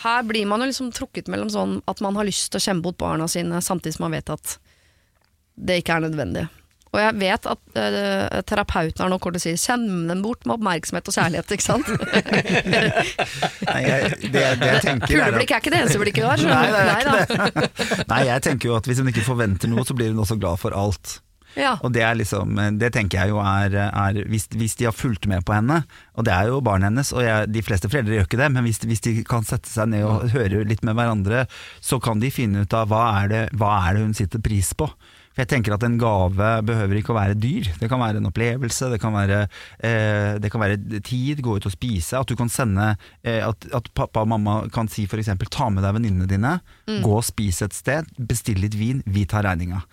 Her 0.03 0.23
blir 0.27 0.47
man 0.51 0.63
jo 0.63 0.71
liksom 0.71 0.93
trukket 0.95 1.31
mellom 1.31 1.51
sånn 1.53 1.79
at 1.87 2.03
man 2.05 2.19
har 2.19 2.27
lyst 2.27 2.51
til 2.51 2.59
å 2.61 2.67
kjempe 2.69 2.89
bort 2.89 3.01
barna 3.03 3.29
sine, 3.31 3.63
samtidig 3.63 3.97
som 3.97 4.09
man 4.09 4.17
vet 4.19 4.33
at 4.35 4.57
det 5.57 5.81
ikke 5.81 5.97
er 5.97 6.09
nødvendig. 6.09 6.47
Og 6.97 7.01
jeg 7.03 7.17
vet 7.21 7.47
at 7.51 7.61
øh, 7.77 8.43
terapeuten 8.49 9.03
har 9.05 9.11
nok 9.13 9.21
kort 9.27 9.37
å 9.37 9.41
si 9.43 9.53
'kjenn 9.53 10.09
dem 10.09 10.23
bort 10.25 10.47
med 10.47 10.57
oppmerksomhet 10.57 11.11
og 11.11 11.17
kjærlighet', 11.17 11.53
ikke 11.53 11.67
sant? 11.67 11.89
Nei, 13.69 13.81
jeg, 13.85 14.17
det, 14.33 14.45
det 14.63 14.71
jeg 14.71 14.83
tenker 14.87 15.19
er 15.19 15.27
at 15.29 15.37
er 15.37 15.45
ikke 15.45 15.75
det 15.75 15.81
eneste 15.83 16.01
blikket 16.01 16.25
du 16.25 16.29
har. 16.31 16.41
Nei, 16.41 16.67
er 16.73 17.11
Nei. 17.11 17.69
Nei, 18.13 18.23
jeg 18.31 18.47
tenker 18.49 18.71
jo 18.71 18.79
at 18.79 18.89
hvis 18.89 19.03
hun 19.03 19.13
ikke 19.13 19.27
forventer 19.27 19.69
noe, 19.73 19.85
så 19.85 19.99
blir 19.99 20.15
hun 20.15 20.25
også 20.25 20.39
glad 20.41 20.63
for 20.63 20.77
alt. 20.77 21.19
Ja. 21.57 21.75
Og 21.81 21.93
det 21.97 22.05
er 22.05 22.17
liksom, 22.19 22.59
det 22.81 22.93
tenker 22.95 23.23
jeg 23.23 23.33
jo 23.33 23.41
er, 23.41 23.75
er 23.89 24.23
hvis, 24.29 24.49
hvis 24.55 24.77
de 24.77 24.89
har 24.91 24.97
fulgt 24.97 25.29
med 25.31 25.45
på 25.49 25.57
henne, 25.57 25.83
og 26.15 26.29
det 26.29 26.35
er 26.37 26.51
jo 26.53 26.63
barnet 26.65 26.91
hennes, 26.91 27.13
og 27.17 27.25
jeg, 27.25 27.51
de 27.53 27.65
fleste 27.65 27.91
foreldre 27.93 28.19
gjør 28.19 28.29
ikke 28.29 28.41
det, 28.43 28.51
men 28.53 28.67
hvis, 28.69 28.83
hvis 28.85 29.05
de 29.07 29.19
kan 29.29 29.47
sette 29.47 29.73
seg 29.73 29.91
ned 29.93 30.05
og 30.07 30.29
høre 30.37 30.67
litt 30.69 30.85
med 30.87 30.99
hverandre, 30.99 31.47
så 31.81 32.01
kan 32.03 32.21
de 32.21 32.33
finne 32.35 32.67
ut 32.67 32.77
av 32.77 32.91
hva 32.93 33.05
er 33.23 33.33
det, 33.33 33.45
hva 33.57 33.79
er 33.87 33.97
det 33.97 34.05
hun 34.05 34.19
sitter 34.19 34.45
pris 34.45 34.75
på. 34.77 34.91
For 35.37 35.45
jeg 35.45 35.51
tenker 35.53 35.75
at 35.77 35.85
En 35.85 35.99
gave 36.01 36.47
behøver 36.65 36.97
ikke 36.97 37.13
å 37.13 37.19
være 37.19 37.37
dyr. 37.37 37.69
Det 37.77 37.91
kan 37.93 38.01
være 38.01 38.23
en 38.23 38.29
opplevelse, 38.31 38.89
det 38.89 38.99
kan 39.03 39.13
være, 39.13 39.43
eh, 39.85 40.39
det 40.41 40.49
kan 40.53 40.63
være 40.65 41.03
tid, 41.05 41.43
gå 41.45 41.59
ut 41.59 41.69
og 41.69 41.75
spise. 41.75 42.17
At 42.17 42.31
du 42.33 42.33
kan 42.41 42.49
sende 42.49 42.95
eh, 43.21 43.43
at, 43.45 43.69
at 43.77 43.91
pappa 43.93 44.25
og 44.25 44.33
mamma 44.33 44.63
kan 44.73 44.89
si 44.89 45.05
f.eks.: 45.05 45.29
ta 45.53 45.69
med 45.69 45.85
deg 45.85 45.93
venninnene 45.99 46.31
dine, 46.31 46.55
gå 47.05 47.13
og 47.21 47.27
spis 47.29 47.61
et 47.67 47.77
sted, 47.77 48.09
bestill 48.17 48.65
litt 48.65 48.79
vin, 48.81 49.05
vi 49.05 49.27
tar 49.29 49.45
regninga. 49.45 49.85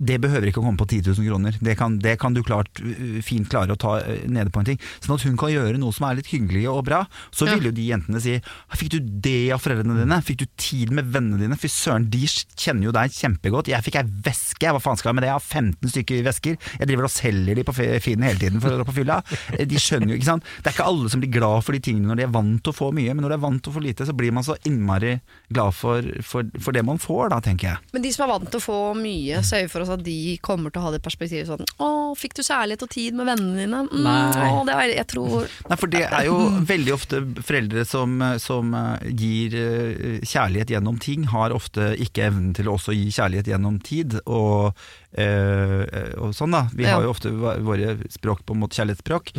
Det 0.00 0.16
behøver 0.22 0.48
ikke 0.48 0.62
å 0.62 0.64
komme 0.64 0.80
på 0.80 0.86
10 0.88 1.10
000 1.12 1.26
kroner. 1.28 1.56
Det 1.60 1.74
kan, 1.76 1.98
det 2.00 2.14
kan 2.22 2.32
du 2.32 2.40
klart, 2.46 2.80
fint 3.26 3.48
klare 3.52 3.74
å 3.74 3.78
ta 3.80 3.98
nede 4.32 4.48
på 4.54 4.62
en 4.62 4.68
ting. 4.70 4.78
Sånn 5.04 5.18
at 5.18 5.24
hun 5.28 5.36
kan 5.36 5.52
gjøre 5.52 5.76
noe 5.80 5.92
som 5.92 6.06
er 6.08 6.16
litt 6.16 6.30
hyggelig 6.32 6.62
og 6.72 6.84
bra. 6.88 7.02
Så 7.30 7.44
Ja. 7.46 7.56
vil 7.58 7.68
jo 7.68 7.72
de 7.76 7.84
jentene 7.90 8.20
si 8.22 8.38
Fikk 8.80 8.90
du 8.94 8.98
det 9.00 9.52
av 9.52 9.60
foreldrene 9.60 9.98
dine? 10.00 10.16
Fikk 10.24 10.38
du 10.40 10.46
tid 10.56 10.90
med 10.96 11.04
vennene 11.12 11.38
dine? 11.42 11.56
Fy 11.60 11.68
søren, 11.68 12.08
de 12.08 12.22
kjenner 12.24 12.88
jo 12.88 12.92
deg 12.96 13.10
kjempegodt. 13.12 13.68
Jeg 13.68 13.84
fikk 13.84 13.96
ei 14.00 14.04
veske, 14.24 14.70
hva 14.72 14.80
faen 14.80 14.96
skal 14.96 15.10
jeg 15.10 15.18
med 15.18 15.24
det? 15.26 15.28
Jeg 15.28 15.36
har 15.36 15.44
15 15.44 15.92
stykker 15.92 16.24
vesker. 16.24 16.56
Jeg 16.80 16.88
driver 16.88 17.04
og 17.04 17.12
selger 17.12 17.54
de 17.60 17.66
på 17.68 17.74
Finn 17.76 18.22
hele 18.24 18.38
tiden 18.40 18.60
for 18.64 18.72
å 18.72 18.78
dra 18.80 18.86
på 18.88 18.96
fylla. 18.96 19.20
Eh, 19.58 19.66
De 19.68 19.76
skjønner 19.76 20.14
jo, 20.14 20.16
ikke 20.20 20.30
sant. 20.30 20.44
Det 20.62 20.70
er 20.72 20.76
ikke 20.78 20.88
alle 20.88 21.10
som 21.12 21.20
blir 21.20 21.30
glad 21.36 21.60
for 21.66 21.76
de 21.76 21.80
tingene 21.84 22.08
når 22.08 22.16
de 22.16 22.24
er 22.24 22.32
vant 22.32 22.62
til 22.64 22.72
å 22.72 22.78
få 22.80 22.88
mye, 22.96 23.12
men 23.12 23.20
når 23.26 23.34
de 23.34 23.38
er 23.38 23.44
vant 23.44 23.62
til 23.62 23.72
å 23.72 23.76
få 23.76 23.82
lite, 23.84 24.06
så 24.08 24.16
blir 24.16 24.32
man 24.32 24.46
så 24.46 24.56
innmari 24.64 25.18
glad 25.52 25.74
for, 25.76 26.00
for, 26.24 26.48
for 26.58 26.72
det 26.72 26.84
man 26.88 26.96
får, 27.02 27.28
da, 27.34 27.40
tenker 27.44 27.68
jeg. 27.74 27.78
Men 27.92 28.02
de 28.06 28.12
som 28.16 28.24
er 28.24 28.32
vant 28.32 28.48
til 28.50 28.60
å 28.62 28.64
få 28.64 28.78
mye, 28.96 29.42
sørger 29.44 29.68
for 29.68 29.84
oss 29.84 29.89
at 29.96 30.02
de 30.06 30.36
kommer 30.44 30.72
til 30.72 30.80
å 30.80 30.84
ha 30.86 30.92
det 30.94 31.00
perspektivet 31.04 31.48
sånn 31.48 31.64
Å, 31.82 31.88
fikk 32.18 32.34
du 32.38 32.42
kjærlighet 32.46 32.84
og 32.86 32.90
tid 32.94 33.16
med 33.18 33.28
vennene 33.30 33.60
dine? 33.64 33.80
Mm, 33.90 34.02
Nei. 34.04 34.48
Å, 34.50 34.62
det 34.68 34.76
er, 34.76 34.92
jeg 34.98 35.08
tror 35.12 35.34
Nei, 35.70 35.78
for 35.80 35.92
det 35.92 36.02
er 36.06 36.26
jo 36.28 36.36
veldig 36.70 36.94
ofte 36.96 37.20
foreldre 37.46 37.84
som, 37.88 38.16
som 38.42 38.74
eh, 38.78 39.10
gir 39.18 39.56
eh, 39.58 40.16
kjærlighet 40.26 40.74
gjennom 40.76 40.98
ting, 41.02 41.28
har 41.34 41.54
ofte 41.56 41.92
ikke 42.02 42.28
evnen 42.30 42.54
til 42.56 42.70
å 42.70 42.76
også 42.78 42.94
gi 42.96 43.08
kjærlighet 43.14 43.52
gjennom 43.54 43.80
tid, 43.86 44.18
og, 44.26 44.72
Uh, 45.10 45.82
og 46.22 46.34
sånn 46.38 46.52
da. 46.54 46.60
Vi 46.70 46.84
Ja. 46.84 46.92
har 46.94 47.02
jo 47.02 47.10
ofte 47.10 47.32
våre 47.34 47.96
språk 48.14 48.44
på 48.46 48.54
en 48.54 48.60
måte 48.62 48.78
kjærlighetsspråk. 48.78 49.32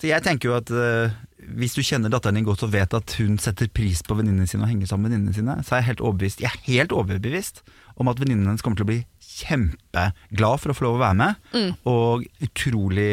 Så 0.00 0.08
jeg 0.08 0.24
tenker 0.24 0.48
jo 0.48 0.54
at 0.56 0.70
uh, 0.72 1.12
hvis 1.56 1.76
du 1.76 1.82
kjenner 1.84 2.08
datteren 2.12 2.36
din 2.40 2.46
godt 2.48 2.64
og 2.64 2.72
vet 2.72 2.92
at 2.96 3.12
hun 3.20 3.36
setter 3.40 3.68
pris 3.68 4.00
på 4.04 4.16
venninnene 4.16 4.48
sine 4.48 4.64
og 4.64 4.70
henger 4.72 4.88
sammen 4.90 5.06
med 5.10 5.14
venninnene 5.18 5.36
sine, 5.36 5.58
så 5.64 5.76
er 5.76 5.82
jeg 5.82 5.88
helt 5.90 6.02
overbevist, 6.04 6.40
jeg 6.44 6.48
er 6.50 6.64
helt 6.66 6.92
overbevist 6.96 7.60
om 8.00 8.08
at 8.08 8.18
venninnen 8.20 8.48
hennes 8.48 8.64
kommer 8.64 8.80
til 8.80 8.84
å 8.88 8.90
bli 8.90 8.98
kjempeglad 9.36 10.60
for 10.62 10.72
å 10.72 10.76
få 10.76 10.86
lov 10.86 10.96
å 10.98 11.02
være 11.02 11.18
med, 11.20 11.74
og 11.88 12.24
utrolig, 12.46 13.08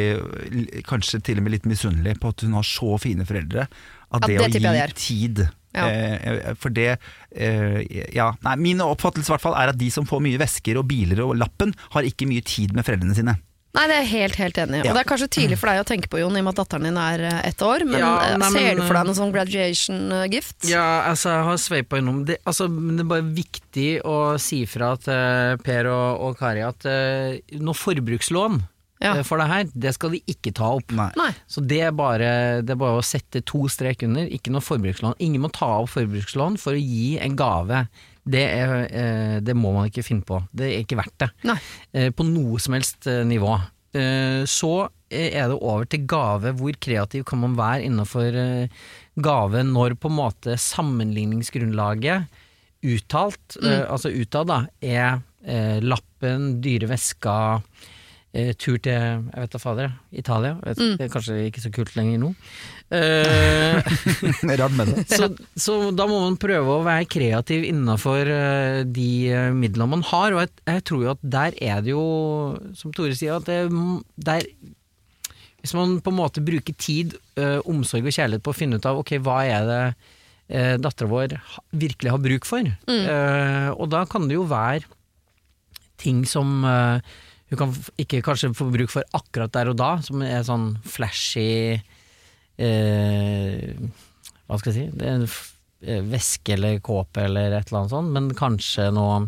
kanskje 0.87 1.21
til 1.25 1.41
og 1.41 1.45
med 1.47 1.55
litt 1.57 1.67
misunnelig 1.69 2.15
på 2.23 2.31
at 2.33 2.45
hun 2.45 2.55
har 2.57 2.67
så 2.67 2.95
fine 3.01 3.25
foreldre. 3.27 3.67
At 4.13 4.23
Ja, 4.27 4.27
det, 4.27 4.61
det 4.61 4.69
å 4.69 4.75
gi 4.77 4.97
tid 4.99 5.43
Ja. 5.73 5.87
eh, 5.89 6.53
For 6.61 6.69
det 6.69 6.99
eh, 7.33 7.79
Ja, 8.13 8.27
nei, 8.45 8.55
min 8.61 8.83
oppfattelse 8.85 9.31
i 9.31 9.33
hvert 9.33 9.41
fall 9.41 9.55
er 9.57 9.71
at 9.71 9.79
de 9.79 9.87
som 9.89 10.05
får 10.05 10.21
mye 10.21 10.37
vesker 10.37 10.77
og 10.77 10.85
biler 10.91 11.23
og 11.25 11.35
lappen, 11.41 11.73
har 11.95 12.05
ikke 12.05 12.27
mye 12.29 12.43
tid 12.45 12.75
med 12.77 12.85
foreldrene 12.85 13.15
sine. 13.17 13.37
Nei, 13.73 13.87
det 13.89 13.95
er 13.95 14.03
jeg 14.03 14.09
helt, 14.11 14.35
helt 14.37 14.57
enig 14.61 14.75
i. 14.77 14.81
Ja. 14.85 14.91
Og 14.91 14.97
det 14.99 15.01
er 15.01 15.07
kanskje 15.09 15.27
tidlig 15.33 15.57
for 15.57 15.71
deg 15.71 15.79
å 15.81 15.85
tenke 15.89 16.09
på, 16.11 16.19
Jon, 16.21 16.35
i 16.37 16.41
og 16.43 16.45
med 16.45 16.53
at 16.53 16.59
datteren 16.61 16.85
din 16.85 16.97
er 17.01 17.23
eh, 17.25 17.39
ett 17.49 17.61
år. 17.65 17.85
Men 17.89 18.03
Ja, 18.03 18.11
eh, 18.27 18.35
nei, 18.37 18.49
ser 18.53 18.75
du 18.77 18.83
for 18.83 18.93
deg 18.93 18.99
eh, 19.01 19.07
noen 19.09 19.17
sånn 19.17 19.33
graduation 19.33 20.03
eh, 20.13 20.27
gift? 20.29 20.59
Ja, 20.69 20.83
altså 21.09 21.31
jeg 21.33 21.47
har 21.47 21.57
sveipa 21.63 21.97
innom 22.03 22.19
det. 22.29 22.37
Altså, 22.45 22.67
men 22.69 22.99
det 22.99 23.07
er 23.07 23.09
bare 23.15 23.25
viktig 23.39 23.87
å 24.05 24.17
si 24.41 24.59
fra 24.69 24.91
til 25.01 25.57
Per 25.65 25.89
og, 25.89 26.21
og 26.27 26.37
Kari 26.37 26.61
at 26.67 26.85
uh, 26.85 27.33
noe 27.65 27.73
forbrukslån 27.81 28.61
Ja. 29.01 29.15
eh, 29.17 29.23
for 29.25 29.41
det 29.41 29.49
her, 29.49 29.65
det 29.73 29.95
skal 29.97 30.13
de 30.13 30.21
ikke 30.29 30.53
ta 30.53 30.69
opp. 30.77 30.93
Nei. 30.93 31.09
Nei. 31.17 31.31
Så 31.49 31.65
det 31.65 31.81
er, 31.89 31.97
bare, 31.97 32.29
det 32.61 32.77
er 32.77 32.81
bare 32.85 33.01
å 33.01 33.03
sette 33.03 33.41
to 33.41 33.65
strek 33.73 34.05
under, 34.05 34.29
ikke 34.29 34.53
noe 34.53 34.61
forbrukslån. 34.63 35.17
Ingen 35.25 35.41
må 35.43 35.49
ta 35.51 35.79
opp 35.81 35.95
forbrukslån 35.97 36.61
for 36.61 36.77
å 36.77 36.79
gi 36.79 37.15
en 37.25 37.33
gave. 37.41 37.87
Det, 38.23 38.41
er, 38.41 38.73
eh, 38.87 39.37
det 39.43 39.55
må 39.57 39.73
man 39.75 39.89
ikke 39.89 40.05
finne 40.05 40.23
på. 40.27 40.39
Det 40.55 40.69
er 40.69 40.83
ikke 40.83 40.97
verdt 40.99 41.15
det. 41.25 41.29
Nei. 41.49 41.57
Eh, 41.91 42.09
på 42.15 42.25
noe 42.27 42.59
som 42.63 42.75
helst 42.77 43.07
eh, 43.11 43.23
nivå. 43.27 43.55
Så 43.93 44.71
er 45.13 45.43
det 45.51 45.57
over 45.59 45.83
til 45.85 46.07
gave. 46.09 46.55
Hvor 46.57 46.77
kreativ 46.81 47.27
kan 47.29 47.43
man 47.43 47.53
være 47.53 47.83
innenfor 47.85 48.33
gave 49.21 49.61
når 49.69 49.93
på 50.01 50.09
en 50.09 50.15
måte 50.17 50.55
sammenligningsgrunnlaget 50.57 52.25
uttalt, 52.89 53.59
mm. 53.61 53.85
altså 53.93 54.09
utad, 54.09 54.49
da, 54.49 54.57
er 54.81 55.21
lappen, 55.85 56.55
dyre 56.65 56.89
vesker, 56.89 57.61
tur 58.57 58.81
til 58.81 58.97
jeg 58.97 59.21
vet 59.29 59.53
da 59.53 59.61
fader, 59.61 59.93
Italia. 60.09 60.57
Vet, 60.65 60.81
Det 60.97 61.05
er 61.05 61.13
kanskje 61.13 61.37
ikke 61.51 61.61
så 61.61 61.75
kult 61.77 61.93
lenger 61.93 62.23
nå. 62.25 62.33
Eh, 62.93 63.79
Rart 64.59 64.75
med 64.77 64.91
det. 64.91 65.03
så, 65.09 65.29
så 65.57 65.77
da 65.95 66.05
må 66.09 66.19
man 66.27 66.37
prøve 66.41 66.75
å 66.77 66.83
være 66.85 67.07
kreativ 67.09 67.65
innenfor 67.65 68.29
eh, 68.29 68.79
de 68.85 69.09
eh, 69.33 69.49
midlene 69.55 69.89
man 69.95 70.05
har, 70.11 70.35
og 70.35 70.43
jeg, 70.43 70.51
jeg 70.69 70.83
tror 70.89 71.05
jo 71.07 71.11
at 71.15 71.23
der 71.35 71.57
er 71.63 71.81
det 71.85 71.93
jo, 71.95 72.03
som 72.77 72.93
Tore 72.93 73.15
sier, 73.17 73.39
at 73.39 73.49
det, 73.49 73.63
der 74.29 74.45
Hvis 75.63 75.73
man 75.77 75.97
på 76.03 76.11
en 76.13 76.19
måte 76.19 76.43
bruker 76.43 76.75
tid, 76.77 77.15
ø, 77.39 77.61
omsorg 77.71 78.05
og 78.05 78.13
kjærlighet 78.13 78.43
på 78.43 78.51
å 78.51 78.57
finne 78.57 78.77
ut 78.77 78.85
av 78.89 78.99
ok, 78.99 79.15
hva 79.23 79.37
er 79.47 79.67
det 79.69 79.83
uh, 79.93 80.75
dattera 80.83 81.07
vår 81.09 81.37
virkelig 81.71 82.11
har 82.11 82.19
bruk 82.21 82.45
for, 82.45 82.67
Eh, 82.91 83.69
og 83.71 83.87
da 83.93 84.03
kan 84.05 84.27
det 84.27 84.35
jo 84.35 84.43
være 84.49 84.83
ting 86.03 86.25
som 86.27 86.65
eh, 86.67 86.99
hun 87.53 87.59
kan 87.61 87.71
ikke 88.01 88.19
kanskje 88.25 88.51
få 88.57 88.67
bruk 88.73 88.91
for 88.91 89.07
akkurat 89.15 89.53
der 89.55 89.71
og 89.71 89.77
da, 89.79 89.93
som 90.03 90.21
er 90.25 90.43
sånn 90.43 90.73
flashy 90.83 91.79
Hva 94.47 94.59
skal 94.59 94.69
jeg 94.73 94.77
si 94.77 94.85
det 94.99 95.07
er 95.07 95.15
en 95.17 95.25
eh, 95.27 96.03
Væske 96.13 96.53
eller 96.57 96.77
kåpe 96.85 97.25
eller 97.27 97.55
et 97.57 97.67
eller 97.71 97.79
annet 97.83 97.93
sånt, 97.95 98.13
men 98.13 98.29
kanskje 98.37 98.89
noe 98.95 99.23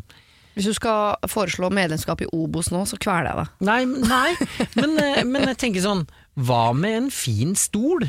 Hvis 0.55 0.69
du 0.69 0.75
skal 0.77 1.17
foreslå 1.31 1.71
medlemskap 1.73 2.21
i 2.23 2.29
Obos 2.35 2.69
nå, 2.71 2.83
så 2.87 2.99
kveler 3.01 3.31
jeg 3.31 3.35
deg. 3.41 3.49
Nei, 3.67 3.81
nei 3.85 4.31
men, 4.79 4.97
eh, 5.01 5.23
men 5.27 5.49
jeg 5.51 5.59
tenker 5.65 5.83
sånn 5.85 6.05
Hva 6.35 6.69
med 6.77 6.97
en 7.03 7.09
fin 7.13 7.55
stol? 7.59 8.05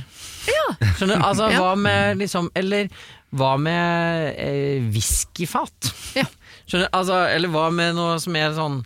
Skjønner 0.46 1.16
du? 1.16 1.22
Altså, 1.26 1.50
Ja. 1.52 1.60
hva 1.62 1.74
med 1.78 2.18
liksom 2.22 2.50
Eller 2.58 2.90
hva 3.36 3.56
med 3.60 4.36
eh, 4.40 4.82
whiskyfat? 4.94 5.92
Ja. 6.20 6.26
Skjønner 6.66 6.86
du? 6.90 6.92
Altså, 6.96 7.22
eller 7.34 7.50
hva 7.52 7.66
med 7.74 7.96
noe 7.98 8.16
som 8.22 8.36
er 8.38 8.54
sånn 8.56 8.80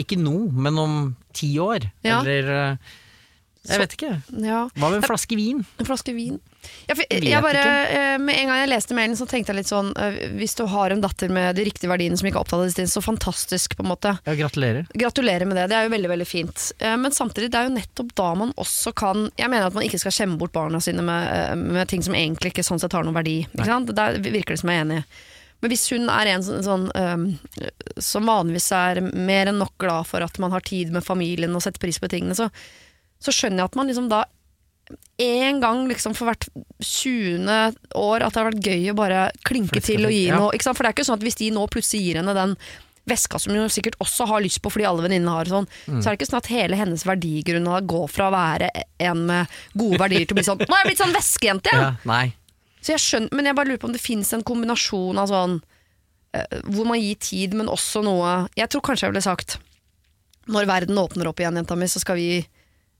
Ikke 0.00 0.16
nå, 0.20 0.36
men 0.52 0.78
om 0.80 0.98
ti 1.36 1.54
år? 1.60 1.88
Ja. 2.06 2.20
Eller 2.22 2.78
Jeg 3.68 3.80
vet 3.82 3.94
ikke. 3.96 4.14
Ja. 4.40 4.62
Hva 4.72 4.88
med 4.88 5.02
en 5.02 5.04
flaske 5.04 5.36
vin? 5.36 5.58
En 5.76 5.88
flaske 5.88 6.14
vin. 6.16 6.38
Ja, 6.88 6.94
for, 6.94 7.04
jeg 7.08 7.42
bare, 7.44 7.64
eh, 7.88 8.14
med 8.20 8.36
en 8.36 8.48
gang 8.48 8.58
jeg 8.62 8.70
leste 8.70 8.96
mailen, 8.96 9.16
så 9.16 9.26
tenkte 9.28 9.52
jeg 9.52 9.62
litt 9.62 9.70
sånn 9.70 9.94
eh, 9.96 10.18
Hvis 10.36 10.52
du 10.58 10.66
har 10.68 10.92
en 10.92 11.00
datter 11.00 11.32
med 11.32 11.56
de 11.56 11.64
riktige 11.68 11.88
verdiene 11.88 12.16
som 12.20 12.28
ikke 12.28 12.36
er 12.40 12.44
opptatt 12.44 12.60
av 12.60 12.66
disse 12.68 12.78
tingene, 12.80 12.92
så 12.92 13.02
fantastisk, 13.04 13.76
på 13.76 13.84
en 13.84 13.90
måte. 13.92 14.14
Ja, 14.28 14.36
gratulerer. 14.38 14.88
Gratulerer 14.92 15.48
med 15.48 15.60
det, 15.60 15.66
det 15.72 15.78
er 15.78 15.88
jo 15.88 15.92
veldig 15.94 16.12
veldig 16.14 16.28
fint. 16.28 16.66
Eh, 16.78 16.96
Men 17.00 17.16
samtidig, 17.16 17.50
det 17.52 17.60
er 17.60 17.68
jo 17.68 17.76
nettopp 17.76 18.14
da 18.16 18.30
man 18.44 18.54
også 18.60 18.94
kan 18.96 19.28
Jeg 19.36 19.52
mener 19.52 19.68
at 19.68 19.76
man 19.76 19.84
ikke 19.84 20.00
skal 20.00 20.16
skjemme 20.16 20.40
bort 20.40 20.56
barna 20.56 20.80
sine 20.80 21.04
med, 21.04 21.60
med 21.60 21.88
ting 21.88 22.04
som 22.04 22.16
egentlig 22.16 22.54
ikke 22.54 22.64
sånn 22.66 22.80
sett 22.80 22.96
har 22.96 23.04
noen 23.04 23.16
verdi. 23.16 23.42
Ikke 23.44 23.68
sant? 23.68 23.92
Der 23.96 24.20
virker 24.24 24.56
det 24.56 24.62
som 24.64 24.72
jeg 24.72 24.80
er 24.80 24.88
enig. 24.88 25.02
Men 25.60 25.72
hvis 25.74 25.88
hun 25.92 26.08
er 26.08 26.30
en 26.32 26.44
sånn, 26.44 26.62
sånn 26.64 26.86
um, 26.96 27.24
som 28.00 28.28
vanligvis 28.28 28.70
er 28.72 29.02
mer 29.04 29.50
enn 29.50 29.60
nok 29.60 29.74
glad 29.82 30.08
for 30.08 30.24
at 30.24 30.38
man 30.40 30.54
har 30.54 30.64
tid 30.64 30.92
med 30.94 31.04
familien 31.04 31.52
og 31.56 31.60
setter 31.64 31.82
pris 31.82 32.00
på 32.00 32.08
tingene, 32.08 32.36
så, 32.38 32.48
så 33.20 33.32
skjønner 33.34 33.62
jeg 33.64 33.70
at 33.70 33.78
man 33.78 33.90
liksom 33.90 34.10
da 34.10 34.24
en 35.22 35.58
gang 35.62 35.84
liksom 35.86 36.14
for 36.18 36.30
hvert 36.30 36.46
20. 36.82 37.46
år 37.94 38.24
at 38.24 38.34
det 38.34 38.40
har 38.40 38.48
vært 38.50 38.66
gøy 38.66 38.86
å 38.90 38.96
bare 38.98 39.24
klinke 39.46 39.82
til 39.84 40.06
og 40.08 40.14
gi 40.14 40.24
ja. 40.30 40.38
noe. 40.40 40.56
For 40.58 40.82
det 40.82 40.88
er 40.88 40.96
ikke 40.96 41.06
sånn 41.06 41.20
at 41.20 41.26
hvis 41.26 41.38
de 41.38 41.50
nå 41.54 41.66
plutselig 41.70 42.00
gir 42.08 42.18
henne 42.22 42.34
den 42.34 42.56
veska 43.10 43.38
som 43.40 43.54
hun 43.56 43.70
sikkert 43.72 43.96
også 44.02 44.26
har 44.28 44.42
lyst 44.44 44.60
på 44.62 44.70
fordi 44.70 44.86
alle 44.86 45.02
venninnene 45.06 45.32
har, 45.34 45.48
sånn, 45.50 45.66
Mm. 45.86 46.00
så 46.02 46.08
er 46.10 46.14
det 46.14 46.18
ikke 46.20 46.30
sånn 46.30 46.40
at 46.42 46.50
hele 46.52 46.76
hennes 46.78 47.04
verdigrunnlag 47.06 47.86
går 47.90 48.08
fra 48.12 48.28
å 48.28 48.34
være 48.34 48.68
en 49.00 49.24
med 49.26 49.46
gode 49.74 49.98
verdier 50.02 50.26
til 50.26 50.34
å 50.36 50.38
bli 50.38 50.44
sånn 50.46 50.60
Nå 50.62 50.68
er 50.74 50.82
jeg 50.84 50.90
blitt 50.90 51.02
sånn 51.02 51.16
veskejente, 51.16 51.72
Ja. 51.74 51.94
Ja. 52.04 52.20
Så 52.80 52.94
jeg 52.94 53.02
skjønner, 53.04 53.34
men 53.36 53.44
jeg 53.44 53.56
bare 53.56 53.68
lurer 53.68 53.78
på 53.82 53.88
om 53.90 53.92
det 53.96 54.00
finnes 54.00 54.32
en 54.32 54.42
kombinasjon 54.46 55.18
av 55.20 55.28
sånn 55.28 55.58
uh, 55.60 56.60
Hvor 56.64 56.86
man 56.88 57.00
gir 57.00 57.18
tid, 57.20 57.52
men 57.54 57.68
også 57.68 58.02
noe 58.04 58.48
Jeg 58.56 58.70
tror 58.72 58.80
kanskje 58.86 59.06
jeg 59.08 59.12
ville 59.12 59.22
sagt 59.26 59.58
Når 60.48 60.66
verden 60.70 60.96
åpner 60.96 61.28
opp 61.28 61.40
igjen, 61.40 61.56
jenta 61.60 61.76
mi, 61.76 61.86
så 61.92 62.00
skal 62.00 62.16
vi 62.16 62.46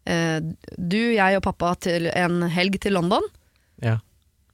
Du, 0.06 0.96
jeg 1.14 1.36
og 1.36 1.42
pappa 1.44 1.74
til 1.78 2.06
en 2.14 2.42
helg 2.50 2.80
til 2.80 2.92
London 2.96 3.22
Ja. 3.82 3.98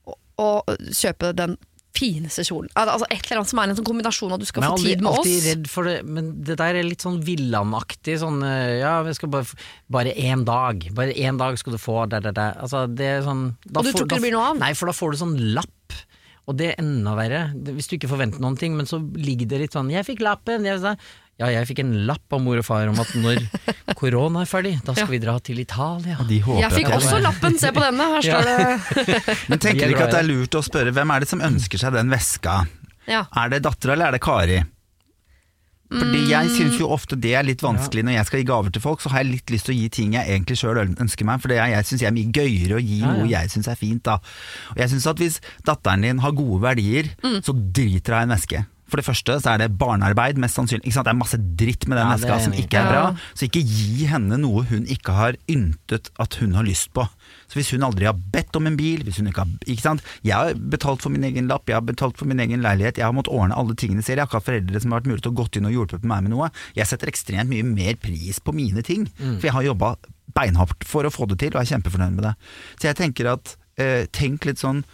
og, 0.06 0.16
og 0.38 0.76
kjøpe 0.92 1.32
den 1.34 1.56
fineste 1.96 2.44
kjolen. 2.44 2.68
Altså 2.76 3.06
Et 3.08 3.22
eller 3.24 3.38
annet 3.40 3.48
som 3.48 3.58
er 3.62 3.70
en 3.70 3.76
sånn 3.78 3.86
kombinasjon 3.88 4.28
av 4.28 4.36
at 4.36 4.42
du 4.44 4.48
skal 4.50 4.66
få 4.66 4.76
tid 4.82 5.00
med 5.00 5.08
alltid 5.14 5.36
oss. 5.38 5.46
redd 5.48 5.68
for 5.72 5.88
det, 5.88 5.94
men 6.04 6.26
det 6.44 6.58
der 6.60 6.76
er 6.76 6.84
litt 6.84 7.00
sånn 7.00 7.22
villanaktig. 7.24 8.18
Sånn 8.20 8.42
eh, 8.44 8.80
ja, 8.82 8.98
vi 9.06 9.14
skal 9.16 9.30
bare 9.32 9.46
Bare 9.88 10.12
én 10.12 10.44
dag. 10.44 10.84
Bare 10.92 11.14
én 11.16 11.38
dag 11.40 11.56
skal 11.56 11.72
du 11.72 11.78
få 11.80 12.02
der, 12.12 12.20
der, 12.20 12.36
der. 12.36 12.52
Altså, 12.60 12.84
det 12.92 13.06
er 13.14 13.22
sånn 13.24 13.56
da 13.64 13.80
Og 13.80 13.86
du 13.86 13.92
får- 13.92 13.96
tror 14.02 14.04
ikke 14.04 14.12
da 14.12 14.18
det 14.20 14.26
blir 14.26 14.36
noe 14.36 14.50
av? 14.50 14.58
Nei, 14.60 14.72
for 14.76 14.86
da 14.92 14.92
får 14.92 15.12
du 15.16 15.16
sånn 15.24 15.38
lapp. 15.56 15.72
Og 16.46 16.54
det 16.60 16.68
er 16.74 16.82
enda 16.84 17.16
verre. 17.16 17.40
Hvis 17.74 17.88
du 17.88 17.96
ikke 17.96 18.12
forventer 18.12 18.38
noen 18.44 18.58
ting, 18.60 18.76
men 18.76 18.86
så 18.86 19.00
ligger 19.00 19.48
det 19.48 19.58
litt 19.64 19.72
sånn 19.72 19.88
'Jeg 19.90 20.04
fikk 20.04 20.20
lappen'. 20.20 20.62
Jeg, 20.68 20.98
ja, 21.38 21.50
jeg 21.52 21.66
fikk 21.68 21.80
en 21.82 21.90
lapp 22.08 22.32
av 22.32 22.40
mor 22.40 22.56
og 22.60 22.64
far 22.64 22.88
om 22.88 22.98
at 23.02 23.10
når 23.20 23.42
korona 24.00 24.40
er 24.44 24.48
ferdig, 24.48 24.74
da 24.86 24.94
skal 24.96 25.04
Ja. 25.06 25.10
vi 25.12 25.18
dra 25.20 25.34
til 25.44 25.58
Italia. 25.60 26.16
De 26.28 26.38
håper 26.40 26.62
Jeg 26.64 26.72
fikk 26.78 26.94
også 26.96 27.18
lappen, 27.20 27.58
se 27.60 27.72
på 27.76 27.82
denne! 27.84 28.06
Her 28.14 28.22
står 28.24 28.48
det 28.48 29.36
Men 29.50 29.58
tenker 29.58 29.84
er 29.84 29.88
dere 29.90 29.96
ikke 29.98 30.06
at 30.08 30.14
det 30.16 30.22
er 30.22 30.30
lurt 30.30 30.56
å 30.56 30.64
spørre 30.64 30.94
hvem 30.96 31.12
er 31.16 31.20
det 31.26 31.28
som 31.34 31.44
ønsker 31.44 31.78
seg 31.84 31.92
den 31.98 32.08
veska? 32.14 32.62
Ja. 33.06 33.26
Er 33.36 33.52
det 33.52 33.62
dattera 33.68 33.92
eller 33.94 34.08
er 34.08 34.16
det 34.16 34.22
Kari? 34.24 34.62
Fordi 35.86 36.24
Jeg 36.32 36.48
syns 36.50 36.80
jo 36.80 36.88
ofte 36.90 37.14
det 37.14 37.30
er 37.38 37.44
litt 37.46 37.60
vanskelig 37.62 38.02
når 38.02 38.16
jeg 38.16 38.26
skal 38.26 38.40
gi 38.40 38.46
gaver 38.48 38.72
til 38.74 38.82
folk. 38.82 38.98
Så 39.04 39.12
har 39.12 39.22
jeg 39.22 39.28
litt 39.36 39.52
lyst 39.54 39.68
til 39.68 39.76
å 39.76 39.78
gi 39.78 39.88
ting 39.94 40.16
jeg 40.16 40.26
egentlig 40.34 40.56
sjøl 40.58 40.80
ønsker 40.82 41.28
meg. 41.28 41.38
For 41.44 41.52
det 41.52 41.60
er, 41.62 41.68
jeg 41.76 41.86
syns 41.86 42.02
jeg 42.02 42.08
er 42.10 42.16
mye 42.16 42.32
gøyere 42.34 42.80
å 42.80 42.82
gi 42.82 42.96
Ja, 42.98 43.06
ja. 43.06 43.12
noe 43.20 43.28
jeg 43.30 43.52
syns 43.54 43.68
er 43.70 43.78
fint. 43.78 44.02
da 44.08 44.16
Og 44.74 44.80
jeg 44.82 44.90
synes 44.90 45.06
at 45.12 45.22
Hvis 45.22 45.36
datteren 45.68 46.02
din 46.02 46.18
har 46.24 46.34
gode 46.34 46.58
verdier, 46.64 47.12
så 47.46 47.54
driter 47.54 48.16
hun 48.18 48.24
i 48.24 48.26
en 48.26 48.34
veske. 48.34 48.64
For 48.86 49.00
det 49.00 49.04
første 49.08 49.34
så 49.42 49.50
er 49.54 49.58
det 49.64 49.78
barnearbeid, 49.80 50.38
mest 50.38 50.54
sannsynlig. 50.54 50.92
Det 50.94 51.10
er 51.10 51.16
masse 51.18 51.38
dritt 51.58 51.88
med 51.90 51.98
den 51.98 52.06
Ja, 52.06 52.14
veska 52.16 52.36
som 52.44 52.52
ikke 52.54 52.78
er 52.78 52.86
bra. 52.86 53.00
Ja. 53.10 53.32
Så 53.34 53.48
ikke 53.48 53.62
gi 53.66 54.06
henne 54.06 54.38
noe 54.38 54.62
hun 54.70 54.84
ikke 54.86 55.12
har 55.16 55.34
yntet 55.50 56.10
at 56.22 56.34
hun 56.38 56.54
har 56.54 56.62
lyst 56.66 56.92
på. 56.94 57.02
Så 57.50 57.58
hvis 57.58 57.72
hun 57.74 57.82
aldri 57.82 58.06
har 58.06 58.14
bedt 58.14 58.54
om 58.56 58.66
en 58.70 58.76
bil, 58.78 59.02
hvis 59.02 59.18
hun 59.18 59.26
ikke 59.30 59.42
har 59.42 59.50
ikke 59.66 59.82
sant? 59.82 60.02
Jeg 60.22 60.34
har 60.38 60.54
betalt 60.54 61.02
for 61.02 61.10
min 61.10 61.26
egen 61.26 61.48
lapp, 61.50 61.66
jeg 61.66 61.74
har 61.80 61.82
betalt 61.86 62.16
for 62.18 62.26
min 62.30 62.38
egen 62.42 62.62
leilighet, 62.62 62.98
jeg 63.02 63.06
har 63.08 63.14
måttet 63.16 63.34
ordne 63.34 63.58
alle 63.58 63.74
tingene 63.74 64.02
selv. 64.06 64.18
Jeg 64.18 64.24
har 64.24 64.30
ikke 64.30 64.38
hatt 64.40 64.50
foreldre 64.50 64.80
som 64.82 64.92
har 64.94 65.00
vært 65.02 65.10
mulig 65.10 65.22
til 65.26 65.32
å 65.34 65.38
gått 65.42 65.56
inn 65.58 65.66
og 65.66 65.74
hjulpet 65.74 66.04
meg 66.06 66.22
med 66.26 66.34
noe. 66.36 66.50
Jeg 66.78 66.86
setter 66.86 67.10
ekstremt 67.10 67.50
mye 67.50 67.66
mer 67.66 67.98
pris 68.02 68.38
på 68.38 68.54
mine 68.54 68.82
ting, 68.86 69.08
Mm. 69.18 69.38
for 69.40 69.46
jeg 69.46 69.52
har 69.52 69.62
jobba 69.72 69.96
beinhardt 70.34 70.84
for 70.84 71.02
å 71.04 71.10
få 71.10 71.26
det 71.28 71.38
til, 71.42 71.54
og 71.56 71.62
er 71.62 71.70
kjempefornøyd 71.74 72.14
med 72.14 72.24
det. 72.30 72.34
Så 72.78 72.88
jeg 72.90 72.96
tenker 72.96 73.32
at 73.32 73.56
eh, 73.78 74.06
tenk 74.12 74.44
litt 74.48 74.58
sånn 74.62 74.84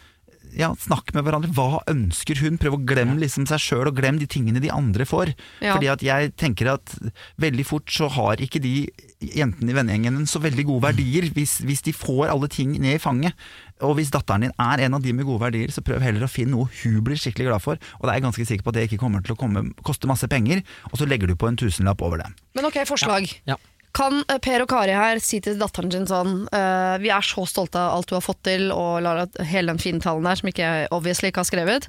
ja, 0.56 0.70
Snakk 0.78 1.12
med 1.16 1.24
hverandre. 1.26 1.50
Hva 1.56 1.82
ønsker 1.90 2.38
hun? 2.42 2.58
Prøv 2.60 2.76
å 2.76 2.82
glemme 2.88 3.18
liksom 3.20 3.46
seg 3.50 3.62
sjøl, 3.62 3.88
og 3.90 3.96
glem 3.98 4.18
de 4.20 4.28
tingene 4.30 4.62
de 4.62 4.70
andre 4.72 5.06
får. 5.08 5.32
Ja. 5.64 5.74
Fordi 5.74 5.90
at 5.92 6.04
jeg 6.04 6.32
tenker 6.40 6.74
at 6.74 6.94
veldig 7.42 7.66
fort 7.68 7.92
så 7.92 8.10
har 8.12 8.42
ikke 8.42 8.62
de 8.62 8.86
jentene 9.22 9.70
i 9.70 9.76
vennegjengen 9.76 10.26
så 10.26 10.40
veldig 10.42 10.64
gode 10.66 10.86
verdier 10.88 11.28
hvis, 11.36 11.60
hvis 11.66 11.84
de 11.86 11.94
får 11.94 12.32
alle 12.32 12.50
ting 12.52 12.74
ned 12.78 12.98
i 12.98 13.02
fanget. 13.02 13.36
Og 13.82 13.96
hvis 13.98 14.12
datteren 14.14 14.46
din 14.46 14.54
er 14.62 14.84
en 14.84 14.96
av 14.98 15.02
de 15.02 15.14
med 15.16 15.26
gode 15.26 15.42
verdier, 15.42 15.72
så 15.74 15.82
prøv 15.84 16.02
heller 16.04 16.26
å 16.26 16.30
finne 16.30 16.54
noe 16.54 16.70
hun 16.82 17.00
blir 17.06 17.18
skikkelig 17.18 17.48
glad 17.50 17.64
for. 17.64 17.80
Og 17.98 18.06
da 18.06 18.12
er 18.12 18.20
jeg 18.20 18.26
ganske 18.28 18.48
sikker 18.52 18.66
på 18.66 18.74
at 18.74 18.78
det 18.78 18.86
ikke 18.88 19.00
kommer 19.02 19.24
til 19.24 19.34
å 19.34 19.40
komme, 19.40 19.64
koste 19.86 20.10
masse 20.10 20.28
penger, 20.30 20.62
og 20.90 21.00
så 21.00 21.08
legger 21.08 21.30
du 21.30 21.38
på 21.38 21.50
en 21.50 21.58
tusenlapp 21.58 22.02
over 22.04 22.22
det. 22.22 22.30
Men 22.58 22.68
ok, 22.68 22.82
forslag. 22.88 23.26
Ja. 23.48 23.58
Kan 23.96 24.22
eh, 24.24 24.40
Per 24.42 24.64
og 24.64 24.70
Kari 24.72 24.94
her 24.96 25.20
si 25.22 25.40
til 25.44 25.58
datteren 25.60 25.92
sin 25.92 26.08
sånn 26.08 26.46
uh, 26.48 26.96
Vi 27.02 27.10
er 27.12 27.26
så 27.26 27.44
stolte 27.48 27.80
av 27.80 27.98
alt 27.98 28.08
du 28.08 28.16
har 28.16 28.24
fått 28.24 28.42
til, 28.48 28.70
og 28.72 29.02
Lara, 29.04 29.26
hele 29.48 29.74
den 29.74 29.82
fine 29.82 30.00
talen 30.02 30.26
der, 30.26 30.38
som 30.40 30.48
ikke 30.48 30.64
jeg 30.64 30.92
obviously 30.96 31.30
ikke 31.30 31.42
har 31.44 31.50
skrevet. 31.50 31.88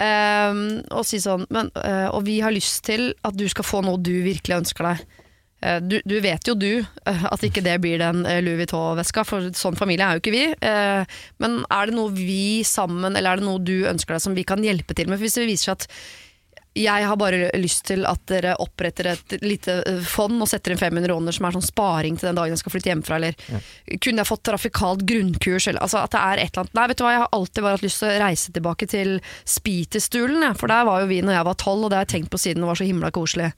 Eh, 0.00 0.60
og 0.94 1.06
si 1.06 1.18
sånn 1.22 1.46
men, 1.52 1.72
uh, 1.74 2.08
Og 2.14 2.24
vi 2.28 2.38
har 2.44 2.54
lyst 2.54 2.84
til 2.86 3.10
at 3.26 3.36
du 3.36 3.46
skal 3.50 3.66
få 3.66 3.82
noe 3.86 4.00
du 4.00 4.14
virkelig 4.24 4.62
ønsker 4.62 4.92
deg. 4.92 5.08
Du, 5.84 5.98
du 6.08 6.14
vet 6.24 6.46
jo 6.48 6.54
du 6.56 6.80
at 7.04 7.42
ikke 7.44 7.60
det 7.60 7.74
blir 7.84 7.98
den 8.00 8.22
Louis 8.40 8.62
Vuitton-veska, 8.62 9.26
for 9.28 9.50
sånn 9.52 9.76
familie 9.76 10.06
er 10.06 10.16
jo 10.16 10.22
ikke 10.22 10.32
vi. 10.32 10.44
Men 11.44 11.58
er 11.68 11.90
det 11.90 11.96
noe 11.98 12.14
vi 12.16 12.62
sammen, 12.64 13.12
eller 13.12 13.34
er 13.34 13.42
det 13.42 13.44
noe 13.44 13.60
du 13.60 13.84
ønsker 13.90 14.16
deg 14.16 14.24
som 14.24 14.38
vi 14.38 14.46
kan 14.48 14.64
hjelpe 14.64 14.96
til 14.96 15.10
med? 15.10 15.20
For 15.20 15.26
hvis 15.28 15.36
det 15.36 15.44
viser 15.50 15.74
seg 15.74 15.76
at 15.76 15.98
jeg 16.82 17.06
har 17.08 17.18
bare 17.20 17.50
lyst 17.60 17.84
til 17.90 18.04
at 18.08 18.22
dere 18.30 18.54
oppretter 18.62 19.10
et 19.12 19.34
lite 19.44 19.80
eh, 19.86 20.00
fond 20.06 20.40
og 20.40 20.48
setter 20.50 20.74
inn 20.74 20.80
500 20.80 21.08
kroner 21.10 21.36
som 21.36 21.48
er 21.48 21.56
sånn 21.56 21.66
sparing 21.66 22.18
til 22.18 22.30
den 22.30 22.38
dagen 22.38 22.54
jeg 22.54 22.62
skal 22.62 22.74
flytte 22.74 22.92
hjemmefra, 22.92 23.18
eller 23.20 23.98
kunne 24.00 24.22
jeg 24.22 24.30
fått 24.30 24.44
trafikalt 24.50 25.04
grunnkurs, 25.08 25.68
eller 25.70 25.84
altså 25.86 26.02
at 26.02 26.14
det 26.14 26.22
er 26.22 26.44
et 26.44 26.52
eller 26.52 26.64
annet 26.64 26.78
Nei, 26.80 26.86
vet 26.90 27.00
du 27.00 27.04
hva, 27.04 27.14
jeg 27.14 27.22
har 27.24 27.34
alltid 27.36 27.66
bare 27.66 27.78
hatt 27.78 27.86
lyst 27.86 28.02
til 28.02 28.10
å 28.10 28.20
reise 28.24 28.54
tilbake 28.56 28.90
til 28.90 29.16
Spiterstulen, 29.56 30.44
jeg, 30.48 30.58
for 30.60 30.72
der 30.72 30.86
var 30.88 31.02
jo 31.02 31.10
vi 31.10 31.22
når 31.24 31.38
jeg 31.38 31.48
var 31.50 31.60
tolv, 31.64 31.86
og 31.86 31.92
det 31.92 32.00
har 32.00 32.06
jeg 32.08 32.14
tenkt 32.16 32.32
på 32.34 32.40
siden 32.40 32.64
det 32.64 32.70
var 32.70 32.80
så 32.80 32.88
himla 32.88 33.12
koselig. 33.14 33.50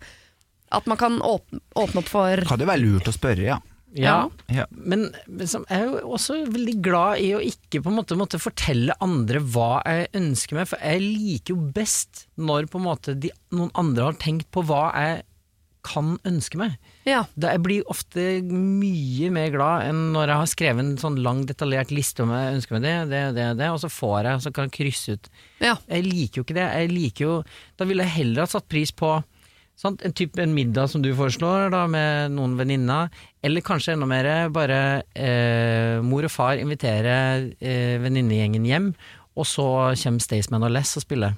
At 0.72 0.88
man 0.88 1.00
kan 1.00 1.20
åpne, 1.20 1.60
åpne 1.76 2.00
opp 2.00 2.08
for 2.08 2.46
Kan 2.48 2.62
det 2.62 2.70
være 2.70 2.84
lurt 2.84 3.10
å 3.10 3.14
spørre, 3.14 3.44
ja. 3.44 3.58
Ja, 3.98 4.28
Ja. 4.48 4.64
men, 4.70 5.08
men 5.28 5.46
jeg 5.46 5.64
er 5.68 5.84
jo 5.90 6.12
også 6.16 6.38
veldig 6.48 6.76
glad 6.84 7.20
i 7.20 7.32
å 7.36 7.42
ikke 7.44 7.82
på 7.84 7.90
en 7.92 7.98
måte 7.98 8.16
måtte 8.16 8.40
fortelle 8.40 8.94
andre 9.04 9.40
hva 9.52 9.82
jeg 9.84 10.08
ønsker 10.16 10.56
meg, 10.56 10.70
for 10.70 10.80
jeg 10.80 11.02
liker 11.04 11.52
jo 11.56 11.66
best 11.76 12.26
når 12.40 12.70
på 12.72 12.80
en 12.80 12.86
måte 12.88 13.14
de, 13.20 13.28
noen 13.52 13.70
andre 13.76 14.08
har 14.10 14.16
tenkt 14.22 14.48
på 14.54 14.64
hva 14.64 14.86
jeg 14.96 15.22
kan 15.82 16.12
ønske 16.22 16.54
meg. 16.60 16.76
Ja. 17.10 17.24
Da 17.34 17.50
jeg 17.56 17.62
blir 17.64 17.88
ofte 17.90 18.22
mye 18.46 19.32
mer 19.34 19.48
glad 19.50 19.88
enn 19.88 20.02
når 20.14 20.30
jeg 20.30 20.38
har 20.38 20.50
skrevet 20.52 20.84
en 20.84 20.92
sånn 21.00 21.16
lang, 21.24 21.40
detaljert 21.48 21.90
liste 21.90 22.22
om 22.22 22.30
jeg 22.30 22.52
ønsker 22.56 22.76
meg 22.76 22.84
det, 22.86 22.92
det, 23.10 23.22
det, 23.34 23.46
det, 23.58 23.70
og 23.74 23.80
så 23.82 23.90
får 23.90 24.28
jeg, 24.28 24.42
så 24.44 24.52
kan 24.54 24.68
jeg 24.70 24.76
krysse 24.78 25.16
ut. 25.18 25.26
ja. 25.64 25.74
Jeg 25.90 26.06
liker 26.06 26.38
jo 26.40 26.44
ikke 26.46 26.56
det. 26.60 26.68
Jeg 26.78 26.92
liker 26.94 27.24
jo 27.26 27.34
Da 27.80 27.88
ville 27.90 28.06
jeg 28.06 28.14
heller 28.20 28.44
ha 28.46 28.52
satt 28.54 28.68
pris 28.70 28.94
på 28.94 29.10
sant? 29.76 30.02
en 30.04 30.12
type 30.12 30.38
en 30.38 30.54
middag 30.54 30.88
som 30.90 31.02
du 31.02 31.10
foreslår, 31.14 31.70
da, 31.74 31.86
med 31.90 32.32
noen 32.36 32.56
venninner. 32.58 33.10
Eller 33.42 33.60
kanskje 33.66 33.94
enda 33.96 34.06
mer 34.06 34.48
bare 34.54 35.02
eh, 35.14 36.00
mor 36.04 36.24
og 36.24 36.30
far 36.30 36.56
inviterer 36.62 37.48
eh, 37.60 37.96
venninnegjengen 38.02 38.64
hjem, 38.68 38.92
og 39.36 39.46
så 39.48 39.64
kommer 40.02 40.20
Staysman 40.22 40.62
og 40.66 40.70
Less 40.74 40.96
og 41.00 41.02
spiller 41.06 41.34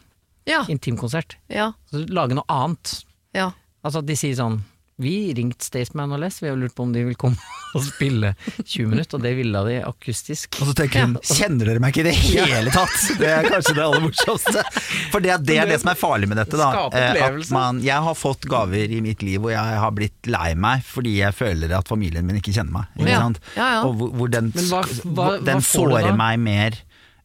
Ja. 0.47 0.65
intimkonsert. 0.69 1.37
Ja. 1.49 1.73
Så 1.91 2.05
lage 2.11 2.35
noe 2.37 2.45
annet. 2.49 3.05
ja. 3.35 3.53
Altså 3.85 4.01
at 4.01 4.07
de 4.09 4.15
sier 4.17 4.35
sånn 4.39 4.63
Vi 5.03 5.33
ringte 5.35 5.67
Staysman 5.67 6.13
og 6.15 6.21
Les, 6.23 6.37
vi 6.39 6.47
har 6.47 6.55
lurt 6.57 6.75
på 6.79 6.85
om 6.87 6.93
de 6.95 7.01
vil 7.09 7.17
komme 7.19 7.35
og 7.75 7.83
spille 7.83 8.29
20 8.63 8.87
minutter, 8.93 9.19
og 9.19 9.25
det 9.25 9.33
ville 9.35 9.63
de 9.67 9.81
akustisk. 9.83 10.61
Og 10.63 10.69
så 10.71 10.75
tenker 10.79 11.03
hun 11.09 11.17
Kjenner 11.27 11.67
dere 11.73 11.83
meg 11.83 11.91
ikke 11.97 12.05
i 12.05 12.07
det 12.13 12.15
hele 12.45 12.71
tatt? 12.71 12.95
Det 13.19 13.27
er 13.33 13.49
kanskje 13.51 13.75
det 13.75 13.83
aller 13.89 14.05
morsomste. 14.05 14.63
For 15.11 15.19
det, 15.25 15.35
det 15.49 15.59
er 15.59 15.73
det 15.73 15.81
som 15.83 15.91
er 15.91 15.99
farlig 15.99 16.31
med 16.31 16.39
dette. 16.45 16.55
da 16.61 16.71
Eh, 16.95 17.41
man, 17.51 17.83
Jeg 17.83 17.99
har 18.07 18.15
fått 18.15 18.47
gaver 18.47 18.95
i 18.95 19.01
mitt 19.03 19.23
liv, 19.27 19.43
og 19.43 19.51
jeg 19.51 19.79
har 19.83 19.91
blitt 19.99 20.31
lei 20.31 20.53
meg 20.55 20.87
fordi 20.87 21.17
jeg 21.25 21.35
føler 21.35 21.75
at 21.75 21.91
familien 21.91 22.27
min 22.29 22.39
ikke 22.39 22.55
kjenner 22.55 22.79
meg. 22.79 22.93
Ikke 23.01 23.11
Ja. 23.17 23.23
sant? 23.27 23.41
Ja, 23.59 23.71
ja. 23.79 23.83
Og 23.89 23.99
hvor, 23.99 24.15
hvor 24.15 24.31
den, 24.31 24.53
hva- 24.53 24.87
hva- 25.11 25.39
den 25.45 25.65
sårer 25.65 26.15
meg 26.15 26.39
mer 26.39 26.79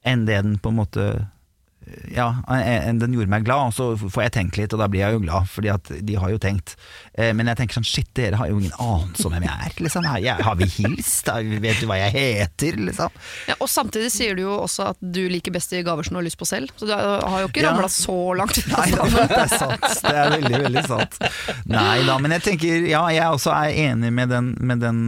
enn 0.09 0.25
det 0.25 0.41
den 0.41 0.57
på 0.57 0.73
en 0.73 0.81
måte 0.81 1.11
ja, 2.13 2.27
den 2.45 3.13
gjorde 3.15 3.31
meg 3.31 3.45
glad, 3.47 3.71
og 3.71 3.73
så 3.73 3.85
får 4.13 4.27
jeg 4.27 4.33
tenkt 4.35 4.57
litt, 4.59 4.73
og 4.75 4.81
da 4.83 4.85
blir 4.91 5.01
jeg 5.01 5.15
jo 5.15 5.21
glad, 5.23 5.47
fordi 5.49 5.71
at 5.73 5.87
de 6.05 6.17
har 6.21 6.29
jo 6.29 6.37
tenkt. 6.37 6.75
Eh, 7.19 7.33
Men 7.35 7.49
jeg 7.51 7.59
tenker 7.59 7.79
sånn, 7.79 7.87
shit, 7.87 8.07
dere 8.15 8.39
har 8.39 8.47
jo 8.49 8.59
ingen 8.61 8.73
anelse 8.79 9.25
om 9.27 9.33
hvem 9.35 9.43
jeg 9.45 9.65
er, 9.67 9.73
liksom. 9.85 10.05
Jeg, 10.23 10.45
har 10.47 10.55
vi 10.59 10.67
hilst? 10.77 11.27
Vet 11.65 11.81
du 11.81 11.87
hva 11.89 11.97
jeg 11.99 12.13
heter, 12.15 12.77
liksom? 12.87 13.17
Ja, 13.49 13.57
og 13.59 13.67
samtidig 13.71 14.11
sier 14.13 14.37
du 14.39 14.43
jo 14.45 14.53
også 14.63 14.89
at 14.93 14.99
du 15.03 15.21
liker 15.31 15.51
best 15.55 15.73
de 15.75 15.81
gaver 15.83 16.07
som 16.07 16.15
du 16.15 16.21
har 16.21 16.27
lyst 16.27 16.39
på 16.39 16.47
selv. 16.47 16.71
Så 16.79 16.87
du 16.87 16.93
har 16.95 17.43
jo 17.43 17.49
ikke 17.51 17.63
Ja. 17.65 17.75
så 17.91 18.15
langt 18.39 18.57
ut 18.57 18.67
Nei, 18.75 18.87
det 18.95 19.37
er 19.43 19.51
sant. 19.51 19.85
Det 20.05 20.15
er 20.15 20.31
veldig, 20.37 20.61
veldig 20.63 20.83
sant. 20.87 21.17
Nei 21.69 21.97
da, 22.07 22.15
men 22.23 22.31
jeg 22.37 22.45
tenker 22.47 22.87
Ja, 22.89 23.03
jeg 23.13 23.25
også 23.35 23.51
er 23.51 23.75
enig 23.89 24.11
med 24.15 24.29
den, 24.31 24.53
med 24.61 24.79
den, 24.83 24.99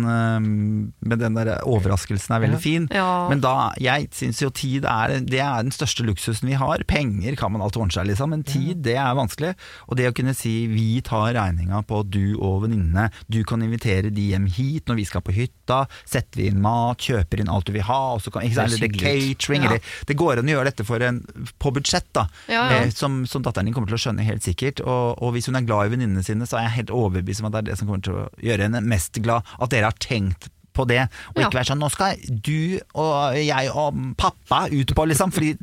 med 1.00 1.20
den 1.22 1.38
der 1.38 1.54
overraskelsen 1.68 2.36
er 2.36 2.44
veldig 2.46 2.60
fin. 2.62 2.88
Ja. 2.94 3.08
Men 3.32 3.42
da, 3.44 3.72
jeg 3.82 4.10
syns 4.16 4.42
jo 4.44 4.50
tid 4.54 4.86
er 4.90 5.18
Det 5.24 5.40
er 5.42 5.64
den 5.64 5.72
største 5.76 6.04
luksusen 6.08 6.50
vi 6.52 6.58
har. 6.60 6.84
Penger 6.90 7.38
kan 7.40 7.54
man 7.54 7.64
alt 7.66 7.78
ordne 7.80 7.94
seg, 7.96 8.10
liksom, 8.12 8.34
men 8.36 8.44
tid 8.48 8.82
det 8.86 8.98
er 9.00 9.16
vanskelig. 9.18 9.54
Og 9.88 9.98
det 10.00 10.10
å 10.12 10.16
kunne 10.18 10.36
si 10.38 10.66
vi 10.72 11.00
tar 11.06 11.32
regninga 11.38 11.84
på 11.88 12.01
du 12.10 12.36
og 12.40 12.64
venninnene, 12.64 13.10
du 13.30 13.44
kan 13.44 13.62
invitere 13.62 14.10
de 14.14 14.30
hjem 14.32 14.46
hit 14.48 14.86
når 14.88 14.96
vi 14.96 15.06
skal 15.06 15.22
på 15.22 15.32
hytta, 15.36 15.88
setter 16.06 16.42
vi 16.42 16.48
inn 16.50 16.62
mat, 16.62 16.98
kjøper 16.98 17.40
inn 17.44 17.50
alt 17.50 17.66
du 17.66 17.74
vil 17.74 17.84
ha, 17.88 18.00
og 18.16 18.22
så 18.22 18.32
kan, 18.32 18.42
ikke 18.48 18.56
sant, 18.56 18.70
Det 18.72 18.80
eller 18.80 18.86
er 18.86 18.92
det 18.92 19.02
er 19.02 19.36
catering, 19.36 19.64
Ja. 19.64 19.70
eller 19.70 19.82
Det 20.08 20.18
går 20.18 20.40
an 20.40 20.46
å 20.50 20.56
gjøre 20.56 20.66
dette 20.72 20.86
for 20.86 21.02
en, 21.02 21.22
på 21.60 21.74
budsjett, 21.74 22.08
da. 22.14 22.28
Ja, 22.48 22.64
ja. 22.72 22.80
Eh, 22.84 22.90
som, 22.90 23.26
som 23.26 23.42
datteren 23.44 23.66
din 23.66 23.74
kommer 23.74 23.88
til 23.88 23.96
å 24.00 24.04
skjønne 24.06 24.24
helt 24.26 24.44
sikkert. 24.44 24.82
Og, 24.82 25.22
og 25.22 25.34
hvis 25.34 25.46
hun 25.48 25.56
er 25.56 25.62
glad 25.68 25.88
i 25.88 25.96
venninnene 25.96 26.24
sine, 26.24 26.46
så 26.48 26.58
er 26.58 26.68
jeg 26.70 26.78
helt 26.80 26.90
overbevist 26.92 27.42
om 27.42 27.48
at 27.48 27.54
det 27.54 27.60
er 27.64 27.70
det 27.72 27.78
som 27.80 27.88
kommer 27.88 28.02
til 28.02 28.14
å 28.14 28.30
gjøre 28.42 28.68
henne 28.68 28.82
mest 28.82 29.14
glad. 29.22 29.44
At 29.60 29.70
dere 29.70 29.86
har 29.92 29.98
tenkt 30.02 30.50
på 30.74 30.86
det, 30.88 31.02
og 31.36 31.42
Ja. 31.42 31.48
ikke 31.50 31.58
være 31.60 31.68
sånn 31.68 31.82
'nå 31.84 31.90
skal 31.92 32.16
du 32.32 32.80
og 32.96 33.36
jeg 33.36 33.70
og 33.76 34.16
pappa 34.18 34.70
ut 34.72 34.88
på', 34.96 35.08
liksom. 35.12 35.32
Fordi 35.36 35.58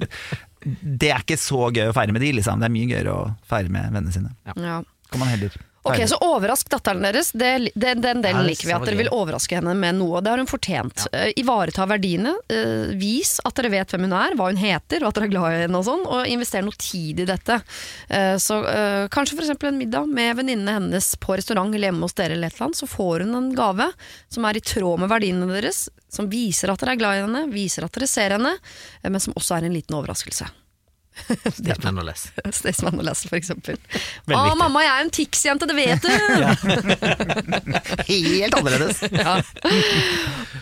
det 0.82 1.11
er 1.14 1.22
ikke 1.22 1.39
så 1.41 1.70
gøy 1.72 1.89
å 1.89 1.95
feire 1.97 2.12
med 2.12 2.20
de, 2.20 2.32
liksom. 2.32 2.59
Det 2.61 2.66
er 2.68 2.74
mye 2.74 2.91
gøyere 2.91 3.14
å 3.14 3.36
feire 3.49 3.70
med 3.72 3.93
vennene 3.95 4.12
sine. 4.12 4.34
Ja. 4.45 4.82
Kan 5.11 5.20
man 5.22 5.28
heller 5.28 5.51
Ok. 5.89 6.03
Så 6.11 6.18
overrask 6.24 6.70
datteren 6.70 7.05
deres. 7.05 7.30
Det, 7.32 7.51
det, 7.74 7.95
den 8.03 8.22
delen 8.24 8.47
liker 8.47 8.68
vi. 8.68 8.74
At 8.76 8.86
dere 8.86 8.99
vil 9.01 9.11
overraske 9.14 9.59
henne 9.59 9.74
med 9.78 9.99
noe. 9.99 10.22
Det 10.24 10.32
har 10.32 10.43
hun 10.43 10.51
fortjent. 10.51 11.07
Eh, 11.12 11.32
ivareta 11.41 11.86
verdiene. 11.89 12.34
Uh, 12.53 12.95
vis 12.99 13.36
at 13.47 13.57
dere 13.59 13.72
vet 13.72 13.95
hvem 13.95 14.07
hun 14.09 14.16
er, 14.18 14.36
hva 14.39 14.51
hun 14.51 14.61
heter, 14.61 15.03
og 15.03 15.11
at 15.11 15.18
dere 15.18 15.28
er 15.28 15.34
glad 15.34 15.49
i 15.49 15.62
henne. 15.64 15.80
Og 15.80 15.86
sånn, 15.89 16.05
og 16.07 16.30
invester 16.30 16.64
noe 16.66 16.78
tid 16.80 17.24
i 17.24 17.28
dette. 17.28 17.61
Uh, 18.12 18.36
så 18.43 18.61
Kanskje 19.12 19.39
f.eks. 19.39 19.53
en 19.68 19.78
middag 19.78 20.09
med 20.11 20.36
venninnene 20.39 20.74
hennes 20.78 21.11
på 21.22 21.36
restaurant 21.39 21.72
eller 21.74 21.91
hjemme 21.91 22.07
hos 22.07 22.16
dere, 22.18 22.36
eller 22.36 22.51
et 22.51 22.57
eller 22.59 22.68
annet, 22.68 22.80
så 22.80 22.89
får 22.91 23.24
hun 23.24 23.36
en 23.39 23.51
gave 23.57 23.91
som 24.32 24.47
er 24.49 24.59
i 24.59 24.64
tråd 24.64 25.05
med 25.05 25.12
verdiene 25.12 25.49
deres. 25.51 25.86
Som 26.12 26.30
viser 26.32 26.72
at 26.72 26.82
dere 26.82 26.97
er 26.97 27.01
glad 27.01 27.18
i 27.18 27.24
henne, 27.26 27.45
viser 27.53 27.86
at 27.86 27.95
dere 27.95 28.09
ser 28.11 28.36
henne, 28.36 28.55
men 29.05 29.22
som 29.22 29.36
også 29.39 29.59
er 29.59 29.68
en 29.68 29.76
liten 29.76 29.97
overraskelse. 29.99 30.49
Staysman 31.59 32.01
og 32.01 32.09
Les. 32.09 32.25
Staysman 32.55 32.99
og 32.99 33.07
Lasse, 33.09 33.29
for 33.31 33.39
eksempel. 33.39 33.79
Å, 34.29 34.55
mamma, 34.59 34.85
jeg 34.85 34.93
er 34.93 35.05
en 35.05 35.14
Tix-jente, 35.14 35.69
det 35.69 35.77
vet 35.79 36.03
du! 36.05 36.12
Helt 38.09 38.59
annerledes! 38.59 39.03
Ja. 39.12 39.39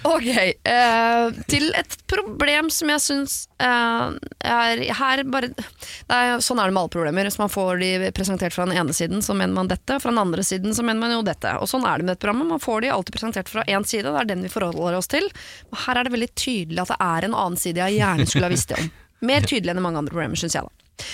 Ok, 0.07 0.29
eh, 0.29 1.37
til 1.51 1.69
et 1.77 1.97
problem 2.11 2.71
som 2.73 2.91
jeg 2.93 3.03
syns 3.03 3.37
eh, 3.63 4.17
er 4.47 4.83
her 4.99 5.23
bare 5.31 5.51
det 5.57 5.65
er, 6.13 6.37
Sånn 6.45 6.61
er 6.61 6.69
det 6.69 6.77
med 6.77 6.85
alle 6.85 6.93
problemer. 6.93 7.29
Hvis 7.29 7.41
man 7.41 7.51
får 7.53 7.81
de 7.83 8.11
presentert 8.17 8.55
fra 8.55 8.67
den 8.69 8.77
ene 8.79 8.95
siden, 8.97 9.23
så 9.25 9.35
mener 9.35 9.55
man 9.57 9.71
dette. 9.71 9.99
Fra 10.03 10.13
den 10.13 10.23
andre 10.23 10.45
siden 10.47 10.75
så 10.77 10.85
mener 10.87 11.03
man 11.03 11.15
jo 11.17 11.25
dette. 11.27 11.57
Og 11.61 11.71
sånn 11.71 11.87
er 11.89 11.99
det 11.99 12.07
med 12.07 12.15
dette 12.15 12.25
programmet. 12.25 12.53
Man 12.55 12.63
får 12.63 12.85
de 12.85 12.93
alltid 12.95 13.17
presentert 13.19 13.51
fra 13.53 13.65
én 13.67 13.87
side, 13.87 14.07
det 14.07 14.23
er 14.23 14.31
den 14.31 14.45
vi 14.47 14.53
forholder 14.53 14.99
oss 15.01 15.11
til. 15.13 15.27
Men 15.73 15.83
her 15.87 16.01
er 16.01 16.07
det 16.07 16.15
veldig 16.15 16.33
tydelig 16.39 16.85
at 16.85 16.95
det 16.95 17.01
er 17.09 17.29
en 17.29 17.37
annen 17.37 17.61
side 17.61 17.83
jeg 17.83 18.01
gjerne 18.01 18.29
skulle 18.31 18.49
ha 18.49 18.55
visst 18.55 18.73
det 18.73 18.81
om. 18.83 18.95
Mer 19.21 19.47
tydelig 19.47 19.73
enn 19.73 19.81
i 19.81 19.85
mange 19.85 20.03
andre 20.03 20.12
programmer, 20.12 20.41
syns 20.41 20.57
jeg 20.57 20.67
da. 20.67 21.07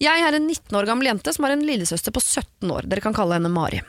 Jeg 0.00 0.24
er 0.24 0.36
en 0.36 0.46
19 0.46 0.76
år 0.78 0.88
gammel 0.88 1.10
jente 1.10 1.32
som 1.36 1.44
har 1.44 1.52
en 1.52 1.64
lillesøster 1.66 2.14
på 2.14 2.22
17 2.22 2.70
år. 2.72 2.88
Dere 2.88 3.04
kan 3.04 3.16
kalle 3.16 3.36
henne 3.36 3.52
Mari. 3.52 3.82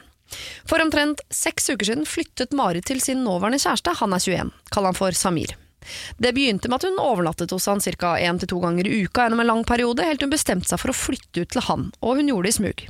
For 0.67 0.83
omtrent 0.83 1.23
seks 1.31 1.69
uker 1.71 1.87
siden 1.87 2.07
flyttet 2.07 2.55
Mari 2.55 2.83
til 2.83 3.01
sin 3.03 3.23
nåværende 3.23 3.59
kjæreste, 3.63 3.95
han 3.99 4.15
er 4.15 4.23
21. 4.23 4.51
Kall 4.71 4.87
han 4.89 4.97
for 4.97 5.15
Samir. 5.15 5.55
Det 6.21 6.33
begynte 6.35 6.69
med 6.69 6.77
at 6.77 6.87
hun 6.89 6.99
overnattet 7.01 7.51
hos 7.51 7.65
han 7.65 7.81
ca. 7.81 8.15
én 8.19 8.39
til 8.39 8.51
to 8.51 8.59
ganger 8.61 8.87
i 8.87 9.03
uka 9.03 9.25
gjennom 9.25 9.39
en 9.41 9.47
lang 9.53 9.63
periode, 9.65 10.05
helt 10.05 10.21
hun 10.21 10.33
bestemte 10.33 10.69
seg 10.69 10.79
for 10.79 10.93
å 10.93 10.97
flytte 10.97 11.41
ut 11.41 11.51
til 11.55 11.65
han, 11.67 11.91
og 12.01 12.19
hun 12.19 12.29
gjorde 12.29 12.47
det 12.47 12.53
i 12.53 12.59
smug. 12.59 12.83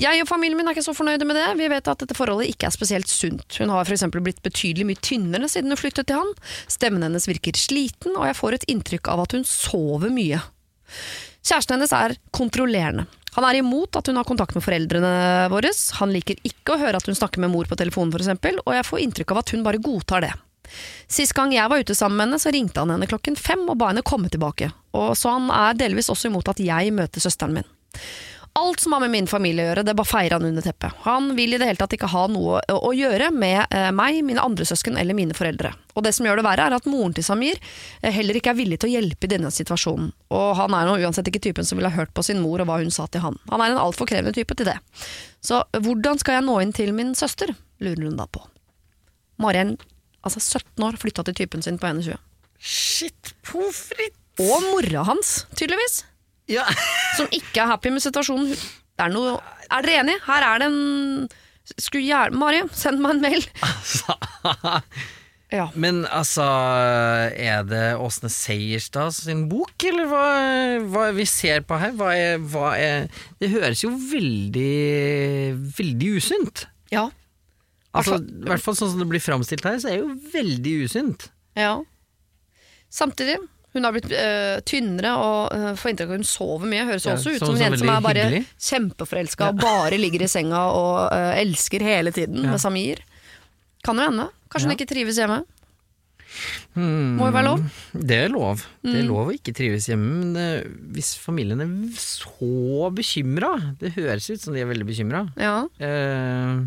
Jeg 0.00 0.22
og 0.24 0.28
familien 0.30 0.56
min 0.58 0.68
er 0.68 0.76
ikke 0.76 0.86
så 0.86 0.94
fornøyde 0.96 1.26
med 1.28 1.36
det, 1.36 1.48
vi 1.58 1.68
vet 1.72 1.88
at 1.90 2.02
dette 2.02 2.16
forholdet 2.16 2.48
ikke 2.52 2.68
er 2.68 2.74
spesielt 2.74 3.10
sunt. 3.10 3.44
Hun 3.60 3.72
har 3.74 3.88
eksempel 3.88 4.24
blitt 4.24 4.42
betydelig 4.44 4.86
mye 4.88 5.02
tynnere 5.04 5.50
siden 5.52 5.72
hun 5.72 5.80
flyttet 5.80 6.08
til 6.08 6.20
han, 6.20 6.30
stemmen 6.70 7.04
hennes 7.04 7.28
virker 7.28 7.58
sliten, 7.58 8.16
og 8.16 8.28
jeg 8.30 8.38
får 8.38 8.58
et 8.58 8.68
inntrykk 8.72 9.12
av 9.12 9.26
at 9.26 9.36
hun 9.36 9.44
sover 9.48 10.12
mye. 10.14 10.40
Kjæresten 11.42 11.76
hennes 11.76 11.92
er 11.96 12.16
kontrollerende. 12.34 13.08
Han 13.32 13.46
er 13.48 13.62
imot 13.62 13.96
at 13.96 14.08
hun 14.10 14.18
har 14.20 14.28
kontakt 14.28 14.56
med 14.56 14.64
foreldrene 14.64 15.12
våre, 15.52 15.70
han 15.98 16.12
liker 16.12 16.40
ikke 16.44 16.74
å 16.74 16.80
høre 16.82 16.98
at 17.00 17.08
hun 17.08 17.16
snakker 17.16 17.40
med 17.40 17.52
mor 17.54 17.68
på 17.68 17.78
telefonen 17.80 18.12
eksempel, 18.18 18.60
og 18.64 18.74
jeg 18.76 18.88
får 18.88 19.04
inntrykk 19.06 19.32
av 19.32 19.40
at 19.40 19.52
hun 19.54 19.64
bare 19.64 19.80
godtar 19.82 20.26
det. 20.26 20.32
Sist 21.10 21.34
gang 21.36 21.52
jeg 21.52 21.68
var 21.68 21.80
ute 21.80 21.96
sammen 21.96 22.18
med 22.18 22.28
henne, 22.28 22.40
så 22.40 22.52
ringte 22.52 22.80
han 22.84 22.92
henne 22.92 23.08
klokken 23.08 23.36
fem 23.36 23.64
og 23.66 23.78
ba 23.80 23.90
henne 23.90 24.04
komme 24.04 24.30
tilbake, 24.32 24.70
og 24.96 25.16
så 25.18 25.36
han 25.36 25.48
er 25.52 25.80
delvis 25.80 26.12
også 26.12 26.30
imot 26.30 26.52
at 26.52 26.60
jeg 26.62 26.92
møter 26.94 27.24
søsteren 27.24 27.56
min. 27.56 27.68
Alt 28.54 28.80
som 28.80 28.92
har 28.92 29.00
med 29.00 29.10
min 29.10 29.26
familie 29.26 29.64
å 29.64 29.68
gjøre, 29.70 29.82
det 29.86 29.94
bare 29.96 30.08
feirer 30.08 30.34
han 30.36 30.44
under 30.44 30.64
teppet. 30.64 30.92
Han 31.06 31.30
vil 31.38 31.54
i 31.54 31.58
det 31.60 31.70
hele 31.70 31.80
tatt 31.80 31.94
ikke 31.96 32.10
ha 32.12 32.26
noe 32.28 32.58
å, 32.68 32.90
gjøre 32.92 33.30
med 33.32 33.72
eh, 33.72 33.88
meg, 33.96 34.18
mine 34.28 34.44
andre 34.44 34.66
søsken 34.68 34.98
eller 35.00 35.16
mine 35.16 35.32
foreldre. 35.36 35.70
Og 35.96 36.04
det 36.04 36.12
som 36.12 36.28
gjør 36.28 36.42
det 36.42 36.44
verre, 36.44 36.66
er 36.68 36.76
at 36.76 36.88
moren 36.90 37.16
til 37.16 37.24
Samir 37.24 37.56
eh, 37.56 38.12
heller 38.12 38.36
ikke 38.36 38.52
er 38.52 38.58
villig 38.60 38.82
til 38.82 38.90
å 38.90 38.94
hjelpe 38.98 39.24
i 39.24 39.32
denne 39.32 39.48
situasjonen. 39.54 40.12
Og 40.36 40.52
han 40.60 40.76
er 40.76 40.84
nå 40.88 40.98
uansett 41.00 41.32
ikke 41.32 41.40
typen 41.48 41.68
som 41.68 41.80
ville 41.80 41.88
ha 41.88 41.96
hørt 41.96 42.12
på 42.12 42.26
sin 42.26 42.42
mor 42.44 42.60
og 42.60 42.68
hva 42.68 42.76
hun 42.82 42.92
sa 42.92 43.08
til 43.08 43.24
han. 43.24 43.40
Han 43.48 43.64
er 43.64 43.72
en 43.72 43.80
altfor 43.86 44.10
krevende 44.10 44.36
type 44.36 44.58
til 44.58 44.68
det. 44.68 44.76
Så 45.40 45.64
hvordan 45.72 46.20
skal 46.20 46.38
jeg 46.38 46.48
nå 46.50 46.60
inn 46.60 46.76
til 46.76 46.92
min 46.96 47.16
søster, 47.16 47.54
lurer 47.80 48.04
hun 48.04 48.20
da 48.20 48.28
på. 48.28 48.44
Mari 49.40 49.64
er 49.64 49.74
altså 50.20 50.44
17 50.44 50.84
år, 50.84 51.00
flytta 51.00 51.24
til 51.24 51.40
typen 51.40 51.64
sin 51.64 51.80
på 51.80 51.88
21. 51.88 52.20
Shit, 52.60 53.32
pommes 53.48 53.80
frites! 53.88 54.18
Og 54.40 54.60
mora 54.64 55.02
hans, 55.08 55.42
tydeligvis. 55.56 56.02
Ja. 56.52 56.68
Som 57.16 57.28
ikke 57.30 57.62
er 57.64 57.70
happy 57.72 57.92
med 57.94 58.04
situasjonen. 58.04 58.52
Er, 59.00 59.08
noe, 59.12 59.38
er 59.70 59.86
dere 59.86 60.02
enige? 60.04 60.20
Her 60.26 60.46
er 60.50 60.62
det 60.62 60.68
en 60.70 61.28
Skulle 61.78 62.04
gjerne 62.04 62.36
Mari, 62.36 62.60
send 62.76 63.00
meg 63.02 63.16
en 63.16 63.24
mail. 63.24 63.44
Ja. 65.52 65.66
Men 65.76 66.06
altså, 66.08 66.44
er 67.36 67.64
det 67.68 67.82
Åsne 68.00 68.30
Seierstad 68.32 69.12
sin 69.12 69.42
bok, 69.50 69.74
eller 69.84 70.06
hva, 70.08 70.22
hva 70.94 71.02
vi 71.12 71.26
ser 71.28 71.60
på 71.68 71.76
her? 71.76 71.92
Hva 71.98 72.14
er, 72.16 72.38
hva 72.40 72.70
er 72.80 73.10
Det 73.36 73.50
høres 73.52 73.82
jo 73.84 73.90
veldig, 73.92 74.70
veldig 75.76 76.08
usunt. 76.16 76.64
Ja. 76.88 77.10
Altså, 77.92 78.16
I 78.16 78.48
hvert 78.48 78.64
fall 78.64 78.78
sånn 78.78 78.94
som 78.94 79.02
det 79.04 79.10
blir 79.12 79.20
framstilt 79.20 79.68
her, 79.68 79.76
så 79.82 79.90
er 79.92 79.98
det 79.98 80.06
jo 80.06 80.16
veldig 80.38 80.76
usunt. 80.86 81.28
ja. 81.58 81.74
Samtidig, 82.92 83.38
hun 83.72 83.84
har 83.86 83.92
blitt 83.94 84.10
øh, 84.12 84.58
tynnere 84.68 85.12
og 85.16 85.52
øh, 85.56 85.70
får 85.80 85.90
inntrykk 85.94 86.08
av 86.10 86.12
at 86.14 86.20
hun 86.20 86.28
sover 86.28 86.66
mye. 86.68 86.84
Høres 86.90 87.06
Ja, 87.08 87.14
også 87.16 87.32
ut 87.36 87.40
som 87.40 87.54
en 87.56 87.62
jente 87.64 87.78
som 87.80 87.88
er 87.94 88.04
bare 88.04 88.26
kjempeforelska 88.60 89.46
ja. 89.48 89.54
og 89.54 89.62
bare 89.62 89.96
ligger 90.00 90.26
i 90.26 90.28
senga 90.28 90.60
og 90.76 91.08
øh, 91.12 91.32
elsker 91.40 91.80
hele 91.86 92.12
tiden 92.12 92.42
Ja. 92.44 92.50
med 92.52 92.60
Samir. 92.60 93.00
Kan 93.84 93.96
jo 93.98 94.04
hende. 94.10 94.28
Kanskje 94.52 94.68
hun 94.68 94.76
ikke 94.76 94.88
trives 94.92 95.16
hjemme. 95.18 95.40
Hmm. 96.72 97.16
Må 97.18 97.26
jo 97.28 97.32
være 97.34 97.44
lov. 97.44 97.62
Det 97.92 98.16
er 98.24 98.30
lov. 98.32 98.62
Det 98.82 98.94
er 98.94 99.02
Mm. 99.02 99.08
lov 99.10 99.28
å 99.28 99.34
ikke 99.36 99.52
trives 99.52 99.86
hjemme, 99.90 100.12
men 100.22 100.32
det, 100.32 100.46
hvis 100.94 101.10
familien 101.20 101.60
er 101.60 101.68
så 102.00 102.88
bekymra 102.96 103.50
Det 103.78 103.92
høres 103.98 104.30
ut 104.30 104.40
som 104.40 104.54
de 104.54 104.60
er 104.62 104.66
veldig 104.70 104.86
bekymra. 104.88 105.26
Ja. 105.36 105.66
Eh, 105.78 106.64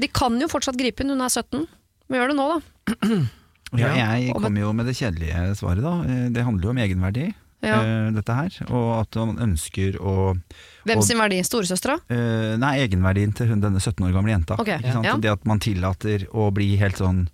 De 0.00 0.08
kan 0.08 0.36
jo 0.40 0.48
fortsatt 0.48 0.76
gripe 0.76 1.00
inn, 1.00 1.08
hun 1.14 1.20
er 1.24 1.28
17. 1.32 1.66
Men 2.08 2.20
gjør 2.20 2.28
det 2.28 2.36
nå, 2.36 2.48
da. 2.52 2.60
Ja, 3.78 3.92
jeg 4.18 4.34
kommer 4.34 4.60
jo 4.60 4.72
med 4.72 4.86
det 4.86 4.96
kjedelige 4.98 5.54
svaret, 5.58 5.82
da. 5.84 6.02
Eh, 6.02 6.28
Det 6.30 6.44
handler 6.44 6.62
jo 6.64 6.70
om 6.70 6.78
egenverdi, 6.82 7.34
Ja. 7.62 7.82
eh, 7.82 8.10
dette 8.10 8.34
her. 8.34 8.50
Og 8.70 9.00
at 9.00 9.14
man 9.16 9.36
ønsker 9.50 9.98
å 10.00 10.34
Hvem 10.86 11.02
sin 11.02 11.18
verdi? 11.18 11.38
Storesøstera? 11.44 12.00
eh, 12.10 12.56
Nei, 12.56 12.78
egenverdien 12.88 13.34
til 13.34 13.48
hun 13.48 13.60
denne 13.60 13.80
17 13.80 14.04
år 14.08 14.12
gamle 14.12 14.32
jenta. 14.32 14.58
Okay. 14.58 14.80
Ja. 14.82 15.16
Det 15.16 15.30
at 15.30 15.44
man 15.46 15.60
tillater 15.60 16.26
å 16.32 16.50
bli 16.52 16.76
helt 16.76 16.96
sånn 16.96 17.28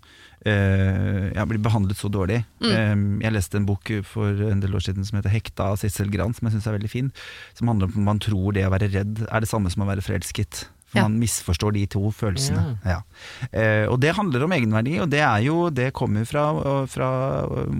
Uh, 0.46 1.32
ja, 1.34 1.42
bli 1.48 1.58
behandlet 1.58 1.98
så 1.98 2.06
dårlig. 2.12 2.44
Mm. 2.62 2.92
Um, 2.92 3.20
jeg 3.20 3.32
leste 3.34 3.58
en 3.58 3.66
bok 3.66 3.90
for 4.06 4.28
en 4.46 4.60
del 4.62 4.76
år 4.78 4.84
siden 4.84 5.04
som 5.04 5.18
heter 5.18 5.32
'Hekta' 5.32 5.72
av 5.72 5.78
Sissel 5.80 6.06
Gran, 6.08 6.34
som 6.34 6.46
jeg 6.46 6.54
syns 6.54 6.68
er 6.68 6.78
veldig 6.78 6.90
fin. 6.90 7.12
Som 7.54 7.66
handler 7.66 7.86
om 7.86 7.90
at 7.90 7.96
man 7.96 8.18
tror 8.20 8.52
det 8.54 8.62
å 8.62 8.70
være 8.70 8.92
redd 8.92 9.26
er 9.26 9.40
det 9.40 9.48
samme 9.48 9.72
som 9.72 9.82
å 9.82 9.88
være 9.90 10.04
forelsket. 10.06 10.68
Ja. 10.96 11.02
man 11.06 11.18
misforstår 11.20 11.72
de 11.76 11.84
to 11.92 12.10
følelsene. 12.10 12.78
Ja. 12.84 12.98
Eh, 13.52 13.84
og 13.90 14.00
det 14.02 14.14
handler 14.16 14.44
om 14.46 14.52
egenverdi, 14.56 14.98
og 15.04 15.10
det 15.12 15.20
er 15.24 15.44
jo 15.46 15.68
Det 15.70 15.92
kommer 15.96 16.24
fra, 16.28 16.46
fra 16.90 17.08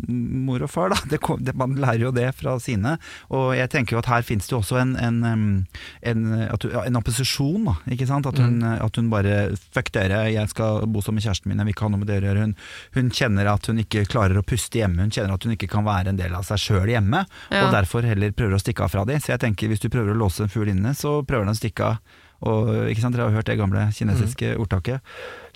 mor 0.08 0.62
og 0.64 0.70
far, 0.70 0.90
da. 0.92 0.98
Det 1.10 1.20
kom, 1.24 1.40
det, 1.44 1.54
man 1.58 1.74
lærer 1.80 2.06
jo 2.06 2.12
det 2.14 2.28
fra 2.38 2.56
sine. 2.62 2.96
Og 3.34 3.54
jeg 3.56 3.70
tenker 3.72 3.96
jo 3.96 4.02
at 4.02 4.10
her 4.10 4.22
finnes 4.26 4.46
det 4.48 4.52
jo 4.54 4.60
også 4.62 4.78
en, 4.82 4.94
en, 5.00 5.66
en, 6.02 6.24
at 6.46 6.60
du- 6.62 6.70
en 6.80 6.96
opposisjon, 7.00 7.64
da. 7.70 7.76
Ikke 7.92 8.06
sant? 8.08 8.26
At 8.26 8.38
hun, 8.42 8.62
at 8.62 8.96
hun 9.00 9.10
bare 9.12 9.36
Fuck 9.76 9.90
dere, 9.94 10.24
jeg 10.32 10.48
skal 10.52 10.86
bo 10.86 11.00
sammen 11.04 11.20
med 11.20 11.26
kjæresten 11.26 11.50
min, 11.50 11.58
jeg 11.60 11.66
vil 11.68 11.74
ikke 11.74 11.86
ha 11.86 11.92
noe 11.92 12.02
med 12.02 12.08
dere 12.10 12.26
å 12.26 12.30
gjøre. 12.30 12.44
Hun, 12.46 12.54
hun 12.96 13.10
kjenner 13.14 13.50
at 13.52 13.66
hun 13.70 13.80
ikke 13.82 14.06
klarer 14.10 14.38
å 14.40 14.44
puste 14.46 14.80
hjemme, 14.80 15.02
hun 15.06 15.12
kjenner 15.14 15.34
at 15.36 15.44
hun 15.46 15.54
ikke 15.56 15.68
kan 15.72 15.84
være 15.86 16.12
en 16.12 16.20
del 16.20 16.34
av 16.36 16.46
seg 16.48 16.60
sjøl 16.62 16.88
hjemme. 16.92 17.24
Ja. 17.50 17.66
Og 17.66 17.72
derfor 17.74 18.06
heller 18.06 18.32
prøver 18.36 18.56
å 18.58 18.62
stikke 18.62 18.84
av 18.86 18.92
fra 18.94 19.04
de. 19.08 19.18
Så 19.22 19.32
jeg 19.34 19.42
tenker 19.44 19.68
hvis 19.72 19.82
du 19.84 19.88
prøver 19.92 20.14
å 20.14 20.20
låse 20.20 20.44
en 20.46 20.52
fugl 20.52 20.70
inne, 20.72 20.94
så 20.96 21.18
prøver 21.26 21.46
den 21.48 21.54
å 21.56 21.58
stikke 21.60 21.90
av. 21.92 22.14
Og, 22.44 22.90
ikke 22.90 23.00
sant? 23.00 23.16
Dere 23.16 23.30
har 23.30 23.36
hørt 23.38 23.48
det 23.48 23.56
gamle 23.58 23.86
kinesiske 23.96 24.56
ordtaket. 24.60 25.00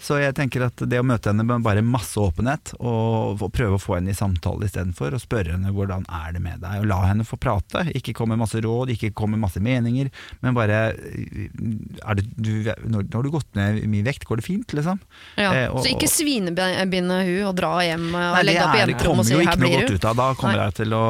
Så 0.00 0.16
jeg 0.20 0.32
tenker 0.34 0.62
at 0.64 0.80
det 0.88 0.96
å 0.98 1.04
møte 1.04 1.28
henne 1.28 1.44
med 1.44 1.60
bare 1.62 1.82
masse 1.84 2.16
åpenhet, 2.16 2.72
og, 2.80 3.42
og 3.44 3.52
prøve 3.52 3.76
å 3.76 3.80
få 3.82 3.98
henne 3.98 4.14
i 4.14 4.16
samtale 4.16 4.64
istedenfor, 4.64 5.12
og 5.12 5.20
spørre 5.20 5.52
henne 5.52 5.72
hvordan 5.76 6.06
er 6.08 6.32
det 6.32 6.40
med 6.40 6.60
deg, 6.62 6.80
og 6.80 6.86
la 6.88 7.00
henne 7.10 7.26
få 7.28 7.36
prate. 7.36 7.82
Ikke 7.98 8.14
komme 8.16 8.32
med 8.38 8.44
masse 8.46 8.62
råd, 8.64 8.94
ikke 8.94 9.12
komme 9.12 9.36
med 9.36 9.44
masse 9.44 9.60
meninger, 9.60 10.08
men 10.40 10.56
bare 10.56 10.78
er 10.96 12.14
det, 12.16 12.24
du, 12.36 12.50
når, 12.88 13.04
Nå 13.10 13.18
har 13.18 13.26
du 13.26 13.30
gått 13.34 13.54
ned 13.58 13.82
mye 13.92 14.06
vekt, 14.06 14.24
går 14.28 14.40
det 14.40 14.46
fint, 14.46 14.72
liksom? 14.76 15.00
Ja. 15.36 15.50
Eh, 15.52 15.68
og- 15.70 15.84
så 15.84 15.92
ikke 15.92 16.08
svinebinde 16.10 17.20
hun 17.26 17.46
og 17.50 17.54
dra 17.58 17.72
hjem 17.84 18.08
og 18.14 18.20
Nei, 18.20 18.42
legge 18.48 18.64
opp 18.64 18.74
i 18.74 18.80
er, 18.80 18.86
det 18.86 18.94
jenterom 18.96 19.20
og 19.20 19.26
si 19.26 19.34
'her 19.34 19.56
blir 19.60 19.86
du'. 19.88 19.98
Da 20.00 20.34
kommer 20.34 20.56
Nei. 20.56 20.64
jeg 20.66 20.74
til 20.80 20.90
å 20.96 21.04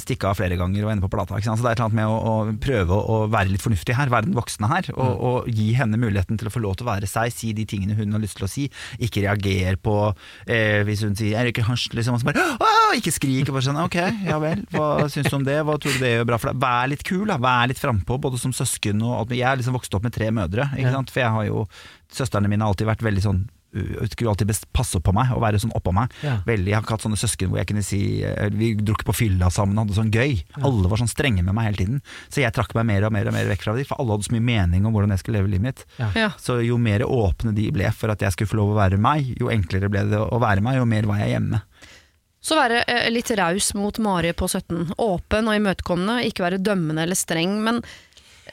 stikke 0.00 0.28
av 0.28 0.36
flere 0.36 0.56
ganger 0.58 0.84
og 0.84 0.90
ende 0.92 1.02
på 1.08 1.10
plata. 1.10 1.34
Så 1.40 1.56
det 1.56 1.64
er 1.64 1.72
et 1.72 1.80
eller 1.80 1.88
annet 1.88 1.94
med 1.94 2.06
å, 2.06 2.18
å 2.24 2.58
prøve 2.60 2.94
å 3.08 3.30
være 3.30 3.48
litt 3.50 3.62
fornuftig 3.62 3.94
her, 3.94 4.08
være 4.08 4.24
den 4.28 4.34
voksne 4.34 4.68
her, 4.68 4.84
og, 4.94 5.04
Mm. 5.14 5.20
og 5.24 5.46
gi 5.48 5.72
henne 5.74 5.96
muligheten 5.96 6.38
til 6.38 6.48
å 6.48 6.52
få 6.52 6.60
lov 6.60 6.76
til 6.76 6.86
å 6.86 6.90
være 6.96 7.06
seg, 7.06 7.32
si 7.32 7.52
de 7.52 7.64
tingene 7.64 7.94
hun 7.94 8.12
har 8.12 8.20
lyst 8.20 8.33
til 8.38 8.46
å 8.46 8.50
si. 8.50 8.68
Ikke 9.02 9.24
reager 9.24 9.78
på 9.82 9.96
eh, 10.46 10.82
hvis 10.86 11.04
hun 11.06 11.16
sier 11.18 11.34
'jeg 11.34 11.50
røyker 11.50 11.68
hasj', 11.68 11.94
liksom, 11.94 12.14
og 12.14 12.20
så 12.20 12.30
bare 12.30 12.44
Åh! 12.60 12.94
ikke 12.98 13.14
skrik. 13.14 13.48
Og 13.48 13.56
bare 13.56 13.66
sånn, 13.66 13.80
ok, 13.82 13.98
ja 14.28 14.38
vel, 14.42 14.64
hva 14.74 15.08
syns 15.10 15.30
du 15.30 15.36
om 15.36 15.46
det, 15.46 15.58
hva 15.66 15.78
tror 15.80 15.96
du 15.96 16.04
det 16.04 16.14
gjør 16.14 16.28
bra 16.30 16.38
for 16.38 16.52
deg? 16.52 16.60
Vær 16.62 16.88
litt 16.92 17.04
kul, 17.06 17.26
da, 17.30 17.38
vær 17.42 17.68
litt 17.70 17.80
frampå, 17.80 18.20
både 18.20 18.38
som 18.40 18.54
søsken 18.54 19.02
og 19.02 19.18
alt. 19.18 19.34
Jeg 19.34 19.48
er 19.48 19.60
liksom 19.60 19.76
vokst 19.76 19.94
opp 19.94 20.06
med 20.06 20.14
tre 20.14 20.30
mødre, 20.30 20.70
ikke 20.76 20.94
sant? 20.94 21.10
for 21.10 21.24
jeg 21.24 21.30
har 21.30 21.50
jo 21.50 21.66
Søstrene 22.14 22.46
mine 22.46 22.62
har 22.62 22.70
alltid 22.70 22.86
vært 22.86 23.02
veldig 23.02 23.22
sånn 23.24 23.40
skulle 24.12 24.30
alltid 24.32 24.50
best 24.50 24.66
passe 24.72 25.00
på 25.02 25.14
meg 25.16 25.32
og 25.34 25.42
være 25.44 25.60
sånn 25.62 25.74
oppå 25.76 25.92
meg. 25.96 26.12
Ja. 26.24 26.38
Veldig, 26.46 26.70
Jeg 26.70 26.76
har 26.78 26.84
ikke 26.86 26.96
hatt 26.96 27.06
sånne 27.06 27.20
søsken 27.20 27.50
hvor 27.50 27.60
jeg 27.60 27.68
kunne 27.70 27.84
si 27.86 28.00
eh, 28.24 28.48
Vi 28.54 28.72
dro 28.78 28.96
ikke 28.96 29.08
på 29.10 29.16
fylla 29.24 29.50
sammen 29.54 29.78
og 29.78 29.86
hadde 29.86 29.98
sånn 29.98 30.12
gøy. 30.14 30.36
Alle 30.62 30.90
var 30.90 31.02
sånn 31.02 31.10
strenge 31.10 31.44
med 31.44 31.56
meg 31.56 31.70
hele 31.70 31.80
tiden. 31.80 32.02
Så 32.28 32.44
jeg 32.44 32.54
trakk 32.56 32.74
meg 32.78 32.88
mer 32.92 33.08
og 33.08 33.14
mer 33.16 33.30
og 33.30 33.36
mer 33.36 33.50
vekk 33.50 33.66
fra 33.66 33.76
dem, 33.76 33.88
for 33.88 34.00
alle 34.00 34.16
hadde 34.16 34.28
så 34.28 34.36
mye 34.36 34.46
mening 34.46 34.86
om 34.86 34.94
hvordan 34.94 35.14
jeg 35.14 35.24
skulle 35.24 35.42
leve 35.42 35.52
livet 35.54 35.68
mitt. 35.68 35.84
Ja. 36.18 36.30
Så 36.40 36.60
jo 36.64 36.78
mer 36.80 37.06
åpne 37.06 37.54
de 37.56 37.68
ble 37.74 37.90
for 37.96 38.12
at 38.14 38.22
jeg 38.22 38.36
skulle 38.36 38.52
få 38.52 38.60
lov 38.62 38.74
å 38.74 38.80
være 38.80 39.00
meg, 39.00 39.34
jo 39.40 39.50
enklere 39.52 39.90
ble 39.92 40.06
det 40.12 40.22
å 40.22 40.40
være 40.42 40.64
meg, 40.64 40.78
jo 40.80 40.88
mer 40.88 41.10
var 41.10 41.22
jeg 41.24 41.34
hjemme. 41.36 41.62
Så 42.44 42.58
være 42.58 42.82
eh, 42.90 43.06
litt 43.12 43.30
raus 43.38 43.70
mot 43.78 43.98
Mari 44.04 44.34
på 44.36 44.48
17. 44.50 44.94
Åpen 45.00 45.48
og 45.48 45.56
imøtekommende, 45.56 46.18
ikke 46.28 46.44
være 46.44 46.60
dømmende 46.60 47.06
eller 47.06 47.16
streng. 47.16 47.56
Men 47.64 47.80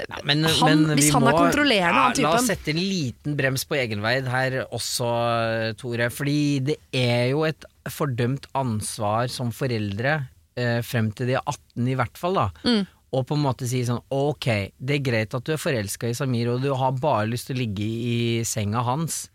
Ja, 0.10 0.20
men, 0.26 0.44
Han- 0.44 0.86
men 0.88 0.98
hvis 0.98 1.12
han 1.14 1.24
han 1.24 1.34
er 1.34 1.38
kontrollerende, 1.38 2.02
ja, 2.02 2.08
han 2.10 2.22
La 2.24 2.34
oss 2.38 2.48
sette 2.48 2.70
en 2.74 2.78
liten 2.82 3.36
brems 3.38 3.64
på 3.66 3.78
egenverd 3.80 4.28
her 4.32 4.60
også, 4.72 5.76
Tore. 5.78 6.10
Fordi 6.14 6.60
det 6.72 6.78
er 6.94 7.30
jo 7.32 7.44
et 7.48 7.66
fordømt 7.90 8.48
ansvar 8.58 9.30
som 9.30 9.52
foreldre, 9.52 10.28
eh, 10.58 10.82
frem 10.82 11.12
til 11.16 11.28
de 11.28 11.34
er 11.40 11.44
18 11.46 11.88
i 11.88 11.96
hvert 11.96 12.18
fall, 12.18 12.34
da. 12.36 12.50
Mm. 12.66 12.88
Og 13.14 13.26
på 13.28 13.36
en 13.36 13.44
måte 13.44 13.68
si 13.68 13.82
sånn 13.84 14.00
ok, 14.10 14.72
det 14.80 14.96
er 14.96 15.04
greit 15.04 15.34
at 15.36 15.44
du 15.44 15.52
er 15.52 15.58
forelska 15.60 16.08
i 16.08 16.14
Samir, 16.16 16.48
og 16.54 16.62
du 16.64 16.74
har 16.74 16.92
bare 16.94 17.28
lyst 17.28 17.48
til 17.50 17.58
å 17.58 17.60
ligge 17.60 17.84
i 17.84 18.44
senga 18.48 18.84
hans. 18.88 19.26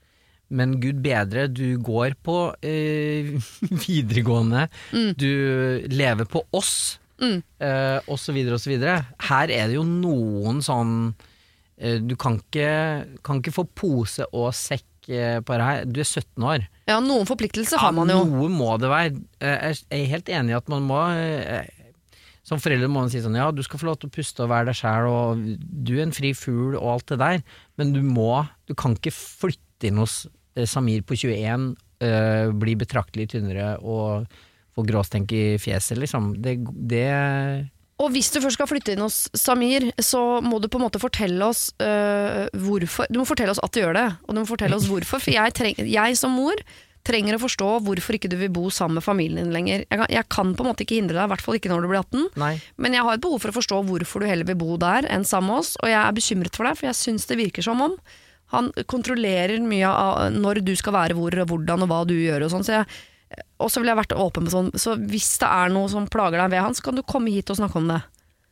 Men 0.48 0.76
gud 0.80 1.02
bedre, 1.02 1.48
du 1.52 1.76
går 1.82 2.14
på 2.22 2.54
eh, 2.62 3.34
videregående, 3.86 4.68
du 5.18 5.82
lever 5.90 6.24
på 6.30 6.44
oss, 6.54 6.98
Mm. 7.22 7.38
uh, 7.64 8.16
så 8.16 8.32
videre. 8.34 8.98
Her 9.28 9.48
er 9.48 9.70
det 9.70 9.78
jo 9.78 9.84
noen 9.88 10.58
sånn 10.64 10.90
uh, 11.14 11.96
Du 12.04 12.12
kan 12.20 12.36
ikke, 12.42 12.68
kan 13.24 13.40
ikke 13.40 13.54
få 13.56 13.64
pose 13.72 14.26
og 14.36 14.50
sekk 14.56 15.08
uh, 15.08 15.38
på 15.40 15.56
det 15.56 15.68
her. 15.68 15.86
Du 15.88 16.02
er 16.02 16.08
17 16.10 16.44
år. 16.44 16.66
ja, 16.90 16.98
noen 17.00 17.26
forpliktelser 17.28 17.80
har 17.80 17.94
man 17.96 18.12
jo. 18.12 18.20
Noe 18.28 18.50
må 18.52 18.76
det 18.82 18.90
være. 18.92 19.16
Eh, 19.40 19.72
Jeg 19.90 20.02
er 20.04 20.12
helt 20.12 20.28
enig 20.28 20.52
i 20.54 20.58
at 20.60 20.68
man 20.68 20.84
må 20.86 21.00
Som 22.46 22.60
forelder 22.62 22.86
må 22.86 23.00
man 23.02 23.10
si 23.10 23.18
sånn 23.24 23.34
ja, 23.34 23.48
du 23.50 23.62
skal 23.66 23.80
få 23.80 23.88
lov 23.88 23.96
til 23.98 24.06
å 24.10 24.14
puste 24.14 24.44
og 24.44 24.52
være 24.52 24.68
deg 24.70 24.76
sjæl, 24.78 25.08
og 25.10 25.40
du 25.58 25.96
er 25.96 26.04
en 26.04 26.14
fri 26.14 26.30
fugl 26.36 26.76
og 26.78 26.92
alt 26.92 27.08
det 27.10 27.18
der, 27.18 27.40
men 27.80 27.90
du 27.96 28.02
må 28.06 28.44
Du 28.68 28.74
kan 28.78 28.94
ikke 28.94 29.10
flytte 29.14 29.88
inn 29.88 29.98
hos 29.98 30.26
Samir 30.70 31.02
på 31.04 31.16
21, 31.18 31.74
øh, 32.06 32.52
bli 32.56 32.76
betraktelig 32.78 33.26
tynnere 33.34 33.74
og 33.82 34.24
får 34.76 34.90
gråstenk 34.90 35.32
i 35.32 35.44
fjeset, 35.60 35.98
liksom. 35.98 36.34
Det, 36.42 36.58
det 36.88 37.06
Og 38.02 38.10
hvis 38.12 38.30
du 38.32 38.40
først 38.44 38.58
skal 38.58 38.68
flytte 38.70 38.94
inn 38.94 39.04
hos 39.04 39.26
Samir, 39.36 39.90
så 39.98 40.40
må 40.44 40.60
du 40.60 40.68
på 40.68 40.80
en 40.80 40.86
måte 40.86 41.02
fortelle 41.02 41.48
oss 41.48 41.70
øh, 41.80 42.46
hvorfor 42.52 43.08
Du 43.10 43.20
må 43.22 43.28
fortelle 43.28 43.54
oss 43.54 43.62
at 43.64 43.72
du 43.72 43.80
gjør 43.82 43.96
det, 43.96 44.08
og 44.26 44.34
du 44.34 44.42
må 44.42 44.48
fortelle 44.48 44.76
oss 44.76 44.88
hvorfor. 44.90 45.22
For 45.22 45.32
jeg, 45.32 45.56
treng, 45.56 45.80
jeg 45.80 46.20
som 46.20 46.36
mor 46.36 46.60
trenger 47.06 47.36
å 47.36 47.42
forstå 47.42 47.68
hvorfor 47.86 48.16
ikke 48.18 48.30
du 48.32 48.36
vil 48.40 48.50
bo 48.50 48.66
sammen 48.74 48.98
med 48.98 49.06
familien 49.06 49.44
din 49.44 49.54
lenger. 49.54 49.84
Jeg 49.86 50.00
kan, 50.00 50.08
jeg 50.10 50.28
kan 50.32 50.52
på 50.58 50.64
en 50.64 50.70
måte 50.72 50.82
ikke 50.82 50.98
hindre 50.98 51.20
deg, 51.20 51.28
i 51.28 51.32
hvert 51.32 51.44
fall 51.44 51.58
ikke 51.58 51.70
når 51.70 51.84
du 51.84 51.90
blir 51.92 52.02
18. 52.02 52.28
Nei. 52.42 52.52
Men 52.82 52.96
jeg 52.98 53.06
har 53.06 53.18
et 53.18 53.22
behov 53.22 53.42
for 53.44 53.52
å 53.52 53.58
forstå 53.60 53.82
hvorfor 53.86 54.22
du 54.22 54.28
heller 54.28 54.48
vil 54.48 54.58
bo 54.58 54.78
der 54.82 55.06
enn 55.12 55.26
sammen 55.28 55.52
med 55.52 55.62
oss, 55.62 55.76
og 55.78 55.90
jeg 55.92 56.00
er 56.02 56.16
bekymret 56.16 56.58
for 56.58 56.66
deg, 56.66 56.78
for 56.78 56.90
jeg 56.90 56.98
syns 56.98 57.28
det 57.30 57.38
virker 57.38 57.66
som 57.66 57.82
om 57.84 57.94
han 58.54 58.70
kontrollerer 58.86 59.62
mye 59.66 59.90
av 59.90 60.34
når 60.34 60.62
du 60.66 60.72
skal 60.78 60.94
være 60.94 61.16
hvor, 61.18 61.34
og 61.42 61.50
hvordan 61.50 61.82
og 61.82 61.90
hva 61.90 62.00
du 62.06 62.14
gjør 62.14 62.46
og 62.46 62.52
sånn. 62.52 62.66
Så 62.66 62.76
jeg, 62.76 62.86
og 63.58 63.70
så 63.72 63.80
ville 63.80 63.92
jeg 63.94 64.00
vært 64.02 64.14
åpen 64.20 64.46
på 64.46 64.52
sånn, 64.52 64.70
så 64.78 64.94
hvis 65.00 65.30
det 65.42 65.48
er 65.48 65.72
noe 65.74 65.88
som 65.92 66.06
plager 66.12 66.38
deg 66.42 66.50
ved 66.54 66.62
han, 66.62 66.74
så 66.76 66.84
kan 66.86 66.94
du 66.98 67.02
komme 67.02 67.32
hit 67.34 67.50
og 67.50 67.58
snakke 67.58 67.80
om 67.80 67.88
det. 67.90 68.00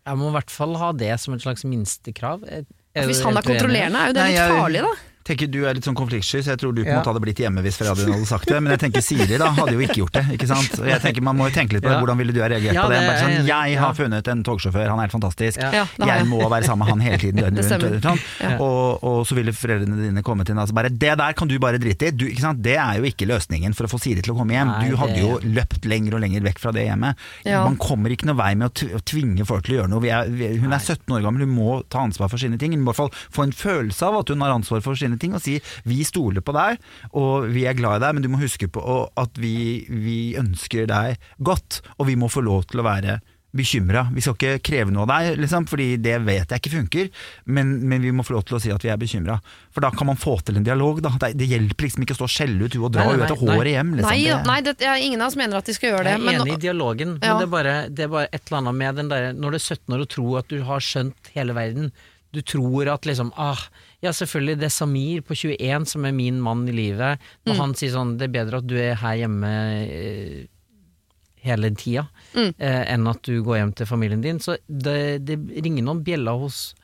Jeg 0.04 0.20
må 0.20 0.28
i 0.28 0.34
hvert 0.34 0.50
fall 0.52 0.74
ha 0.80 0.92
det 0.92 1.12
som 1.22 1.34
et 1.36 1.44
slags 1.44 1.64
minstekrav. 1.64 2.42
Er- 2.48 2.66
Hvis 3.08 3.22
han 3.24 3.36
er 3.36 3.42
kontrollerende, 3.46 3.98
er 4.02 4.06
jo 4.12 4.16
det 4.18 4.22
Nei, 4.24 4.32
litt 4.34 4.58
farlig, 4.58 4.82
da. 4.84 4.94
Tenker 5.24 5.48
Du 5.50 5.64
er 5.66 5.74
litt 5.74 5.84
sånn 5.86 5.96
konfliktsky, 5.96 6.42
så 6.44 6.52
jeg 6.54 6.58
tror 6.60 6.74
du 6.74 6.82
på 6.82 6.88
en 6.88 6.94
Ja. 6.94 7.00
måte 7.00 7.10
hadde 7.12 7.22
blitt 7.24 7.38
hjemme 7.40 7.62
hvis 7.64 7.76
foreldrene 7.80 8.14
hadde 8.18 8.26
sagt 8.28 8.46
det. 8.48 8.60
Men 8.62 8.74
jeg 8.76 8.80
tenker 8.84 9.00
Siri 9.04 9.38
da 9.40 9.50
hadde 9.56 9.72
jo 9.72 9.80
ikke 9.80 9.98
gjort 10.02 10.12
det. 10.18 10.24
ikke 10.36 10.46
sant? 10.50 10.78
Og 10.80 10.86
jeg 10.88 11.00
tenker 11.00 11.22
Man 11.24 11.36
må 11.38 11.48
jo 11.48 11.54
tenke 11.56 11.72
litt 11.76 11.82
på 11.84 11.88
det. 11.88 11.98
Hvordan 12.02 12.18
ville 12.20 12.32
du 12.36 12.40
ha 12.42 12.48
reagert 12.52 12.74
Ja, 12.74 12.84
på 12.84 12.90
det? 12.92 13.00
Bare 13.06 13.16
jeg 13.18 13.24
sånn, 13.40 13.46
jeg 13.48 13.78
har 13.80 13.94
funnet 13.94 14.28
en 14.28 14.42
togsjåfør, 14.44 14.88
han 14.88 14.98
er 14.98 15.06
helt 15.08 15.16
fantastisk. 15.16 15.58
Jeg 15.60 16.26
må 16.28 16.40
være 16.50 16.64
sammen 16.68 16.84
med 16.84 16.88
han 16.92 17.00
hele 17.00 17.18
tiden 17.18 17.40
døgnet 17.40 17.70
rundt. 17.84 18.02
Sånn. 18.04 18.60
Og, 18.60 19.02
og 19.04 19.26
så 19.26 19.34
ville 19.38 19.52
foreldrene 19.56 19.96
dine 20.08 20.22
komme 20.22 20.44
til 20.44 20.54
deg 20.54 20.62
og 20.62 20.68
så 20.68 20.76
bare 20.76 20.90
Det 20.92 21.14
der 21.18 21.32
kan 21.32 21.48
du 21.48 21.58
bare 21.58 21.78
drite 21.80 22.08
i. 22.08 22.10
Du, 22.12 22.26
ikke 22.28 22.44
sant? 22.44 22.62
Det 22.62 22.76
er 22.76 22.98
jo 23.00 23.08
ikke 23.08 23.26
løsningen 23.28 23.74
for 23.74 23.88
å 23.88 23.90
få 23.94 23.98
Siri 24.00 24.20
til 24.22 24.34
å 24.34 24.38
komme 24.38 24.52
hjem. 24.54 24.68
Nei, 24.68 24.90
du 24.90 24.96
hadde 25.00 25.18
jo 25.20 25.38
løpt 25.42 25.84
lenger 25.88 26.14
og 26.18 26.20
lenger 26.24 26.44
vekk 26.44 26.58
fra 26.60 26.72
det 26.76 26.84
hjemmet. 26.86 27.16
Man 27.48 27.76
kommer 27.80 28.10
ikke 28.14 28.26
noe 28.28 28.36
vei 28.38 28.52
med 28.54 28.68
å 28.70 28.72
å 28.94 29.00
tvinge 29.06 29.44
folk 29.48 29.64
til 29.64 29.74
å 29.74 29.78
gjøre 29.80 29.90
noe. 29.90 30.02
Vi 30.04 30.10
er, 30.12 30.28
vi, 30.28 30.48
hun 30.60 30.72
er 30.74 30.78
17 30.82 31.08
år 31.16 31.22
gammel, 31.24 31.46
hun 31.46 31.54
må 31.56 31.82
ta 31.88 32.02
ansvar 32.04 32.28
for 32.28 32.36
sine 32.38 32.58
ting. 32.60 32.72
Hun 32.76 32.82
må 32.84 32.92
i 32.92 32.94
hvert 32.94 33.00
fall 33.00 33.12
få 33.32 33.44
en 33.46 33.52
følelse 33.56 34.02
av 34.06 34.18
at 34.20 34.28
hun 34.28 34.40
har 34.44 34.52
ansvar 34.54 34.82
for 34.84 34.94
sine 34.98 35.13
ting, 35.22 35.34
og 35.36 35.42
si 35.44 35.58
vi 35.84 36.00
stoler 36.04 36.44
på 36.44 36.54
deg, 36.56 36.80
og 37.12 37.50
vi 37.54 37.66
er 37.68 37.74
glad 37.78 38.00
i 38.00 38.04
deg, 38.06 38.14
men 38.18 38.22
du 38.26 38.30
må 38.32 38.40
huske 38.42 38.68
på 38.72 38.82
at 39.20 39.38
vi, 39.40 39.84
vi 39.88 40.18
ønsker 40.40 40.86
deg 40.90 41.16
godt, 41.44 41.82
og 41.98 42.06
vi 42.10 42.16
må 42.20 42.28
få 42.32 42.44
lov 42.44 42.66
til 42.70 42.80
å 42.82 42.88
være 42.88 43.20
bekymra. 43.54 44.08
Vi 44.10 44.18
skal 44.24 44.34
ikke 44.34 44.62
kreve 44.66 44.90
noe 44.90 45.04
av 45.06 45.10
deg, 45.12 45.36
liksom, 45.38 45.68
fordi 45.70 45.84
det 46.02 46.16
vet 46.26 46.50
jeg 46.50 46.58
ikke 46.58 46.72
funker, 46.72 47.10
men, 47.54 47.68
men 47.86 48.02
vi 48.02 48.10
må 48.10 48.24
få 48.26 48.34
lov 48.34 48.42
til 48.48 48.56
å 48.56 48.60
si 48.62 48.72
at 48.74 48.82
vi 48.82 48.90
er 48.90 48.98
bekymra. 48.98 49.36
For 49.70 49.84
da 49.84 49.92
kan 49.94 50.08
man 50.08 50.18
få 50.18 50.34
til 50.42 50.58
en 50.58 50.66
dialog. 50.66 50.98
Da. 51.04 51.12
Det, 51.22 51.28
det 51.38 51.46
hjelper 51.52 51.86
liksom 51.86 52.02
ikke 52.02 52.16
å 52.16 52.18
stå 52.18 52.26
og 52.26 52.32
skjelle 52.34 52.66
ut 52.66 52.74
hun 52.74 52.88
og 52.88 52.90
dra 52.96 53.04
Nei, 53.04 53.12
nei, 53.12 53.14
henne 53.14 53.28
etter 53.28 53.38
nei. 53.46 53.54
håret 53.54 53.76
hjem. 53.76 53.92
Liksom. 54.00 54.10
Nei, 54.10 54.24
Det- 54.24 54.48
nei 54.50 54.58
det, 54.66 54.74
jeg, 54.82 55.04
ingen 55.06 55.22
av 55.22 55.30
oss 55.30 55.38
mener 55.38 55.62
at 55.62 55.70
de 55.70 55.76
skal 55.78 55.92
gjøre 55.92 56.02
det. 56.02 56.16
Jeg 56.16 56.20
er 56.20 56.26
Men, 56.26 56.40
enig 56.42 56.56
i 56.56 56.62
dialogen, 56.66 57.14
men 57.14 57.22
det, 57.22 57.46
er 57.46 57.52
bare, 57.54 57.76
det 57.94 58.06
er 58.08 58.10
bare 58.16 58.28
et 58.32 58.42
eller 58.50 58.58
annet 58.64 58.78
med 58.82 58.98
den 59.04 59.14
der 59.14 59.30
Når 59.38 59.54
du 59.54 59.60
er 59.60 59.66
17 59.68 59.94
år 59.94 60.02
og 60.02 60.10
tror 60.16 60.34
at 60.42 60.50
du 60.50 60.58
har 60.66 60.82
skjønt 60.90 61.30
hele 61.38 61.54
verden 61.54 61.92
Du 62.34 62.42
tror 62.42 62.90
at 62.90 63.06
liksom 63.06 63.30
ah, 63.38 63.62
Ja, 64.04 64.12
selvfølgelig, 64.12 64.58
det 64.60 64.68
er 64.68 64.74
Samir 64.74 65.22
på 65.24 65.34
21 65.36 65.86
som 65.88 66.04
er 66.04 66.12
min 66.12 66.38
mann 66.44 66.66
i 66.68 66.74
livet. 66.76 67.18
Når 67.46 67.54
Mm. 67.56 67.60
han 67.64 67.74
sier 67.80 67.90
sånn 67.94 68.16
Det 68.20 68.28
er 68.28 68.34
bedre 68.44 68.58
at 68.60 68.66
du 68.68 68.76
er 68.76 68.94
her 69.00 69.16
hjemme 69.22 69.52
eh, 69.88 70.46
hele 71.44 71.70
tida 71.76 72.06
Mm. 72.34 72.54
eh, 72.58 72.92
enn 72.94 73.06
at 73.08 73.22
du 73.22 73.42
går 73.44 73.56
hjem 73.60 73.74
til 73.76 73.86
familien 73.86 74.20
din. 74.24 74.38
Så 74.40 74.56
det, 74.68 75.24
det 75.24 75.36
ringer 75.64 75.84
noen 75.84 76.02
bjeller 76.04 76.38
hos 76.40 76.74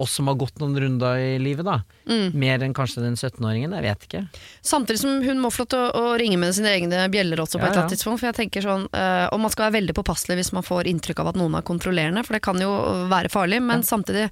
oss 0.00 0.12
som 0.16 0.28
har 0.30 0.34
gått 0.40 0.56
noen 0.62 0.78
runder 0.80 1.18
i 1.20 1.34
livet, 1.38 1.64
da. 1.66 1.82
Mm. 2.08 2.32
Mer 2.32 2.62
enn 2.64 2.72
kanskje 2.72 3.02
den 3.04 3.16
17-åringen, 3.20 3.74
jeg 3.76 3.82
vet 3.84 4.06
ikke. 4.06 4.22
Samtidig 4.64 4.98
som 5.02 5.18
hun 5.26 5.40
må 5.42 5.50
få 5.52 5.66
lov 5.66 5.68
til 5.74 5.78
å, 5.78 5.90
å 5.92 6.14
ringe 6.18 6.38
med 6.40 6.54
sine 6.56 6.72
egne 6.72 7.02
bjeller 7.12 7.36
også 7.42 7.58
på 7.60 7.66
Ja, 7.66 7.66
et 7.68 7.74
eller 7.74 7.82
annet 7.84 7.92
tidspunkt. 7.98 8.20
For 8.22 8.30
jeg 8.30 8.38
tenker 8.38 8.64
sånn, 8.64 8.86
øh, 8.88 9.26
Og 9.34 9.40
man 9.40 9.50
skal 9.52 9.66
være 9.70 9.76
veldig 9.82 9.94
påpasselig 10.00 10.38
hvis 10.40 10.52
man 10.56 10.64
får 10.64 10.88
inntrykk 10.88 11.20
av 11.20 11.28
at 11.34 11.36
noen 11.36 11.54
er 11.58 11.66
kontrollerende, 11.68 12.24
for 12.24 12.32
det 12.32 12.40
kan 12.42 12.56
jo 12.64 12.70
være 13.12 13.28
farlig. 13.28 13.60
Men 13.60 13.82
samtidig 13.84 14.30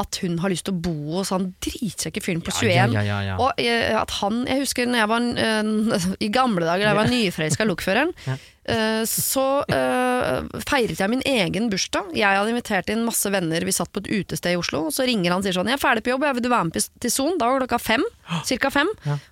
at 0.00 0.20
hun 0.22 0.38
har 0.40 0.52
lyst 0.52 0.64
til 0.68 0.76
å 0.76 0.80
bo 0.80 1.18
hos 1.18 1.32
han 1.34 1.50
dritkjekke 1.62 2.22
fyren 2.24 2.40
på 2.44 2.54
21. 2.56 2.94
Ja, 2.96 3.02
ja, 3.04 3.18
ja. 3.26 3.34
Og 3.42 3.60
eh, 3.60 3.92
at 3.98 4.14
han, 4.20 4.42
jeg 4.48 4.64
husker 4.64 4.88
når 4.88 5.02
jeg 5.02 5.10
var 5.10 5.26
uh, 5.26 6.08
i 6.26 6.30
gamle 6.32 6.64
dager, 6.64 6.86
da 6.86 6.94
jeg 6.94 6.98
var 7.00 7.12
nyforelska 7.12 7.66
lokføreren, 7.68 8.14
eh, 8.30 9.02
så 9.08 9.46
eh, 9.68 10.60
feiret 10.64 11.02
jeg 11.02 11.12
min 11.12 11.24
egen 11.28 11.68
bursdag. 11.72 12.14
Jeg 12.16 12.40
hadde 12.40 12.54
invitert 12.54 12.92
inn 12.92 13.04
masse 13.06 13.32
venner, 13.32 13.66
vi 13.66 13.76
satt 13.76 13.92
på 13.92 14.02
et 14.04 14.12
utested 14.22 14.54
i 14.54 14.60
Oslo, 14.60 14.86
og 14.88 14.96
så 14.96 15.06
ringer 15.08 15.34
han 15.34 15.44
og 15.44 15.48
sier 15.48 15.58
sånn 15.58 15.68
'Jeg 15.68 15.78
er 15.78 15.84
ferdig 15.84 16.06
på 16.06 16.14
jobb, 16.14 16.28
jeg 16.28 16.38
vil 16.38 16.46
du 16.48 16.52
være 16.52 16.70
med 16.70 16.80
til- 16.80 17.14
Son?' 17.14 17.38
Da 17.40 17.50
var 17.50 17.60
klokka 17.60 17.80
fem, 17.80 18.04
cirka 18.44 18.70
fem, 18.72 18.88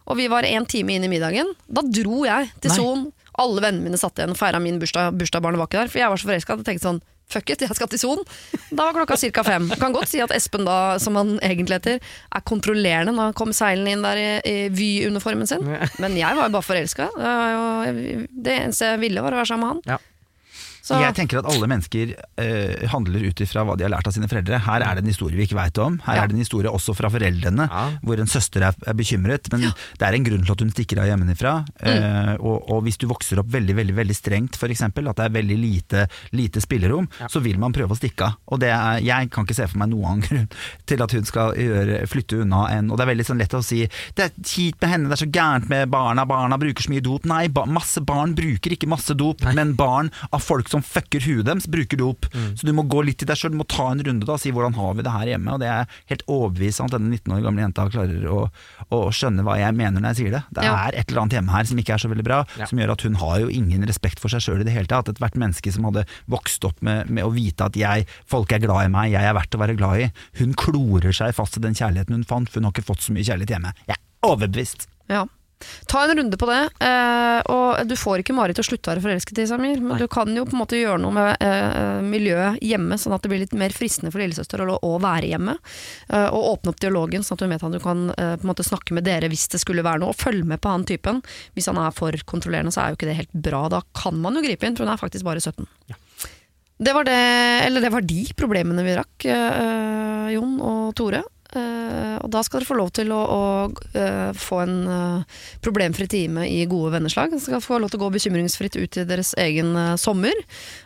og 0.06 0.16
vi 0.16 0.28
var 0.28 0.44
en 0.44 0.66
time 0.66 0.94
inn 0.96 1.04
i 1.04 1.12
middagen. 1.12 1.54
Da 1.68 1.82
dro 1.82 2.24
jeg 2.24 2.52
til. 2.60 2.70
Son. 2.70 3.12
Alle 3.38 3.62
vennene 3.62 3.84
mine 3.86 3.98
satt 4.00 4.18
igjen 4.18 4.34
og 4.34 4.36
feira 4.36 4.58
min 4.60 4.80
bursdag, 4.80 5.14
bursdagsbarnet 5.14 5.58
var 5.60 5.68
ikke 5.70 5.78
der, 5.84 5.88
for 5.88 5.98
jeg 6.00 6.10
var 6.10 6.18
så 6.18 6.26
forelska 6.26 6.52
at 6.52 6.58
jeg 6.64 6.66
tenkte 6.66 6.88
sånn 6.88 7.02
Fuck 7.28 7.50
it, 7.52 7.60
jeg 7.60 7.76
skal 7.76 7.90
til 7.92 8.00
Son. 8.00 8.22
Da 8.72 8.86
var 8.88 8.94
klokka 8.96 9.18
ca. 9.20 9.42
fem. 9.44 9.66
Kan 9.80 9.92
godt 9.92 10.08
si 10.08 10.20
at 10.24 10.32
Espen 10.32 10.64
da, 10.64 10.96
som 11.02 11.16
han 11.20 11.34
egentlig 11.44 11.76
heter, 11.76 11.98
er 12.32 12.44
kontrollerende 12.48 13.12
når 13.12 13.30
han 13.30 13.36
kom 13.36 13.52
seilende 13.56 13.92
inn 13.92 14.04
der 14.06 14.20
i, 14.22 14.28
i 14.48 14.54
Vy-uniformen 14.72 15.48
sin. 15.50 15.66
Men 16.00 16.16
jeg 16.16 16.38
var 16.38 16.48
jo 16.48 16.54
bare 16.56 16.64
forelska. 16.64 17.10
Det, 17.18 18.28
det 18.32 18.54
eneste 18.62 18.94
jeg 18.94 19.02
ville, 19.04 19.24
var 19.24 19.36
å 19.36 19.42
være 19.42 19.50
sammen 19.52 19.66
med 19.66 19.74
han. 19.74 19.98
Ja. 19.98 20.00
Så, 20.88 20.96
Jeg 21.02 21.14
tenker 21.18 21.40
at 21.42 21.48
alle 21.50 21.68
mennesker 21.68 22.14
eh, 22.40 22.86
handler 22.88 23.26
ut 23.28 23.40
ifra 23.44 23.64
hva 23.68 23.74
de 23.76 23.84
har 23.84 23.92
lært 23.92 24.08
av 24.08 24.14
sine 24.16 24.28
foreldre. 24.30 24.56
Her 24.64 24.84
er 24.86 24.96
det 24.96 25.02
en 25.04 25.10
historie 25.12 25.36
vi 25.36 25.44
ikke 25.44 25.58
veit 25.58 25.78
om. 25.84 25.98
Her 26.06 26.16
Ja. 26.16 26.22
er 26.24 26.30
det 26.30 26.36
en 26.38 26.40
historie 26.44 26.70
også 26.72 26.94
fra 26.96 27.10
foreldrene, 27.12 27.66
Ja. 27.68 27.82
hvor 28.02 28.18
en 28.22 28.30
søster 28.30 28.62
er, 28.64 28.74
er 28.88 28.94
bekymret. 28.96 29.50
Men 29.52 29.60
det 29.68 30.06
er 30.08 30.14
en 30.16 30.24
grunn 30.24 30.44
til 30.46 30.52
at 30.54 30.60
hun 30.64 30.70
stikker 30.72 31.02
av 31.02 31.08
hjemmefra. 31.10 31.52
Eh, 31.84 32.32
og, 32.40 32.70
og 32.72 32.82
hvis 32.86 32.96
du 32.98 33.06
vokser 33.10 33.38
opp 33.42 33.50
veldig 33.52 33.76
veldig, 33.76 33.94
veldig 34.00 34.16
strengt, 34.16 34.56
f.eks., 34.56 34.82
at 34.88 34.94
det 34.96 35.26
er 35.26 35.34
veldig 35.36 35.58
lite, 35.60 36.06
lite 36.32 36.60
spillerom, 36.64 37.08
så 37.28 37.42
vil 37.44 37.58
man 37.60 37.72
prøve 37.76 37.92
å 37.92 37.98
stikke 38.00 38.24
av. 38.30 38.38
Og 38.48 38.60
det 38.64 38.70
er, 38.72 39.02
jeg 39.04 39.30
kan 39.34 39.44
ikke 39.44 39.58
se 39.58 39.66
for 39.68 39.78
meg 39.82 39.90
noen 39.92 40.08
annen 40.08 40.24
grunn 40.28 40.48
til 40.88 41.02
at 41.04 41.12
hun 41.12 41.24
skal 41.28 41.52
gjøre, 41.58 42.00
flytte 42.08 42.40
unna 42.46 42.64
en 42.72 42.90
Og 42.90 42.96
det 42.96 43.04
er 43.04 43.12
veldig 43.12 43.26
sånn 43.28 43.38
lett 43.42 43.54
å 43.58 43.62
si 43.64 43.82
det 44.16 44.24
er 44.24 44.32
kjipt 44.40 44.80
med 44.80 44.90
henne, 44.90 45.08
det 45.10 45.18
er 45.18 45.24
så 45.26 45.30
gærent 45.30 45.68
med 45.68 45.90
barna, 45.92 46.24
barna 46.28 46.56
bruker 46.60 46.82
så 46.86 46.90
mye 46.94 47.04
dop. 47.04 47.26
Nei, 47.28 47.44
ba, 47.52 47.66
masse 47.68 48.00
barn 48.04 48.32
bruker 48.38 48.72
ikke 48.72 48.88
masse 48.88 49.12
dop, 49.18 49.42
men 49.54 49.74
barn 49.78 50.10
av 50.32 50.40
folk 50.44 50.68
som 50.70 50.77
fucker 50.84 51.20
huet 51.26 51.44
deres, 51.48 51.66
bruker 51.70 51.96
dop. 52.00 52.26
Så 52.58 52.66
du 52.66 52.72
må 52.76 52.84
gå 52.88 53.02
litt 53.06 53.22
i 53.22 53.26
deg 53.28 53.36
sjøl, 53.36 53.52
du 53.54 53.58
må 53.60 53.66
ta 53.68 53.88
en 53.92 54.02
runde 54.04 54.26
da, 54.26 54.32
og 54.36 54.40
si 54.42 54.50
hvordan 54.54 54.74
har 54.78 54.94
vi 54.98 55.02
det 55.06 55.12
her 55.14 55.26
hjemme. 55.32 55.52
Og 55.54 55.60
det 55.62 55.68
er 55.72 55.86
helt 56.10 56.24
overbevist 56.28 56.80
om 56.80 56.86
at 56.90 56.96
denne 56.96 57.10
19 57.16 57.34
år 57.38 57.42
gamle 57.46 57.64
jenta 57.66 57.86
klarer 57.90 58.26
å, 58.28 58.40
å 58.94 58.98
skjønne 59.14 59.44
hva 59.46 59.56
jeg 59.60 59.74
mener 59.78 60.00
når 60.00 60.12
jeg 60.14 60.20
sier 60.22 60.36
det. 60.38 60.42
Det 60.54 60.64
Ja. 60.64 60.74
er 60.88 60.98
et 61.00 61.08
eller 61.10 61.22
annet 61.22 61.36
hjemme 61.38 61.50
her 61.54 61.64
som 61.64 61.78
ikke 61.78 61.94
er 61.94 61.98
så 62.04 62.08
veldig 62.12 62.24
bra, 62.24 62.44
Ja. 62.58 62.66
som 62.66 62.78
gjør 62.78 62.92
at 62.92 63.02
hun 63.02 63.14
har 63.14 63.38
jo 63.40 63.48
ingen 63.48 63.82
respekt 63.86 64.18
for 64.20 64.28
seg 64.28 64.40
sjøl 64.40 64.60
i 64.60 64.64
det 64.64 64.72
hele 64.74 64.86
tatt. 64.86 65.08
Ethvert 65.08 65.34
menneske 65.36 65.72
som 65.72 65.84
hadde 65.84 66.04
vokst 66.28 66.64
opp 66.64 66.80
med, 66.82 67.08
med 67.10 67.24
å 67.24 67.32
vite 67.32 67.64
at 67.64 67.74
jeg, 67.76 68.06
folk 68.26 68.52
er 68.52 68.58
glad 68.60 68.86
i 68.86 68.88
meg, 68.88 69.12
jeg 69.12 69.22
er 69.24 69.34
verdt 69.34 69.54
å 69.54 69.62
være 69.62 69.76
glad 69.76 70.00
i. 70.00 70.12
Hun 70.38 70.54
klorer 70.54 71.12
seg 71.14 71.34
fast 71.34 71.56
i 71.56 71.60
den 71.60 71.74
kjærligheten 71.74 72.12
hun 72.18 72.24
fant, 72.24 72.48
for 72.48 72.60
hun 72.60 72.64
har 72.68 72.72
ikke 72.72 72.86
fått 72.92 73.00
så 73.06 73.12
mye 73.12 73.24
kjærlighet 73.24 73.54
hjemme. 73.56 73.72
Jeg 73.86 73.96
er 73.96 74.28
overbevist. 74.28 74.86
ja. 75.08 75.24
Ta 75.90 76.04
en 76.04 76.16
runde 76.18 76.38
på 76.38 76.46
det. 76.48 76.60
Eh, 76.84 77.38
og 77.52 77.88
du 77.88 77.94
får 77.98 78.22
ikke 78.22 78.36
Mari 78.36 78.54
til 78.56 78.64
å 78.64 78.68
slutte 78.68 78.90
å 78.90 78.92
være 78.94 79.04
forelsket 79.04 79.40
i 79.42 79.46
Samir, 79.50 79.80
men 79.82 79.96
Nei. 79.96 80.00
du 80.02 80.08
kan 80.12 80.30
jo 80.36 80.44
på 80.48 80.56
en 80.56 80.62
måte 80.62 80.78
gjøre 80.78 81.00
noe 81.02 81.14
med 81.16 81.44
eh, 81.44 82.00
miljøet 82.04 82.62
hjemme, 82.64 82.98
sånn 83.00 83.16
at 83.16 83.24
det 83.24 83.32
blir 83.32 83.42
litt 83.42 83.56
mer 83.58 83.74
fristende 83.74 84.12
for 84.14 84.22
lillesøster 84.22 84.62
å, 84.64 84.78
å 84.84 84.92
være 85.02 85.32
hjemme. 85.32 85.56
Eh, 86.08 86.28
og 86.28 86.52
åpne 86.54 86.74
opp 86.74 86.82
dialogen, 86.82 87.26
sånn 87.26 87.38
at 87.38 87.46
hun 87.46 87.54
vet 87.54 87.66
at 87.68 87.78
du 87.78 87.80
kan 87.84 88.08
eh, 88.14 88.34
på 88.38 88.46
en 88.46 88.52
måte 88.52 88.66
snakke 88.66 88.96
med 88.96 89.08
dere 89.08 89.30
hvis 89.32 89.48
det 89.54 89.62
skulle 89.62 89.86
være 89.86 90.04
noe, 90.04 90.14
og 90.14 90.20
følge 90.20 90.46
med 90.48 90.62
på 90.62 90.74
han 90.74 90.86
typen. 90.88 91.22
Hvis 91.56 91.70
han 91.70 91.80
er 91.82 91.94
for 91.96 92.14
kontrollerende, 92.28 92.74
så 92.74 92.84
er 92.84 92.92
jo 92.92 93.00
ikke 93.00 93.10
det 93.10 93.20
helt 93.22 93.40
bra. 93.48 93.66
Da 93.72 93.82
kan 93.98 94.18
man 94.22 94.38
jo 94.38 94.44
gripe 94.44 94.68
inn, 94.68 94.78
for 94.78 94.86
hun 94.86 94.94
er 94.94 95.00
faktisk 95.00 95.26
bare 95.26 95.42
17. 95.42 95.66
Det 96.78 96.92
var 96.94 97.08
det, 97.08 97.18
eller 97.66 97.82
det 97.82 97.90
var 97.90 98.04
de 98.06 98.20
problemene 98.38 98.84
vi 98.86 98.94
rakk, 98.94 99.24
eh, 99.26 100.28
Jon 100.36 100.60
og 100.62 100.94
Tore. 100.98 101.24
Eh, 101.56 102.16
og 102.20 102.28
da 102.32 102.42
skal 102.44 102.60
dere 102.60 102.68
få 102.68 102.76
lov 102.76 102.90
til 102.96 103.12
å, 103.14 103.20
å 103.24 103.42
uh, 103.72 104.32
få 104.36 104.58
en 104.66 104.74
uh, 104.84 105.38
problemfri 105.64 106.04
time 106.10 106.44
i 106.44 106.60
gode 106.68 106.92
venneslag. 106.98 107.32
Dere 107.32 107.40
skal 107.40 107.64
få 107.64 107.80
lov 107.80 107.92
til 107.92 108.00
å 108.00 108.04
gå 108.04 108.12
bekymringsfritt 108.18 108.76
ut 108.76 109.00
i 109.00 109.06
deres 109.08 109.32
egen 109.40 109.72
sommer. 110.00 110.36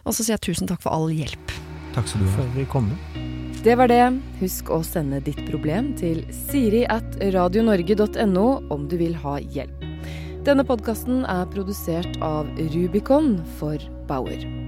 Og 0.07 0.15
så 0.15 0.23
sier 0.23 0.37
jeg 0.37 0.47
tusen 0.53 0.71
takk 0.71 0.85
for 0.85 0.95
all 0.95 1.11
hjelp. 1.11 1.57
Takk 1.97 2.09
skal 2.09 2.23
du 2.23 2.31
ha. 2.31 2.37
Før 2.39 2.53
vi 2.57 2.69
kommer. 2.71 3.23
Det 3.63 3.77
var 3.79 3.91
det. 3.91 4.05
Husk 4.41 4.73
å 4.75 4.81
sende 4.87 5.21
ditt 5.23 5.39
problem 5.47 5.93
til 5.99 6.25
siri 6.35 6.83
at 6.91 7.19
radionorge.no 7.35 8.47
om 8.75 8.89
du 8.91 8.99
vil 9.03 9.15
ha 9.23 9.39
hjelp. 9.39 9.87
Denne 10.43 10.67
podkasten 10.67 11.23
er 11.31 11.47
produsert 11.53 12.19
av 12.27 12.51
Rubicon 12.75 13.37
for 13.61 13.79
Bauer. 14.11 14.62